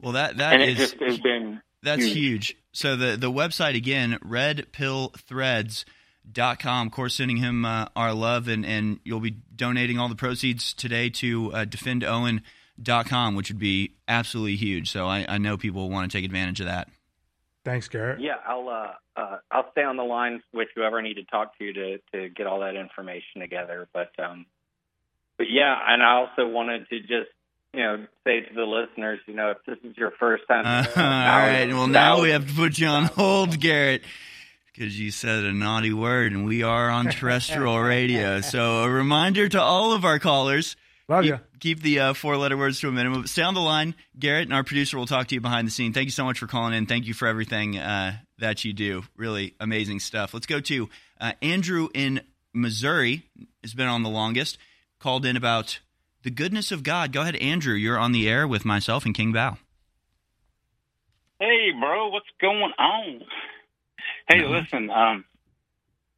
Well, 0.00 0.12
that 0.12 0.38
that 0.38 0.54
and 0.54 0.62
it 0.62 0.70
is 0.70 0.78
just 0.78 1.00
has 1.00 1.18
been 1.18 1.60
That's 1.82 2.02
huge. 2.02 2.48
huge. 2.48 2.56
So 2.72 2.96
the 2.96 3.16
the 3.16 3.30
website 3.30 3.76
again, 3.76 4.18
redpillthreads.com. 4.24 6.86
Of 6.86 6.92
course, 6.92 7.14
sending 7.14 7.36
him 7.38 7.64
uh, 7.64 7.86
our 7.96 8.12
love, 8.14 8.46
and, 8.48 8.64
and 8.64 9.00
you'll 9.04 9.20
be 9.20 9.36
donating 9.54 9.98
all 9.98 10.08
the 10.08 10.14
proceeds 10.14 10.72
today 10.72 11.10
to 11.10 11.52
uh, 11.52 11.64
defendowen.com, 11.64 13.34
which 13.34 13.50
would 13.50 13.58
be 13.58 13.96
absolutely 14.06 14.54
huge. 14.56 14.90
So 14.90 15.06
I, 15.06 15.26
I 15.28 15.38
know 15.38 15.56
people 15.56 15.90
want 15.90 16.10
to 16.10 16.16
take 16.16 16.24
advantage 16.24 16.60
of 16.60 16.66
that. 16.66 16.88
Thanks, 17.64 17.88
Garrett. 17.88 18.20
Yeah, 18.20 18.36
I'll 18.46 18.68
uh, 18.68 18.92
uh, 19.16 19.38
I'll 19.50 19.70
stay 19.72 19.82
on 19.82 19.96
the 19.96 20.04
line 20.04 20.40
with 20.52 20.68
whoever 20.74 20.98
I 20.98 21.02
need 21.02 21.14
to 21.14 21.24
talk 21.24 21.58
to 21.58 21.72
to 21.72 21.98
to 22.12 22.28
get 22.28 22.46
all 22.46 22.60
that 22.60 22.76
information 22.76 23.40
together. 23.40 23.88
But 23.92 24.12
um, 24.18 24.46
but 25.36 25.50
yeah, 25.50 25.76
and 25.88 26.00
I 26.02 26.12
also 26.12 26.46
wanted 26.46 26.88
to 26.88 27.00
just 27.00 27.30
you 27.74 27.80
know 27.80 28.06
say 28.26 28.40
to 28.40 28.54
the 28.54 28.64
listeners, 28.64 29.20
you 29.26 29.34
know, 29.34 29.50
if 29.50 29.58
this 29.66 29.78
is 29.88 29.96
your 29.96 30.12
first 30.18 30.44
time, 30.48 30.64
Uh, 30.66 30.84
all 30.96 31.02
right. 31.04 31.68
Well, 31.68 31.86
now 31.86 32.20
we 32.22 32.30
have 32.30 32.46
to 32.48 32.54
put 32.54 32.78
you 32.78 32.86
on 32.86 33.04
hold, 33.04 33.58
Garrett, 33.60 34.02
because 34.72 34.98
you 34.98 35.10
said 35.10 35.44
a 35.44 35.52
naughty 35.52 35.92
word, 35.92 36.32
and 36.32 36.44
we 36.46 36.62
are 36.62 36.90
on 36.90 37.06
terrestrial 37.06 37.78
radio. 37.80 38.40
So 38.40 38.84
a 38.84 38.90
reminder 38.90 39.48
to 39.48 39.60
all 39.60 39.92
of 39.92 40.04
our 40.04 40.18
callers. 40.18 40.76
Love 41.08 41.24
keep, 41.24 41.30
ya. 41.30 41.38
keep 41.58 41.82
the 41.82 41.98
uh, 41.98 42.14
four 42.14 42.36
letter 42.36 42.56
words 42.56 42.78
to 42.80 42.88
a 42.88 42.92
minimum. 42.92 43.26
Stay 43.26 43.42
on 43.42 43.54
the 43.54 43.60
line. 43.60 43.96
Garrett 44.16 44.44
and 44.44 44.54
our 44.54 44.62
producer 44.62 44.96
will 44.96 45.06
talk 45.06 45.26
to 45.26 45.34
you 45.34 45.40
behind 45.40 45.66
the 45.66 45.72
scene. 45.72 45.92
Thank 45.92 46.04
you 46.04 46.12
so 46.12 46.24
much 46.24 46.38
for 46.38 46.46
calling 46.46 46.72
in. 46.72 46.86
Thank 46.86 47.06
you 47.06 47.14
for 47.14 47.26
everything 47.26 47.76
uh, 47.76 48.16
that 48.38 48.64
you 48.64 48.72
do. 48.72 49.02
Really 49.16 49.54
amazing 49.58 49.98
stuff. 49.98 50.32
Let's 50.32 50.46
go 50.46 50.60
to 50.60 50.88
uh, 51.20 51.32
Andrew 51.42 51.88
in 51.94 52.20
Missouri, 52.54 53.24
has 53.62 53.74
been 53.74 53.88
on 53.88 54.04
the 54.04 54.08
longest, 54.08 54.56
called 55.00 55.26
in 55.26 55.36
about 55.36 55.80
the 56.22 56.30
goodness 56.30 56.70
of 56.72 56.82
God. 56.82 57.12
Go 57.12 57.22
ahead, 57.22 57.36
Andrew. 57.36 57.74
You're 57.74 57.98
on 57.98 58.12
the 58.12 58.28
air 58.28 58.46
with 58.46 58.64
myself 58.64 59.04
and 59.04 59.14
King 59.14 59.32
Bau. 59.32 59.58
Hey, 61.38 61.70
bro, 61.78 62.08
what's 62.08 62.26
going 62.40 62.72
on? 62.78 63.22
Hey, 64.28 64.46
listen. 64.46 64.90
Um, 64.90 65.24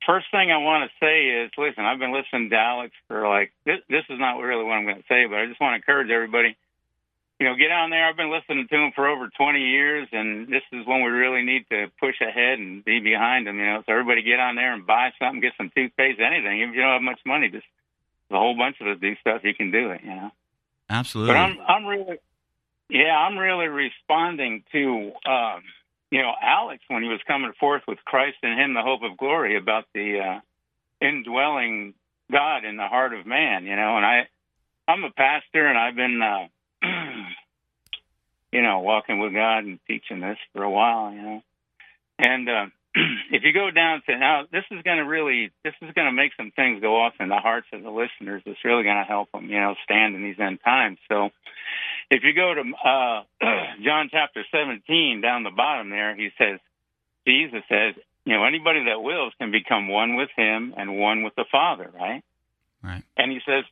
first 0.06 0.26
thing 0.30 0.50
I 0.50 0.58
want 0.58 0.90
to 0.90 1.04
say 1.04 1.44
is, 1.44 1.50
listen, 1.56 1.84
I've 1.84 1.98
been 1.98 2.12
listening 2.12 2.50
to 2.50 2.56
Alex 2.56 2.92
for 3.06 3.28
like 3.28 3.52
this. 3.64 3.78
This 3.88 4.04
is 4.10 4.18
not 4.18 4.38
really 4.38 4.64
what 4.64 4.72
I'm 4.72 4.84
going 4.84 4.96
to 4.96 5.08
say, 5.08 5.26
but 5.26 5.38
I 5.38 5.46
just 5.46 5.60
want 5.60 5.72
to 5.72 5.76
encourage 5.76 6.10
everybody. 6.10 6.56
You 7.38 7.48
know, 7.48 7.56
get 7.56 7.70
on 7.70 7.90
there. 7.90 8.06
I've 8.06 8.16
been 8.16 8.30
listening 8.30 8.68
to 8.68 8.76
him 8.76 8.92
for 8.94 9.08
over 9.08 9.28
20 9.28 9.58
years, 9.58 10.08
and 10.12 10.46
this 10.46 10.62
is 10.72 10.86
when 10.86 11.02
we 11.02 11.10
really 11.10 11.42
need 11.42 11.66
to 11.70 11.86
push 11.98 12.14
ahead 12.20 12.58
and 12.58 12.84
be 12.84 13.00
behind 13.00 13.48
him. 13.48 13.58
You 13.58 13.66
know, 13.66 13.82
so 13.86 13.92
everybody 13.92 14.22
get 14.22 14.38
on 14.38 14.54
there 14.54 14.72
and 14.72 14.86
buy 14.86 15.10
something, 15.18 15.40
get 15.40 15.54
some 15.56 15.70
toothpaste, 15.74 16.20
anything. 16.20 16.60
If 16.60 16.74
you 16.74 16.82
don't 16.82 16.98
have 16.98 17.02
much 17.02 17.18
money, 17.26 17.48
just 17.48 17.66
a 18.32 18.38
whole 18.38 18.56
bunch 18.56 18.76
of 18.80 18.86
us 18.86 18.98
do 19.00 19.14
stuff. 19.20 19.42
You 19.44 19.54
can 19.54 19.70
do 19.70 19.90
it. 19.90 20.00
You 20.02 20.10
know. 20.10 20.30
Absolutely. 20.88 21.34
But 21.34 21.40
I'm 21.40 21.58
I'm 21.66 21.86
really 21.86 22.18
yeah, 22.88 23.16
I'm 23.16 23.38
really 23.38 23.68
responding 23.68 24.64
to 24.72 25.12
um, 25.26 25.62
you 26.12 26.20
know, 26.20 26.32
Alex 26.42 26.82
when 26.88 27.02
he 27.02 27.08
was 27.08 27.20
coming 27.26 27.52
forth 27.58 27.82
with 27.88 27.98
Christ 28.04 28.36
and 28.42 28.60
him 28.60 28.74
the 28.74 28.82
hope 28.82 29.02
of 29.02 29.16
glory 29.16 29.56
about 29.56 29.86
the 29.94 30.20
uh 30.20 30.40
indwelling 31.00 31.94
God 32.30 32.66
in 32.66 32.76
the 32.76 32.86
heart 32.86 33.14
of 33.14 33.24
man, 33.24 33.64
you 33.64 33.74
know, 33.74 33.96
and 33.96 34.04
I 34.04 34.28
I'm 34.86 35.04
a 35.04 35.10
pastor 35.10 35.66
and 35.66 35.78
I've 35.78 35.96
been 35.96 36.20
uh 36.20 36.48
you 38.52 38.60
know, 38.60 38.80
walking 38.80 39.20
with 39.20 39.32
God 39.32 39.64
and 39.64 39.78
teaching 39.88 40.20
this 40.20 40.36
for 40.52 40.62
a 40.62 40.70
while, 40.70 41.12
you 41.12 41.22
know. 41.22 41.42
And 42.18 42.48
uh 42.48 42.66
if 43.30 43.42
you 43.42 43.52
go 43.52 43.70
down 43.70 44.02
to 44.06 44.18
now, 44.18 44.44
this 44.50 44.64
is 44.70 44.82
going 44.82 44.98
to 44.98 45.04
really, 45.04 45.50
this 45.64 45.74
is 45.80 45.92
going 45.94 46.06
to 46.06 46.12
make 46.12 46.32
some 46.36 46.50
things 46.54 46.80
go 46.80 47.00
off 47.00 47.14
in 47.20 47.28
the 47.28 47.36
hearts 47.36 47.66
of 47.72 47.82
the 47.82 47.90
listeners. 47.90 48.42
It's 48.44 48.64
really 48.64 48.84
going 48.84 48.98
to 48.98 49.08
help 49.08 49.32
them, 49.32 49.48
you 49.48 49.58
know, 49.58 49.74
stand 49.84 50.14
in 50.14 50.22
these 50.22 50.38
end 50.38 50.58
times. 50.64 50.98
So, 51.08 51.30
if 52.10 52.22
you 52.24 52.34
go 52.34 52.52
to 52.54 52.60
uh, 52.60 53.22
John 53.82 54.08
chapter 54.10 54.44
17, 54.52 55.20
down 55.22 55.44
the 55.44 55.50
bottom 55.50 55.88
there, 55.88 56.14
he 56.14 56.28
says, 56.36 56.60
Jesus 57.26 57.62
says, 57.68 57.94
you 58.24 58.34
know, 58.34 58.44
anybody 58.44 58.84
that 58.84 59.02
wills 59.02 59.32
can 59.38 59.50
become 59.50 59.88
one 59.88 60.16
with 60.16 60.28
him 60.36 60.74
and 60.76 60.98
one 60.98 61.22
with 61.22 61.34
the 61.34 61.46
Father, 61.50 61.90
right? 61.94 62.22
Right. 62.82 63.02
And 63.16 63.30
he 63.30 63.40
says, 63.46 63.64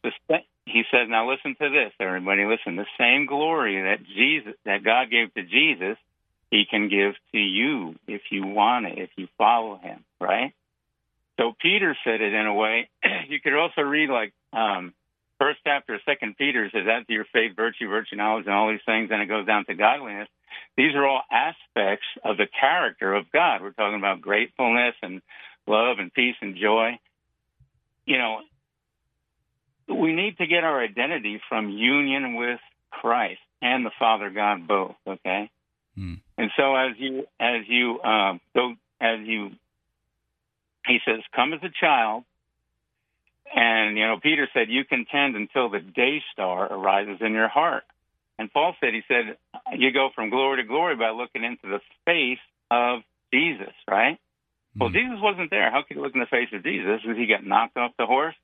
he 0.65 0.83
says, 0.91 1.09
now 1.09 1.31
listen 1.31 1.57
to 1.61 1.69
this, 1.69 1.93
everybody, 2.01 2.45
listen. 2.47 2.77
The 2.77 2.87
same 2.99 3.27
glory 3.27 3.83
that 3.83 4.07
Jesus, 4.07 4.55
that 4.65 4.85
God 4.85 5.11
gave 5.11 5.35
to 5.35 5.43
Jesus, 5.43 5.99
he 6.51 6.65
can 6.69 6.89
give 6.89 7.15
to 7.33 7.39
you 7.39 7.95
if 8.07 8.23
you 8.31 8.45
want 8.47 8.87
it, 8.87 8.99
if 8.99 9.11
you 9.17 9.29
follow 9.39 9.77
him, 9.77 10.05
right? 10.21 10.53
So 11.39 11.53
Peter 11.61 11.97
said 12.05 12.21
it 12.21 12.35
in 12.35 12.47
a 12.47 12.55
way. 12.55 12.91
you 13.29 13.41
could 13.41 13.55
also 13.55 13.83
read 13.83 14.11
like 14.11 14.33
um, 14.53 14.93
first 15.39 15.61
chapter, 15.65 15.99
second 16.05 16.37
Peter 16.37 16.69
says 16.73 16.83
that's 16.87 17.09
your 17.09 17.25
faith, 17.33 17.57
virtue, 17.57 17.89
virtue, 17.89 18.17
knowledge, 18.17 18.47
and 18.47 18.55
all 18.55 18.71
these 18.71 18.81
things, 18.85 19.11
and 19.11 19.23
it 19.23 19.27
goes 19.27 19.47
down 19.47 19.65
to 19.67 19.75
godliness. 19.75 20.29
these 20.77 20.95
are 20.95 21.07
all 21.07 21.23
aspects 21.31 22.07
of 22.25 22.37
the 22.37 22.47
character 22.61 23.15
of 23.15 23.31
God. 23.33 23.63
We're 23.63 23.73
talking 23.73 23.99
about 23.99 24.21
gratefulness 24.21 24.95
and 25.03 25.23
love 25.67 25.99
and 25.99 26.13
peace 26.13 26.37
and 26.43 26.57
joy. 26.57 26.99
You 28.05 28.19
know, 28.19 28.41
we 29.89 30.13
need 30.13 30.37
to 30.39 30.47
get 30.47 30.65
our 30.65 30.83
identity 30.83 31.41
from 31.49 31.71
union 31.71 32.35
with 32.35 32.61
Christ 32.91 33.41
and 33.63 33.87
the 33.87 33.93
Father 33.99 34.31
God 34.31 34.69
both. 34.69 34.97
Okay, 35.07 35.51
and 36.39 36.51
so 36.57 36.75
as 36.75 36.97
you 36.99 37.27
as 37.39 37.63
you 37.69 38.01
um, 38.03 38.41
go 38.55 38.75
as 39.01 39.21
you, 39.25 39.51
he 40.87 40.99
says, 41.05 41.21
come 41.35 41.53
as 41.53 41.61
a 41.63 41.71
child. 41.81 42.25
And 43.53 43.99
you 43.99 44.07
know, 44.07 44.19
Peter 44.23 44.49
said, 44.55 44.69
"You 44.69 44.85
contend 44.85 45.35
until 45.35 45.71
the 45.71 45.81
day 45.81 46.23
star 46.33 46.73
arises 46.73 47.19
in 47.21 47.33
your 47.33 47.49
heart." 47.49 47.83
And 48.39 48.51
Paul 48.53 48.75
said, 48.81 48.95
he 48.95 49.03
said, 49.09 49.37
"You 49.77 49.93
go 49.93 50.11
from 50.15 50.31
glory 50.31 50.63
to 50.63 50.69
glory 50.69 50.97
by 50.97 51.11
looking 51.11 51.43
into 51.43 51.67
the 51.67 51.81
face 52.07 52.39
of 52.71 53.01
Jesus." 53.33 53.75
Right? 53.89 54.19
Well, 54.79 54.91
Jesus 54.91 55.19
wasn't 55.21 55.51
there. 55.51 55.71
How 55.71 55.83
could 55.83 55.97
he 55.97 56.03
look 56.03 56.15
in 56.15 56.21
the 56.21 56.27
face 56.27 56.49
of 56.53 56.63
Jesus? 56.63 57.03
Because 57.03 57.19
he 57.19 57.27
got 57.27 57.45
knocked 57.45 57.77
off 57.77 57.93
the 57.99 58.07
horse. 58.07 58.37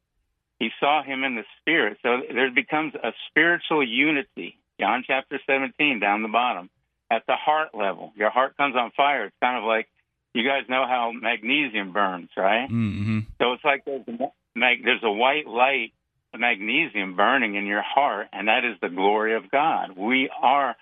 He 0.58 0.70
saw 0.80 1.02
him 1.02 1.22
in 1.22 1.36
the 1.36 1.44
spirit. 1.60 1.98
So 2.02 2.22
there 2.32 2.50
becomes 2.50 2.94
a 2.94 3.12
spiritual 3.28 3.86
unity. 3.86 4.58
John 4.80 5.04
chapter 5.06 5.38
17, 5.46 6.00
down 6.00 6.22
the 6.22 6.28
bottom, 6.28 6.68
at 7.10 7.22
the 7.26 7.34
heart 7.34 7.74
level. 7.74 8.12
Your 8.16 8.30
heart 8.30 8.56
comes 8.56 8.74
on 8.76 8.90
fire. 8.96 9.26
It's 9.26 9.36
kind 9.40 9.58
of 9.58 9.64
like 9.64 9.88
you 10.34 10.46
guys 10.46 10.68
know 10.68 10.84
how 10.86 11.12
magnesium 11.12 11.92
burns, 11.92 12.28
right? 12.36 12.68
Mm-hmm. 12.68 13.20
So 13.40 13.52
it's 13.52 13.64
like 13.64 13.84
there's 13.84 14.06
a, 14.06 14.30
mag- 14.54 14.84
there's 14.84 15.02
a 15.02 15.10
white 15.10 15.46
light, 15.46 15.92
of 16.34 16.40
magnesium 16.40 17.16
burning 17.16 17.54
in 17.54 17.66
your 17.66 17.82
heart, 17.82 18.28
and 18.32 18.48
that 18.48 18.64
is 18.64 18.76
the 18.80 18.88
glory 18.88 19.34
of 19.34 19.50
God. 19.50 19.96
We 19.96 20.30
are 20.42 20.76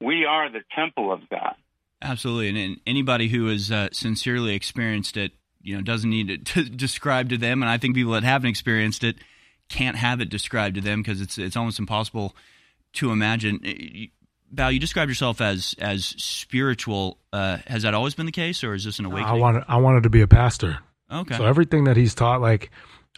we 0.00 0.24
are 0.24 0.50
the 0.50 0.62
temple 0.74 1.12
of 1.12 1.28
God. 1.28 1.54
Absolutely, 2.00 2.48
and, 2.48 2.58
and 2.58 2.80
anybody 2.86 3.28
who 3.28 3.46
has 3.46 3.70
uh, 3.70 3.88
sincerely 3.92 4.54
experienced 4.54 5.16
it, 5.16 5.32
you 5.60 5.76
know, 5.76 5.82
doesn't 5.82 6.10
need 6.10 6.30
it 6.30 6.46
to 6.54 6.64
describe 6.64 7.28
to 7.30 7.38
them. 7.38 7.62
And 7.62 7.70
I 7.70 7.78
think 7.78 7.94
people 7.94 8.12
that 8.12 8.24
haven't 8.24 8.50
experienced 8.50 9.04
it 9.04 9.16
can't 9.68 9.96
have 9.96 10.20
it 10.20 10.30
described 10.30 10.76
to 10.76 10.80
them 10.80 11.02
because 11.02 11.20
it's 11.20 11.38
it's 11.38 11.56
almost 11.56 11.78
impossible 11.78 12.34
to 12.94 13.12
imagine. 13.12 13.60
Val, 14.50 14.72
you 14.72 14.78
described 14.78 15.10
yourself 15.10 15.40
as 15.40 15.74
as 15.78 16.04
spiritual. 16.04 17.18
Uh, 17.32 17.58
has 17.66 17.82
that 17.82 17.94
always 17.94 18.14
been 18.14 18.26
the 18.26 18.32
case, 18.32 18.64
or 18.64 18.74
is 18.74 18.84
this 18.84 18.98
an 18.98 19.04
awakening? 19.04 19.34
I 19.34 19.38
wanted 19.38 19.64
I 19.68 19.76
wanted 19.76 20.04
to 20.04 20.10
be 20.10 20.20
a 20.20 20.28
pastor. 20.28 20.78
Okay. 21.10 21.36
So 21.36 21.44
everything 21.44 21.84
that 21.84 21.96
he's 21.96 22.14
taught, 22.14 22.40
like 22.40 22.70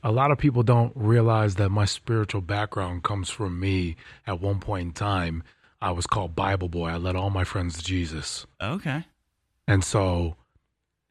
a 0.03 0.13
lot 0.13 0.31
of 0.31 0.39
people 0.39 0.63
don't 0.63 0.93
realize 0.95 1.57
that 1.57 1.71
my 1.71 1.85
spiritual 1.85 2.41
background 2.41 3.03
comes 3.03 3.29
from 3.29 3.59
me. 3.59 3.97
At 4.27 4.41
one 4.41 4.61
point 4.61 4.87
in 4.87 4.93
time, 4.93 5.43
I 5.81 5.93
was 5.93 6.07
called 6.07 6.35
Bible 6.35 6.69
boy. 6.69 6.89
I 6.89 6.97
led 6.97 7.17
all 7.17 7.31
my 7.31 7.45
friends 7.45 7.79
to 7.79 7.85
Jesus. 7.85 8.47
Okay. 8.63 9.05
And 9.67 9.85
so 9.85 10.37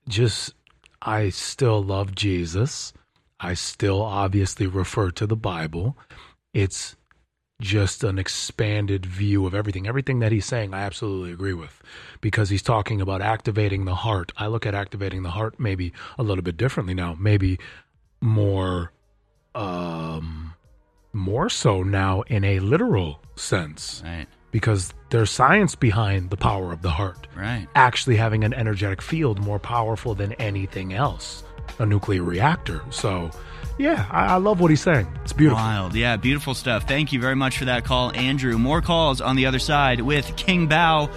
just 0.08 0.54
I 1.02 1.30
still 1.30 1.82
love 1.84 2.16
Jesus. 2.16 2.94
I 3.40 3.54
still 3.54 4.02
obviously 4.02 4.68
refer 4.68 5.12
to 5.12 5.26
the 5.26 5.38
Bible. 5.38 5.98
It's 6.54 6.96
just 7.62 8.04
an 8.04 8.18
expanded 8.18 9.06
view 9.06 9.46
of 9.46 9.54
everything. 9.54 9.88
Everything 9.88 10.20
that 10.20 10.32
he's 10.32 10.46
saying, 10.46 10.74
I 10.74 10.82
absolutely 10.82 11.32
agree 11.32 11.54
with 11.54 11.82
because 12.22 12.50
he's 12.50 12.62
talking 12.62 13.02
about 13.02 13.22
activating 13.22 13.86
the 13.86 13.96
heart. 13.96 14.32
I 14.38 14.48
look 14.48 14.66
at 14.66 14.74
activating 14.74 15.24
the 15.24 15.32
heart 15.32 15.60
maybe 15.60 15.94
a 16.18 16.24
little 16.24 16.44
bit 16.44 16.58
differently 16.58 16.94
now, 16.94 17.16
maybe 17.20 17.60
more, 18.22 18.92
um, 19.56 20.54
more 21.12 21.50
so 21.50 21.84
now 21.84 22.22
in 22.24 22.44
a 22.44 22.60
literal 22.60 23.20
sense. 23.36 24.02
Right. 24.06 24.28
Because 24.52 24.94
there's 25.10 25.30
science 25.30 25.76
behind 25.76 26.30
the 26.30 26.38
power 26.38 26.72
of 26.72 26.82
the 26.82 26.90
heart. 26.90 27.28
Right. 27.36 27.68
Actually 27.76 28.16
having 28.16 28.44
an 28.44 28.54
energetic 28.54 29.02
field 29.02 29.40
more 29.40 29.60
powerful 29.60 30.16
than 30.16 30.34
anything 30.34 30.94
else, 30.94 31.44
a 31.78 31.86
nuclear 31.86 32.24
reactor. 32.24 32.82
So, 32.90 33.30
yeah, 33.80 34.06
I, 34.12 34.34
I 34.34 34.36
love 34.36 34.60
what 34.60 34.70
he's 34.70 34.82
saying. 34.82 35.08
It's 35.24 35.32
beautiful. 35.32 35.64
Wild. 35.64 35.96
Yeah, 35.96 36.18
beautiful 36.18 36.54
stuff. 36.54 36.88
Thank 36.88 37.14
you 37.14 37.22
very 37.22 37.36
much 37.36 37.58
for 37.58 37.66
that 37.66 37.86
call, 37.86 38.12
Andrew. 38.12 38.58
More 38.58 38.82
calls 38.82 39.22
on 39.22 39.38
the 39.38 39.46
other 39.46 39.58
side 39.58 40.02
with 40.02 40.36
King 40.36 40.68
Bau. 40.68 41.10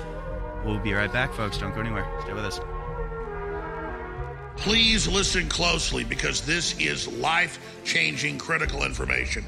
We'll 0.64 0.78
be 0.78 0.92
right 0.92 1.12
back, 1.12 1.34
folks. 1.34 1.58
Don't 1.58 1.74
go 1.74 1.80
anywhere. 1.80 2.06
Stay 2.22 2.32
with 2.32 2.44
us. 2.44 2.60
Please 4.56 5.08
listen 5.08 5.48
closely 5.48 6.04
because 6.04 6.42
this 6.42 6.78
is 6.78 7.08
life 7.14 7.58
changing 7.84 8.38
critical 8.38 8.84
information. 8.84 9.44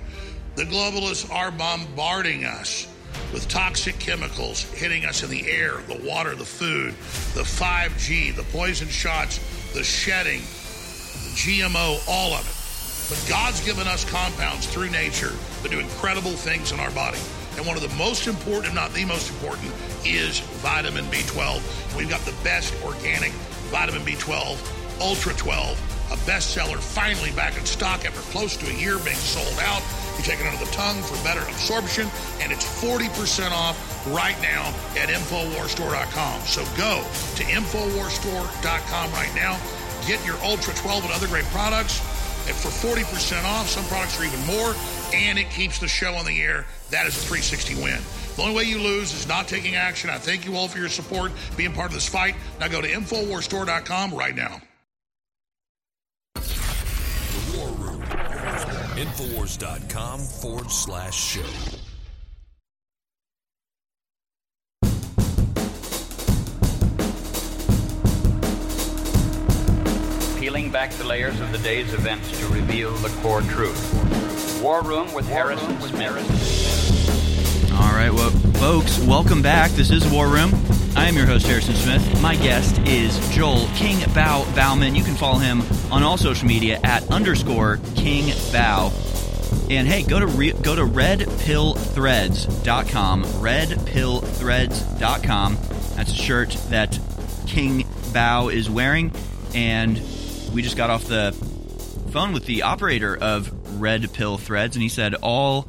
The 0.57 0.65
globalists 0.65 1.33
are 1.33 1.53
bombarding 1.53 2.45
us 2.45 2.89
with 3.33 3.47
toxic 3.49 3.97
chemicals 4.01 4.63
hitting 4.73 5.05
us 5.05 5.23
in 5.23 5.31
the 5.31 5.49
air, 5.49 5.77
the 5.87 6.01
water, 6.05 6.35
the 6.35 6.45
food, 6.45 6.95
the 7.35 7.43
5G, 7.43 8.35
the 8.35 8.43
poison 8.45 8.89
shots, 8.89 9.39
the 9.73 9.85
shedding, 9.85 10.41
the 10.41 11.31
GMO, 11.37 12.09
all 12.09 12.33
of 12.33 12.49
it. 12.49 12.64
But 13.09 13.23
God's 13.29 13.65
given 13.65 13.87
us 13.87 14.09
compounds 14.09 14.67
through 14.67 14.91
nature 14.91 15.33
that 15.63 15.71
do 15.71 15.79
incredible 15.79 16.33
things 16.33 16.73
in 16.73 16.81
our 16.81 16.91
body. 16.93 17.19
And 17.57 17.67
one 17.67 17.77
of 17.77 17.83
the 17.83 17.95
most 17.97 18.27
important, 18.27 18.67
if 18.67 18.75
not 18.75 18.93
the 18.95 19.05
most 19.05 19.31
important, 19.31 19.71
is 20.05 20.41
vitamin 20.65 21.05
B12. 21.07 21.97
We've 21.97 22.09
got 22.09 22.21
the 22.23 22.35
best 22.43 22.75
organic 22.83 23.33
vitamin 23.69 24.03
B12, 24.03 24.57
Ultra 25.01 25.35
12, 25.35 26.13
a 26.13 26.17
bestseller, 26.29 26.79
finally 26.79 27.31
back 27.33 27.57
in 27.59 27.65
stock 27.67 28.05
after 28.05 28.21
close 28.33 28.57
to 28.57 28.67
a 28.71 28.75
year 28.75 28.99
being 29.05 29.17
sold 29.17 29.59
out. 29.61 29.83
You 30.17 30.25
take 30.25 30.41
it 30.41 30.47
under 30.47 30.65
the 30.65 30.71
tongue 30.73 31.01
for 31.03 31.23
better 31.23 31.43
absorption, 31.43 32.09
and 32.41 32.51
it's 32.53 32.65
40% 32.65 33.53
off 33.53 33.77
right 34.09 34.41
now 34.41 34.73
at 34.97 35.11
InfoWarsStore.com. 35.11 36.41
So 36.43 36.65
go 36.77 37.05
to 37.37 37.43
InfoWarsStore.com 37.45 39.13
right 39.13 39.35
now. 39.35 39.61
Get 40.07 40.25
your 40.27 40.37
Ultra 40.43 40.75
12 40.75 41.05
and 41.05 41.13
other 41.13 41.29
great 41.29 41.47
products 41.47 42.01
for 42.53 42.69
40% 42.69 43.45
off. 43.45 43.69
Some 43.69 43.85
products 43.85 44.21
are 44.21 44.25
even 44.25 44.41
more, 44.47 44.75
and 45.15 45.39
it 45.39 45.51
keeps 45.51 45.79
the 45.79 45.89
show 45.89 46.15
on 46.15 46.27
the 46.27 46.43
air. 46.43 46.67
That 46.91 47.07
is 47.07 47.17
a 47.17 47.21
360 47.21 47.77
win. 47.77 48.01
The 48.37 48.43
only 48.43 48.55
way 48.55 48.65
you 48.65 48.79
lose 48.79 49.15
is 49.15 49.27
not 49.27 49.49
taking 49.49 49.77
action. 49.77 50.11
I 50.11 50.19
thank 50.19 50.45
you 50.45 50.57
all 50.57 50.69
for 50.69 50.79
your 50.79 50.89
support, 50.89 51.33
being 51.57 51.73
part 51.73 51.89
of 51.89 51.95
this 51.95 52.09
fight. 52.09 52.35
Now 52.61 52.69
go 52.69 52.83
to 52.83 52.89
InfoWarsStore.com 52.89 54.13
right 54.15 54.35
now. 54.35 54.61
The 56.35 57.57
War 57.57 57.69
Room. 57.69 58.03
Infowars.com 58.97 60.21
forward 60.21 60.71
slash 60.71 61.15
show. 61.15 61.84
Peeling 70.45 70.69
back 70.71 70.91
the 70.91 71.05
layers 71.05 71.41
of 71.41 71.53
the 71.53 71.59
day's 71.59 71.95
events 71.95 72.39
to 72.39 72.47
reveal 72.49 72.93
the 72.97 73.09
core 73.23 73.41
truth. 73.41 74.61
War 74.63 74.83
Room 74.83 75.11
with 75.15 75.27
Harrison 75.27 75.81
Smith. 75.81 77.73
All 77.73 77.95
right, 77.95 78.13
well, 78.13 78.29
folks, 78.29 78.99
welcome 79.07 79.41
back. 79.41 79.71
This 79.71 79.91
is 79.91 80.07
War 80.07 80.29
Room. 80.29 80.53
I 80.97 81.09
am 81.09 81.17
your 81.17 81.25
host, 81.25 81.47
Harrison 81.47 81.75
Smith. 81.77 82.21
My 82.21 82.37
guest 82.37 82.79
is 82.81 83.19
Joel 83.31 83.67
King 83.75 84.05
Bau 84.13 84.45
Bauman. 84.55 84.95
You 84.95 85.03
can 85.03 85.15
follow 85.15 85.39
him 85.39 85.63
on 85.91 86.03
all 86.03 86.19
social 86.19 86.47
media 86.47 86.79
at 86.85 87.11
underscore 87.11 87.81
King 87.95 88.35
Bau. 88.53 88.93
And 89.71 89.89
hey, 89.89 90.03
go 90.03 90.21
to 90.21 90.27
re- 90.27 90.53
go 90.53 90.77
to 90.77 90.83
redpillthreads.com. 90.83 93.25
Redpillthreads.com. 93.25 95.59
That's 95.97 96.13
a 96.13 96.17
shirt 96.17 96.51
that 96.69 97.01
King 97.47 97.87
Bau 98.13 98.49
is 98.49 98.69
wearing. 98.69 99.11
And 99.55 100.03
we 100.55 100.63
just 100.63 100.77
got 100.77 100.89
off 100.89 101.07
the 101.07 101.33
phone 102.13 102.33
with 102.33 102.47
the 102.47 102.63
operator 102.63 103.17
of 103.17 103.81
Red 103.81 104.13
Pill 104.13 104.39
Threads, 104.39 104.77
and 104.77 104.85
he 104.85 104.89
said 104.89 105.17
all 105.17 105.67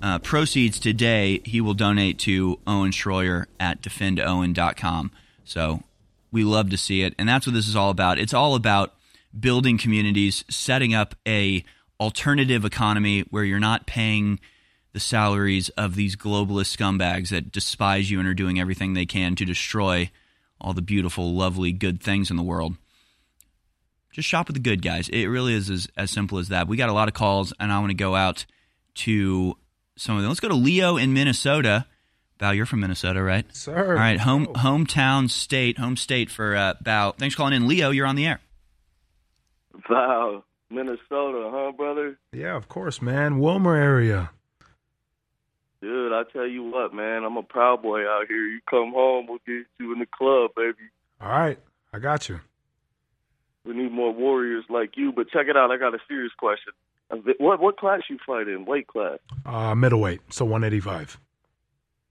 uh, 0.00 0.18
proceeds 0.20 0.80
today 0.80 1.42
he 1.44 1.60
will 1.60 1.74
donate 1.74 2.18
to 2.20 2.58
Owen 2.66 2.92
Schroyer 2.92 3.44
at 3.60 3.82
defendowen.com. 3.82 5.10
So 5.44 5.82
we 6.32 6.44
love 6.44 6.70
to 6.70 6.78
see 6.78 7.02
it, 7.02 7.14
and 7.18 7.28
that's 7.28 7.46
what 7.46 7.52
this 7.52 7.68
is 7.68 7.76
all 7.76 7.90
about. 7.90 8.18
It's 8.18 8.32
all 8.32 8.54
about 8.54 8.94
building 9.38 9.76
communities, 9.76 10.46
setting 10.48 10.94
up 10.94 11.14
a 11.28 11.62
alternative 12.00 12.64
economy 12.64 13.20
where 13.30 13.44
you're 13.44 13.60
not 13.60 13.86
paying 13.86 14.40
the 14.94 15.00
salaries 15.00 15.68
of 15.70 15.94
these 15.94 16.16
globalist 16.16 16.74
scumbags 16.74 17.28
that 17.28 17.52
despise 17.52 18.10
you 18.10 18.18
and 18.18 18.26
are 18.26 18.34
doing 18.34 18.58
everything 18.58 18.94
they 18.94 19.04
can 19.04 19.36
to 19.36 19.44
destroy 19.44 20.10
all 20.58 20.72
the 20.72 20.80
beautiful, 20.80 21.34
lovely, 21.34 21.70
good 21.70 22.02
things 22.02 22.30
in 22.30 22.38
the 22.38 22.42
world. 22.42 22.76
Just 24.16 24.28
shop 24.30 24.46
with 24.46 24.54
the 24.54 24.60
good 24.60 24.80
guys. 24.80 25.10
It 25.10 25.26
really 25.26 25.52
is 25.52 25.68
as, 25.68 25.88
as 25.94 26.10
simple 26.10 26.38
as 26.38 26.48
that. 26.48 26.66
We 26.66 26.78
got 26.78 26.88
a 26.88 26.94
lot 26.94 27.06
of 27.06 27.12
calls, 27.12 27.52
and 27.60 27.70
I 27.70 27.78
want 27.80 27.90
to 27.90 27.94
go 27.94 28.14
out 28.14 28.46
to 28.94 29.58
some 29.94 30.16
of 30.16 30.22
them. 30.22 30.30
Let's 30.30 30.40
go 30.40 30.48
to 30.48 30.54
Leo 30.54 30.96
in 30.96 31.12
Minnesota. 31.12 31.84
Val, 32.40 32.54
you're 32.54 32.64
from 32.64 32.80
Minnesota, 32.80 33.22
right? 33.22 33.44
Sir. 33.54 33.90
All 33.90 33.92
right, 33.92 34.18
home 34.18 34.46
hometown 34.46 35.28
state, 35.28 35.76
home 35.76 35.98
state 35.98 36.30
for 36.30 36.56
uh, 36.56 36.74
Val. 36.80 37.12
Thanks 37.12 37.34
for 37.34 37.40
calling 37.40 37.52
in, 37.52 37.68
Leo. 37.68 37.90
You're 37.90 38.06
on 38.06 38.16
the 38.16 38.24
air. 38.24 38.40
Wow, 39.90 40.44
Minnesota, 40.70 41.50
huh, 41.52 41.72
brother? 41.72 42.18
Yeah, 42.32 42.56
of 42.56 42.70
course, 42.70 43.02
man. 43.02 43.34
Willmar 43.34 43.76
area. 43.76 44.30
Dude, 45.82 46.14
I 46.14 46.22
tell 46.32 46.46
you 46.46 46.62
what, 46.62 46.94
man, 46.94 47.22
I'm 47.22 47.36
a 47.36 47.42
proud 47.42 47.82
boy 47.82 48.08
out 48.08 48.28
here. 48.28 48.48
You 48.48 48.60
come 48.70 48.94
home, 48.94 49.26
we'll 49.28 49.40
get 49.46 49.66
you 49.78 49.92
in 49.92 49.98
the 49.98 50.06
club, 50.06 50.52
baby. 50.56 50.88
All 51.20 51.28
right, 51.28 51.58
I 51.92 51.98
got 51.98 52.30
you. 52.30 52.40
We 53.66 53.74
need 53.74 53.92
more 53.92 54.12
warriors 54.12 54.64
like 54.68 54.96
you. 54.96 55.12
But 55.12 55.28
check 55.30 55.46
it 55.48 55.56
out, 55.56 55.70
I 55.70 55.76
got 55.76 55.94
a 55.94 55.98
serious 56.08 56.32
question. 56.38 56.72
What 57.38 57.60
what 57.60 57.76
class 57.76 58.02
you 58.08 58.18
fight 58.26 58.48
in? 58.48 58.64
Weight 58.64 58.86
class? 58.86 59.18
Uh, 59.44 59.74
middleweight, 59.74 60.20
so 60.30 60.44
185. 60.44 61.18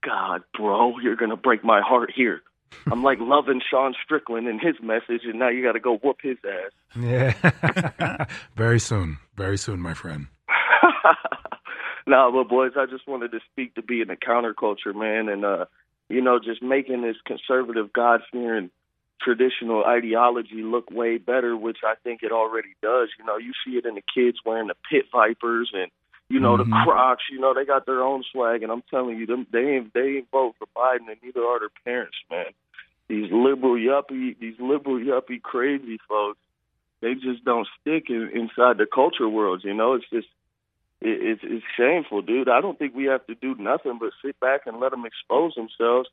God, 0.02 0.42
bro, 0.56 0.98
you're 1.00 1.16
gonna 1.16 1.36
break 1.36 1.64
my 1.64 1.80
heart 1.80 2.12
here. 2.14 2.42
I'm 2.90 3.02
like 3.02 3.18
loving 3.20 3.60
Sean 3.68 3.94
Strickland 4.04 4.48
and 4.48 4.60
his 4.60 4.76
message, 4.82 5.22
and 5.24 5.38
now 5.38 5.48
you 5.48 5.62
got 5.62 5.72
to 5.72 5.80
go 5.80 5.98
whoop 5.98 6.18
his 6.22 6.38
ass. 6.44 6.72
Yeah. 6.98 8.26
very 8.56 8.80
soon. 8.80 9.18
Very 9.36 9.58
soon, 9.58 9.80
my 9.80 9.94
friend. 9.94 10.26
nah, 12.06 12.30
but 12.30 12.48
boys, 12.48 12.72
I 12.76 12.86
just 12.86 13.06
wanted 13.06 13.32
to 13.32 13.40
speak 13.52 13.74
to 13.74 13.82
being 13.82 14.10
a 14.10 14.16
counterculture, 14.16 14.94
man, 14.94 15.28
and 15.28 15.44
uh, 15.44 15.66
you 16.08 16.20
know, 16.20 16.38
just 16.38 16.62
making 16.62 17.02
this 17.02 17.16
conservative, 17.24 17.92
God 17.92 18.20
fearing, 18.32 18.70
traditional 19.20 19.84
ideology 19.84 20.62
look 20.62 20.90
way 20.90 21.18
better, 21.18 21.56
which 21.56 21.78
I 21.84 21.94
think 22.04 22.22
it 22.22 22.32
already 22.32 22.74
does. 22.82 23.08
You 23.18 23.24
know, 23.24 23.36
you 23.36 23.52
see 23.64 23.76
it 23.76 23.86
in 23.86 23.94
the 23.94 24.02
kids 24.14 24.38
wearing 24.44 24.68
the 24.68 24.76
pit 24.90 25.06
vipers 25.12 25.70
and 25.74 25.90
you 26.28 26.40
know 26.40 26.56
Mm-hmm. 26.56 26.70
the 26.70 26.76
Crocs. 26.84 27.24
You 27.30 27.40
know, 27.40 27.54
they 27.54 27.64
got 27.64 27.86
their 27.86 28.02
own 28.02 28.24
swag, 28.32 28.62
and 28.62 28.72
I'm 28.72 28.82
telling 28.90 29.18
you, 29.18 29.26
them 29.26 29.46
they 29.52 29.76
ain't 29.76 29.94
they 29.94 30.18
ain't 30.18 30.30
vote 30.30 30.54
for 30.58 30.66
Biden, 30.76 31.08
and 31.08 31.16
neither 31.22 31.42
are 31.42 31.60
their 31.60 31.68
parents, 31.84 32.16
man. 32.30 32.46
These 33.08 33.30
liberal 33.30 33.76
yuppie, 33.76 34.36
these 34.38 34.56
liberal 34.58 34.98
yuppie 34.98 35.40
crazy 35.40 35.98
folks, 36.08 36.40
they 37.00 37.14
just 37.14 37.44
don't 37.44 37.68
stick 37.80 38.04
in, 38.08 38.30
inside 38.34 38.78
the 38.78 38.86
culture 38.92 39.28
world. 39.28 39.62
You 39.64 39.74
know, 39.74 39.94
it's 39.94 40.08
just 40.10 40.26
it, 41.00 41.20
it's 41.22 41.40
it's 41.44 41.64
shameful, 41.76 42.22
dude. 42.22 42.48
I 42.48 42.60
don't 42.60 42.78
think 42.78 42.94
we 42.94 43.04
have 43.04 43.24
to 43.26 43.34
do 43.34 43.54
nothing 43.58 43.98
but 44.00 44.10
sit 44.24 44.38
back 44.40 44.62
and 44.66 44.80
let 44.80 44.90
them 44.90 45.04
expose 45.06 45.54
themselves, 45.54 46.08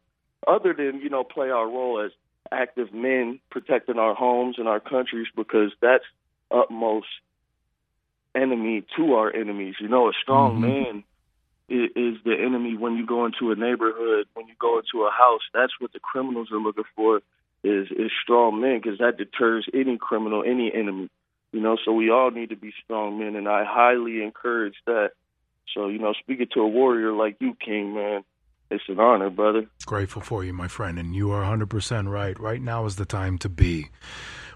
other 0.48 0.74
than 0.74 1.02
you 1.02 1.10
know 1.10 1.24
play 1.24 1.50
our 1.50 1.66
role 1.66 2.00
as 2.06 2.12
active 2.54 2.94
men 2.94 3.40
protecting 3.52 4.00
our 4.00 4.14
homes 4.16 4.56
and 4.60 4.68
our 4.68 4.80
countries 4.80 5.28
because 5.36 5.72
that's 5.82 6.06
utmost 6.52 7.08
enemy 8.36 8.84
to 8.98 9.16
our 9.16 9.32
enemies. 9.34 9.76
You 9.80 9.88
know, 9.88 10.10
a 10.10 10.14
strong 10.14 10.58
Mhm. 10.58 10.62
man 10.62 11.04
is, 11.70 11.92
is 11.96 12.24
the 12.24 12.36
enemy 12.40 12.76
when 12.76 12.98
you 12.98 13.06
go 13.06 13.26
into 13.26 13.52
a 13.52 13.56
neighborhood, 13.56 14.28
when 14.34 14.48
you 14.48 14.56
go 14.60 14.80
into 14.80 15.06
a 15.06 15.12
house. 15.12 15.42
That's 15.54 15.74
what 15.80 15.94
the 15.94 16.00
criminals 16.00 16.52
are 16.52 16.60
looking 16.60 16.86
for 16.96 17.22
is 17.64 17.90
is 17.92 18.12
strong 18.22 18.60
men 18.60 18.80
because 18.80 19.00
that 19.00 19.18
deters 19.18 19.68
any 19.74 19.98
criminal, 19.98 20.44
any 20.46 20.74
enemy. 20.74 21.10
You 21.52 21.62
know, 21.62 21.78
so 21.84 21.94
we 21.94 22.10
all 22.10 22.32
need 22.32 22.50
to 22.50 22.56
be 22.56 22.74
strong 22.84 23.20
men, 23.20 23.36
and 23.36 23.48
I 23.48 23.64
highly 23.64 24.24
encourage 24.24 24.76
that. 24.86 25.12
So, 25.74 25.88
you 25.88 26.00
know, 26.00 26.14
speaking 26.14 26.48
to 26.54 26.62
a 26.62 26.68
warrior 26.68 27.14
like 27.14 27.38
you, 27.40 27.56
King, 27.56 27.94
man, 27.94 28.24
it's 28.74 28.84
an 28.90 29.00
honor, 29.00 29.30
brother. 29.30 29.68
Grateful 29.86 30.22
for 30.22 30.44
you, 30.44 30.52
my 30.52 30.68
friend. 30.68 30.98
And 30.98 31.16
you 31.16 31.32
are 31.32 31.44
100% 31.44 32.10
right. 32.10 32.40
Right 32.40 32.62
now 32.62 32.86
is 32.86 32.96
the 32.96 33.06
time 33.06 33.38
to 33.40 33.50
be. 33.50 33.90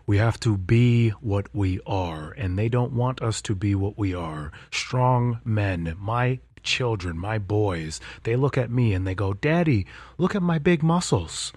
We 0.07 0.17
have 0.17 0.39
to 0.41 0.57
be 0.57 1.09
what 1.09 1.53
we 1.53 1.79
are, 1.85 2.31
and 2.31 2.57
they 2.57 2.69
don't 2.69 2.93
want 2.93 3.21
us 3.21 3.41
to 3.43 3.55
be 3.55 3.75
what 3.75 3.97
we 3.97 4.15
are. 4.15 4.51
Strong 4.71 5.41
men, 5.43 5.95
my 5.99 6.39
children, 6.63 7.17
my 7.17 7.37
boys, 7.37 7.99
they 8.23 8.35
look 8.35 8.57
at 8.57 8.71
me 8.71 8.93
and 8.93 9.05
they 9.05 9.15
go, 9.15 9.33
Daddy, 9.33 9.85
look 10.17 10.33
at 10.33 10.41
my 10.41 10.59
big 10.59 10.81
muscles. 10.81 11.53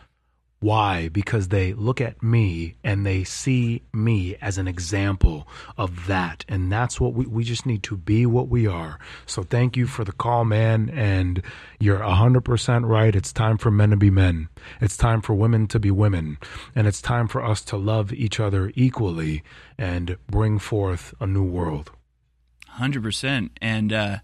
Why? 0.60 1.08
Because 1.08 1.48
they 1.48 1.72
look 1.72 2.02
at 2.02 2.22
me 2.22 2.76
and 2.84 3.06
they 3.06 3.24
see 3.24 3.82
me 3.94 4.36
as 4.42 4.58
an 4.58 4.68
example 4.68 5.48
of 5.78 6.06
that. 6.06 6.44
And 6.48 6.70
that's 6.70 7.00
what 7.00 7.14
we, 7.14 7.24
we 7.24 7.44
just 7.44 7.64
need 7.64 7.82
to 7.84 7.96
be 7.96 8.26
what 8.26 8.48
we 8.48 8.66
are. 8.66 8.98
So 9.24 9.42
thank 9.42 9.78
you 9.78 9.86
for 9.86 10.04
the 10.04 10.12
call, 10.12 10.44
man. 10.44 10.90
And 10.90 11.42
you're 11.78 12.00
100% 12.00 12.86
right. 12.86 13.16
It's 13.16 13.32
time 13.32 13.56
for 13.56 13.70
men 13.70 13.88
to 13.88 13.96
be 13.96 14.10
men. 14.10 14.50
It's 14.82 14.98
time 14.98 15.22
for 15.22 15.32
women 15.32 15.66
to 15.68 15.80
be 15.80 15.90
women. 15.90 16.36
And 16.74 16.86
it's 16.86 17.00
time 17.00 17.26
for 17.26 17.42
us 17.42 17.62
to 17.62 17.78
love 17.78 18.12
each 18.12 18.38
other 18.38 18.70
equally 18.74 19.42
and 19.78 20.18
bring 20.26 20.58
forth 20.58 21.14
a 21.20 21.26
new 21.26 21.44
world. 21.44 21.90
Hundred 22.68 23.02
percent, 23.02 23.50
and 23.60 23.92
uh, 23.92 24.18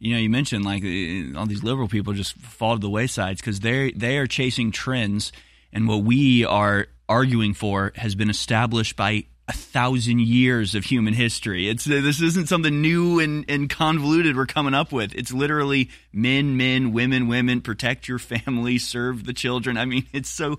you 0.00 0.12
know, 0.12 0.18
you 0.18 0.28
mentioned 0.28 0.64
like 0.64 0.82
uh, 0.82 1.38
all 1.38 1.46
these 1.46 1.62
liberal 1.62 1.86
people 1.86 2.14
just 2.14 2.34
fall 2.34 2.74
to 2.74 2.80
the 2.80 2.90
waysides 2.90 3.36
because 3.36 3.60
they 3.60 3.92
they 3.92 4.18
are 4.18 4.26
chasing 4.26 4.72
trends, 4.72 5.30
and 5.72 5.86
what 5.88 6.02
we 6.02 6.44
are 6.44 6.86
arguing 7.08 7.54
for 7.54 7.92
has 7.96 8.14
been 8.14 8.30
established 8.30 8.96
by 8.96 9.24
a 9.48 9.52
thousand 9.52 10.20
years 10.20 10.76
of 10.76 10.84
human 10.84 11.12
history. 11.12 11.68
It's 11.68 11.84
this 11.84 12.20
isn't 12.20 12.48
something 12.48 12.80
new 12.80 13.18
and, 13.18 13.44
and 13.48 13.68
convoluted 13.68 14.36
we're 14.36 14.46
coming 14.46 14.74
up 14.74 14.92
with. 14.92 15.12
It's 15.16 15.32
literally 15.32 15.90
men, 16.12 16.56
men, 16.56 16.92
women, 16.92 17.26
women. 17.26 17.60
Protect 17.60 18.06
your 18.06 18.18
family, 18.20 18.78
serve 18.78 19.24
the 19.24 19.32
children. 19.32 19.76
I 19.76 19.86
mean, 19.86 20.06
it's 20.12 20.30
so 20.30 20.58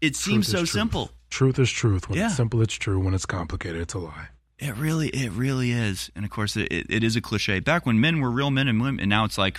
it 0.00 0.16
seems 0.16 0.48
so 0.48 0.58
truth. 0.58 0.70
simple. 0.70 1.10
Truth 1.30 1.58
is 1.60 1.70
truth. 1.70 2.08
When 2.08 2.18
Yeah. 2.18 2.26
it's 2.26 2.36
simple, 2.36 2.60
it's 2.62 2.74
true. 2.74 2.98
When 2.98 3.14
it's 3.14 3.26
complicated, 3.26 3.80
it's 3.80 3.94
a 3.94 4.00
lie. 4.00 4.28
It 4.58 4.76
really, 4.76 5.08
it 5.08 5.30
really 5.32 5.70
is, 5.72 6.10
and 6.14 6.24
of 6.24 6.30
course, 6.30 6.56
it, 6.56 6.68
it 6.70 7.02
is 7.02 7.16
a 7.16 7.20
cliche. 7.20 7.58
Back 7.60 7.84
when 7.86 8.00
men 8.00 8.20
were 8.20 8.30
real 8.30 8.50
men 8.50 8.68
and 8.68 8.80
women, 8.80 9.00
and 9.00 9.08
now 9.10 9.24
it's 9.24 9.38
like, 9.38 9.58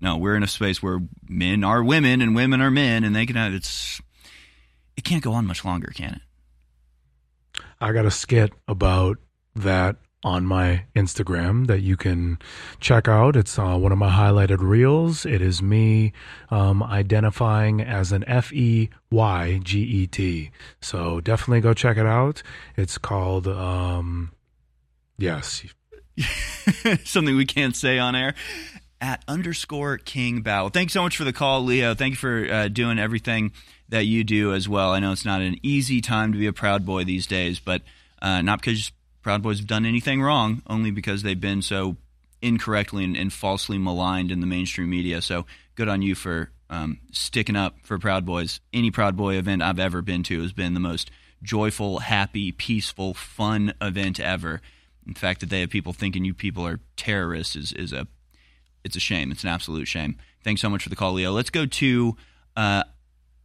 no, 0.00 0.16
we're 0.18 0.36
in 0.36 0.42
a 0.42 0.48
space 0.48 0.82
where 0.82 1.00
men 1.28 1.64
are 1.64 1.82
women 1.82 2.20
and 2.20 2.34
women 2.34 2.60
are 2.60 2.70
men, 2.70 3.02
and 3.02 3.14
they 3.16 3.26
can 3.26 3.34
have 3.36 3.54
it's. 3.54 4.00
It 4.96 5.04
can't 5.04 5.22
go 5.22 5.32
on 5.32 5.46
much 5.46 5.64
longer, 5.64 5.92
can 5.94 6.14
it? 6.14 7.62
I 7.80 7.92
got 7.92 8.06
a 8.06 8.10
skit 8.10 8.52
about 8.66 9.18
that 9.54 9.96
on 10.24 10.44
my 10.44 10.84
Instagram 10.96 11.66
that 11.68 11.82
you 11.82 11.96
can 11.96 12.38
check 12.80 13.06
out. 13.06 13.36
It's 13.36 13.58
uh, 13.58 13.76
one 13.76 13.92
of 13.92 13.98
my 13.98 14.10
highlighted 14.10 14.58
reels. 14.60 15.24
It 15.24 15.40
is 15.40 15.62
me 15.62 16.12
um, 16.50 16.82
identifying 16.82 17.80
as 17.80 18.12
an 18.12 18.24
F 18.26 18.52
E 18.52 18.90
Y 19.10 19.60
G 19.62 19.80
E 19.80 20.06
T. 20.06 20.50
So 20.80 21.20
definitely 21.20 21.60
go 21.60 21.74
check 21.74 21.96
it 21.96 22.06
out. 22.06 22.42
It's 22.76 22.98
called, 22.98 23.46
um, 23.46 24.32
yes, 25.18 25.64
Something 27.04 27.36
we 27.36 27.44
can't 27.44 27.76
say 27.76 27.98
on 27.98 28.16
air. 28.16 28.34
At 29.00 29.22
underscore 29.28 29.98
King 29.98 30.40
Bau. 30.40 30.70
Thanks 30.70 30.94
so 30.94 31.02
much 31.02 31.16
for 31.16 31.24
the 31.24 31.32
call, 31.32 31.62
Leo. 31.62 31.94
Thank 31.94 32.12
you 32.12 32.16
for 32.16 32.46
uh, 32.50 32.68
doing 32.68 32.98
everything 32.98 33.52
that 33.90 34.06
you 34.06 34.24
do 34.24 34.54
as 34.54 34.68
well. 34.68 34.92
I 34.92 35.00
know 35.00 35.12
it's 35.12 35.24
not 35.24 35.42
an 35.42 35.58
easy 35.62 36.00
time 36.00 36.32
to 36.32 36.38
be 36.38 36.46
a 36.46 36.52
Proud 36.52 36.86
Boy 36.86 37.04
these 37.04 37.26
days, 37.26 37.58
but 37.60 37.82
uh, 38.22 38.40
not 38.40 38.60
because 38.60 38.92
Proud 39.22 39.42
Boys 39.42 39.58
have 39.58 39.66
done 39.66 39.84
anything 39.84 40.22
wrong, 40.22 40.62
only 40.66 40.90
because 40.90 41.22
they've 41.22 41.40
been 41.40 41.60
so 41.60 41.96
incorrectly 42.40 43.04
and, 43.04 43.16
and 43.16 43.32
falsely 43.32 43.76
maligned 43.76 44.30
in 44.30 44.40
the 44.40 44.46
mainstream 44.46 44.88
media. 44.88 45.20
So 45.20 45.46
good 45.74 45.88
on 45.88 46.00
you 46.00 46.14
for 46.14 46.50
um, 46.70 46.98
sticking 47.12 47.56
up 47.56 47.76
for 47.82 47.98
Proud 47.98 48.24
Boys. 48.24 48.60
Any 48.72 48.90
Proud 48.90 49.16
Boy 49.16 49.34
event 49.34 49.62
I've 49.62 49.78
ever 49.78 50.02
been 50.02 50.22
to 50.24 50.42
has 50.42 50.52
been 50.52 50.74
the 50.74 50.80
most 50.80 51.10
joyful, 51.42 52.00
happy, 52.00 52.50
peaceful, 52.50 53.14
fun 53.14 53.74
event 53.80 54.18
ever. 54.20 54.60
In 55.06 55.14
fact, 55.14 55.40
that 55.40 55.50
they 55.50 55.60
have 55.60 55.70
people 55.70 55.92
thinking 55.92 56.24
you 56.24 56.34
people 56.34 56.66
are 56.66 56.80
terrorists 56.96 57.56
is, 57.56 57.72
is 57.72 57.92
a 57.92 58.08
it's 58.86 58.96
a 58.96 59.00
shame. 59.00 59.30
It's 59.30 59.42
an 59.42 59.50
absolute 59.50 59.86
shame. 59.86 60.16
Thanks 60.42 60.60
so 60.62 60.70
much 60.70 60.82
for 60.82 60.88
the 60.88 60.96
call, 60.96 61.12
Leo. 61.12 61.32
Let's 61.32 61.50
go 61.50 61.66
to 61.66 62.16
uh, 62.56 62.82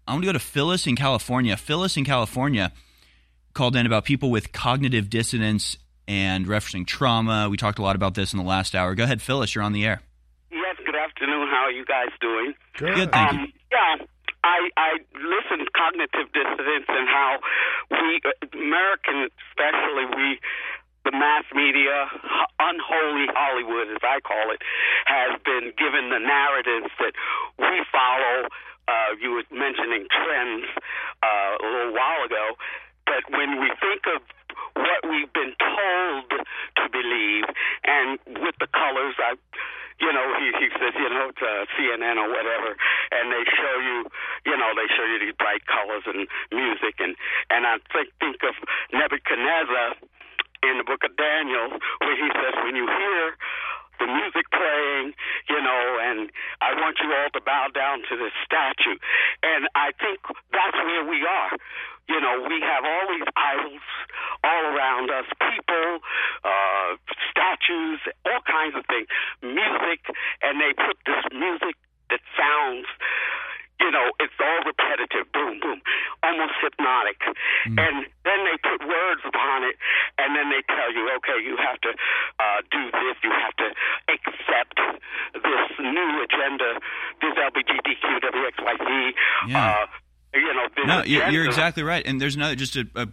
I 0.07 0.11
want 0.13 0.23
to 0.23 0.27
go 0.27 0.33
to 0.33 0.39
Phyllis 0.39 0.87
in 0.87 0.95
California. 0.95 1.57
Phyllis 1.57 1.97
in 1.97 2.05
California 2.05 2.71
called 3.53 3.75
in 3.75 3.85
about 3.85 4.05
people 4.05 4.31
with 4.31 4.51
cognitive 4.53 5.09
dissonance 5.09 5.77
and 6.07 6.45
referencing 6.45 6.85
trauma. 6.87 7.47
We 7.49 7.57
talked 7.57 7.79
a 7.79 7.81
lot 7.81 7.95
about 7.95 8.15
this 8.15 8.33
in 8.33 8.37
the 8.39 8.45
last 8.45 8.73
hour. 8.75 8.95
Go 8.95 9.03
ahead, 9.03 9.21
Phyllis. 9.21 9.53
You're 9.55 9.63
on 9.63 9.73
the 9.73 9.85
air. 9.85 10.01
Yes, 10.51 10.75
good 10.85 10.95
afternoon. 10.95 11.47
How 11.49 11.63
are 11.65 11.71
you 11.71 11.85
guys 11.85 12.09
doing? 12.19 12.53
Good, 12.77 13.11
thank 13.11 13.31
you. 13.33 13.39
um, 13.39 13.53
Yeah, 13.71 14.05
I 14.43 14.69
I 14.77 14.89
listened 15.15 15.65
to 15.67 15.71
cognitive 15.75 16.31
dissonance 16.33 16.85
and 16.87 17.07
how 17.07 17.39
we 17.91 18.21
Americans, 18.53 19.31
especially 19.51 20.05
we, 20.15 20.39
the 21.03 21.11
mass 21.11 21.45
media, 21.53 22.05
unholy 22.59 23.27
Hollywood, 23.33 23.89
as 23.89 24.01
I 24.05 24.21
call 24.21 24.53
it, 24.53 24.61
has 25.05 25.39
been 25.41 25.73
given 25.77 26.13
the 26.13 26.21
narratives 26.21 26.93
that 27.01 27.13
we 27.57 27.81
follow. 27.89 28.47
Uh, 28.87 29.17
you 29.21 29.31
were 29.33 29.47
mentioning 29.49 30.05
trends 30.09 30.65
uh, 31.23 31.53
a 31.57 31.67
little 31.67 31.93
while 31.93 32.21
ago, 32.25 32.57
but 33.05 33.23
when 33.33 33.59
we 33.61 33.69
think 33.81 34.05
of 34.13 34.21
what 34.75 35.01
we've 35.09 35.31
been 35.33 35.53
told 35.57 36.29
to 36.29 36.85
believe, 36.91 37.45
and 37.85 38.19
with 38.41 38.55
the 38.59 38.69
colors, 38.69 39.15
I, 39.17 39.37
you 40.01 40.11
know, 40.11 40.27
he, 40.37 40.47
he 40.59 40.67
says, 40.77 40.93
you 40.97 41.09
know, 41.09 41.29
to 41.29 41.49
CNN 41.77 42.17
or 42.17 42.29
whatever, 42.29 42.77
and 43.11 43.31
they 43.31 43.45
show 43.45 43.75
you, 43.81 44.05
you 44.45 44.57
know, 44.57 44.73
they 44.73 44.89
show 44.93 45.05
you 45.05 45.17
these 45.21 45.37
bright 45.37 45.65
colors 45.65 46.03
and 46.05 46.27
music, 46.51 46.97
and 46.99 47.15
and 47.49 47.65
I 47.65 47.77
think 47.93 48.09
think 48.19 48.41
of 48.45 48.55
Nebuchadnezzar 48.93 49.97
in 50.63 50.77
the 50.77 50.83
book 50.85 51.03
of 51.03 51.15
Daniel, 51.17 51.77
where 51.99 52.17
he 52.17 52.29
says, 52.37 52.53
when 52.63 52.75
you 52.75 52.85
hear 52.85 53.37
the 53.99 54.07
music 54.07 54.49
playing, 54.49 55.13
you 55.49 55.61
know, 55.61 55.83
and 56.01 56.31
I 56.61 56.73
want 56.73 56.97
you 57.03 57.13
all 57.13 57.29
to 57.33 57.41
bow 57.41 57.69
down 57.73 58.01
to 58.09 58.17
this 58.17 58.33
statue. 58.45 58.97
And 59.43 59.69
I 59.75 59.93
think 60.01 60.19
that's 60.49 60.77
where 60.85 61.05
we 61.05 61.21
are. 61.25 61.53
you 62.09 62.19
know, 62.19 62.43
we 62.47 62.59
have 62.61 62.83
all 62.83 63.07
these 63.13 63.29
idols 63.37 63.85
all 64.43 64.63
around 64.73 65.09
us, 65.11 65.25
people, 65.39 65.99
uh, 66.43 66.97
statues, 67.29 67.99
all 68.25 68.41
kinds 68.43 68.75
of 68.75 68.83
things, 68.87 69.07
music, 69.41 70.01
and 70.41 70.59
they 70.59 70.73
put 70.73 70.97
this 71.05 71.23
music 71.31 71.75
that 72.09 72.19
sounds 72.35 72.87
you 73.81 73.89
know, 73.91 74.07
it's 74.19 74.37
all 74.39 74.61
repetitive, 74.65 75.25
boom, 75.33 75.59
boom, 75.59 75.81
almost 76.23 76.53
hypnotic. 76.61 77.17
And 77.65 78.05
then 78.23 78.39
they 78.45 78.57
put 78.61 78.85
words 78.87 79.21
upon 79.25 79.63
it, 79.65 79.75
and 80.17 80.35
then 80.35 80.49
they 80.49 80.61
tell 80.69 80.93
you, 80.93 81.09
okay, 81.17 81.41
you 81.43 81.57
have 81.57 81.81
to 81.81 81.89
uh, 82.39 82.61
do 82.71 82.81
this, 82.93 83.15
you 83.23 83.31
have 83.33 83.55
to 83.57 83.67
accept 84.13 84.77
this 85.33 85.69
new 85.79 86.23
agenda, 86.23 86.79
this 87.21 87.33
LGBTQ, 87.33 88.21
WXYZ, 88.21 89.13
Yeah. 89.47 89.71
uh, 89.71 89.85
you 90.33 90.53
know, 90.53 90.67
this 90.75 90.85
No, 90.87 91.03
you're, 91.03 91.27
you're 91.29 91.45
exactly 91.45 91.83
right. 91.83 92.05
And 92.05 92.21
there's 92.21 92.35
another 92.35 92.55
just 92.55 92.75
a, 92.75 92.85
a 92.95 93.07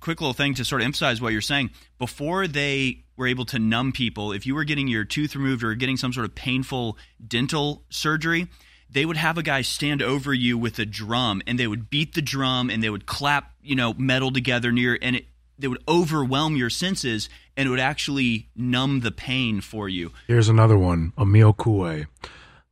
quick 0.00 0.20
little 0.20 0.34
thing 0.34 0.54
to 0.54 0.64
sort 0.64 0.80
of 0.82 0.86
emphasize 0.86 1.20
what 1.20 1.32
you're 1.32 1.40
saying. 1.40 1.70
Before 1.98 2.46
they 2.46 3.04
were 3.16 3.26
able 3.26 3.44
to 3.46 3.58
numb 3.58 3.92
people, 3.92 4.32
if 4.32 4.44
you 4.46 4.54
were 4.54 4.64
getting 4.64 4.88
your 4.88 5.04
tooth 5.04 5.34
removed 5.36 5.62
or 5.64 5.74
getting 5.74 5.96
some 5.96 6.12
sort 6.12 6.26
of 6.26 6.34
painful 6.34 6.98
dental 7.26 7.84
surgery, 7.88 8.48
they 8.88 9.04
would 9.04 9.16
have 9.16 9.38
a 9.38 9.42
guy 9.42 9.62
stand 9.62 10.02
over 10.02 10.32
you 10.32 10.56
with 10.56 10.78
a 10.78 10.86
drum, 10.86 11.42
and 11.46 11.58
they 11.58 11.66
would 11.66 11.90
beat 11.90 12.14
the 12.14 12.22
drum, 12.22 12.70
and 12.70 12.82
they 12.82 12.90
would 12.90 13.06
clap, 13.06 13.54
you 13.62 13.74
know, 13.74 13.94
metal 13.94 14.30
together 14.30 14.72
near, 14.72 14.98
and 15.00 15.16
it 15.16 15.26
they 15.58 15.68
would 15.68 15.82
overwhelm 15.88 16.56
your 16.56 16.70
senses, 16.70 17.28
and 17.56 17.66
it 17.66 17.70
would 17.70 17.80
actually 17.80 18.48
numb 18.54 19.00
the 19.00 19.10
pain 19.10 19.60
for 19.60 19.88
you. 19.88 20.12
Here's 20.26 20.48
another 20.48 20.76
one, 20.76 21.12
Emil 21.18 21.54
Coué. 21.54 22.06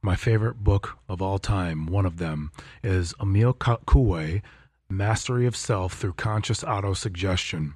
My 0.02 0.16
favorite 0.16 0.62
book 0.62 0.98
of 1.08 1.22
all 1.22 1.38
time, 1.38 1.86
one 1.86 2.04
of 2.04 2.18
them, 2.18 2.52
is 2.82 3.14
Emil 3.20 3.54
Coué, 3.54 4.42
Mastery 4.90 5.46
of 5.46 5.56
Self 5.56 5.94
Through 5.94 6.12
Conscious 6.14 6.62
Autosuggestion. 6.62 7.72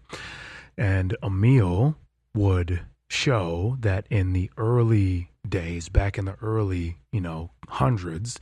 And 0.77 1.17
Emil 1.23 1.97
would 2.35 2.83
show 3.09 3.79
that 3.81 4.07
in 4.11 4.35
the 4.35 4.51
early 4.59 5.31
days, 5.51 5.89
back 5.89 6.19
in 6.19 6.25
the 6.25 6.37
early, 6.41 6.99
you 7.13 7.21
know, 7.21 7.51
hundreds, 7.69 8.39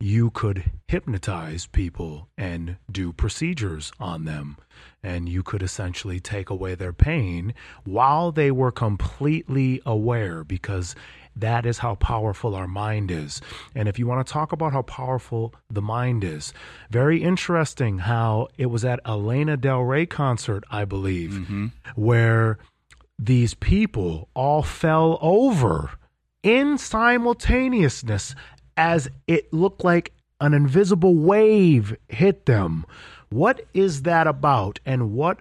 you 0.00 0.30
could 0.30 0.70
hypnotize 0.86 1.66
people 1.66 2.28
and 2.38 2.76
do 2.90 3.12
procedures 3.12 3.92
on 3.98 4.24
them. 4.24 4.56
And 5.02 5.28
you 5.28 5.42
could 5.42 5.62
essentially 5.62 6.20
take 6.20 6.50
away 6.50 6.74
their 6.74 6.92
pain 6.92 7.54
while 7.84 8.30
they 8.30 8.50
were 8.50 8.70
completely 8.70 9.80
aware 9.84 10.44
because 10.44 10.94
that 11.34 11.66
is 11.66 11.78
how 11.78 11.94
powerful 11.96 12.54
our 12.54 12.66
mind 12.66 13.10
is. 13.10 13.40
And 13.74 13.88
if 13.88 13.98
you 13.98 14.06
want 14.06 14.26
to 14.26 14.32
talk 14.32 14.52
about 14.52 14.72
how 14.72 14.82
powerful 14.82 15.54
the 15.70 15.82
mind 15.82 16.24
is, 16.24 16.52
very 16.90 17.22
interesting 17.22 17.98
how 17.98 18.48
it 18.56 18.66
was 18.66 18.84
at 18.84 19.00
a 19.04 19.16
Lana 19.16 19.56
Del 19.56 19.82
Rey 19.82 20.06
concert, 20.06 20.64
I 20.70 20.84
believe, 20.84 21.30
mm-hmm. 21.30 21.66
where 21.94 22.58
these 23.18 23.54
people 23.54 24.28
all 24.34 24.62
fell 24.62 25.18
over 25.20 25.90
in 26.42 26.78
simultaneousness 26.78 28.34
as 28.76 29.08
it 29.26 29.52
looked 29.52 29.84
like 29.84 30.12
an 30.40 30.54
invisible 30.54 31.16
wave 31.16 31.96
hit 32.08 32.46
them. 32.46 32.86
What 33.30 33.66
is 33.74 34.02
that 34.02 34.26
about 34.26 34.78
and 34.86 35.12
what 35.12 35.40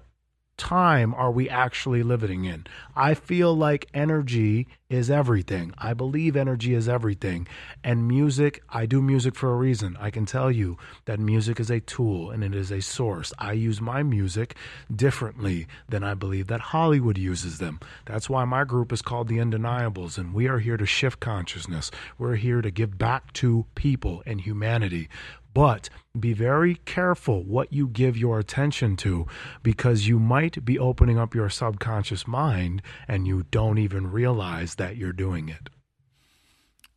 time 0.58 1.14
are 1.14 1.32
we 1.32 1.50
actually 1.50 2.04
living 2.04 2.46
in? 2.46 2.66
I 2.96 3.14
feel 3.14 3.56
like 3.56 3.88
energy 3.94 4.68
is 4.90 5.10
everything. 5.10 5.74
I 5.78 5.94
believe 5.94 6.36
energy 6.36 6.74
is 6.74 6.88
everything. 6.88 7.48
And 7.84 8.08
music, 8.08 8.64
I 8.70 8.86
do 8.86 9.02
music 9.02 9.36
for 9.36 9.52
a 9.52 9.56
reason. 9.56 9.98
I 10.00 10.10
can 10.10 10.26
tell 10.26 10.52
you 10.52 10.78
that 11.06 11.20
music 11.20 11.60
is 11.60 11.70
a 11.70 11.80
tool 11.82 12.32
and 12.32 12.44
it 12.44 12.56
is 12.56 12.72
a 12.72 12.82
source. 12.82 13.34
I 13.38 13.52
use 13.52 13.82
my 13.82 14.02
music 14.02 14.56
differently 14.94 15.68
than 15.90 16.04
I 16.04 16.14
believe 16.14 16.48
that 16.48 16.60
Hollywood 16.60 17.18
uses 17.18 17.60
them. 17.60 17.80
That's 18.06 18.30
why 18.30 18.46
my 18.46 18.64
group 18.64 18.92
is 18.92 19.02
called 19.02 19.28
The 19.28 19.42
Undeniables, 19.42 20.18
and 20.18 20.34
we 20.34 20.48
are 20.48 20.60
here 20.60 20.78
to 20.78 20.86
shift 20.86 21.20
consciousness. 21.20 21.92
We're 22.18 22.36
here 22.36 22.62
to 22.62 22.72
give 22.72 22.98
back 22.98 23.34
to 23.34 23.66
people 23.76 24.24
and 24.26 24.40
humanity. 24.42 25.10
But 25.58 25.90
be 26.20 26.34
very 26.34 26.76
careful 26.86 27.44
what 27.44 27.74
you 27.74 27.88
give 27.88 28.16
your 28.16 28.38
attention 28.38 28.96
to 28.98 29.26
because 29.64 30.08
you 30.08 30.20
might 30.20 30.64
be 30.64 30.78
opening 30.78 31.18
up 31.18 31.34
your 31.34 31.50
subconscious 31.50 32.28
mind 32.28 32.84
and 33.08 33.26
you 33.26 33.42
don't 33.50 33.80
even 33.80 34.12
realize 34.12 34.76
that 34.76 34.98
you're 34.98 35.12
doing 35.12 35.50
it. 35.50 35.70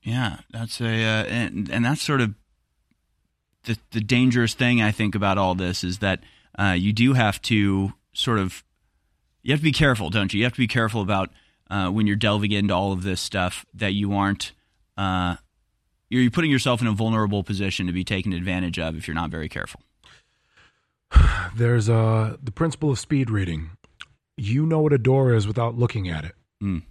Yeah, 0.03 0.41
that's 0.51 0.79
a 0.79 0.85
uh, 0.85 1.25
and, 1.25 1.71
and 1.71 1.87
that's 1.87 2.03
sort 2.03 2.21
of 2.21 2.35
the 3.65 3.79
the 3.93 4.01
dangerous 4.03 4.53
thing 4.53 4.83
I 4.83 4.91
think 4.91 5.15
about 5.15 5.39
all 5.39 5.55
this 5.55 5.83
is 5.83 6.01
that 6.01 6.21
uh, 6.59 6.77
you 6.79 6.93
do 6.93 7.15
have 7.15 7.41
to 7.43 7.95
sort 8.13 8.39
of 8.39 8.63
you 9.43 9.55
have 9.55 9.61
to 9.61 9.65
be 9.65 9.73
careful, 9.73 10.11
don't 10.11 10.35
you? 10.35 10.41
You 10.41 10.45
have 10.45 10.53
to 10.53 10.59
be 10.59 10.69
careful 10.69 11.01
about 11.01 11.31
uh, 11.71 11.89
when 11.89 12.07
you're 12.07 12.15
delving 12.15 12.53
into 12.53 12.75
all 12.75 12.93
of 12.93 13.05
this 13.05 13.23
stuff 13.23 13.65
that 13.73 13.95
you 13.95 14.13
aren't 14.13 14.53
uh, 14.99 15.37
you're 16.11 16.31
putting 16.31 16.51
yourself 16.51 16.81
in 16.81 16.87
a 16.87 16.93
vulnerable 16.93 17.43
position 17.43 17.87
to 17.87 17.93
be 17.93 18.05
taken 18.05 18.33
advantage 18.33 18.79
of 18.79 18.97
if 18.97 19.07
you're 19.07 19.15
not 19.15 19.31
very 19.31 19.49
careful. 19.49 19.81
There's 21.57 21.89
uh, 21.89 22.37
the 22.43 22.53
principle 22.53 22.91
of 22.91 22.99
speed 22.99 23.31
reading. 23.31 23.71
You 24.37 24.67
know 24.67 24.81
what 24.81 24.93
a 24.93 24.99
door 24.99 25.35
is 25.35 25.47
without 25.47 25.77
looking 25.77 26.09
at 26.09 26.25
it. 26.25 26.35
Mm. 26.63 26.83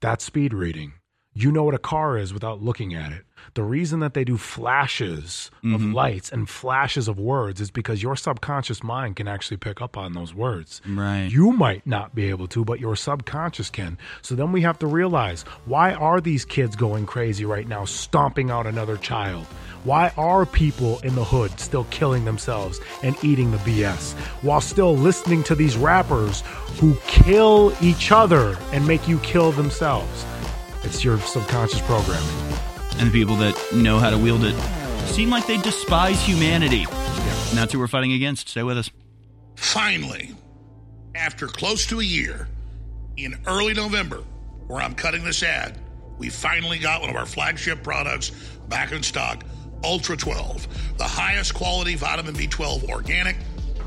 That's 0.00 0.24
speed 0.24 0.54
reading. 0.54 0.94
You 1.34 1.52
know 1.52 1.64
what 1.64 1.74
a 1.74 1.78
car 1.78 2.16
is 2.16 2.32
without 2.32 2.62
looking 2.62 2.94
at 2.94 3.12
it. 3.12 3.25
The 3.54 3.62
reason 3.62 4.00
that 4.00 4.14
they 4.14 4.24
do 4.24 4.36
flashes 4.36 5.50
of 5.62 5.80
mm-hmm. 5.80 5.92
lights 5.92 6.30
and 6.30 6.48
flashes 6.48 7.08
of 7.08 7.18
words 7.18 7.60
is 7.60 7.70
because 7.70 8.02
your 8.02 8.16
subconscious 8.16 8.82
mind 8.82 9.16
can 9.16 9.28
actually 9.28 9.56
pick 9.56 9.80
up 9.80 9.96
on 9.96 10.12
those 10.12 10.34
words. 10.34 10.80
Right. 10.86 11.28
You 11.30 11.52
might 11.52 11.86
not 11.86 12.14
be 12.14 12.28
able 12.28 12.48
to, 12.48 12.64
but 12.64 12.80
your 12.80 12.96
subconscious 12.96 13.70
can. 13.70 13.98
So 14.22 14.34
then 14.34 14.52
we 14.52 14.60
have 14.62 14.78
to 14.80 14.86
realize 14.86 15.42
why 15.64 15.92
are 15.94 16.20
these 16.20 16.44
kids 16.44 16.76
going 16.76 17.06
crazy 17.06 17.44
right 17.44 17.66
now, 17.66 17.84
stomping 17.84 18.50
out 18.50 18.66
another 18.66 18.96
child? 18.96 19.46
Why 19.84 20.12
are 20.16 20.44
people 20.44 20.98
in 21.00 21.14
the 21.14 21.22
hood 21.22 21.60
still 21.60 21.84
killing 21.90 22.24
themselves 22.24 22.80
and 23.04 23.16
eating 23.22 23.52
the 23.52 23.58
BS 23.58 24.14
while 24.42 24.60
still 24.60 24.96
listening 24.96 25.44
to 25.44 25.54
these 25.54 25.76
rappers 25.76 26.40
who 26.80 26.96
kill 27.06 27.72
each 27.80 28.10
other 28.10 28.58
and 28.72 28.84
make 28.84 29.06
you 29.06 29.18
kill 29.20 29.52
themselves? 29.52 30.26
It's 30.82 31.04
your 31.04 31.18
subconscious 31.18 31.80
programming. 31.82 32.65
And 32.98 33.08
the 33.08 33.12
people 33.12 33.36
that 33.36 33.54
know 33.74 33.98
how 33.98 34.10
to 34.10 34.18
wield 34.18 34.44
it 34.44 34.54
seem 35.06 35.30
like 35.30 35.46
they 35.46 35.58
despise 35.58 36.20
humanity. 36.20 36.86
And 37.48 37.58
that's 37.58 37.72
who 37.72 37.78
we're 37.78 37.88
fighting 37.88 38.12
against. 38.12 38.48
Stay 38.48 38.62
with 38.62 38.78
us. 38.78 38.90
Finally, 39.56 40.34
after 41.14 41.46
close 41.46 41.86
to 41.86 42.00
a 42.00 42.04
year, 42.04 42.48
in 43.16 43.38
early 43.46 43.74
November, 43.74 44.18
where 44.66 44.82
I'm 44.82 44.94
cutting 44.94 45.24
this 45.24 45.42
ad, 45.42 45.78
we 46.18 46.28
finally 46.28 46.78
got 46.78 47.00
one 47.00 47.10
of 47.10 47.16
our 47.16 47.26
flagship 47.26 47.82
products 47.82 48.30
back 48.68 48.92
in 48.92 49.02
stock 49.02 49.44
Ultra 49.84 50.16
12, 50.16 50.96
the 50.98 51.04
highest 51.04 51.54
quality 51.54 51.94
vitamin 51.94 52.34
B12 52.34 52.88
organic. 52.88 53.36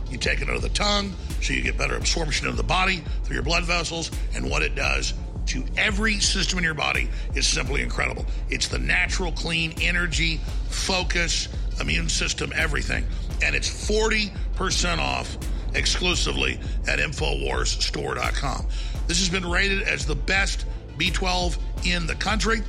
You 0.10 0.18
take 0.18 0.42
it 0.42 0.48
under 0.48 0.60
the 0.60 0.70
tongue 0.70 1.14
so 1.42 1.54
you 1.54 1.62
get 1.62 1.78
better 1.78 1.96
absorption 1.96 2.48
of 2.48 2.58
the 2.58 2.64
body 2.64 3.04
through 3.24 3.36
your 3.36 3.44
blood 3.44 3.66
vessels, 3.66 4.12
and 4.34 4.50
what 4.50 4.62
it 4.62 4.76
does 4.76 5.14
to 5.50 5.64
every 5.78 6.20
system 6.20 6.60
in 6.60 6.64
your 6.64 6.74
body 6.74 7.10
is 7.36 7.48
simply 7.48 7.82
incredible. 7.82 8.26
It's 8.50 8.68
the 8.68 8.80
natural, 8.80 9.32
clean 9.32 9.74
energy, 9.82 10.40
focus, 10.70 11.50
immune 11.82 12.10
system, 12.10 12.52
everything. 12.56 13.06
And 13.44 13.56
it's 13.56 13.70
40% 13.70 15.00
off 15.00 15.38
exclusively 15.74 16.60
at 16.88 17.00
InfoWarsStore.com. 17.00 18.66
This 19.08 19.20
has 19.20 19.30
been 19.30 19.50
rated 19.50 19.84
as 19.84 20.06
the 20.06 20.16
best 20.16 20.66
B12 20.98 21.58
in 21.86 22.06
the 22.06 22.16
country. 22.16 22.62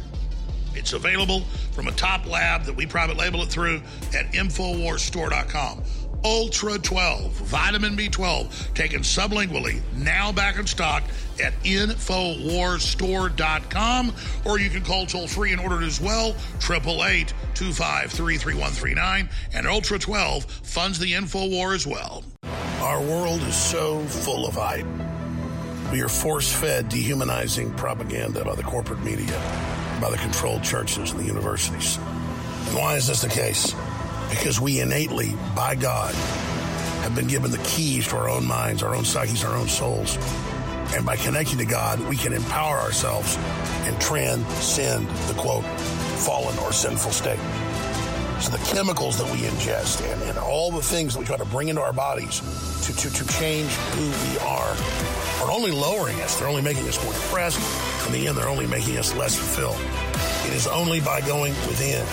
It's 0.75 0.93
available 0.93 1.41
from 1.73 1.89
a 1.89 1.93
top 1.93 2.27
lab 2.27 2.65
that 2.65 2.75
we 2.75 2.87
private 2.87 3.17
label 3.17 3.43
it 3.43 3.49
through 3.49 3.83
at 4.15 4.33
InfoWarsStore.com. 4.33 5.83
Ultra 6.25 6.79
12, 6.79 7.33
vitamin 7.33 7.97
B12, 7.97 8.75
taken 8.75 9.01
sublingually, 9.01 9.81
now 9.97 10.31
back 10.33 10.59
in 10.59 10.67
stock 10.67 11.03
at 11.43 11.55
InfoWarsStore.com, 11.63 14.15
or 14.45 14.59
you 14.59 14.69
can 14.69 14.83
call 14.83 15.07
toll 15.07 15.27
free 15.27 15.53
and 15.53 15.61
order 15.61 15.83
it 15.83 15.87
as 15.87 16.01
well, 16.01 16.37
888 16.59 17.33
253 17.55 18.37
3139. 18.37 19.29
And 19.55 19.67
Ultra 19.67 19.99
12 19.99 20.45
funds 20.45 20.99
the 20.99 21.13
InfoWar 21.13 21.75
as 21.75 21.87
well. 21.87 22.23
Our 22.81 23.01
world 23.01 23.41
is 23.43 23.57
so 23.57 24.01
full 24.05 24.47
of 24.47 24.55
hype. 24.55 24.87
We 25.93 26.03
are 26.03 26.09
force 26.09 26.53
fed 26.53 26.89
dehumanizing 26.89 27.75
propaganda 27.75 28.45
by 28.45 28.55
the 28.55 28.63
corporate 28.63 29.03
media, 29.03 29.41
by 30.01 30.11
the 30.11 30.17
controlled 30.19 30.63
churches 30.63 31.11
and 31.13 31.21
the 31.21 31.25
universities. 31.25 31.97
And 31.97 32.77
why 32.77 32.97
is 32.97 33.07
this 33.07 33.23
the 33.23 33.29
case? 33.29 33.75
Because 34.31 34.61
we 34.61 34.81
innately, 34.81 35.35
by 35.55 35.75
God, 35.75 36.15
have 37.03 37.15
been 37.15 37.27
given 37.27 37.51
the 37.51 37.59
keys 37.59 38.09
to 38.09 38.17
our 38.17 38.29
own 38.29 38.47
minds, 38.47 38.83
our 38.83 38.95
own 38.95 39.05
psyches, 39.05 39.45
our 39.45 39.57
own 39.57 39.69
souls. 39.69 40.17
And 40.95 41.05
by 41.07 41.17
connecting 41.17 41.59
to 41.59 41.65
God, 41.65 42.01
we 42.09 42.17
can 42.17 42.33
empower 42.33 42.79
ourselves 42.79 43.37
and 43.87 44.01
transcend 44.01 45.09
the 45.09 45.35
quote, 45.35 45.65
fallen 45.65 46.59
or 46.59 46.73
sinful 46.73 47.13
state. 47.13 47.39
So 48.41 48.51
the 48.51 48.65
chemicals 48.75 49.19
that 49.19 49.31
we 49.31 49.41
ingest 49.41 50.03
and, 50.11 50.23
and 50.23 50.39
all 50.39 50.71
the 50.71 50.83
things 50.83 51.13
that 51.13 51.21
we 51.21 51.27
try 51.27 51.37
to 51.37 51.45
bring 51.45 51.69
into 51.69 51.83
our 51.83 51.93
bodies 51.93 52.41
to, 52.87 52.97
to, 52.97 53.13
to 53.13 53.29
change 53.35 53.71
who 53.71 54.07
we 54.31 54.39
are 54.39 54.77
are 55.43 55.51
only 55.53 55.71
lowering 55.71 56.19
us. 56.23 56.39
They're 56.39 56.49
only 56.49 56.63
making 56.63 56.89
us 56.89 57.03
more 57.05 57.13
depressed. 57.13 57.59
In 58.07 58.13
the 58.13 58.27
end, 58.27 58.39
they're 58.39 58.49
only 58.49 58.67
making 58.67 58.97
us 58.97 59.15
less 59.15 59.37
fulfilled. 59.37 59.79
It 60.47 60.57
is 60.57 60.67
only 60.67 61.01
by 61.01 61.21
going 61.21 61.53
within 61.69 62.05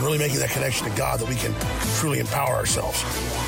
and 0.00 0.06
really 0.06 0.18
making 0.18 0.38
that 0.38 0.48
connection 0.48 0.88
to 0.88 0.96
God 0.96 1.20
that 1.20 1.28
we 1.28 1.34
can 1.34 1.54
truly 1.98 2.20
empower 2.20 2.54
ourselves. 2.54 3.02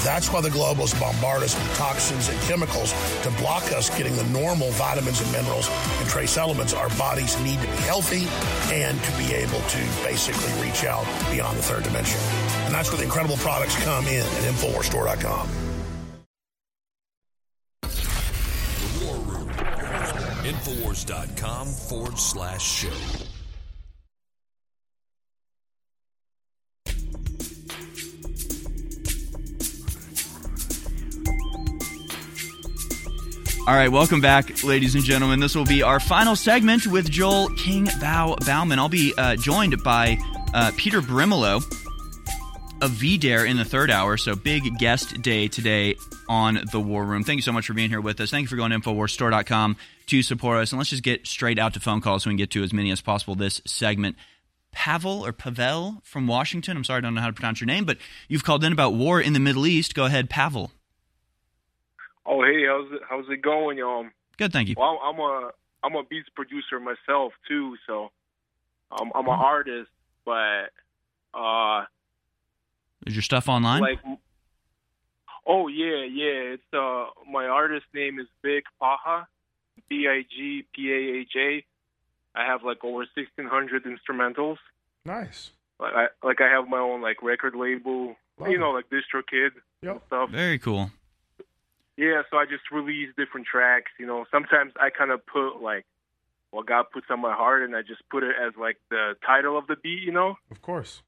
That's 0.04 0.30
why 0.30 0.42
the 0.42 0.50
globalists 0.50 0.98
bombard 1.00 1.42
us 1.42 1.54
with 1.54 1.78
toxins 1.78 2.28
and 2.28 2.38
chemicals 2.42 2.92
to 3.22 3.30
block 3.40 3.62
us 3.72 3.88
getting 3.96 4.14
the 4.16 4.24
normal 4.24 4.70
vitamins 4.72 5.22
and 5.22 5.32
minerals 5.32 5.70
and 5.70 6.08
trace 6.10 6.36
elements 6.36 6.74
our 6.74 6.90
bodies 6.90 7.40
need 7.40 7.58
to 7.60 7.66
be 7.66 7.82
healthy 7.88 8.26
and 8.70 9.02
to 9.02 9.12
be 9.16 9.32
able 9.32 9.60
to 9.72 9.78
basically 10.04 10.52
reach 10.62 10.84
out 10.84 11.06
beyond 11.30 11.56
the 11.56 11.62
third 11.62 11.84
dimension. 11.84 12.20
And 12.66 12.74
that's 12.74 12.90
where 12.90 12.98
the 12.98 13.04
incredible 13.04 13.36
products 13.36 13.82
come 13.82 14.06
in 14.06 14.20
at 14.20 14.52
InfoWarsStore.com. 14.52 15.48
Infowars.com 20.44 21.66
forward 21.68 22.18
slash 22.18 22.62
show. 22.62 23.31
All 33.64 33.74
right, 33.74 33.92
welcome 33.92 34.20
back, 34.20 34.64
ladies 34.64 34.96
and 34.96 35.04
gentlemen. 35.04 35.38
This 35.38 35.54
will 35.54 35.64
be 35.64 35.84
our 35.84 36.00
final 36.00 36.34
segment 36.34 36.84
with 36.84 37.08
Joel 37.08 37.48
King 37.50 37.88
Bau 38.00 38.34
Bauman. 38.44 38.80
I'll 38.80 38.88
be 38.88 39.14
uh, 39.16 39.36
joined 39.36 39.80
by 39.84 40.18
uh, 40.52 40.72
Peter 40.76 41.00
Brimelow 41.00 41.58
of 42.82 42.90
VDare 42.90 43.48
in 43.48 43.56
the 43.56 43.64
third 43.64 43.88
hour. 43.88 44.16
So, 44.16 44.34
big 44.34 44.78
guest 44.78 45.22
day 45.22 45.46
today 45.46 45.94
on 46.28 46.58
the 46.72 46.80
War 46.80 47.04
Room. 47.04 47.22
Thank 47.22 47.36
you 47.36 47.42
so 47.42 47.52
much 47.52 47.68
for 47.68 47.72
being 47.72 47.88
here 47.88 48.00
with 48.00 48.20
us. 48.20 48.32
Thank 48.32 48.42
you 48.42 48.48
for 48.48 48.56
going 48.56 48.72
to 48.72 48.80
InfoWarsStore.com 48.80 49.76
to 50.06 50.22
support 50.22 50.58
us. 50.58 50.72
And 50.72 50.78
let's 50.78 50.90
just 50.90 51.04
get 51.04 51.28
straight 51.28 51.60
out 51.60 51.74
to 51.74 51.80
phone 51.80 52.00
calls 52.00 52.24
so 52.24 52.30
we 52.30 52.32
can 52.32 52.38
get 52.38 52.50
to 52.50 52.64
as 52.64 52.72
many 52.72 52.90
as 52.90 53.00
possible 53.00 53.36
this 53.36 53.60
segment. 53.64 54.16
Pavel 54.72 55.24
or 55.24 55.32
Pavel 55.32 56.00
from 56.02 56.26
Washington. 56.26 56.76
I'm 56.76 56.82
sorry, 56.82 56.98
I 56.98 57.00
don't 57.02 57.14
know 57.14 57.20
how 57.20 57.28
to 57.28 57.32
pronounce 57.32 57.60
your 57.60 57.68
name, 57.68 57.84
but 57.84 57.98
you've 58.26 58.42
called 58.42 58.64
in 58.64 58.72
about 58.72 58.94
war 58.94 59.20
in 59.20 59.34
the 59.34 59.40
Middle 59.40 59.68
East. 59.68 59.94
Go 59.94 60.06
ahead, 60.06 60.28
Pavel. 60.28 60.72
Oh, 62.26 62.42
hey, 62.44 62.64
how's 62.66 62.92
it, 62.92 63.00
how's 63.08 63.24
it 63.30 63.42
going? 63.42 63.82
Um, 63.82 64.12
Good, 64.38 64.52
thank 64.52 64.68
you. 64.68 64.74
well, 64.78 64.98
I'm 65.02 65.18
a 65.18 65.50
I'm 65.84 65.94
a 65.96 66.04
beats 66.04 66.28
producer 66.34 66.78
myself 66.80 67.32
too, 67.48 67.76
so 67.86 68.10
um, 68.92 69.10
I'm 69.14 69.26
an 69.26 69.32
artist, 69.38 69.90
but 70.24 70.70
uh, 71.34 71.84
Is 73.06 73.14
your 73.14 73.22
stuff 73.22 73.48
online? 73.48 73.80
like, 73.80 73.98
oh 75.46 75.68
yeah, 75.68 76.04
yeah, 76.04 76.54
it's 76.54 76.62
uh, 76.72 77.06
my 77.30 77.46
artist 77.46 77.86
name 77.94 78.20
is 78.20 78.26
Big 78.42 78.62
Paha, 78.80 79.26
B 79.88 80.06
I 80.08 80.22
G 80.30 80.64
P 80.74 80.90
A 80.92 81.20
H 81.20 81.32
A. 81.36 81.64
I 82.38 82.46
have 82.46 82.62
like 82.64 82.82
over 82.84 82.98
1,600 83.14 83.84
instrumentals. 83.84 84.56
Nice. 85.04 85.50
Like 85.80 85.92
I 85.94 86.06
like 86.26 86.40
I 86.40 86.48
have 86.48 86.68
my 86.68 86.78
own 86.78 87.02
like 87.02 87.22
record 87.22 87.54
label, 87.56 88.14
you 88.48 88.58
know, 88.58 88.70
like 88.70 88.86
DistroKid 88.88 89.50
and 89.82 90.00
stuff. 90.06 90.30
Very 90.30 90.58
cool. 90.58 90.90
Yeah, 91.96 92.22
so 92.30 92.38
I 92.38 92.46
just 92.46 92.70
release 92.70 93.10
different 93.16 93.46
tracks. 93.46 93.90
You 93.98 94.06
know, 94.06 94.24
sometimes 94.30 94.72
I 94.80 94.90
kind 94.90 95.10
of 95.10 95.24
put 95.26 95.60
like 95.62 95.84
what 96.50 96.66
God 96.66 96.86
puts 96.92 97.06
on 97.10 97.20
my 97.20 97.34
heart, 97.34 97.62
and 97.62 97.76
I 97.76 97.82
just 97.82 98.02
put 98.10 98.22
it 98.22 98.34
as 98.40 98.54
like 98.58 98.76
the 98.90 99.14
title 99.24 99.56
of 99.58 99.66
the 99.66 99.76
beat. 99.76 100.02
You 100.02 100.12
know, 100.12 100.36
Of 100.50 100.62
course. 100.62 101.02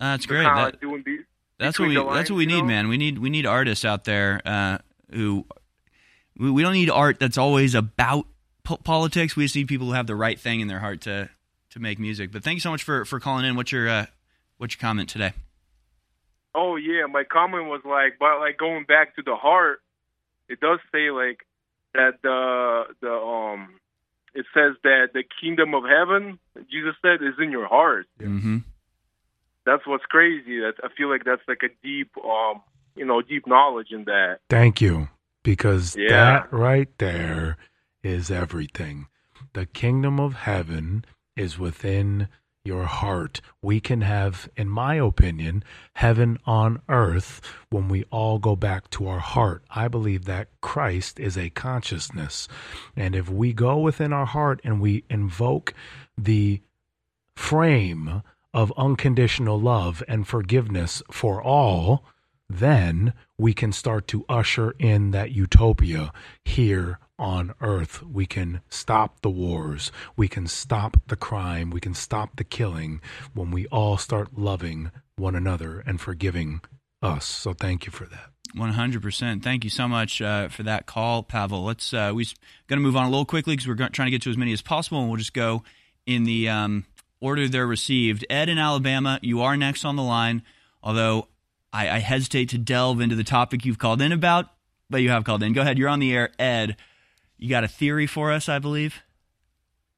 Uh, 0.00 0.12
that's 0.12 0.24
So 0.24 0.28
great. 0.28 0.42
kinda 0.44 0.54
That- 0.56 0.64
like 0.64 0.80
doing 0.80 1.02
beat, 1.02 1.20
that's 1.58 1.78
what 1.78 1.88
we 1.88 1.94
between 1.94 2.14
that's 2.14 2.30
what 2.30 2.36
we 2.36 2.46
need, 2.46 2.60
know? 2.62 2.66
man. 2.66 2.88
We 2.88 2.96
need 2.96 3.18
we 3.18 3.30
need 3.30 3.46
artists 3.46 3.84
out 3.84 4.04
there 4.04 4.40
uh, 4.44 4.78
who 5.12 5.46
we, 6.36 6.50
we 6.50 6.62
don't 6.62 6.74
need 6.74 6.90
art 6.90 7.18
that's 7.18 7.38
always 7.38 7.74
about 7.74 8.26
po- 8.62 8.76
politics. 8.78 9.36
We 9.36 9.44
just 9.44 9.56
need 9.56 9.68
people 9.68 9.86
who 9.86 9.92
have 9.94 10.06
the 10.06 10.16
right 10.16 10.38
thing 10.38 10.60
in 10.60 10.68
their 10.68 10.80
heart 10.80 11.00
to 11.02 11.30
to 11.70 11.78
make 11.80 11.98
music. 11.98 12.30
But 12.32 12.42
thank 12.44 12.56
you 12.56 12.60
so 12.60 12.70
much 12.70 12.82
for 12.82 13.04
for 13.04 13.20
calling 13.20 13.44
in. 13.46 13.54
What's 13.56 13.72
your 13.72 13.88
uh, 13.88 14.06
what's 14.58 14.74
your 14.74 14.80
comment 14.80 15.08
today? 15.08 15.32
Oh 16.54 16.76
yeah, 16.76 17.06
my 17.06 17.24
comment 17.24 17.66
was 17.66 17.82
like, 17.84 18.18
but 18.18 18.38
like 18.40 18.56
going 18.58 18.84
back 18.84 19.14
to 19.16 19.22
the 19.22 19.36
heart, 19.36 19.80
it 20.48 20.60
does 20.60 20.78
say 20.92 21.10
like 21.10 21.46
that 21.94 22.18
the 22.22 22.84
the 23.00 23.12
um, 23.12 23.80
it 24.34 24.46
says 24.52 24.76
that 24.82 25.08
the 25.14 25.24
kingdom 25.40 25.74
of 25.74 25.84
heaven, 25.84 26.38
Jesus 26.70 26.94
said, 27.02 27.22
is 27.22 27.34
in 27.42 27.50
your 27.50 27.66
heart. 27.66 28.06
Mm-hmm. 28.20 28.58
That's 29.64 29.86
what's 29.86 30.04
crazy. 30.04 30.60
That 30.60 30.74
I 30.84 30.88
feel 30.96 31.10
like 31.10 31.24
that's 31.24 31.42
like 31.48 31.62
a 31.62 31.72
deep 31.82 32.10
um, 32.24 32.62
you 32.94 33.04
know, 33.04 33.22
deep 33.22 33.46
knowledge 33.46 33.88
in 33.90 34.04
that. 34.04 34.38
Thank 34.48 34.80
you. 34.80 35.08
Because 35.42 35.96
Yeah. 35.96 36.08
that 36.08 36.52
right 36.52 36.88
there 36.98 37.56
is 38.02 38.30
everything. 38.30 39.06
The 39.52 39.66
kingdom 39.66 40.18
of 40.18 40.34
heaven 40.34 41.04
is 41.36 41.58
within 41.58 42.28
your 42.66 42.84
heart. 42.84 43.40
We 43.62 43.80
can 43.80 44.00
have, 44.02 44.48
in 44.56 44.68
my 44.68 44.96
opinion, 44.96 45.64
heaven 45.94 46.38
on 46.44 46.82
earth 46.88 47.40
when 47.70 47.88
we 47.88 48.04
all 48.10 48.38
go 48.38 48.56
back 48.56 48.90
to 48.90 49.08
our 49.08 49.20
heart. 49.20 49.64
I 49.70 49.88
believe 49.88 50.24
that 50.24 50.48
Christ 50.60 51.20
is 51.20 51.38
a 51.38 51.50
consciousness. 51.50 52.48
And 52.96 53.14
if 53.14 53.30
we 53.30 53.52
go 53.52 53.78
within 53.78 54.12
our 54.12 54.26
heart 54.26 54.60
and 54.64 54.80
we 54.80 55.04
invoke 55.08 55.74
the 56.18 56.60
frame 57.34 58.22
of 58.52 58.72
unconditional 58.76 59.60
love 59.60 60.02
and 60.08 60.26
forgiveness 60.26 61.02
for 61.10 61.42
all, 61.42 62.04
then 62.48 63.12
we 63.38 63.52
can 63.52 63.72
start 63.72 64.08
to 64.08 64.24
usher 64.28 64.72
in 64.78 65.10
that 65.10 65.32
utopia 65.32 66.12
here 66.44 66.98
on 67.18 67.54
earth. 67.60 68.02
We 68.02 68.26
can 68.26 68.60
stop 68.68 69.20
the 69.22 69.30
wars. 69.30 69.90
We 70.16 70.28
can 70.28 70.46
stop 70.46 70.96
the 71.08 71.16
crime. 71.16 71.70
We 71.70 71.80
can 71.80 71.94
stop 71.94 72.36
the 72.36 72.44
killing 72.44 73.00
when 73.34 73.50
we 73.50 73.66
all 73.68 73.96
start 73.96 74.36
loving 74.36 74.90
one 75.16 75.34
another 75.34 75.82
and 75.86 76.00
forgiving 76.00 76.60
us. 77.02 77.24
So 77.24 77.52
thank 77.52 77.86
you 77.86 77.92
for 77.92 78.04
that. 78.06 78.30
One 78.54 78.72
hundred 78.72 79.02
percent. 79.02 79.42
Thank 79.42 79.64
you 79.64 79.70
so 79.70 79.88
much 79.88 80.22
uh, 80.22 80.48
for 80.48 80.62
that 80.62 80.86
call, 80.86 81.22
Pavel. 81.22 81.64
Let's 81.64 81.92
uh, 81.92 82.12
we're 82.14 82.24
going 82.68 82.78
to 82.78 82.84
move 82.84 82.96
on 82.96 83.06
a 83.06 83.10
little 83.10 83.24
quickly 83.24 83.54
because 83.54 83.68
we're 83.68 83.88
trying 83.88 84.06
to 84.06 84.10
get 84.10 84.22
to 84.22 84.30
as 84.30 84.36
many 84.36 84.52
as 84.52 84.62
possible, 84.62 85.00
and 85.00 85.08
we'll 85.08 85.18
just 85.18 85.34
go 85.34 85.62
in 86.06 86.24
the 86.24 86.48
um, 86.48 86.84
order 87.20 87.48
they're 87.48 87.66
received. 87.66 88.24
Ed 88.30 88.48
in 88.48 88.58
Alabama, 88.58 89.18
you 89.20 89.42
are 89.42 89.56
next 89.56 89.84
on 89.84 89.96
the 89.96 90.02
line. 90.02 90.42
Although 90.82 91.28
I, 91.72 91.90
I 91.90 91.98
hesitate 91.98 92.50
to 92.50 92.58
delve 92.58 93.00
into 93.00 93.16
the 93.16 93.24
topic 93.24 93.64
you've 93.64 93.78
called 93.78 94.00
in 94.00 94.12
about, 94.12 94.46
but 94.88 95.02
you 95.02 95.10
have 95.10 95.24
called 95.24 95.42
in. 95.42 95.52
Go 95.52 95.62
ahead. 95.62 95.76
You're 95.76 95.88
on 95.88 95.98
the 95.98 96.14
air, 96.14 96.30
Ed. 96.38 96.76
You 97.38 97.48
got 97.48 97.64
a 97.64 97.68
theory 97.68 98.06
for 98.06 98.32
us, 98.32 98.48
I 98.48 98.58
believe. 98.58 99.02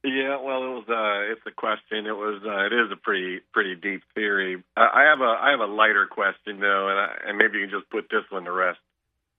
Yeah, 0.05 0.40
well, 0.40 0.62
it 0.62 0.74
was. 0.74 0.85
Uh, 0.89 1.32
it's 1.32 1.43
a 1.47 1.51
question. 1.51 2.06
It 2.06 2.16
was. 2.16 2.40
Uh, 2.44 2.66
it 2.66 2.73
is 2.73 2.93
a 2.93 2.97
pretty 2.97 3.40
pretty 3.52 3.74
deep 3.74 4.02
theory. 4.15 4.62
I 4.77 4.81
I 4.81 5.02
have 5.10 5.20
a 5.20 5.24
I 5.24 5.51
have 5.51 5.60
a 5.60 5.73
lighter 5.73 6.06
question 6.06 6.60
though, 6.60 6.89
and 6.89 6.98
I, 6.98 7.09
and 7.28 7.39
maybe 7.39 7.59
you 7.59 7.66
can 7.66 7.78
just 7.81 7.90
put 7.90 8.09
this 8.09 8.23
one 8.31 8.44
to 8.44 8.52
rest 8.52 8.78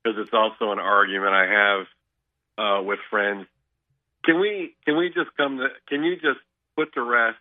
because 0.03 0.19
it's 0.19 0.33
also 0.33 0.71
an 0.71 0.79
argument 0.79 1.33
I 1.33 1.45
have 1.45 1.87
uh, 2.57 2.83
with 2.83 2.99
friends. 3.09 3.47
Can 4.25 4.39
we 4.39 4.75
can 4.85 4.97
we 4.97 5.07
just 5.07 5.35
come 5.37 5.57
to? 5.57 5.69
Can 5.87 6.03
you 6.03 6.15
just 6.15 6.39
put 6.75 6.93
to 6.93 7.03
rest 7.03 7.39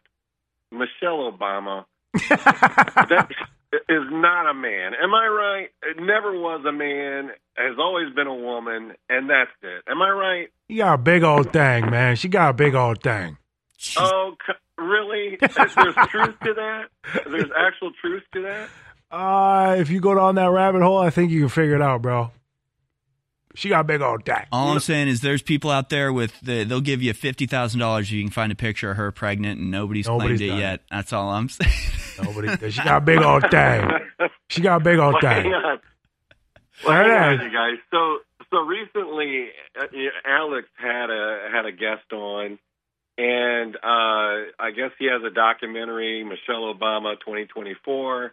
Michelle 0.71 1.31
Obama? 1.31 1.87
that 2.15 3.29
is 3.73 4.05
not 4.11 4.51
a 4.51 4.55
man. 4.55 4.93
Am 5.03 5.15
I 5.15 5.27
right? 5.27 5.69
It 5.83 5.97
never 6.03 6.33
was 6.33 6.65
a 6.67 6.73
man. 6.73 7.31
Has 7.57 7.77
always 7.79 8.15
been 8.15 8.27
a 8.27 8.35
woman, 8.35 8.93
and 9.09 9.29
that's 9.29 9.51
it. 9.63 9.83
Am 9.91 10.01
I 10.01 10.11
right? 10.11 10.49
You 10.69 10.79
got 10.79 10.95
a 10.95 10.99
big 10.99 11.23
old 11.23 11.53
thing, 11.53 11.91
man. 11.91 12.17
She 12.17 12.29
got 12.29 12.51
a 12.51 12.53
big 12.55 12.75
old 12.75 13.03
thing. 13.03 13.37
Oh, 13.97 14.35
c- 14.47 14.53
really? 14.83 15.37
There's 15.41 15.55
truth 16.09 16.35
to 16.45 16.55
that? 16.55 16.85
There's 17.27 17.51
actual 17.57 17.91
truth 18.01 18.23
to 18.35 18.43
that? 18.43 18.69
Uh, 19.11 19.77
if 19.79 19.91
you 19.91 20.01
go 20.01 20.15
down 20.15 20.35
that 20.37 20.51
rabbit 20.51 20.83
hole, 20.83 20.99
I 20.99 21.11
think 21.11 21.31
you 21.31 21.41
can 21.41 21.49
figure 21.49 21.75
it 21.75 21.83
out, 21.83 22.03
bro. 22.03 22.31
She 23.55 23.71
got 23.71 23.81
a 23.81 23.85
big 23.85 24.03
old 24.03 24.25
thing. 24.25 24.47
All 24.53 24.71
I'm 24.71 24.79
saying 24.81 25.09
is 25.09 25.21
there's 25.21 25.43
people 25.43 25.71
out 25.71 25.89
there 25.89 26.13
with 26.13 26.39
the, 26.43 26.63
they'll 26.65 26.81
give 26.81 27.03
you 27.03 27.13
fifty 27.13 27.47
thousand 27.47 27.81
dollars 27.81 28.07
if 28.07 28.13
you 28.13 28.23
can 28.23 28.31
find 28.31 28.53
a 28.53 28.55
picture 28.55 28.91
of 28.93 28.97
her 28.99 29.11
pregnant 29.11 29.59
and 29.59 29.71
nobody's, 29.71 30.07
Nobody's 30.07 30.39
claimed 30.39 30.43
it 30.43 30.47
done 30.49 30.59
yet. 30.61 30.81
That's 30.93 31.13
all 31.13 31.31
I'm 31.31 31.49
saying. 31.49 31.73
Nobody. 32.23 32.71
She 32.71 32.83
got 32.83 33.03
a 33.03 33.05
big 33.05 33.21
old 33.21 33.51
thing. 33.51 33.89
She 34.49 34.61
got 34.61 34.81
a 34.81 34.85
big 34.85 34.99
old 34.99 35.15
Well, 35.23 35.33
hang 35.33 35.43
thing. 35.45 35.53
on. 35.55 35.81
Well, 36.87 36.95
hang 36.95 37.11
on, 37.41 37.47
you 37.47 37.53
guys. 37.53 37.79
So, 37.91 38.19
so 38.51 38.59
recently, 38.61 39.49
uh, 39.79 39.87
Alex 40.25 40.69
had 40.77 41.11
a 41.11 41.49
had 41.53 41.67
a 41.67 41.73
guest 41.73 42.13
on, 42.13 42.59
and 43.19 43.77
uh, 43.77 44.53
I 44.59 44.71
guess 44.75 44.91
he 44.99 45.07
has 45.07 45.23
a 45.25 45.31
documentary, 45.31 46.25
Michelle 46.25 46.73
Obama 46.75 47.19
2024, 47.21 48.33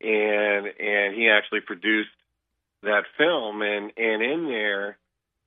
and 0.00 0.66
and 0.66 1.14
he 1.14 1.28
actually 1.28 1.60
produced 1.60 2.10
that 2.82 3.04
film, 3.16 3.62
and 3.62 3.92
and 3.96 4.22
in 4.22 4.48
there, 4.48 4.96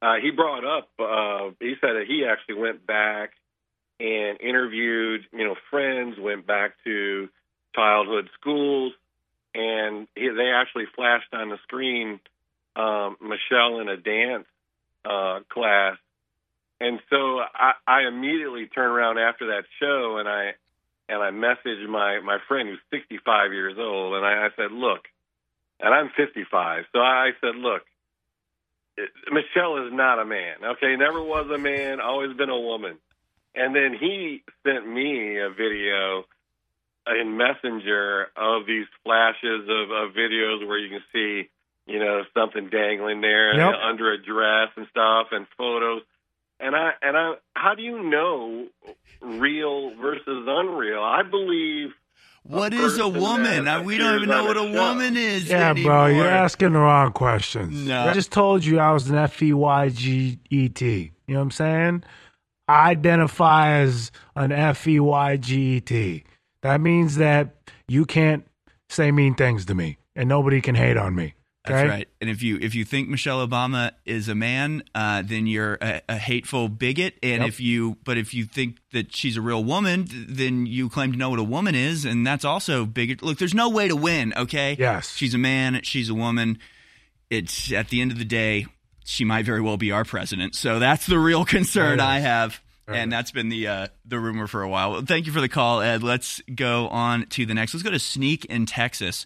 uh, 0.02 0.16
he 0.22 0.32
brought 0.32 0.64
up, 0.66 0.90
uh, 1.00 1.52
he 1.60 1.76
said 1.82 1.94
that 1.96 2.06
he 2.08 2.26
actually 2.26 2.56
went 2.62 2.86
back 2.86 3.32
and 4.00 4.40
interviewed, 4.42 5.26
you 5.34 5.44
know, 5.44 5.56
friends, 5.72 6.18
went 6.20 6.46
back 6.46 6.74
to 6.84 7.30
childhood 7.78 8.30
schools, 8.40 8.94
and 9.54 10.08
he, 10.16 10.30
they 10.30 10.52
actually 10.54 10.86
flashed 10.96 11.34
on 11.34 11.50
the 11.50 11.58
screen 11.64 12.20
um, 12.76 13.18
Michelle 13.22 13.80
in 13.80 13.90
a 13.90 13.98
dance 13.98 14.48
uh, 15.06 15.40
class, 15.50 15.98
and 16.80 17.00
so 17.10 17.40
I, 17.40 17.74
I 17.88 18.08
immediately 18.08 18.68
turned 18.68 18.92
around 18.92 19.18
after 19.20 19.48
that 19.48 19.64
show 19.80 20.18
and 20.18 20.28
I 20.28 20.54
and 21.10 21.22
I 21.22 21.32
messaged 21.32 21.88
my 21.88 22.20
my 22.20 22.38
friend 22.48 22.68
who's 22.68 22.80
65 22.92 23.54
years 23.54 23.78
old, 23.80 24.16
and 24.16 24.26
I, 24.26 24.48
I 24.48 24.50
said, 24.56 24.72
look, 24.72 25.08
and 25.80 25.94
I'm 25.94 26.10
55, 26.18 26.86
so 26.92 27.00
I 27.00 27.32
said, 27.42 27.56
look. 27.56 27.84
Michelle 29.32 29.86
is 29.86 29.94
not 29.94 30.18
a 30.18 30.26
man. 30.26 30.56
Okay, 30.64 30.96
never 30.96 31.22
was 31.22 31.46
a 31.54 31.58
man, 31.60 32.02
always 32.02 32.36
been 32.36 32.50
a 32.50 32.60
woman. 32.60 32.98
And 33.54 33.76
then 33.76 33.96
he 34.00 34.42
sent 34.66 34.88
me 34.88 35.38
a 35.38 35.52
video 35.52 36.26
in 37.20 37.38
Messenger 37.38 38.28
of 38.36 38.66
these 38.66 38.86
flashes 39.04 39.62
of, 39.70 39.92
of 39.92 40.14
videos 40.16 40.66
where 40.68 40.78
you 40.78 40.90
can 40.90 41.02
see, 41.14 41.50
you 41.86 42.00
know, 42.00 42.24
something 42.34 42.70
dangling 42.70 43.22
there 43.22 43.56
Yep. 43.56 43.76
under 43.90 44.12
a 44.14 44.18
dress 44.22 44.70
and 44.76 44.88
stuff, 44.90 45.28
and 45.32 45.48
photos. 45.58 46.02
And 46.60 46.76
I 46.76 46.92
and 47.02 47.16
I, 47.16 47.34
how 47.56 47.76
do 47.76 47.84
you 47.84 48.02
know 48.04 48.68
real 49.22 49.96
versus 50.02 50.46
unreal? 50.48 51.02
I 51.04 51.22
believe. 51.24 51.90
What 52.44 52.74
is 52.74 52.96
a 52.98 53.02
person 53.04 53.22
woman? 53.22 53.66
that 53.66 53.84
we 53.84 53.98
don't 53.98 54.16
even 54.16 54.30
know 54.30 54.46
what 54.46 54.56
a 54.56 54.62
a 54.62 54.72
show. 54.74 54.90
woman 54.90 55.18
is 55.18 55.50
Yeah, 55.50 55.72
anymore. 55.72 55.92
bro, 55.92 56.06
you're 56.08 56.28
asking 56.30 56.72
the 56.74 56.80
wrong 56.80 57.12
questions. 57.12 57.86
No. 57.86 58.06
I 58.06 58.14
just 58.14 58.32
told 58.32 58.64
you 58.64 58.80
I 58.80 58.92
was 58.94 59.10
an 59.10 59.18
F 59.18 59.42
E 59.44 59.52
Y 59.52 59.90
G 59.90 60.40
E 60.50 60.70
T. 60.70 61.12
You 61.28 61.34
know 61.34 61.40
what 61.42 61.44
I'm 61.44 61.52
saying? 61.52 62.04
I 62.70 62.92
identify 62.92 63.72
as 63.80 64.12
an 64.36 64.54
F 64.54 64.88
E 64.88 65.00
Y 65.00 65.38
G 65.38 65.76
E 65.78 65.82
T. 65.82 66.24
That 66.62 66.82
means 66.82 67.18
that 67.18 67.56
you 67.88 68.06
can't 68.06 68.46
say 68.90 69.12
mean 69.12 69.36
things 69.36 69.66
to 69.66 69.76
me 69.76 69.98
and 70.16 70.28
nobody 70.30 70.62
can 70.62 70.76
hate 70.76 70.98
on 70.98 71.16
me. 71.16 71.34
That's 71.66 71.90
right. 71.90 72.08
And 72.22 72.30
if 72.30 72.42
you 72.42 72.58
if 72.62 72.76
you 72.76 72.86
think 72.86 73.10
Michelle 73.10 73.46
Obama 73.46 73.92
is 74.06 74.30
a 74.30 74.36
man, 74.36 74.84
uh, 74.96 75.22
then 75.26 75.48
you're 75.48 75.78
a, 75.82 76.02
a 76.08 76.16
hateful 76.18 76.70
bigot. 76.70 77.16
And 77.22 77.42
Yep. 77.42 77.48
if 77.50 77.60
you 77.60 77.98
but 78.06 78.18
if 78.18 78.34
you 78.34 78.46
think 78.46 78.78
that 78.94 79.14
she's 79.14 79.36
a 79.36 79.42
real 79.42 79.62
woman, 79.66 80.06
th- 80.06 80.28
then 80.30 80.66
you 80.66 80.88
claim 80.88 81.12
to 81.12 81.18
know 81.18 81.30
what 81.30 81.40
a 81.40 81.44
woman 81.44 81.76
is, 81.76 82.06
and 82.06 82.26
that's 82.26 82.46
also 82.46 82.86
bigot. 82.86 83.22
Look, 83.22 83.38
there's 83.38 83.54
no 83.54 83.68
way 83.70 83.90
to 83.90 83.98
win. 83.98 84.34
Okay. 84.38 84.78
Yes. 84.80 85.14
She's 85.14 85.34
a 85.34 85.38
man. 85.38 85.82
She's 85.84 86.08
a 86.10 86.14
woman. 86.16 86.58
It's 87.30 87.74
at 87.74 87.90
the 87.90 88.00
end 88.00 88.14
of 88.14 88.18
the 88.18 88.24
day, 88.26 88.68
she 89.04 89.26
might 89.26 89.44
very 89.46 89.60
well 89.60 89.76
be 89.76 89.92
our 89.92 90.06
president. 90.06 90.56
So 90.56 90.80
that's 90.80 91.06
the 91.06 91.20
real 91.20 91.44
concern 91.44 92.00
I 92.00 92.20
have. 92.20 92.62
There 92.88 92.96
And 92.96 93.12
that's 93.12 93.32
been 93.32 93.50
the 93.50 93.68
uh, 93.68 93.88
the 94.06 94.18
rumor 94.18 94.48
for 94.48 94.62
a 94.62 94.70
while. 94.70 94.92
Well, 94.92 95.02
thank 95.02 95.26
you 95.26 95.34
for 95.34 95.42
the 95.42 95.50
call, 95.50 95.82
Ed. 95.82 96.04
Let's 96.04 96.42
go 96.54 96.88
on 96.88 97.26
to 97.28 97.46
the 97.46 97.54
next. 97.54 97.74
Let's 97.74 97.84
go 97.84 97.92
to 97.92 98.00
Sneak 98.00 98.46
in 98.46 98.66
Texas. 98.66 99.26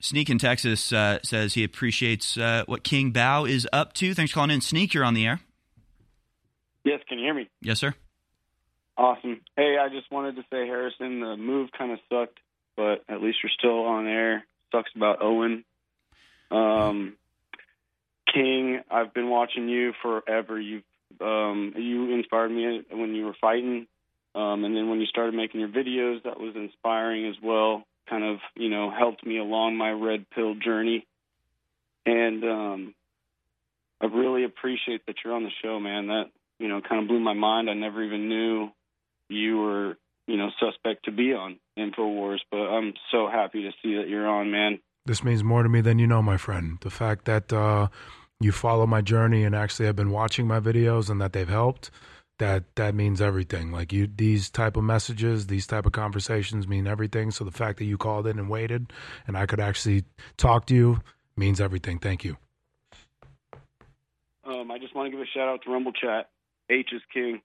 Sneak 0.00 0.28
in 0.28 0.38
Texas 0.38 0.92
uh, 0.92 1.20
says 1.22 1.54
he 1.54 1.62
appreciates 1.62 2.36
uh, 2.36 2.64
what 2.66 2.82
King 2.82 3.10
Bau 3.10 3.44
is 3.44 3.68
up 3.72 3.92
to. 3.94 4.12
Thanks 4.12 4.32
for 4.32 4.36
calling 4.36 4.50
in. 4.50 4.60
Sneak, 4.60 4.92
you're 4.92 5.04
on 5.04 5.14
the 5.14 5.26
air. 5.26 5.40
Yes, 6.84 7.00
can 7.08 7.18
you 7.18 7.26
hear 7.26 7.34
me? 7.34 7.48
Yes, 7.60 7.78
sir. 7.78 7.94
Awesome. 8.96 9.40
Hey, 9.56 9.76
I 9.78 9.88
just 9.88 10.10
wanted 10.10 10.36
to 10.36 10.42
say, 10.50 10.66
Harrison, 10.66 11.20
the 11.20 11.36
move 11.36 11.70
kind 11.76 11.92
of 11.92 11.98
sucked, 12.10 12.38
but 12.76 13.04
at 13.08 13.22
least 13.22 13.38
you're 13.42 13.52
still 13.56 13.84
on 13.84 14.06
air. 14.06 14.44
Sucks 14.72 14.90
about 14.96 15.22
Owen. 15.22 15.64
Um, 16.50 17.16
King, 18.32 18.80
I've 18.90 19.12
been 19.14 19.28
watching 19.28 19.68
you 19.68 19.92
forever. 20.02 20.58
You 20.58 20.82
um, 21.20 21.74
you 21.76 22.14
inspired 22.14 22.50
me 22.50 22.82
when 22.90 23.14
you 23.14 23.26
were 23.26 23.36
fighting, 23.40 23.86
um, 24.34 24.64
and 24.64 24.76
then 24.76 24.88
when 24.88 25.00
you 25.00 25.06
started 25.06 25.34
making 25.34 25.60
your 25.60 25.68
videos, 25.68 26.22
that 26.24 26.38
was 26.38 26.54
inspiring 26.56 27.26
as 27.26 27.36
well. 27.42 27.84
Kind 28.08 28.24
of, 28.24 28.38
you 28.56 28.68
know, 28.68 28.90
helped 28.90 29.24
me 29.24 29.38
along 29.38 29.76
my 29.76 29.90
red 29.90 30.28
pill 30.30 30.54
journey. 30.54 31.06
And 32.06 32.44
um, 32.44 32.94
I 34.00 34.06
really 34.06 34.44
appreciate 34.44 35.06
that 35.06 35.16
you're 35.24 35.34
on 35.34 35.44
the 35.44 35.50
show, 35.62 35.78
man. 35.78 36.08
That 36.08 36.24
you 36.58 36.68
know 36.68 36.80
kind 36.80 37.02
of 37.02 37.08
blew 37.08 37.20
my 37.20 37.34
mind. 37.34 37.68
I 37.68 37.74
never 37.74 38.02
even 38.02 38.28
knew 38.28 38.70
you 39.28 39.58
were 39.58 39.96
you 40.26 40.36
know 40.36 40.50
suspect 40.58 41.04
to 41.04 41.12
be 41.12 41.34
on 41.34 41.58
Infowars, 41.78 42.40
but 42.50 42.58
I'm 42.58 42.94
so 43.10 43.28
happy 43.28 43.62
to 43.62 43.70
see 43.82 43.96
that 43.96 44.08
you're 44.08 44.28
on, 44.28 44.50
man. 44.50 44.80
This 45.06 45.24
means 45.24 45.42
more 45.42 45.62
to 45.62 45.68
me 45.68 45.80
than 45.80 45.98
you 45.98 46.06
know, 46.06 46.22
my 46.22 46.36
friend. 46.36 46.78
The 46.80 46.90
fact 46.90 47.24
that 47.24 47.52
uh, 47.52 47.88
you 48.40 48.52
follow 48.52 48.86
my 48.86 49.02
journey 49.02 49.44
and 49.44 49.54
actually 49.54 49.86
have 49.86 49.96
been 49.96 50.10
watching 50.10 50.46
my 50.46 50.60
videos 50.60 51.10
and 51.10 51.20
that 51.20 51.32
they've 51.32 51.48
helped, 51.48 51.90
that 52.38 52.64
that 52.76 52.94
means 52.94 53.20
everything. 53.20 53.70
Like 53.70 53.92
you, 53.92 54.08
these 54.12 54.48
type 54.48 54.76
of 54.76 54.84
messages, 54.84 55.46
these 55.46 55.66
type 55.66 55.86
of 55.86 55.92
conversations 55.92 56.66
mean 56.66 56.86
everything. 56.86 57.30
So 57.30 57.44
the 57.44 57.50
fact 57.50 57.78
that 57.78 57.84
you 57.84 57.98
called 57.98 58.26
in 58.26 58.38
and 58.38 58.48
waited, 58.48 58.92
and 59.26 59.36
I 59.36 59.46
could 59.46 59.60
actually 59.60 60.04
talk 60.38 60.66
to 60.66 60.74
you, 60.74 61.00
means 61.36 61.60
everything. 61.60 61.98
Thank 61.98 62.24
you. 62.24 62.36
Um, 64.44 64.70
I 64.70 64.78
just 64.78 64.94
want 64.94 65.06
to 65.06 65.10
give 65.10 65.20
a 65.20 65.26
shout 65.26 65.48
out 65.48 65.62
to 65.62 65.70
Rumble 65.70 65.92
Chat. 65.92 66.30
H 66.70 66.88
is 66.92 67.02
king. 67.12 67.42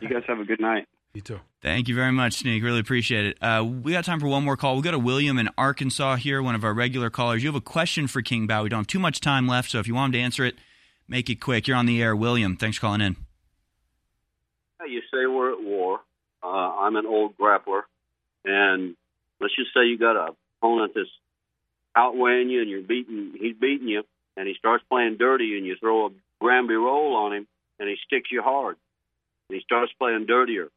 You 0.00 0.08
guys 0.08 0.24
have 0.26 0.40
a 0.40 0.44
good 0.44 0.60
night. 0.60 0.86
You 1.14 1.20
too. 1.20 1.40
Thank 1.60 1.88
you 1.88 1.94
very 1.94 2.10
much, 2.10 2.38
Sneak. 2.38 2.62
Really 2.62 2.80
appreciate 2.80 3.26
it. 3.26 3.38
Uh, 3.42 3.62
we 3.64 3.92
got 3.92 4.04
time 4.04 4.18
for 4.18 4.28
one 4.28 4.44
more 4.44 4.56
call. 4.56 4.74
We'll 4.74 4.82
go 4.82 4.92
to 4.92 4.98
William 4.98 5.38
in 5.38 5.50
Arkansas 5.58 6.16
here, 6.16 6.42
one 6.42 6.54
of 6.54 6.64
our 6.64 6.72
regular 6.72 7.10
callers. 7.10 7.42
You 7.42 7.50
have 7.50 7.56
a 7.56 7.60
question 7.60 8.06
for 8.06 8.22
King 8.22 8.46
Bau. 8.46 8.62
We 8.62 8.70
don't 8.70 8.80
have 8.80 8.86
too 8.86 8.98
much 8.98 9.20
time 9.20 9.46
left, 9.46 9.70
so 9.70 9.78
if 9.78 9.86
you 9.86 9.94
want 9.94 10.14
him 10.14 10.20
to 10.20 10.24
answer 10.24 10.44
it, 10.44 10.56
make 11.06 11.28
it 11.28 11.36
quick. 11.36 11.68
You're 11.68 11.76
on 11.76 11.84
the 11.84 12.02
air. 12.02 12.16
William, 12.16 12.56
thanks 12.56 12.78
for 12.78 12.82
calling 12.82 13.02
in. 13.02 13.16
You 14.88 15.00
say 15.12 15.26
we're 15.26 15.52
at 15.52 15.62
war. 15.62 16.00
Uh, 16.42 16.46
I'm 16.46 16.96
an 16.96 17.06
old 17.06 17.36
grappler, 17.36 17.82
and 18.44 18.96
let's 19.40 19.54
just 19.54 19.72
say 19.74 19.84
you 19.84 19.98
got 19.98 20.16
a 20.16 20.34
opponent 20.60 20.92
that's 20.94 21.10
outweighing 21.94 22.48
you, 22.48 22.62
and 22.62 22.70
you're 22.70 22.82
beating. 22.82 23.34
He's 23.38 23.54
beating 23.54 23.86
you, 23.86 24.02
and 24.36 24.48
he 24.48 24.54
starts 24.58 24.82
playing 24.90 25.18
dirty, 25.18 25.56
and 25.56 25.66
you 25.66 25.76
throw 25.78 26.06
a 26.06 26.10
Granby 26.40 26.74
roll 26.74 27.14
on 27.14 27.34
him, 27.34 27.46
and 27.78 27.88
he 27.88 27.96
sticks 28.06 28.32
you 28.32 28.42
hard, 28.42 28.76
and 29.48 29.56
he 29.56 29.62
starts 29.62 29.92
playing 29.98 30.26
dirtier. 30.26 30.68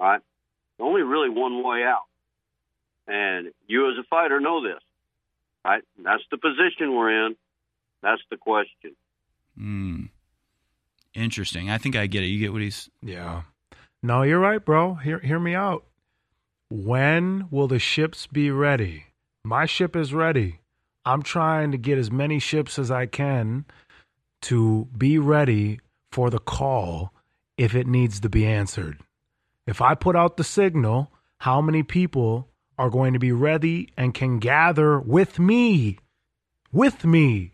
All 0.00 0.08
right, 0.08 0.20
There's 0.78 0.86
only 0.86 1.02
really 1.02 1.30
one 1.30 1.62
way 1.62 1.82
out, 1.84 2.06
and 3.06 3.52
you 3.66 3.90
as 3.90 3.98
a 3.98 4.04
fighter 4.08 4.40
know 4.40 4.62
this. 4.62 4.80
Right, 5.64 5.82
that's 6.02 6.22
the 6.30 6.36
position 6.36 6.94
we're 6.94 7.26
in. 7.26 7.36
That's 8.02 8.20
the 8.30 8.36
question. 8.36 8.96
Hmm. 9.56 10.04
Interesting. 11.14 11.70
I 11.70 11.78
think 11.78 11.96
I 11.96 12.06
get 12.06 12.24
it. 12.24 12.26
You 12.26 12.38
get 12.38 12.52
what 12.52 12.60
he's. 12.60 12.90
Yeah. 13.02 13.42
No, 14.02 14.22
you're 14.22 14.40
right, 14.40 14.62
bro. 14.62 14.94
Hear 14.94 15.20
hear 15.20 15.38
me 15.38 15.54
out. 15.54 15.84
When 16.68 17.46
will 17.50 17.68
the 17.68 17.78
ships 17.78 18.26
be 18.26 18.50
ready? 18.50 19.06
My 19.44 19.64
ship 19.64 19.94
is 19.94 20.12
ready. 20.12 20.60
I'm 21.06 21.22
trying 21.22 21.70
to 21.70 21.78
get 21.78 21.98
as 21.98 22.10
many 22.10 22.38
ships 22.38 22.78
as 22.78 22.90
I 22.90 23.06
can 23.06 23.64
to 24.42 24.88
be 24.96 25.18
ready 25.18 25.80
for 26.10 26.30
the 26.30 26.38
call 26.38 27.12
if 27.56 27.74
it 27.74 27.86
needs 27.86 28.20
to 28.20 28.28
be 28.28 28.46
answered. 28.46 28.98
If 29.66 29.80
I 29.80 29.94
put 29.94 30.14
out 30.16 30.36
the 30.36 30.44
signal, 30.44 31.10
how 31.38 31.60
many 31.60 31.82
people 31.82 32.48
are 32.78 32.90
going 32.90 33.12
to 33.12 33.18
be 33.18 33.32
ready 33.32 33.92
and 33.96 34.12
can 34.12 34.38
gather 34.38 35.00
with 35.00 35.38
me? 35.38 35.98
With 36.72 37.04
me, 37.04 37.52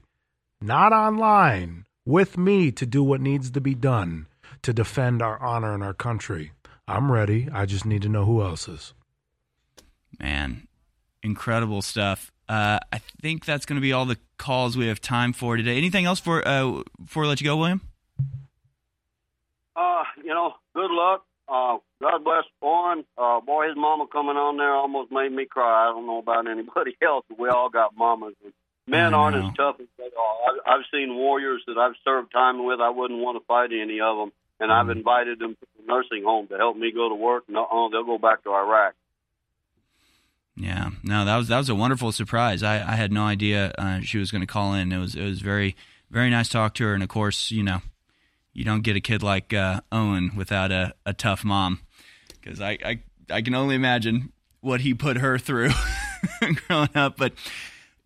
not 0.60 0.92
online, 0.92 1.84
with 2.04 2.38
me 2.38 2.72
to 2.72 2.86
do 2.86 3.02
what 3.02 3.20
needs 3.20 3.50
to 3.50 3.60
be 3.60 3.74
done 3.74 4.26
to 4.62 4.72
defend 4.72 5.22
our 5.22 5.40
honor 5.40 5.74
and 5.74 5.82
our 5.82 5.94
country. 5.94 6.52
I'm 6.88 7.12
ready. 7.12 7.48
I 7.52 7.66
just 7.66 7.84
need 7.84 8.02
to 8.02 8.08
know 8.08 8.24
who 8.24 8.42
else 8.42 8.66
is. 8.66 8.94
Man, 10.18 10.66
incredible 11.22 11.82
stuff. 11.82 12.32
Uh, 12.48 12.80
I 12.92 12.98
think 13.22 13.44
that's 13.44 13.64
going 13.64 13.76
to 13.76 13.82
be 13.82 13.92
all 13.92 14.06
the 14.06 14.18
calls 14.38 14.76
we 14.76 14.88
have 14.88 15.00
time 15.00 15.32
for 15.32 15.56
today. 15.56 15.76
Anything 15.76 16.04
else 16.04 16.18
for 16.18 16.46
uh, 16.46 16.82
before 17.00 17.22
we 17.22 17.28
let 17.28 17.40
you 17.40 17.46
go, 17.46 17.56
William? 17.56 17.80
Uh, 19.76 20.02
you 20.16 20.34
know, 20.34 20.54
good 20.74 20.90
luck. 20.90 21.24
Uh, 21.50 21.78
God 22.00 22.22
bless 22.22 22.44
Owen. 22.62 23.04
Uh, 23.18 23.40
boy, 23.40 23.66
his 23.66 23.76
mama 23.76 24.06
coming 24.06 24.36
on 24.36 24.56
there 24.56 24.72
almost 24.72 25.10
made 25.10 25.32
me 25.32 25.46
cry. 25.46 25.88
I 25.88 25.92
don't 25.92 26.06
know 26.06 26.18
about 26.18 26.48
anybody 26.48 26.96
else, 27.02 27.24
but 27.28 27.38
we 27.38 27.48
all 27.48 27.68
got 27.68 27.96
mamas. 27.96 28.34
And 28.44 28.52
men 28.86 29.14
aren't 29.14 29.36
as 29.36 29.52
tough 29.56 29.76
as 29.80 29.86
they 29.98 30.04
are. 30.04 30.36
I've, 30.48 30.60
I've 30.66 30.86
seen 30.92 31.16
warriors 31.16 31.62
that 31.66 31.76
I've 31.76 31.94
served 32.04 32.32
time 32.32 32.64
with. 32.64 32.80
I 32.80 32.90
wouldn't 32.90 33.20
want 33.20 33.36
to 33.36 33.44
fight 33.46 33.70
any 33.72 34.00
of 34.00 34.16
them, 34.16 34.32
and 34.60 34.70
I've 34.70 34.90
invited 34.90 35.40
them 35.40 35.56
to 35.56 35.66
the 35.76 35.86
nursing 35.92 36.22
home 36.22 36.46
to 36.48 36.56
help 36.56 36.76
me 36.76 36.92
go 36.92 37.08
to 37.08 37.14
work. 37.16 37.44
No, 37.48 37.64
uh, 37.64 37.88
they'll 37.88 38.04
go 38.04 38.18
back 38.18 38.44
to 38.44 38.50
Iraq. 38.50 38.94
Yeah, 40.56 40.90
no, 41.02 41.24
that 41.24 41.36
was 41.36 41.48
that 41.48 41.58
was 41.58 41.68
a 41.68 41.74
wonderful 41.74 42.12
surprise. 42.12 42.62
I, 42.62 42.76
I 42.76 42.94
had 42.94 43.12
no 43.12 43.24
idea 43.24 43.72
uh, 43.76 44.00
she 44.02 44.18
was 44.18 44.30
going 44.30 44.42
to 44.42 44.46
call 44.46 44.74
in. 44.74 44.92
It 44.92 44.98
was 44.98 45.14
it 45.14 45.24
was 45.24 45.40
very 45.40 45.74
very 46.10 46.30
nice 46.30 46.48
to 46.48 46.52
talk 46.52 46.74
to 46.74 46.84
her, 46.84 46.94
and 46.94 47.02
of 47.02 47.08
course, 47.08 47.50
you 47.50 47.62
know, 47.62 47.80
you 48.52 48.64
don't 48.64 48.82
get 48.82 48.96
a 48.96 49.00
kid 49.00 49.22
like 49.22 49.52
uh, 49.52 49.80
Owen 49.92 50.32
without 50.36 50.70
a, 50.72 50.94
a 51.06 51.12
tough 51.12 51.44
mom, 51.44 51.80
because 52.40 52.60
I, 52.60 52.78
I 52.84 53.00
I 53.30 53.42
can 53.42 53.54
only 53.54 53.74
imagine 53.74 54.32
what 54.60 54.80
he 54.80 54.94
put 54.94 55.16
her 55.18 55.38
through 55.38 55.70
growing 56.66 56.90
up. 56.94 57.16
But 57.16 57.32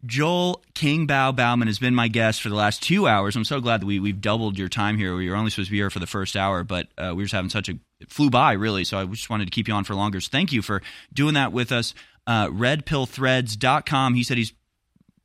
Joel 0.06 0.62
King 0.74 1.06
Bau 1.06 1.32
Bauman 1.32 1.66
has 1.66 1.78
been 1.78 1.94
my 1.94 2.08
guest 2.08 2.42
for 2.42 2.50
the 2.50 2.54
last 2.54 2.82
two 2.82 3.06
hours. 3.08 3.36
I'm 3.36 3.44
so 3.44 3.60
glad 3.60 3.80
that 3.80 3.86
we 3.86 3.98
we've 4.00 4.20
doubled 4.20 4.58
your 4.58 4.68
time 4.68 4.98
here. 4.98 5.16
We 5.16 5.30
were 5.30 5.36
only 5.36 5.50
supposed 5.50 5.68
to 5.68 5.72
be 5.72 5.78
here 5.78 5.90
for 5.90 5.98
the 5.98 6.06
first 6.06 6.36
hour, 6.36 6.62
but 6.62 6.88
uh, 6.98 7.08
we 7.10 7.22
were 7.22 7.24
just 7.24 7.34
having 7.34 7.50
such 7.50 7.68
a 7.68 7.78
it 8.00 8.10
flew 8.10 8.28
by 8.28 8.52
really. 8.52 8.84
So 8.84 8.98
I 8.98 9.06
just 9.06 9.30
wanted 9.30 9.46
to 9.46 9.50
keep 9.50 9.66
you 9.66 9.74
on 9.74 9.84
for 9.84 9.94
longer. 9.94 10.20
So 10.20 10.28
thank 10.30 10.52
you 10.52 10.60
for 10.62 10.82
doing 11.12 11.34
that 11.34 11.52
with 11.52 11.72
us. 11.72 11.94
uh, 12.26 12.48
redpillthreads.com. 12.48 14.14
He 14.14 14.22
said 14.22 14.38
he's 14.38 14.52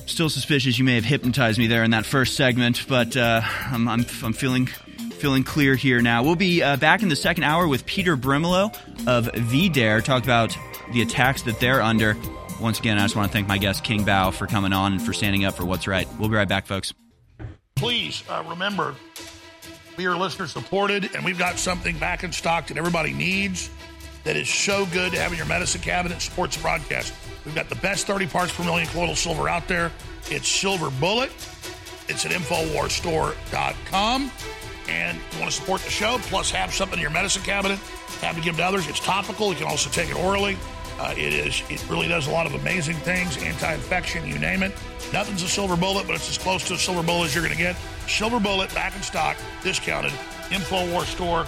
still 0.09 0.29
suspicious 0.29 0.79
you 0.79 0.85
may 0.85 0.95
have 0.95 1.05
hypnotized 1.05 1.59
me 1.59 1.67
there 1.67 1.85
in 1.85 1.93
that 1.93 2.07
first 2.07 2.35
segment, 2.35 2.87
but 2.89 3.17
uh, 3.17 3.41
I'm, 3.45 3.89
I'm, 3.89 4.07
I'm, 4.23 4.33
feeling 4.33 4.67
feeling 4.67 5.45
clear 5.45 5.75
here 5.75 6.01
now. 6.01 6.23
We'll 6.23 6.37
be 6.37 6.63
uh, 6.63 6.77
back 6.77 7.03
in 7.03 7.09
the 7.09 7.17
second 7.17 7.45
hour 7.45 7.67
with 7.67 7.85
Peter 7.87 8.17
Brimelow 8.17 8.75
of 9.07 9.27
VDare, 9.27 10.03
talk 10.03 10.25
about 10.25 10.57
the 10.93 11.03
attacks 11.03 11.43
that 11.43 11.61
they're 11.61 11.83
under. 11.83 12.17
Once 12.61 12.79
again, 12.79 12.99
I 12.99 13.03
just 13.03 13.17
want 13.17 13.31
to 13.31 13.33
thank 13.33 13.47
my 13.47 13.59
guest 13.59 13.85
King 13.85 14.05
Bau 14.05 14.31
for 14.31 14.47
coming 14.47 14.73
on 14.73 14.95
and 14.95 15.03
for 15.03 15.13
standing 15.13 15.45
up 15.45 15.55
for 15.55 15.65
what's 15.65 15.87
right. 15.87 16.09
We'll 16.19 16.29
be 16.29 16.37
right 16.37 16.49
back, 16.49 16.67
folks. 16.67 16.93
Please 17.77 18.25
uh, 18.29 18.45
remember, 18.49 18.95
we 19.97 20.07
are 20.07 20.17
listener 20.17 20.47
supported, 20.47 21.15
and 21.15 21.25
we've 21.25 21.39
got 21.39 21.59
something 21.59 21.99
back 21.99 22.25
in 22.25 22.33
stock 22.33 22.69
that 22.69 22.77
everybody 22.77 23.13
needs 23.13 23.71
that 24.25 24.37
is 24.37 24.49
so 24.49 24.87
good 24.87 25.13
to 25.13 25.21
have 25.21 25.33
in 25.33 25.39
your 25.39 25.47
medicine 25.47 25.81
cabinet 25.81 26.21
supports 26.21 26.57
the 26.57 26.63
broadcast. 26.63 27.15
We've 27.45 27.55
got 27.55 27.69
the 27.69 27.77
best 27.77 28.07
30 28.07 28.27
parts 28.27 28.55
per 28.55 28.65
million 28.65 28.87
colloidal 28.89 29.17
silver 29.17 29.49
out 29.49 29.67
there. 29.69 29.91
It's 30.31 30.49
Silver 30.49 30.91
Bullet. 30.91 31.31
It's 32.09 32.27
at 32.27 32.33
InfoWarsStore.com. 32.33 34.31
And 34.89 35.19
you 35.33 35.41
want 35.41 35.51
to 35.51 35.57
support 35.57 35.81
the 35.83 35.91
show, 35.91 36.19
plus 36.23 36.51
have 36.51 36.73
something 36.73 36.99
in 36.99 37.03
your 37.03 37.11
medicine 37.11 37.43
cabinet, 37.43 37.79
have 38.21 38.35
to 38.37 38.41
give 38.41 38.57
to 38.57 38.65
others. 38.65 38.89
It's 38.89 39.01
topical. 39.01 39.51
You 39.51 39.57
can 39.57 39.67
also 39.67 39.91
take 39.91 40.09
it 40.11 40.17
orally. 40.17 40.57
Uh, 40.99 41.15
it 41.17 41.33
is. 41.33 41.63
It 41.71 41.87
really 41.89 42.09
does 42.09 42.27
a 42.27 42.31
lot 42.31 42.47
of 42.47 42.55
amazing 42.55 42.97
things, 42.97 43.37
anti-infection, 43.43 44.27
you 44.27 44.39
name 44.39 44.63
it. 44.63 44.73
Nothing's 45.13 45.43
a 45.43 45.49
silver 45.49 45.77
bullet, 45.77 46.07
but 46.07 46.17
it's 46.17 46.29
as 46.29 46.39
close 46.39 46.67
to 46.69 46.75
a 46.75 46.79
silver 46.79 47.03
bullet 47.03 47.27
as 47.27 47.35
you're 47.35 47.45
going 47.45 47.57
to 47.57 47.63
get. 47.63 47.77
Silver 48.09 48.41
bullet 48.41 48.75
back 48.75 48.97
in 48.97 49.03
stock, 49.03 49.37
discounted. 49.63 50.11
Infowarsstore.com, 50.49 51.47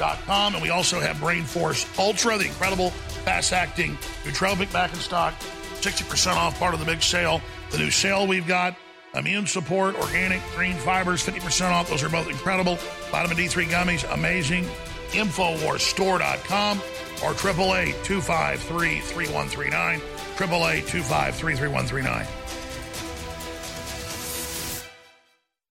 and 0.00 0.62
we 0.62 0.70
also 0.70 1.00
have 1.00 1.20
Brain 1.20 1.44
Force 1.44 1.86
Ultra, 1.98 2.38
the 2.38 2.46
incredible 2.46 2.90
fast-acting 3.24 3.96
nootropic 4.24 4.72
back 4.72 4.92
in 4.92 4.98
stock. 4.98 5.34
60% 5.80 6.36
off, 6.36 6.58
part 6.58 6.74
of 6.74 6.80
the 6.80 6.86
big 6.86 7.02
sale. 7.02 7.40
The 7.70 7.78
new 7.78 7.90
sale 7.90 8.26
we've 8.26 8.46
got 8.46 8.76
immune 9.14 9.46
support, 9.46 9.96
organic 9.96 10.40
green 10.54 10.76
fibers, 10.76 11.24
50% 11.24 11.70
off. 11.70 11.88
Those 11.90 12.02
are 12.02 12.08
both 12.08 12.28
incredible. 12.28 12.76
Vitamin 13.10 13.36
D3 13.36 13.66
gummies, 13.66 14.12
amazing. 14.12 14.64
Infowarsstore.com 15.10 16.78
or 17.22 17.32
888 17.32 18.04
253 18.04 19.00
3139. 19.00 20.00
888 20.36 20.86
253 20.86 21.54
3139. 21.54 22.41